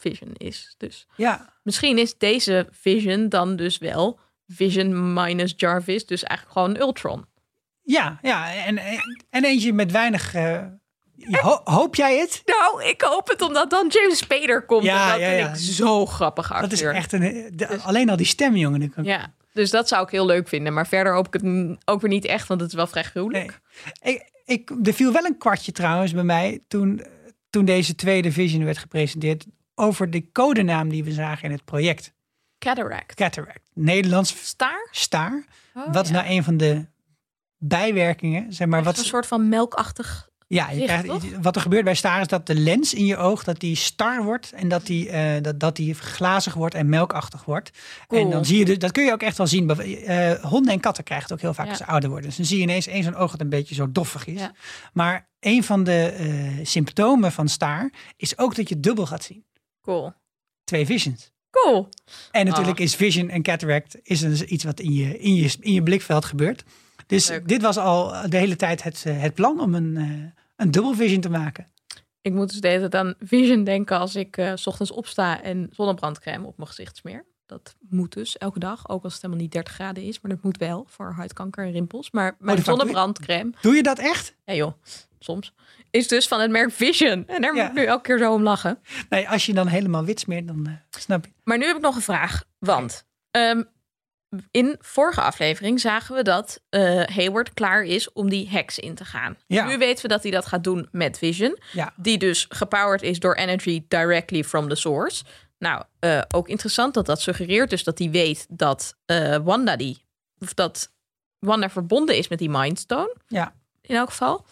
Vision 0.00 0.30
is. 0.36 0.74
Dus 0.78 1.06
ja. 1.16 1.52
misschien 1.62 1.98
is 1.98 2.18
deze 2.18 2.68
Vision 2.70 3.28
dan 3.28 3.56
dus 3.56 3.78
wel 3.78 4.18
Vision 4.46 5.12
minus 5.12 5.54
Jarvis. 5.56 6.06
Dus 6.06 6.22
eigenlijk 6.22 6.58
gewoon 6.58 6.76
Ultron. 6.80 7.24
Ja, 7.82 8.18
ja. 8.22 8.54
En, 8.54 8.78
en 9.30 9.44
eentje 9.44 9.72
met 9.72 9.90
weinig. 9.92 10.32
ho- 11.30 11.60
hoop 11.64 11.94
jij 11.94 12.18
het? 12.18 12.42
Nou, 12.44 12.84
ik 12.84 13.00
hoop 13.02 13.28
het 13.28 13.42
omdat 13.42 13.70
dan 13.70 13.88
James 13.88 14.18
Spader 14.18 14.64
komt. 14.64 14.84
Ja, 14.84 15.04
en 15.06 15.10
dat 15.10 15.20
ja, 15.20 15.26
vind 15.28 15.40
ja. 15.40 15.52
ik 15.52 15.74
zo 15.74 16.06
grappig 16.06 16.52
acteur. 16.52 16.68
Dat 16.68 16.78
is 16.78 16.82
echt 16.84 17.12
een. 17.12 17.52
de- 17.54 17.78
alleen 17.78 18.10
al 18.10 18.16
die 18.16 18.26
stem, 18.26 18.56
jongen. 18.56 18.82
ik- 18.82 18.92
Ja, 19.02 19.34
dus 19.52 19.70
dat 19.70 19.88
zou 19.88 20.04
ik 20.04 20.10
heel 20.10 20.26
leuk 20.26 20.48
vinden. 20.48 20.72
Maar 20.72 20.86
verder 20.86 21.14
hoop 21.14 21.26
ik 21.26 21.32
het 21.32 21.76
ook 21.84 22.00
weer 22.00 22.10
niet 22.10 22.24
echt, 22.24 22.48
want 22.48 22.60
het 22.60 22.70
is 22.70 22.76
wel 22.76 22.86
vrij 22.86 23.04
gruwelijk. 23.04 23.60
Nee. 24.02 24.14
Ik, 24.14 24.30
ik, 24.44 24.70
er 24.86 24.92
viel 24.94 25.12
wel 25.12 25.24
een 25.24 25.38
kwartje 25.38 25.72
trouwens 25.72 26.12
bij 26.12 26.22
mij 26.24 26.60
toen, 26.68 27.02
toen 27.50 27.64
deze 27.64 27.94
tweede 27.94 28.32
Vision 28.32 28.64
werd 28.64 28.78
gepresenteerd. 28.78 29.46
Over 29.80 30.10
de 30.10 30.32
codenaam 30.32 30.88
die 30.88 31.04
we 31.04 31.12
zagen 31.12 31.44
in 31.44 31.50
het 31.50 31.64
project. 31.64 32.12
Cataract. 32.58 33.14
Cataract. 33.14 33.70
Nederlands 33.74 34.46
Staar? 34.48 34.88
staar. 34.90 35.44
Oh, 35.74 35.92
wat 35.92 36.04
is 36.04 36.10
ja. 36.10 36.16
nou 36.16 36.34
een 36.34 36.44
van 36.44 36.56
de 36.56 36.86
bijwerkingen? 37.58 38.52
Zeg 38.52 38.68
maar, 38.68 38.82
Wat 38.82 38.98
een 38.98 39.04
soort 39.04 39.26
van 39.26 39.48
melkachtig 39.48 40.28
Ja, 40.46 40.70
je 40.70 40.84
krijgt, 40.84 41.40
wat 41.40 41.56
er 41.56 41.62
gebeurt 41.62 41.84
bij 41.84 41.94
staren 41.94 42.20
is 42.20 42.26
dat 42.26 42.46
de 42.46 42.54
lens 42.54 42.94
in 42.94 43.06
je 43.06 43.16
oog 43.16 43.44
dat 43.44 43.60
die 43.60 43.76
star 43.76 44.24
wordt 44.24 44.52
en 44.52 44.68
dat 44.68 44.86
die, 44.86 45.08
eh, 45.10 45.42
dat, 45.42 45.60
dat 45.60 45.76
die 45.76 45.94
glazig 45.94 46.54
wordt 46.54 46.74
en 46.74 46.88
melkachtig 46.88 47.44
wordt. 47.44 47.70
Cool. 48.06 48.22
En 48.22 48.30
dan 48.30 48.44
zie 48.44 48.58
je, 48.58 48.64
dus, 48.64 48.78
dat 48.78 48.92
kun 48.92 49.04
je 49.04 49.12
ook 49.12 49.22
echt 49.22 49.36
wel 49.36 49.46
zien. 49.46 49.70
Eh, 49.70 50.32
honden 50.32 50.72
en 50.72 50.80
katten 50.80 51.04
krijgen 51.04 51.26
het 51.26 51.36
ook 51.36 51.42
heel 51.42 51.54
vaak 51.54 51.64
Ja. 51.64 51.70
als 51.70 51.80
ze 51.80 51.86
ouder 51.86 52.10
worden. 52.10 52.28
Dus 52.28 52.36
dan 52.36 52.46
zie 52.46 52.56
je 52.56 52.62
ineens 52.62 52.86
één 52.86 53.02
zo'n 53.02 53.14
oog 53.16 53.30
dat 53.30 53.40
een 53.40 53.48
beetje 53.48 53.74
zo 53.74 53.92
doffig 53.92 54.26
is. 54.26 54.40
Ja. 54.40 54.52
Maar 54.92 55.28
een 55.40 55.64
van 55.64 55.84
de 55.84 56.02
eh, 56.02 56.66
symptomen 56.66 57.32
van 57.32 57.48
staar 57.48 57.92
is 58.16 58.38
ook 58.38 58.54
dat 58.54 58.68
je 58.68 58.80
dubbel 58.80 59.06
gaat 59.06 59.24
zien. 59.24 59.44
Cool. 59.82 60.12
Twee 60.64 60.86
visions. 60.86 61.32
Cool. 61.50 61.88
En 62.30 62.46
natuurlijk 62.46 62.78
Ah. 62.78 62.84
is 62.84 62.94
vision 62.94 63.28
en 63.28 63.42
cataract 63.42 63.96
is 64.02 64.20
dus 64.20 64.42
iets 64.42 64.64
wat 64.64 64.80
in 64.80 64.92
je, 64.92 65.18
in 65.18 65.34
je, 65.34 65.56
in 65.60 65.72
je 65.72 65.82
blikveld 65.82 66.24
gebeurt. 66.24 66.64
Dus 67.06 67.28
Leuk. 67.28 67.48
dit 67.48 67.62
was 67.62 67.76
al 67.76 68.28
de 68.30 68.36
hele 68.36 68.56
tijd 68.56 68.82
het, 68.82 69.02
eh, 69.06 69.20
het 69.20 69.34
plan 69.34 69.60
om 69.60 69.74
een, 69.74 69.96
eh, 69.96 70.42
een 70.56 70.70
dubbel 70.70 70.94
vision 70.94 71.20
te 71.20 71.30
maken. 71.30 71.66
Ik 72.22 72.32
moet 72.32 72.48
dus 72.50 72.60
de 72.60 72.68
hele 72.68 72.88
tijd 72.88 73.04
aan 73.04 73.14
vision 73.18 73.64
denken 73.64 73.98
als 73.98 74.14
ik 74.16 74.36
eh, 74.36 74.52
s 74.54 74.66
ochtends 74.66 74.92
opsta 74.92 75.42
en 75.42 75.68
zonnebrandcrème 75.72 76.46
op 76.46 76.56
mijn 76.56 76.68
gezicht 76.68 76.96
smeer. 76.96 77.24
Dat 77.50 77.74
moet 77.88 78.12
dus 78.12 78.38
elke 78.38 78.58
dag, 78.58 78.88
ook 78.88 79.04
als 79.04 79.12
het 79.12 79.22
helemaal 79.22 79.42
niet 79.42 79.52
30 79.52 79.72
graden 79.74 80.02
is. 80.02 80.20
Maar 80.20 80.30
dat 80.30 80.42
moet 80.42 80.56
wel 80.58 80.84
voor 80.88 81.12
huidkanker 81.12 81.64
en 81.64 81.72
rimpels. 81.72 82.10
Maar 82.10 82.36
mijn 82.38 82.56
dat 82.56 82.64
doe 82.64 82.74
je- 82.74 82.80
zonnebrandcrème, 82.80 83.52
Doe 83.60 83.74
je 83.74 83.82
dat 83.82 83.98
echt? 83.98 84.34
ja 84.44 84.54
joh, 84.54 84.72
soms, 85.18 85.52
is 85.90 86.08
dus 86.08 86.28
van 86.28 86.40
het 86.40 86.50
merk 86.50 86.72
Vision. 86.72 87.26
En 87.26 87.40
daar 87.42 87.54
Ja. 87.54 87.62
moet 87.62 87.70
ik 87.70 87.78
nu 87.78 87.84
elke 87.84 88.02
keer 88.02 88.18
zo 88.18 88.32
om 88.32 88.42
lachen. 88.42 88.78
Nee, 89.08 89.28
als 89.28 89.46
je 89.46 89.54
dan 89.54 89.66
helemaal 89.66 90.04
wit 90.04 90.20
smeert, 90.20 90.46
dan 90.46 90.66
eh, 90.66 90.72
snap 91.00 91.24
je. 91.24 91.32
Maar 91.44 91.58
nu 91.58 91.64
heb 91.66 91.76
ik 91.76 91.82
nog 91.82 91.94
een 91.96 92.02
vraag. 92.02 92.44
Want 92.58 93.06
ehm, 93.30 93.62
in 94.50 94.76
vorige 94.80 95.20
aflevering 95.20 95.80
zagen 95.80 96.14
we 96.16 96.22
dat 96.22 96.62
eh, 96.68 97.02
Hayward 97.04 97.54
klaar 97.54 97.82
is 97.82 98.12
om 98.12 98.28
die 98.30 98.48
heks 98.48 98.78
in 98.78 98.94
te 98.94 99.04
gaan. 99.04 99.36
Ja. 99.46 99.66
Nu 99.66 99.78
weten 99.78 100.02
we 100.02 100.08
dat 100.08 100.22
hij 100.22 100.32
dat 100.32 100.46
gaat 100.46 100.64
doen 100.64 100.88
met 100.92 101.18
Vision. 101.18 101.58
Ja. 101.72 101.92
Die 101.96 102.18
dus 102.18 102.46
gepowered 102.48 103.02
is 103.02 103.18
door 103.20 103.34
energy 103.34 103.84
directly 103.88 104.44
from 104.44 104.68
the 104.68 104.74
source. 104.74 105.24
Nou, 105.60 105.82
eh, 105.98 106.20
ook 106.34 106.48
interessant 106.48 106.94
dat 106.94 107.06
dat 107.06 107.20
suggereert 107.20 107.70
dus 107.70 107.84
dat 107.84 107.98
hij 107.98 108.10
weet 108.10 108.46
dat 108.48 108.96
eh, 109.06 109.36
Wanda 109.36 109.76
die... 109.76 110.04
Of 110.38 110.54
dat 110.54 110.92
Wanda 111.38 111.70
verbonden 111.70 112.16
is 112.16 112.28
met 112.28 112.38
die 112.38 112.50
Mindstone. 112.50 113.16
Ja. 113.26 113.54
In 113.80 113.96
elk 113.96 114.08
geval. 114.08 114.44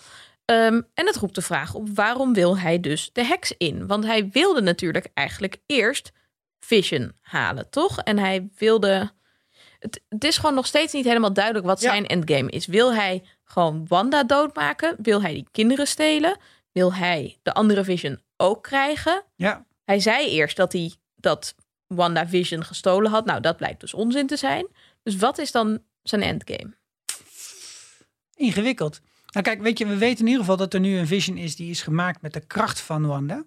Ehm, 0.44 0.80
en 0.94 1.06
het 1.06 1.16
roept 1.16 1.34
de 1.34 1.42
vraag 1.42 1.74
op 1.74 1.88
waarom 1.94 2.32
wil 2.34 2.58
hij 2.58 2.80
dus 2.80 3.10
de 3.12 3.24
heks 3.24 3.52
in? 3.56 3.86
Want 3.86 4.04
hij 4.04 4.28
wilde 4.28 4.60
natuurlijk 4.60 5.10
eigenlijk 5.14 5.56
eerst 5.66 6.12
Vision 6.60 7.12
halen, 7.20 7.70
toch? 7.70 7.98
En 7.98 8.18
hij 8.18 8.48
wilde... 8.56 9.10
Het, 9.78 10.00
het 10.08 10.24
is 10.24 10.36
gewoon 10.36 10.54
nog 10.54 10.66
steeds 10.66 10.92
niet 10.92 11.04
helemaal 11.04 11.32
duidelijk 11.32 11.66
wat 11.66 11.80
Ja. 11.80 11.90
zijn 11.90 12.06
endgame 12.06 12.50
is. 12.50 12.66
Wil 12.66 12.94
hij 12.94 13.24
gewoon 13.44 13.84
Wanda 13.88 14.24
doodmaken? 14.24 14.96
Wil 14.98 15.22
hij 15.22 15.32
die 15.32 15.48
kinderen 15.50 15.86
stelen? 15.86 16.36
Wil 16.72 16.94
hij 16.94 17.38
de 17.42 17.52
andere 17.54 17.84
Vision 17.84 18.20
ook 18.36 18.62
krijgen? 18.62 19.22
Ja. 19.36 19.66
Hij 19.88 20.00
zei 20.00 20.28
eerst 20.28 20.56
dat 20.56 20.72
hij 20.72 20.92
dat 21.16 21.54
Wanda 21.86 22.28
Vision 22.28 22.64
gestolen 22.64 23.10
had. 23.10 23.24
Nou, 23.24 23.40
dat 23.40 23.56
blijkt 23.56 23.80
dus 23.80 23.94
onzin 23.94 24.26
te 24.26 24.36
zijn. 24.36 24.66
Dus 25.02 25.16
wat 25.16 25.38
is 25.38 25.52
dan 25.52 25.82
zijn 26.02 26.22
endgame? 26.22 26.76
Ingewikkeld. 28.34 29.00
Nou 29.26 29.44
kijk, 29.44 29.60
weet 29.60 29.78
je, 29.78 29.86
we 29.86 29.96
weten 29.96 30.18
in 30.18 30.26
ieder 30.26 30.40
geval 30.40 30.56
dat 30.56 30.74
er 30.74 30.80
nu 30.80 30.98
een 30.98 31.06
vision 31.06 31.36
is 31.36 31.56
die 31.56 31.70
is 31.70 31.82
gemaakt 31.82 32.22
met 32.22 32.32
de 32.32 32.46
kracht 32.46 32.80
van 32.80 33.06
Wanda. 33.06 33.44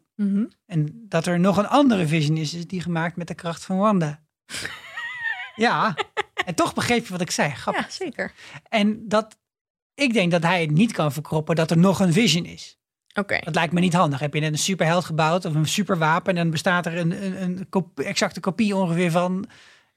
En 0.66 1.06
dat 1.08 1.26
er 1.26 1.39
nog 1.39 1.58
een 1.58 1.68
andere 1.68 2.08
vision 2.08 2.38
is, 2.38 2.54
is 2.54 2.68
die 2.68 2.82
gemaakt 2.82 3.16
met 3.16 3.28
de 3.28 3.36
kracht 3.36 3.66
van 3.66 3.78
Wanda. 3.78 4.24
ja, 5.56 5.96
en 6.46 6.56
toch 6.56 6.74
begreep 6.74 7.06
je 7.06 7.12
wat 7.12 7.22
ik 7.22 7.32
zei. 7.32 7.50
Grappig. 7.50 7.86
Ja, 7.86 7.92
zeker. 7.92 8.34
En 8.70 9.08
dat, 9.08 9.38
ik 9.94 10.14
denk 10.14 10.32
dat 10.32 10.44
hij 10.44 10.62
het 10.62 10.72
niet 10.72 10.92
kan 10.92 11.14
verkroppen 11.14 11.56
dat 11.56 11.72
er 11.72 11.78
nog 11.78 12.00
een 12.00 12.14
vision 12.14 12.46
is. 12.46 12.80
Oké. 13.14 13.39
Dat 13.43 13.55
lijkt 13.55 13.74
me 13.74 13.80
niet 13.80 13.93
handig. 13.93 14.20
Heb 14.20 14.34
je 14.34 14.39
net 14.39 14.51
een 14.51 14.57
superheld 14.57 15.05
gebouwd 15.05 15.45
of 15.45 15.55
een 15.55 15.66
superwapen 15.68 16.30
en 16.30 16.36
dan 16.36 16.49
bestaat 16.49 16.86
er 16.86 16.97
een, 16.97 17.26
een, 17.26 17.41
een 17.41 17.66
kop- 17.70 17.99
exacte 17.99 18.39
kopie 18.39 18.76
ongeveer 18.76 19.12
van 19.12 19.45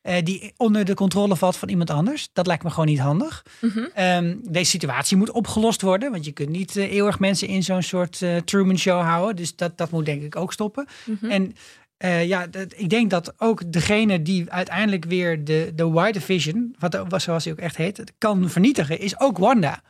eh, 0.01 0.23
die 0.25 0.53
onder 0.57 0.85
de 0.85 0.95
controle 0.95 1.37
valt 1.37 1.57
van 1.57 1.69
iemand 1.69 1.91
anders. 1.91 2.29
Dat 2.33 2.47
lijkt 2.47 2.63
me 2.63 2.71
gewoon 2.71 2.87
niet 2.87 2.99
handig. 2.99 3.45
Mhm. 3.61 3.87
Ehm, 3.95 4.37
deze 4.43 4.71
situatie 4.71 5.17
moet 5.17 5.31
opgelost 5.31 5.81
worden, 5.83 6.11
want 6.11 6.25
je 6.25 6.33
kunt 6.33 6.49
niet 6.49 6.77
eh, 6.77 6.93
eeuwig 6.93 7.19
mensen 7.19 7.49
in 7.49 7.63
zo'n 7.63 7.83
soort 7.83 8.23
eh, 8.23 8.37
Truman 8.37 8.79
Show 8.79 9.03
houden. 9.03 9.37
Dus 9.37 9.57
dat, 9.57 9.79
dat 9.79 9.91
moet 9.91 10.07
denk 10.07 10.23
ik 10.23 10.37
ook 10.37 10.53
stoppen. 10.53 10.87
Mhm. 11.05 11.31
En 11.31 11.55
ja, 12.27 12.47
dat, 12.47 12.73
ik 12.77 12.89
denk 12.89 13.11
dat 13.11 13.35
ook 13.37 13.73
degene 13.73 14.23
die 14.23 14.51
uiteindelijk 14.51 15.05
weer 15.05 15.45
de, 15.45 15.73
de 15.75 15.91
White 15.91 16.21
Vision, 16.21 16.77
wat, 16.79 17.05
wat 17.09 17.23
zoals 17.23 17.45
hij 17.45 17.53
ook 17.53 17.59
echt 17.59 17.77
heet, 17.77 18.13
kan 18.19 18.51
vernietigen, 18.51 18.99
is 18.99 19.21
ook 19.21 19.39
Wanda. 19.39 19.83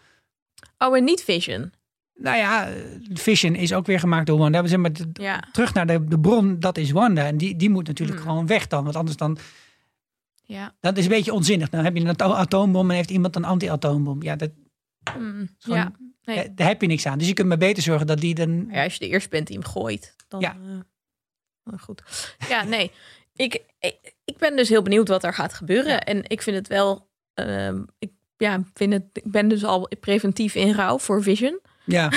Oh, 0.79 0.97
en 0.97 1.05
niet 1.05 1.23
Vision. 1.25 1.73
Nou 2.15 2.37
ja, 2.37 2.73
Vision 3.13 3.55
is 3.55 3.73
ook 3.73 3.87
weer 3.87 3.99
gemaakt 3.99 4.27
door 4.27 4.39
Wanda. 4.39 4.63
We 4.63 4.69
zijn 4.69 4.81
maar 4.81 4.91
Ja. 5.13 5.45
terug 5.53 5.75
naar 5.75 5.87
de, 5.87 6.05
de 6.05 6.21
bron, 6.21 6.61
dat 6.61 6.79
is 6.79 6.91
Wanda. 6.91 7.27
En 7.27 7.37
die, 7.37 7.57
die 7.57 7.71
moet 7.71 7.87
natuurlijk 7.87 8.19
Hmm. 8.19 8.29
gewoon 8.29 8.47
weg 8.47 8.67
dan. 8.67 8.85
Want 8.85 8.97
anders 8.97 9.17
dan, 9.17 9.39
Ja. 10.43 10.75
dat 10.81 10.97
is 10.97 11.05
een 11.05 11.11
beetje 11.11 11.33
onzinnig. 11.33 11.69
Dan 11.69 11.85
heb 11.85 11.95
je 11.97 12.01
een 12.03 12.09
ato- 12.09 12.33
atoombom 12.33 12.91
en 12.91 12.97
heeft 12.97 13.11
iemand 13.11 13.37
een 13.37 13.45
anti-atoombom. 13.45 14.23
Ja, 14.23 14.37
dat, 14.37 14.51
Mm, 15.19 15.49
gewoon- 15.59 15.79
ja. 15.79 15.93
Nee. 16.25 16.37
eh, 16.43 16.51
daar 16.55 16.67
heb 16.69 16.81
je 16.81 16.87
niks 16.87 17.07
aan. 17.07 17.19
Dus 17.19 17.27
je 17.29 17.35
kunt 17.35 17.49
maar 17.49 17.59
beter 17.59 17.83
zorgen 17.83 18.07
dat 18.07 18.21
die 18.21 18.35
dan... 18.35 18.67
ja, 18.71 18.85
als 18.85 18.93
je 18.93 18.99
de 18.99 19.09
eerste 19.09 19.29
bent 19.29 19.47
die 19.47 19.59
hem 19.59 19.67
gooit, 19.67 20.15
dan. 20.29 20.41
Ja. 20.41 20.57
eh, 21.65 21.79
goed. 21.79 22.03
Ja, 22.49 22.63
nee. 22.65 22.91
Ik, 23.35 23.63
ik, 23.79 24.15
ik 24.25 24.39
ben 24.39 24.57
dus 24.57 24.69
heel 24.69 24.83
benieuwd 24.83 25.09
wat 25.09 25.25
er 25.25 25.35
gaat 25.35 25.55
gebeuren. 25.55 25.93
Ja. 25.93 26.01
En 26.01 26.23
ik 26.29 26.43
vind 26.43 26.57
het 26.57 26.69
wel. 26.69 27.09
ehm, 27.35 27.83
ik, 27.99 28.11
ja, 28.37 28.63
vind 28.75 28.93
het, 28.93 29.05
ik 29.13 29.31
ben 29.31 29.49
dus 29.49 29.65
al 29.65 29.89
preventief 30.01 30.55
in 30.55 30.73
rouw 30.73 30.99
voor 30.99 31.23
Vision. 31.23 31.61
Ja. 31.85 32.13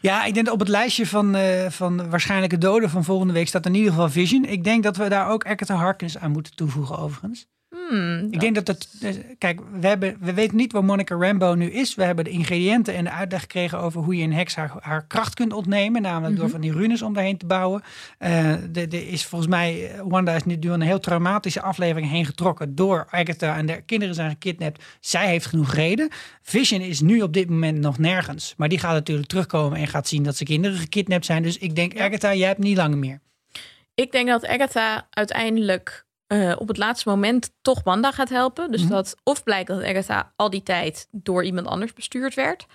ja, 0.00 0.24
ik 0.24 0.34
denk 0.34 0.46
dat 0.46 0.54
op 0.54 0.60
het 0.60 0.68
lijstje 0.68 1.06
van, 1.06 1.34
eh, 1.34 1.70
van 1.70 2.10
waarschijnlijke 2.10 2.58
doden 2.58 2.90
van 2.90 3.04
volgende 3.04 3.32
week 3.32 3.48
staat 3.48 3.66
in 3.66 3.74
ieder 3.74 3.90
geval 3.90 4.10
Vision. 4.10 4.44
Ik 4.44 4.64
denk 4.64 4.82
dat 4.82 4.96
we 4.96 5.08
daar 5.08 5.28
ook 5.28 5.46
Agatha 5.46 5.74
Harkness 5.74 6.18
aan 6.18 6.30
moeten 6.30 6.54
toevoegen 6.54 6.98
overigens. 6.98 7.46
Hmm, 7.70 8.26
Ik 8.30 8.40
denk 8.40 8.54
dat 8.54 8.66
het... 8.66 8.88
eh, 9.02 9.14
Kijk, 9.38 9.60
we, 9.80 9.86
hebben, 9.86 10.16
we 10.20 10.32
weten 10.34 10.56
niet 10.56 10.72
waar 10.72 10.84
Monica 10.84 11.14
Rambo 11.14 11.54
nu 11.54 11.70
is. 11.70 11.94
We 11.94 12.02
hebben 12.04 12.24
de 12.24 12.30
ingrediënten 12.30 12.94
en 12.94 13.04
de 13.04 13.10
uitleg 13.10 13.40
gekregen 13.40 13.78
over 13.78 14.02
hoe 14.02 14.16
je 14.16 14.22
een 14.24 14.32
heks 14.32 14.54
haar, 14.54 14.72
haar 14.80 15.06
kracht 15.06 15.34
kunt 15.34 15.52
ontnemen. 15.52 16.02
Namelijk 16.02 16.34
door 16.36 16.44
Mhm. 16.44 16.52
van 16.52 16.60
die 16.60 16.72
runes 16.72 17.02
om 17.02 17.12
daarheen 17.14 17.36
te 17.36 17.46
bouwen. 17.46 17.82
Eh 18.18 18.50
er 18.52 18.76
er 18.76 19.08
is 19.08 19.24
volgens 19.26 19.50
mij, 19.50 19.90
eh, 19.92 20.00
Wanda 20.04 20.34
is 20.34 20.44
nu 20.44 20.58
door 20.58 20.74
een 20.74 20.80
heel 20.80 21.00
traumatische 21.00 21.62
aflevering 21.62 22.10
heen 22.10 22.24
getrokken 22.26 22.74
door 22.74 23.06
Agatha. 23.10 23.56
En 23.56 23.66
de 23.66 23.82
kinderen 23.82 24.14
zijn 24.14 24.30
gekidnapt. 24.30 24.84
Zij 25.00 25.26
heeft 25.28 25.46
genoeg 25.46 25.74
reden. 25.74 26.08
Vision 26.42 26.80
is 26.80 27.00
nu 27.00 27.22
op 27.22 27.32
dit 27.32 27.48
moment 27.50 27.78
nog 27.78 27.98
nergens. 27.98 28.54
Maar 28.56 28.68
die 28.68 28.78
gaat 28.78 28.92
natuurlijk 28.92 29.28
terugkomen 29.28 29.78
en 29.78 29.86
gaat 29.86 30.08
zien 30.08 30.22
dat 30.22 30.36
ze 30.36 30.44
kinderen 30.44 30.78
gekidnapt 30.78 31.24
zijn. 31.26 31.42
Dus 31.42 31.58
ik 31.58 31.74
denk, 31.76 31.98
Agatha, 32.00 32.34
jij 32.34 32.46
hebt 32.48 32.58
niet 32.60 32.76
lang 32.76 32.94
meer. 32.94 33.20
Ik 33.94 34.12
denk 34.12 34.28
dat 34.28 34.46
Agatha 34.46 35.06
uiteindelijk 35.10 36.04
eh, 36.26 36.52
op 36.58 36.68
het 36.68 36.76
laatste 36.76 37.08
moment 37.08 37.50
toch 37.62 37.82
Wanda 37.82 38.12
gaat 38.12 38.28
helpen. 38.28 38.70
Dus 38.70 38.82
Mhm. 38.82 38.90
dat 38.90 39.16
of 39.22 39.42
blijkt 39.42 39.68
dat 39.68 39.82
Agatha 39.82 40.32
al 40.36 40.50
die 40.50 40.62
tijd 40.62 41.08
door 41.10 41.44
iemand 41.44 41.66
anders 41.66 41.92
bestuurd 41.92 42.34
werd. 42.34 42.66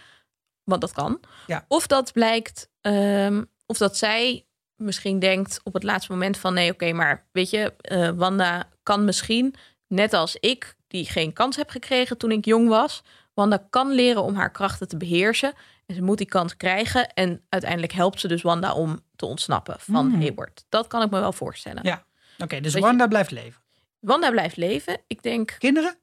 Want 0.64 0.82
dat 0.82 0.92
kan. 0.92 1.20
Ja. 1.48 1.66
Of 1.68 1.88
dat 1.88 2.14
blijkt, 2.14 2.70
ehm, 2.82 3.44
of 3.66 3.78
dat 3.78 3.98
zij 3.98 4.46
misschien 4.76 5.20
denkt 5.20 5.60
op 5.64 5.74
het 5.74 5.84
laatste 5.84 6.12
moment 6.12 6.38
van 6.38 6.54
nee, 6.54 6.72
oké, 6.72 6.92
maar 6.92 7.28
weet 7.32 7.50
je, 7.50 7.74
eh, 7.82 8.10
Wanda 8.10 8.64
kan 8.84 9.06
misschien, 9.06 9.56
net 9.88 10.14
als 10.14 10.36
ik, 10.40 10.76
die 10.88 11.06
geen 11.06 11.34
kans 11.34 11.56
heb 11.56 11.70
gekregen 11.70 12.18
toen 12.18 12.32
ik 12.32 12.46
jong 12.46 12.68
was. 12.68 13.04
Wanda 13.34 13.68
kan 13.70 13.92
leren 13.92 14.24
om 14.24 14.36
haar 14.36 14.52
krachten 14.52 14.88
te 14.88 14.98
beheersen. 14.98 15.54
En 15.86 15.96
ze 15.96 16.02
moet 16.02 16.18
die 16.18 16.28
kans 16.28 16.58
krijgen. 16.58 17.14
En 17.14 17.42
uiteindelijk 17.50 17.92
helpt 17.94 18.20
ze 18.20 18.28
dus 18.28 18.42
Wanda 18.42 18.74
om 18.74 19.00
te 19.16 19.26
ontsnappen 19.26 19.76
van 19.80 20.10
Hmm. 20.10 20.22
Hayward. 20.22 20.64
Dat 20.70 20.88
kan 20.88 21.02
ik 21.02 21.10
me 21.10 21.20
wel 21.20 21.34
voorstellen. 21.34 21.84
Ja. 21.84 22.04
Oké, 22.42 22.60
dus 22.62 22.74
Weet 22.74 22.82
je- 22.82 22.88
Wanda 22.88 23.08
blijft 23.08 23.32
leven. 23.32 23.62
Wanda 24.00 24.32
blijft 24.32 24.58
leven. 24.58 24.98
Ik 25.08 25.24
denk, 25.24 25.56
Kinderen? 25.60 25.96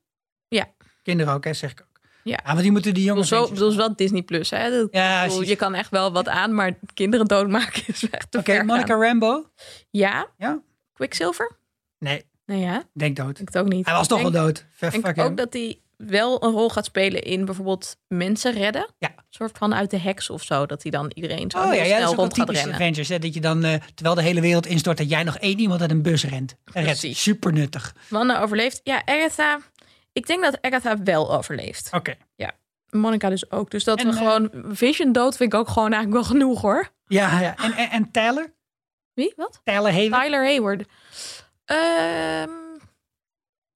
Ja. 0.48 0.66
Kinderen 1.02 1.34
ook, 1.34 1.44
hè, 1.44 1.52
zeg 1.54 1.70
ik 1.70 1.80
ook. 1.80 1.86
Ja. 2.22 2.38
want 2.44 2.60
die 2.60 2.70
moeten 2.70 2.94
die 2.94 3.04
jongens... 3.04 3.28
zo, 3.28 3.48
dat 3.54 3.70
is 3.70 3.76
wel 3.76 3.96
Disney 3.96 4.22
Plus. 4.22 4.50
Hè? 4.50 4.70
Dat- 4.70 4.88
Ja, 4.90 5.22
bedoel, 5.26 5.42
je 5.42 5.56
kan 5.56 5.74
echt 5.74 5.90
wel 5.90 6.12
wat 6.12 6.28
aan, 6.28 6.54
maar 6.54 6.78
kinderen 6.94 7.26
doodmaken 7.26 7.82
is 7.86 8.10
echt 8.10 8.30
te 8.30 8.38
Oké, 8.38 8.62
Monica 8.62 8.86
gaan. 8.86 9.00
Rambo? 9.02 9.50
Ja? 9.90 10.26
Ja. 10.38 10.60
Quicksilver? 10.92 11.56
Nee, 11.98 12.24
Nee, 12.46 12.60
ja. 12.60 12.82
denk 12.92 13.16
dood. 13.16 13.38
Ik 13.38 13.46
het 13.46 13.58
ook 13.58 13.68
niet. 13.68 13.84
Hij 13.86 13.94
was 13.94 14.02
Ik 14.02 14.08
toch 14.08 14.22
al 14.24 14.30
denk- 14.30 14.44
dood. 14.44 14.64
Fuck 14.70 14.92
Ik 14.92 15.02
denk 15.02 15.18
ook 15.20 15.36
dat 15.36 15.52
hij 15.52 15.80
wel 15.96 16.44
een 16.44 16.50
rol 16.52 16.70
gaat 16.70 16.84
spelen 16.84 17.22
in 17.22 17.44
bijvoorbeeld 17.44 17.96
mensen 18.06 18.52
redden. 18.52 18.88
Ja. 18.98 19.14
Soort 19.30 19.58
van 19.58 19.74
uit 19.74 19.90
de 19.90 19.98
heks 19.98 20.30
of 20.30 20.42
zo. 20.42 20.66
Dat 20.66 20.82
hij 20.82 20.90
dan 20.90 21.10
iedereen 21.14 21.50
zo 21.50 21.58
Oh 21.58 21.74
ja, 21.74 21.82
ja, 21.82 21.98
dat 21.98 21.98
is 21.98 22.04
wel 22.04 22.14
rond 22.14 22.34
gaat 22.34 22.50
rennen. 22.50 22.74
Avengers. 22.74 23.08
Hè? 23.08 23.18
Dat 23.18 23.34
je 23.34 23.40
dan, 23.40 23.64
eh, 23.64 23.74
terwijl 23.94 24.16
de 24.16 24.22
hele 24.22 24.40
wereld 24.40 24.66
instort, 24.66 24.96
dat 24.98 25.10
jij 25.10 25.22
nog 25.22 25.38
één 25.38 25.58
iemand 25.58 25.80
uit 25.80 25.90
een 25.90 26.02
bus 26.02 26.24
rent. 26.24 26.56
Precies. 26.64 27.22
Super 27.22 27.52
nuttig. 27.52 27.94
Wanda 28.08 28.40
overleeft. 28.40 28.80
Ja, 28.84 29.02
Agatha. 29.04 29.58
Ik 30.12 30.26
denk 30.26 30.42
dat 30.42 30.58
Agatha 30.60 31.02
wel 31.02 31.32
overleeft. 31.32 31.88
Oké. 31.92 32.16
Monica 32.90 33.28
dus 33.28 33.50
ook. 33.50 33.70
Dus 33.70 33.84
dat 33.84 33.98
En, 33.98 34.06
we 34.06 34.12
eh, 34.12 34.18
gewoon... 34.18 34.50
Vision 34.74 35.12
dood 35.12 35.36
vind 35.36 35.52
ik 35.52 35.58
ook 35.58 35.68
gewoon 35.68 35.92
eigenlijk 35.92 36.22
wel 36.22 36.36
genoeg 36.36 36.60
hoor. 36.60 36.88
Ja, 37.06 37.40
ja. 37.40 37.56
En, 37.56 37.72
en, 37.72 37.90
en 37.90 38.10
Tyler? 38.10 38.54
Wie? 39.14 39.32
Wat? 39.36 39.60
Tyler 39.64 39.92
Hayward? 39.92 40.22
Tyler 40.22 40.44
Hayward. 40.44 40.88
Ehm, 41.64 42.50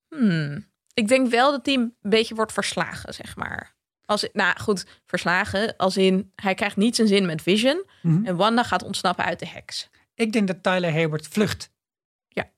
hmm. 0.09 0.71
Ik 0.95 1.09
denk 1.09 1.31
wel 1.31 1.51
dat 1.51 1.67
hij 1.67 1.75
een 1.75 1.97
beetje 2.01 2.35
wordt 2.35 2.53
verslagen, 2.53 3.15
zeg 3.15 3.37
maar. 3.37 3.72
Als, 4.07 4.29
nou 4.33 4.59
goed, 4.61 4.87
verslagen. 5.07 5.77
Als 5.77 5.97
in, 5.97 6.33
hij 6.35 6.55
krijgt 6.55 6.77
niet 6.77 6.97
zijn 6.97 7.09
zin 7.09 7.27
met 7.27 7.43
Vision. 7.43 7.85
Mhm. 8.03 8.27
En 8.27 8.37
Wanda 8.37 8.63
gaat 8.63 8.83
ontsnappen 8.83 9.25
uit 9.25 9.39
de 9.39 9.49
heks. 9.49 9.91
Ik 10.15 10.33
denk 10.33 10.47
dat 10.47 10.63
Tyler 10.63 10.93
Hayward 10.93 11.29
vlucht. 11.29 11.71
Ja. 12.29 12.51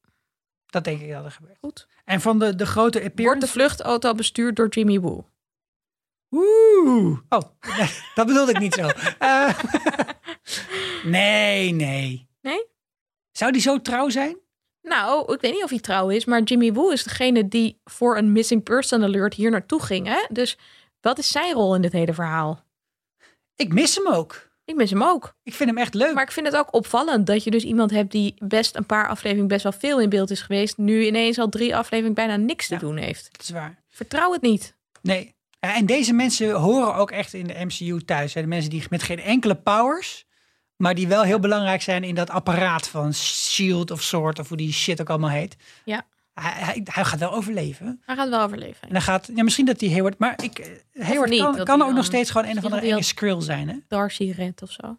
Dat 0.66 0.84
denk 0.84 1.00
ik 1.00 1.10
dat 1.10 1.24
er 1.24 1.30
gebeurt. 1.30 1.58
Goed. 1.60 1.86
En 2.04 2.20
van 2.20 2.38
de, 2.38 2.54
de 2.54 2.66
grote 2.66 2.98
Wordt 2.98 3.12
appearance... 3.12 3.46
de 3.46 3.52
vluchtauto 3.52 4.14
bestuurd 4.14 4.56
door 4.56 4.68
Jimmy 4.68 5.00
Woo? 5.00 5.26
Oeh. 6.30 7.18
Oh, 7.28 7.42
nee, 7.78 7.90
dat 8.14 8.26
bedoelde 8.26 8.52
ik 8.52 8.58
niet 8.58 8.74
zo. 8.74 8.88
Eh, 9.18 9.58
nee, 11.04 11.72
nee. 11.72 12.28
Nee? 12.40 12.66
Zou 13.32 13.52
die 13.52 13.60
zo 13.60 13.80
trouw 13.80 14.08
zijn? 14.08 14.36
Nou, 14.82 15.32
ik 15.32 15.40
weet 15.40 15.52
niet 15.52 15.62
of 15.62 15.70
hij 15.70 15.78
trouw 15.78 16.08
is, 16.08 16.24
maar 16.24 16.42
Jimmy 16.42 16.72
Woo 16.72 16.90
is 16.90 17.04
degene 17.04 17.48
die 17.48 17.80
voor 17.84 18.16
een 18.16 18.32
missing 18.32 18.62
person 18.62 19.02
alert 19.02 19.34
hier 19.34 19.50
naartoe 19.50 19.82
ging. 19.82 20.06
Hè? 20.06 20.26
Dus 20.28 20.58
wat 21.04 21.18
is 21.18 21.28
zijn 21.30 21.52
rol 21.54 21.74
in 21.74 21.82
dit 21.82 21.92
hele 21.92 22.14
verhaal? 22.14 22.64
Ik 23.56 23.72
mis 23.72 23.94
hem 23.94 24.08
ook. 24.08 24.52
Ik 24.64 24.74
mis 24.74 24.90
hem 24.90 25.02
ook. 25.02 25.34
Ik 25.42 25.54
vind 25.54 25.70
hem 25.70 25.78
echt 25.78 25.94
leuk. 25.94 26.14
Maar 26.14 26.22
ik 26.22 26.32
vind 26.32 26.46
het 26.46 26.56
ook 26.56 26.74
opvallend 26.74 27.26
dat 27.26 27.44
je 27.44 27.50
dus 27.50 27.62
iemand 27.64 27.90
hebt 27.90 28.10
die 28.12 28.34
best 28.38 28.76
een 28.76 28.86
paar 28.86 29.08
afleveringen 29.08 29.48
best 29.48 29.62
wel 29.62 29.72
veel 29.72 30.00
in 30.00 30.08
beeld 30.08 30.30
is 30.30 30.40
geweest. 30.40 30.76
Nu 30.78 31.06
ineens 31.06 31.38
al 31.38 31.48
drie 31.48 31.76
afleveringen 31.76 32.14
bijna 32.14 32.36
niks 32.36 32.66
te 32.66 32.74
Ja. 32.74 32.80
doen 32.80 32.96
heeft. 32.96 33.28
Dat 33.32 33.40
is 33.42 33.50
waar. 33.50 33.82
Vertrouw 33.90 34.32
het 34.32 34.42
niet. 34.42 34.74
Nee. 35.02 35.34
En 35.60 35.86
deze 35.86 36.12
mensen 36.12 36.52
horen 36.52 36.94
ook 36.94 37.10
echt 37.10 37.32
in 37.34 37.46
de 37.46 37.64
MCU 37.64 38.00
thuis. 38.04 38.34
Hè? 38.34 38.40
De 38.40 38.46
mensen 38.46 38.70
die 38.70 38.84
met 38.90 39.02
geen 39.02 39.20
enkele 39.20 39.54
powers, 39.54 40.26
maar 40.76 40.94
die 40.94 41.08
wel 41.08 41.22
heel 41.22 41.38
belangrijk 41.38 41.82
zijn 41.82 42.04
in 42.04 42.14
dat 42.14 42.30
apparaat 42.30 42.88
van 42.88 43.14
Shield 43.14 43.90
of 43.90 44.02
Sword 44.02 44.38
of 44.38 44.48
hoe 44.48 44.56
die 44.56 44.72
shit 44.72 45.00
ook 45.00 45.10
allemaal 45.10 45.30
heet. 45.30 45.56
Ja. 45.84 46.06
Hij, 46.34 46.82
gaat 46.84 47.18
wel 47.18 47.32
overleven. 47.32 48.00
Hij 48.04 48.16
gaat 48.16 48.28
wel 48.28 48.40
overleven. 48.42 48.82
En 48.88 48.92
dan 48.92 49.02
gaat, 49.02 49.30
ja, 49.34 49.42
misschien 49.42 49.66
dat 49.66 49.80
hij 49.80 49.90
Hayward, 49.90 50.18
maar 50.18 50.42
ik, 50.42 50.58
eh, 50.58 51.06
Hayward 51.06 51.30
niet, 51.30 51.62
kan, 51.62 51.82
ook 51.82 51.92
nog 51.92 52.04
steeds 52.04 52.30
gewoon 52.30 52.48
een 52.50 52.58
of 52.58 52.64
andere 52.64 52.86
enge 52.92 53.02
Skrill 53.02 53.40
zijn. 53.40 53.68
Hè? 53.68 53.76
Darcy 53.88 54.32
Red 54.36 54.62
of 54.62 54.70
zo. 54.70 54.98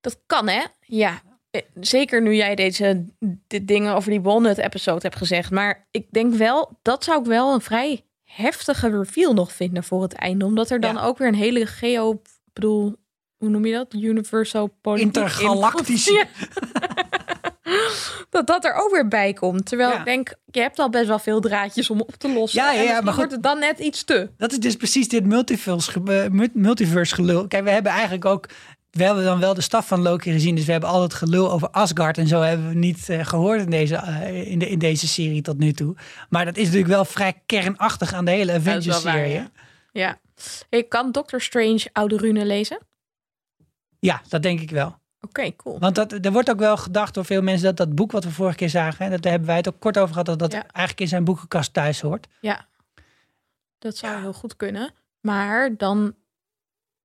Dat 0.00 0.20
kan, 0.26 0.48
hè? 0.48 0.64
Ja. 0.80 1.20
Eh, 1.50 1.62
Zeker 1.80 2.22
nu 2.22 2.34
jij 2.34 2.54
deze 2.54 3.04
dit 3.46 3.68
dingen 3.68 3.94
over 3.94 4.10
die 4.10 4.20
Walnut-episode 4.20 5.00
hebt 5.02 5.16
gezegd. 5.16 5.50
Maar 5.50 5.86
ik 5.90 6.06
denk 6.10 6.34
wel, 6.34 6.78
dat 6.82 7.04
zou 7.04 7.20
ik 7.20 7.26
wel 7.26 7.54
een 7.54 7.60
vrij 7.60 8.04
heftige 8.24 8.88
reveal 8.88 9.32
nog 9.34 9.52
vinden 9.52 9.84
voor 9.84 10.02
het 10.02 10.12
einde. 10.12 10.44
Omdat 10.44 10.70
er 10.70 10.80
dan 10.80 10.94
Ja. 10.94 11.02
ook 11.02 11.18
weer 11.18 11.28
een 11.28 11.34
hele 11.34 11.66
geo... 11.66 12.22
bedoel, 12.52 12.96
hoe 13.36 13.48
noem 13.48 13.66
je 13.66 13.72
dat? 13.72 13.94
Universal 13.94 14.66
politiek 14.80 15.06
Intergalactische. 15.06 16.12
Ja. 16.12 16.26
dat 18.30 18.46
dat 18.46 18.64
er 18.64 18.74
ook 18.74 18.90
weer 18.90 19.08
bij 19.08 19.32
komt. 19.32 19.66
Terwijl 19.66 19.90
Ja. 19.90 19.98
ik 19.98 20.04
denk, 20.04 20.34
je 20.44 20.60
hebt 20.60 20.78
al 20.78 20.90
best 20.90 21.06
wel 21.06 21.18
veel 21.18 21.40
draadjes 21.40 21.90
om 21.90 22.00
op 22.00 22.14
te 22.18 22.32
lossen. 22.32 22.62
Ja, 22.62 22.72
ja, 22.72 23.00
maar 23.00 23.14
wordt 23.14 23.32
het 23.32 23.42
dan 23.42 23.58
net 23.58 23.78
iets 23.78 24.04
te. 24.04 24.30
Dat 24.36 24.52
is 24.52 24.58
dus 24.58 24.76
precies 24.76 25.08
dit 25.08 25.26
multiverse, 25.26 25.92
eh, 26.04 26.30
mul- 26.30 26.48
multiverse 26.52 27.14
gelul. 27.14 27.46
Kijk, 27.48 27.64
we 27.64 27.70
hebben 27.70 27.92
eigenlijk 27.92 28.24
ook. 28.24 28.48
We 28.90 29.04
hebben 29.04 29.24
dan 29.24 29.40
wel 29.40 29.54
de 29.54 29.60
staf 29.60 29.86
van 29.86 30.02
Loki 30.02 30.32
gezien, 30.32 30.54
dus 30.54 30.64
we 30.64 30.72
hebben 30.72 30.90
al 30.90 31.02
het 31.02 31.14
gelul 31.14 31.50
over 31.52 31.70
Asgard 31.70 32.18
en 32.18 32.26
zo 32.26 32.40
hebben 32.40 32.68
we 32.68 32.74
niet 32.74 33.08
eh, 33.08 33.24
gehoord 33.26 33.60
in 33.60 33.70
deze, 33.70 33.96
eh, 33.96 34.50
in, 34.50 34.58
de, 34.58 34.68
in 34.68 34.78
deze 34.78 35.08
serie 35.08 35.42
tot 35.42 35.58
nu 35.58 35.72
toe. 35.72 35.96
Maar 36.28 36.44
dat 36.44 36.56
is 36.56 36.64
natuurlijk 36.64 36.92
wel 36.92 37.04
vrij 37.04 37.42
kernachtig 37.46 38.12
aan 38.12 38.24
de 38.24 38.30
hele 38.30 38.52
Avengers-serie. 38.52 39.32
ja. 39.32 39.50
Ja. 39.92 40.18
Ik 40.68 40.88
kan 40.88 41.12
Doctor 41.12 41.40
Strange 41.40 41.88
oude 41.92 42.16
runen 42.16 42.46
lezen? 42.46 42.78
ja, 43.98 44.22
dat 44.28 44.42
denk 44.42 44.60
ik 44.60 44.70
wel. 44.70 44.98
Oké, 45.20 45.56
cool. 45.56 45.78
Want 45.78 45.94
dat, 45.94 46.12
er 46.12 46.32
wordt 46.32 46.50
ook 46.50 46.58
wel 46.58 46.76
gedacht 46.76 47.14
door 47.14 47.24
veel 47.24 47.42
mensen 47.42 47.64
dat 47.66 47.76
dat 47.76 47.94
boek 47.94 48.12
wat 48.12 48.24
we 48.24 48.30
vorige 48.30 48.56
keer 48.56 48.68
zagen, 48.70 49.04
hè, 49.04 49.10
dat 49.10 49.22
daar 49.22 49.30
hebben 49.30 49.48
wij 49.48 49.58
het 49.58 49.68
ook 49.68 49.80
kort 49.80 49.98
over 49.98 50.10
gehad, 50.10 50.26
dat 50.26 50.38
dat 50.38 50.52
Ja. 50.52 50.62
eigenlijk 50.66 51.00
in 51.00 51.08
zijn 51.08 51.24
boekenkast 51.24 51.72
thuis 51.72 52.00
hoort. 52.00 52.26
Ja, 52.40 52.66
dat 53.78 53.96
zou 53.96 54.12
Ja. 54.12 54.20
heel 54.20 54.32
goed 54.32 54.56
kunnen. 54.56 54.92
Maar 55.20 55.76
dan 55.76 56.14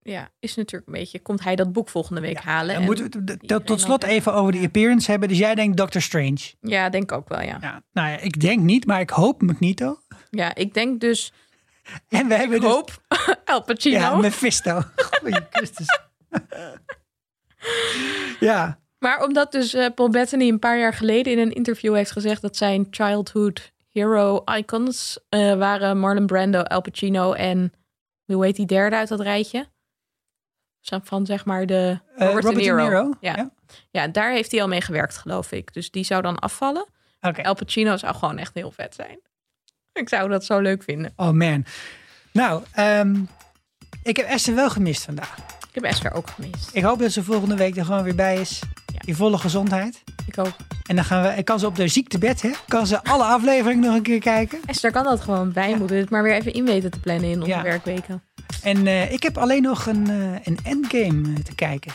ja, 0.01 0.29
is 0.39 0.55
natuurlijk 0.55 0.87
een 0.91 0.97
beetje, 0.99 1.19
komt 1.21 1.43
hij 1.43 1.55
dat 1.55 1.71
boek 1.71 1.89
volgende 1.89 2.21
week 2.21 2.37
halen? 2.39 2.67
Dan 2.73 2.75
en- 2.81 2.85
moeten 2.85 3.25
we 3.25 3.31
het 3.31 3.47
tot- 3.47 3.65
tot 3.65 3.81
slot 3.81 4.03
even 4.03 4.33
over 4.33 4.51
die 4.51 4.65
appearance 4.65 5.11
hebben. 5.11 5.29
Dus 5.29 5.37
jij 5.37 5.55
denkt 5.55 5.77
Doctor 5.77 6.01
Strange. 6.01 6.37
Ja, 6.61 6.89
denk 6.89 7.03
ik 7.03 7.11
ook 7.11 7.29
wel, 7.29 7.41
ja. 7.41 7.57
Ja, 7.61 7.81
nou 7.93 8.09
ja, 8.09 8.17
ik 8.17 8.39
denk 8.39 8.59
niet, 8.61 8.85
maar 8.85 8.99
ik 8.99 9.09
hoop 9.09 9.41
Magneto. 9.41 9.99
Ja, 10.29 10.55
ik 10.55 10.73
denk 10.73 10.99
dus, 10.99 11.33
En 12.09 12.27
we 12.27 12.33
hebben 12.35 12.55
ik 12.55 12.61
dus 12.61 12.71
hoop 12.71 13.01
El 13.45 13.61
Pacino. 13.63 13.97
Ja, 13.97 14.15
Mephisto. 14.15 14.81
Goeie 15.19 15.47
Christus. 15.49 15.87
ja, 18.39 18.79
Maar 18.99 19.23
omdat 19.23 19.51
dus 19.51 19.73
eh, 19.73 19.85
Paul 19.95 20.09
Bettany 20.09 20.49
een 20.49 20.59
paar 20.59 20.79
jaar 20.79 20.93
geleden 20.93 21.33
in 21.33 21.39
een 21.39 21.53
interview 21.53 21.95
heeft 21.95 22.11
gezegd 22.11 22.41
dat 22.41 22.55
zijn 22.55 22.87
childhood 22.89 23.71
hero 23.91 24.43
icons 24.57 25.19
eh, 25.29 25.57
waren 25.57 25.99
Marlon 25.99 26.25
Brando, 26.25 26.61
Al 26.61 26.81
Pacino 26.81 27.33
en 27.33 27.73
hoe 28.25 28.45
heet 28.45 28.55
die 28.55 28.65
derde 28.65 28.95
uit 28.95 29.07
dat 29.07 29.19
rijtje? 29.19 29.67
Van 31.03 31.25
zeg 31.25 31.45
maar 31.45 31.65
de 31.65 31.99
eh, 32.15 32.27
Robert, 32.27 32.55
De 32.55 32.61
Niro. 32.61 33.13
Ja. 33.19 33.35
Ja. 33.35 33.51
Ja, 33.91 34.07
daar 34.07 34.31
heeft 34.31 34.51
hij 34.51 34.61
al 34.61 34.67
mee 34.67 34.81
gewerkt, 34.81 35.17
geloof 35.17 35.51
ik. 35.51 35.73
Dus 35.73 35.91
die 35.91 36.03
zou 36.03 36.21
dan 36.21 36.39
afvallen. 36.39 36.85
Oké. 37.21 37.41
El 37.41 37.53
Pacino 37.53 37.97
zou 37.97 38.15
gewoon 38.15 38.37
echt 38.37 38.53
heel 38.53 38.71
vet 38.71 38.95
zijn. 38.95 39.19
Ik 39.93 40.09
zou 40.09 40.29
dat 40.29 40.45
zo 40.45 40.59
leuk 40.59 40.83
vinden. 40.83 41.13
Oh 41.15 41.29
man. 41.29 41.65
Nou, 42.31 42.63
ehm, 42.71 43.15
ik 44.03 44.17
heb 44.17 44.25
Esther 44.25 44.55
wel 44.55 44.69
gemist 44.69 45.03
vandaag. 45.03 45.54
Ik 45.75 45.81
heb 45.81 45.91
Esther 45.91 46.13
ook 46.13 46.29
gemist. 46.29 46.69
Ik 46.73 46.83
hoop 46.83 46.99
dat 46.99 47.11
ze 47.11 47.23
volgende 47.23 47.55
week 47.55 47.77
er 47.77 47.85
gewoon 47.85 48.03
weer 48.03 48.15
bij 48.15 48.35
is. 48.37 48.59
Ja. 48.93 48.99
In 49.05 49.15
volle 49.15 49.37
gezondheid. 49.37 50.03
Ik 50.27 50.37
ook. 50.37 50.51
En 50.83 50.95
dan 50.95 51.05
gaan 51.05 51.35
we, 51.35 51.43
kan 51.43 51.59
ze 51.59 51.65
op 51.65 51.75
de 51.75 51.87
ziektebed, 51.87 52.41
hè? 52.41 52.51
Kan 52.67 52.87
ze 52.87 53.03
alle 53.03 53.23
afleveringen 53.23 53.83
nog 53.85 53.95
een 53.95 54.01
keer 54.01 54.19
kijken. 54.19 54.59
Esther 54.65 54.91
kan 54.91 55.03
dat 55.03 55.21
gewoon 55.21 55.51
bij. 55.51 55.69
Ja. 55.69 55.75
Moeten 55.77 55.97
het 55.97 56.09
maar 56.09 56.23
weer 56.23 56.33
even 56.33 56.53
in 56.53 56.65
weten 56.65 56.91
te 56.91 56.99
plannen 56.99 57.29
in 57.29 57.37
onze 57.37 57.47
Ja. 57.49 57.61
werkweken. 57.61 58.23
En 58.63 58.87
eh, 58.87 59.11
ik 59.11 59.23
heb 59.23 59.37
alleen 59.37 59.61
nog 59.61 59.85
een, 59.85 60.09
eh, 60.09 60.39
een 60.43 60.59
endgame 60.63 61.33
eh, 61.37 61.43
te 61.43 61.55
kijken. 61.55 61.91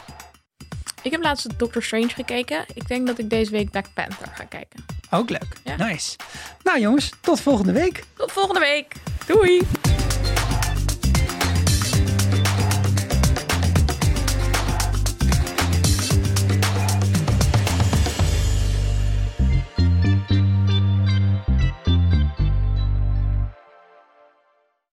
Ik 1.02 1.10
heb 1.10 1.22
laatst 1.22 1.58
Doctor 1.58 1.82
Strange 1.82 2.08
gekeken. 2.08 2.64
Ik 2.74 2.88
denk 2.88 3.06
dat 3.06 3.18
ik 3.18 3.30
deze 3.30 3.50
week 3.50 3.70
Black 3.70 3.86
Panther 3.94 4.28
ga 4.34 4.44
kijken. 4.44 4.84
Ook 5.10 5.30
leuk. 5.30 5.56
Ja. 5.64 5.76
Nice. 5.76 6.16
Nou 6.62 6.80
jongens, 6.80 7.10
tot 7.20 7.40
volgende 7.40 7.72
week. 7.72 8.04
Tot 8.16 8.32
volgende 8.32 8.60
week. 8.60 8.92
Doei! 9.26 9.60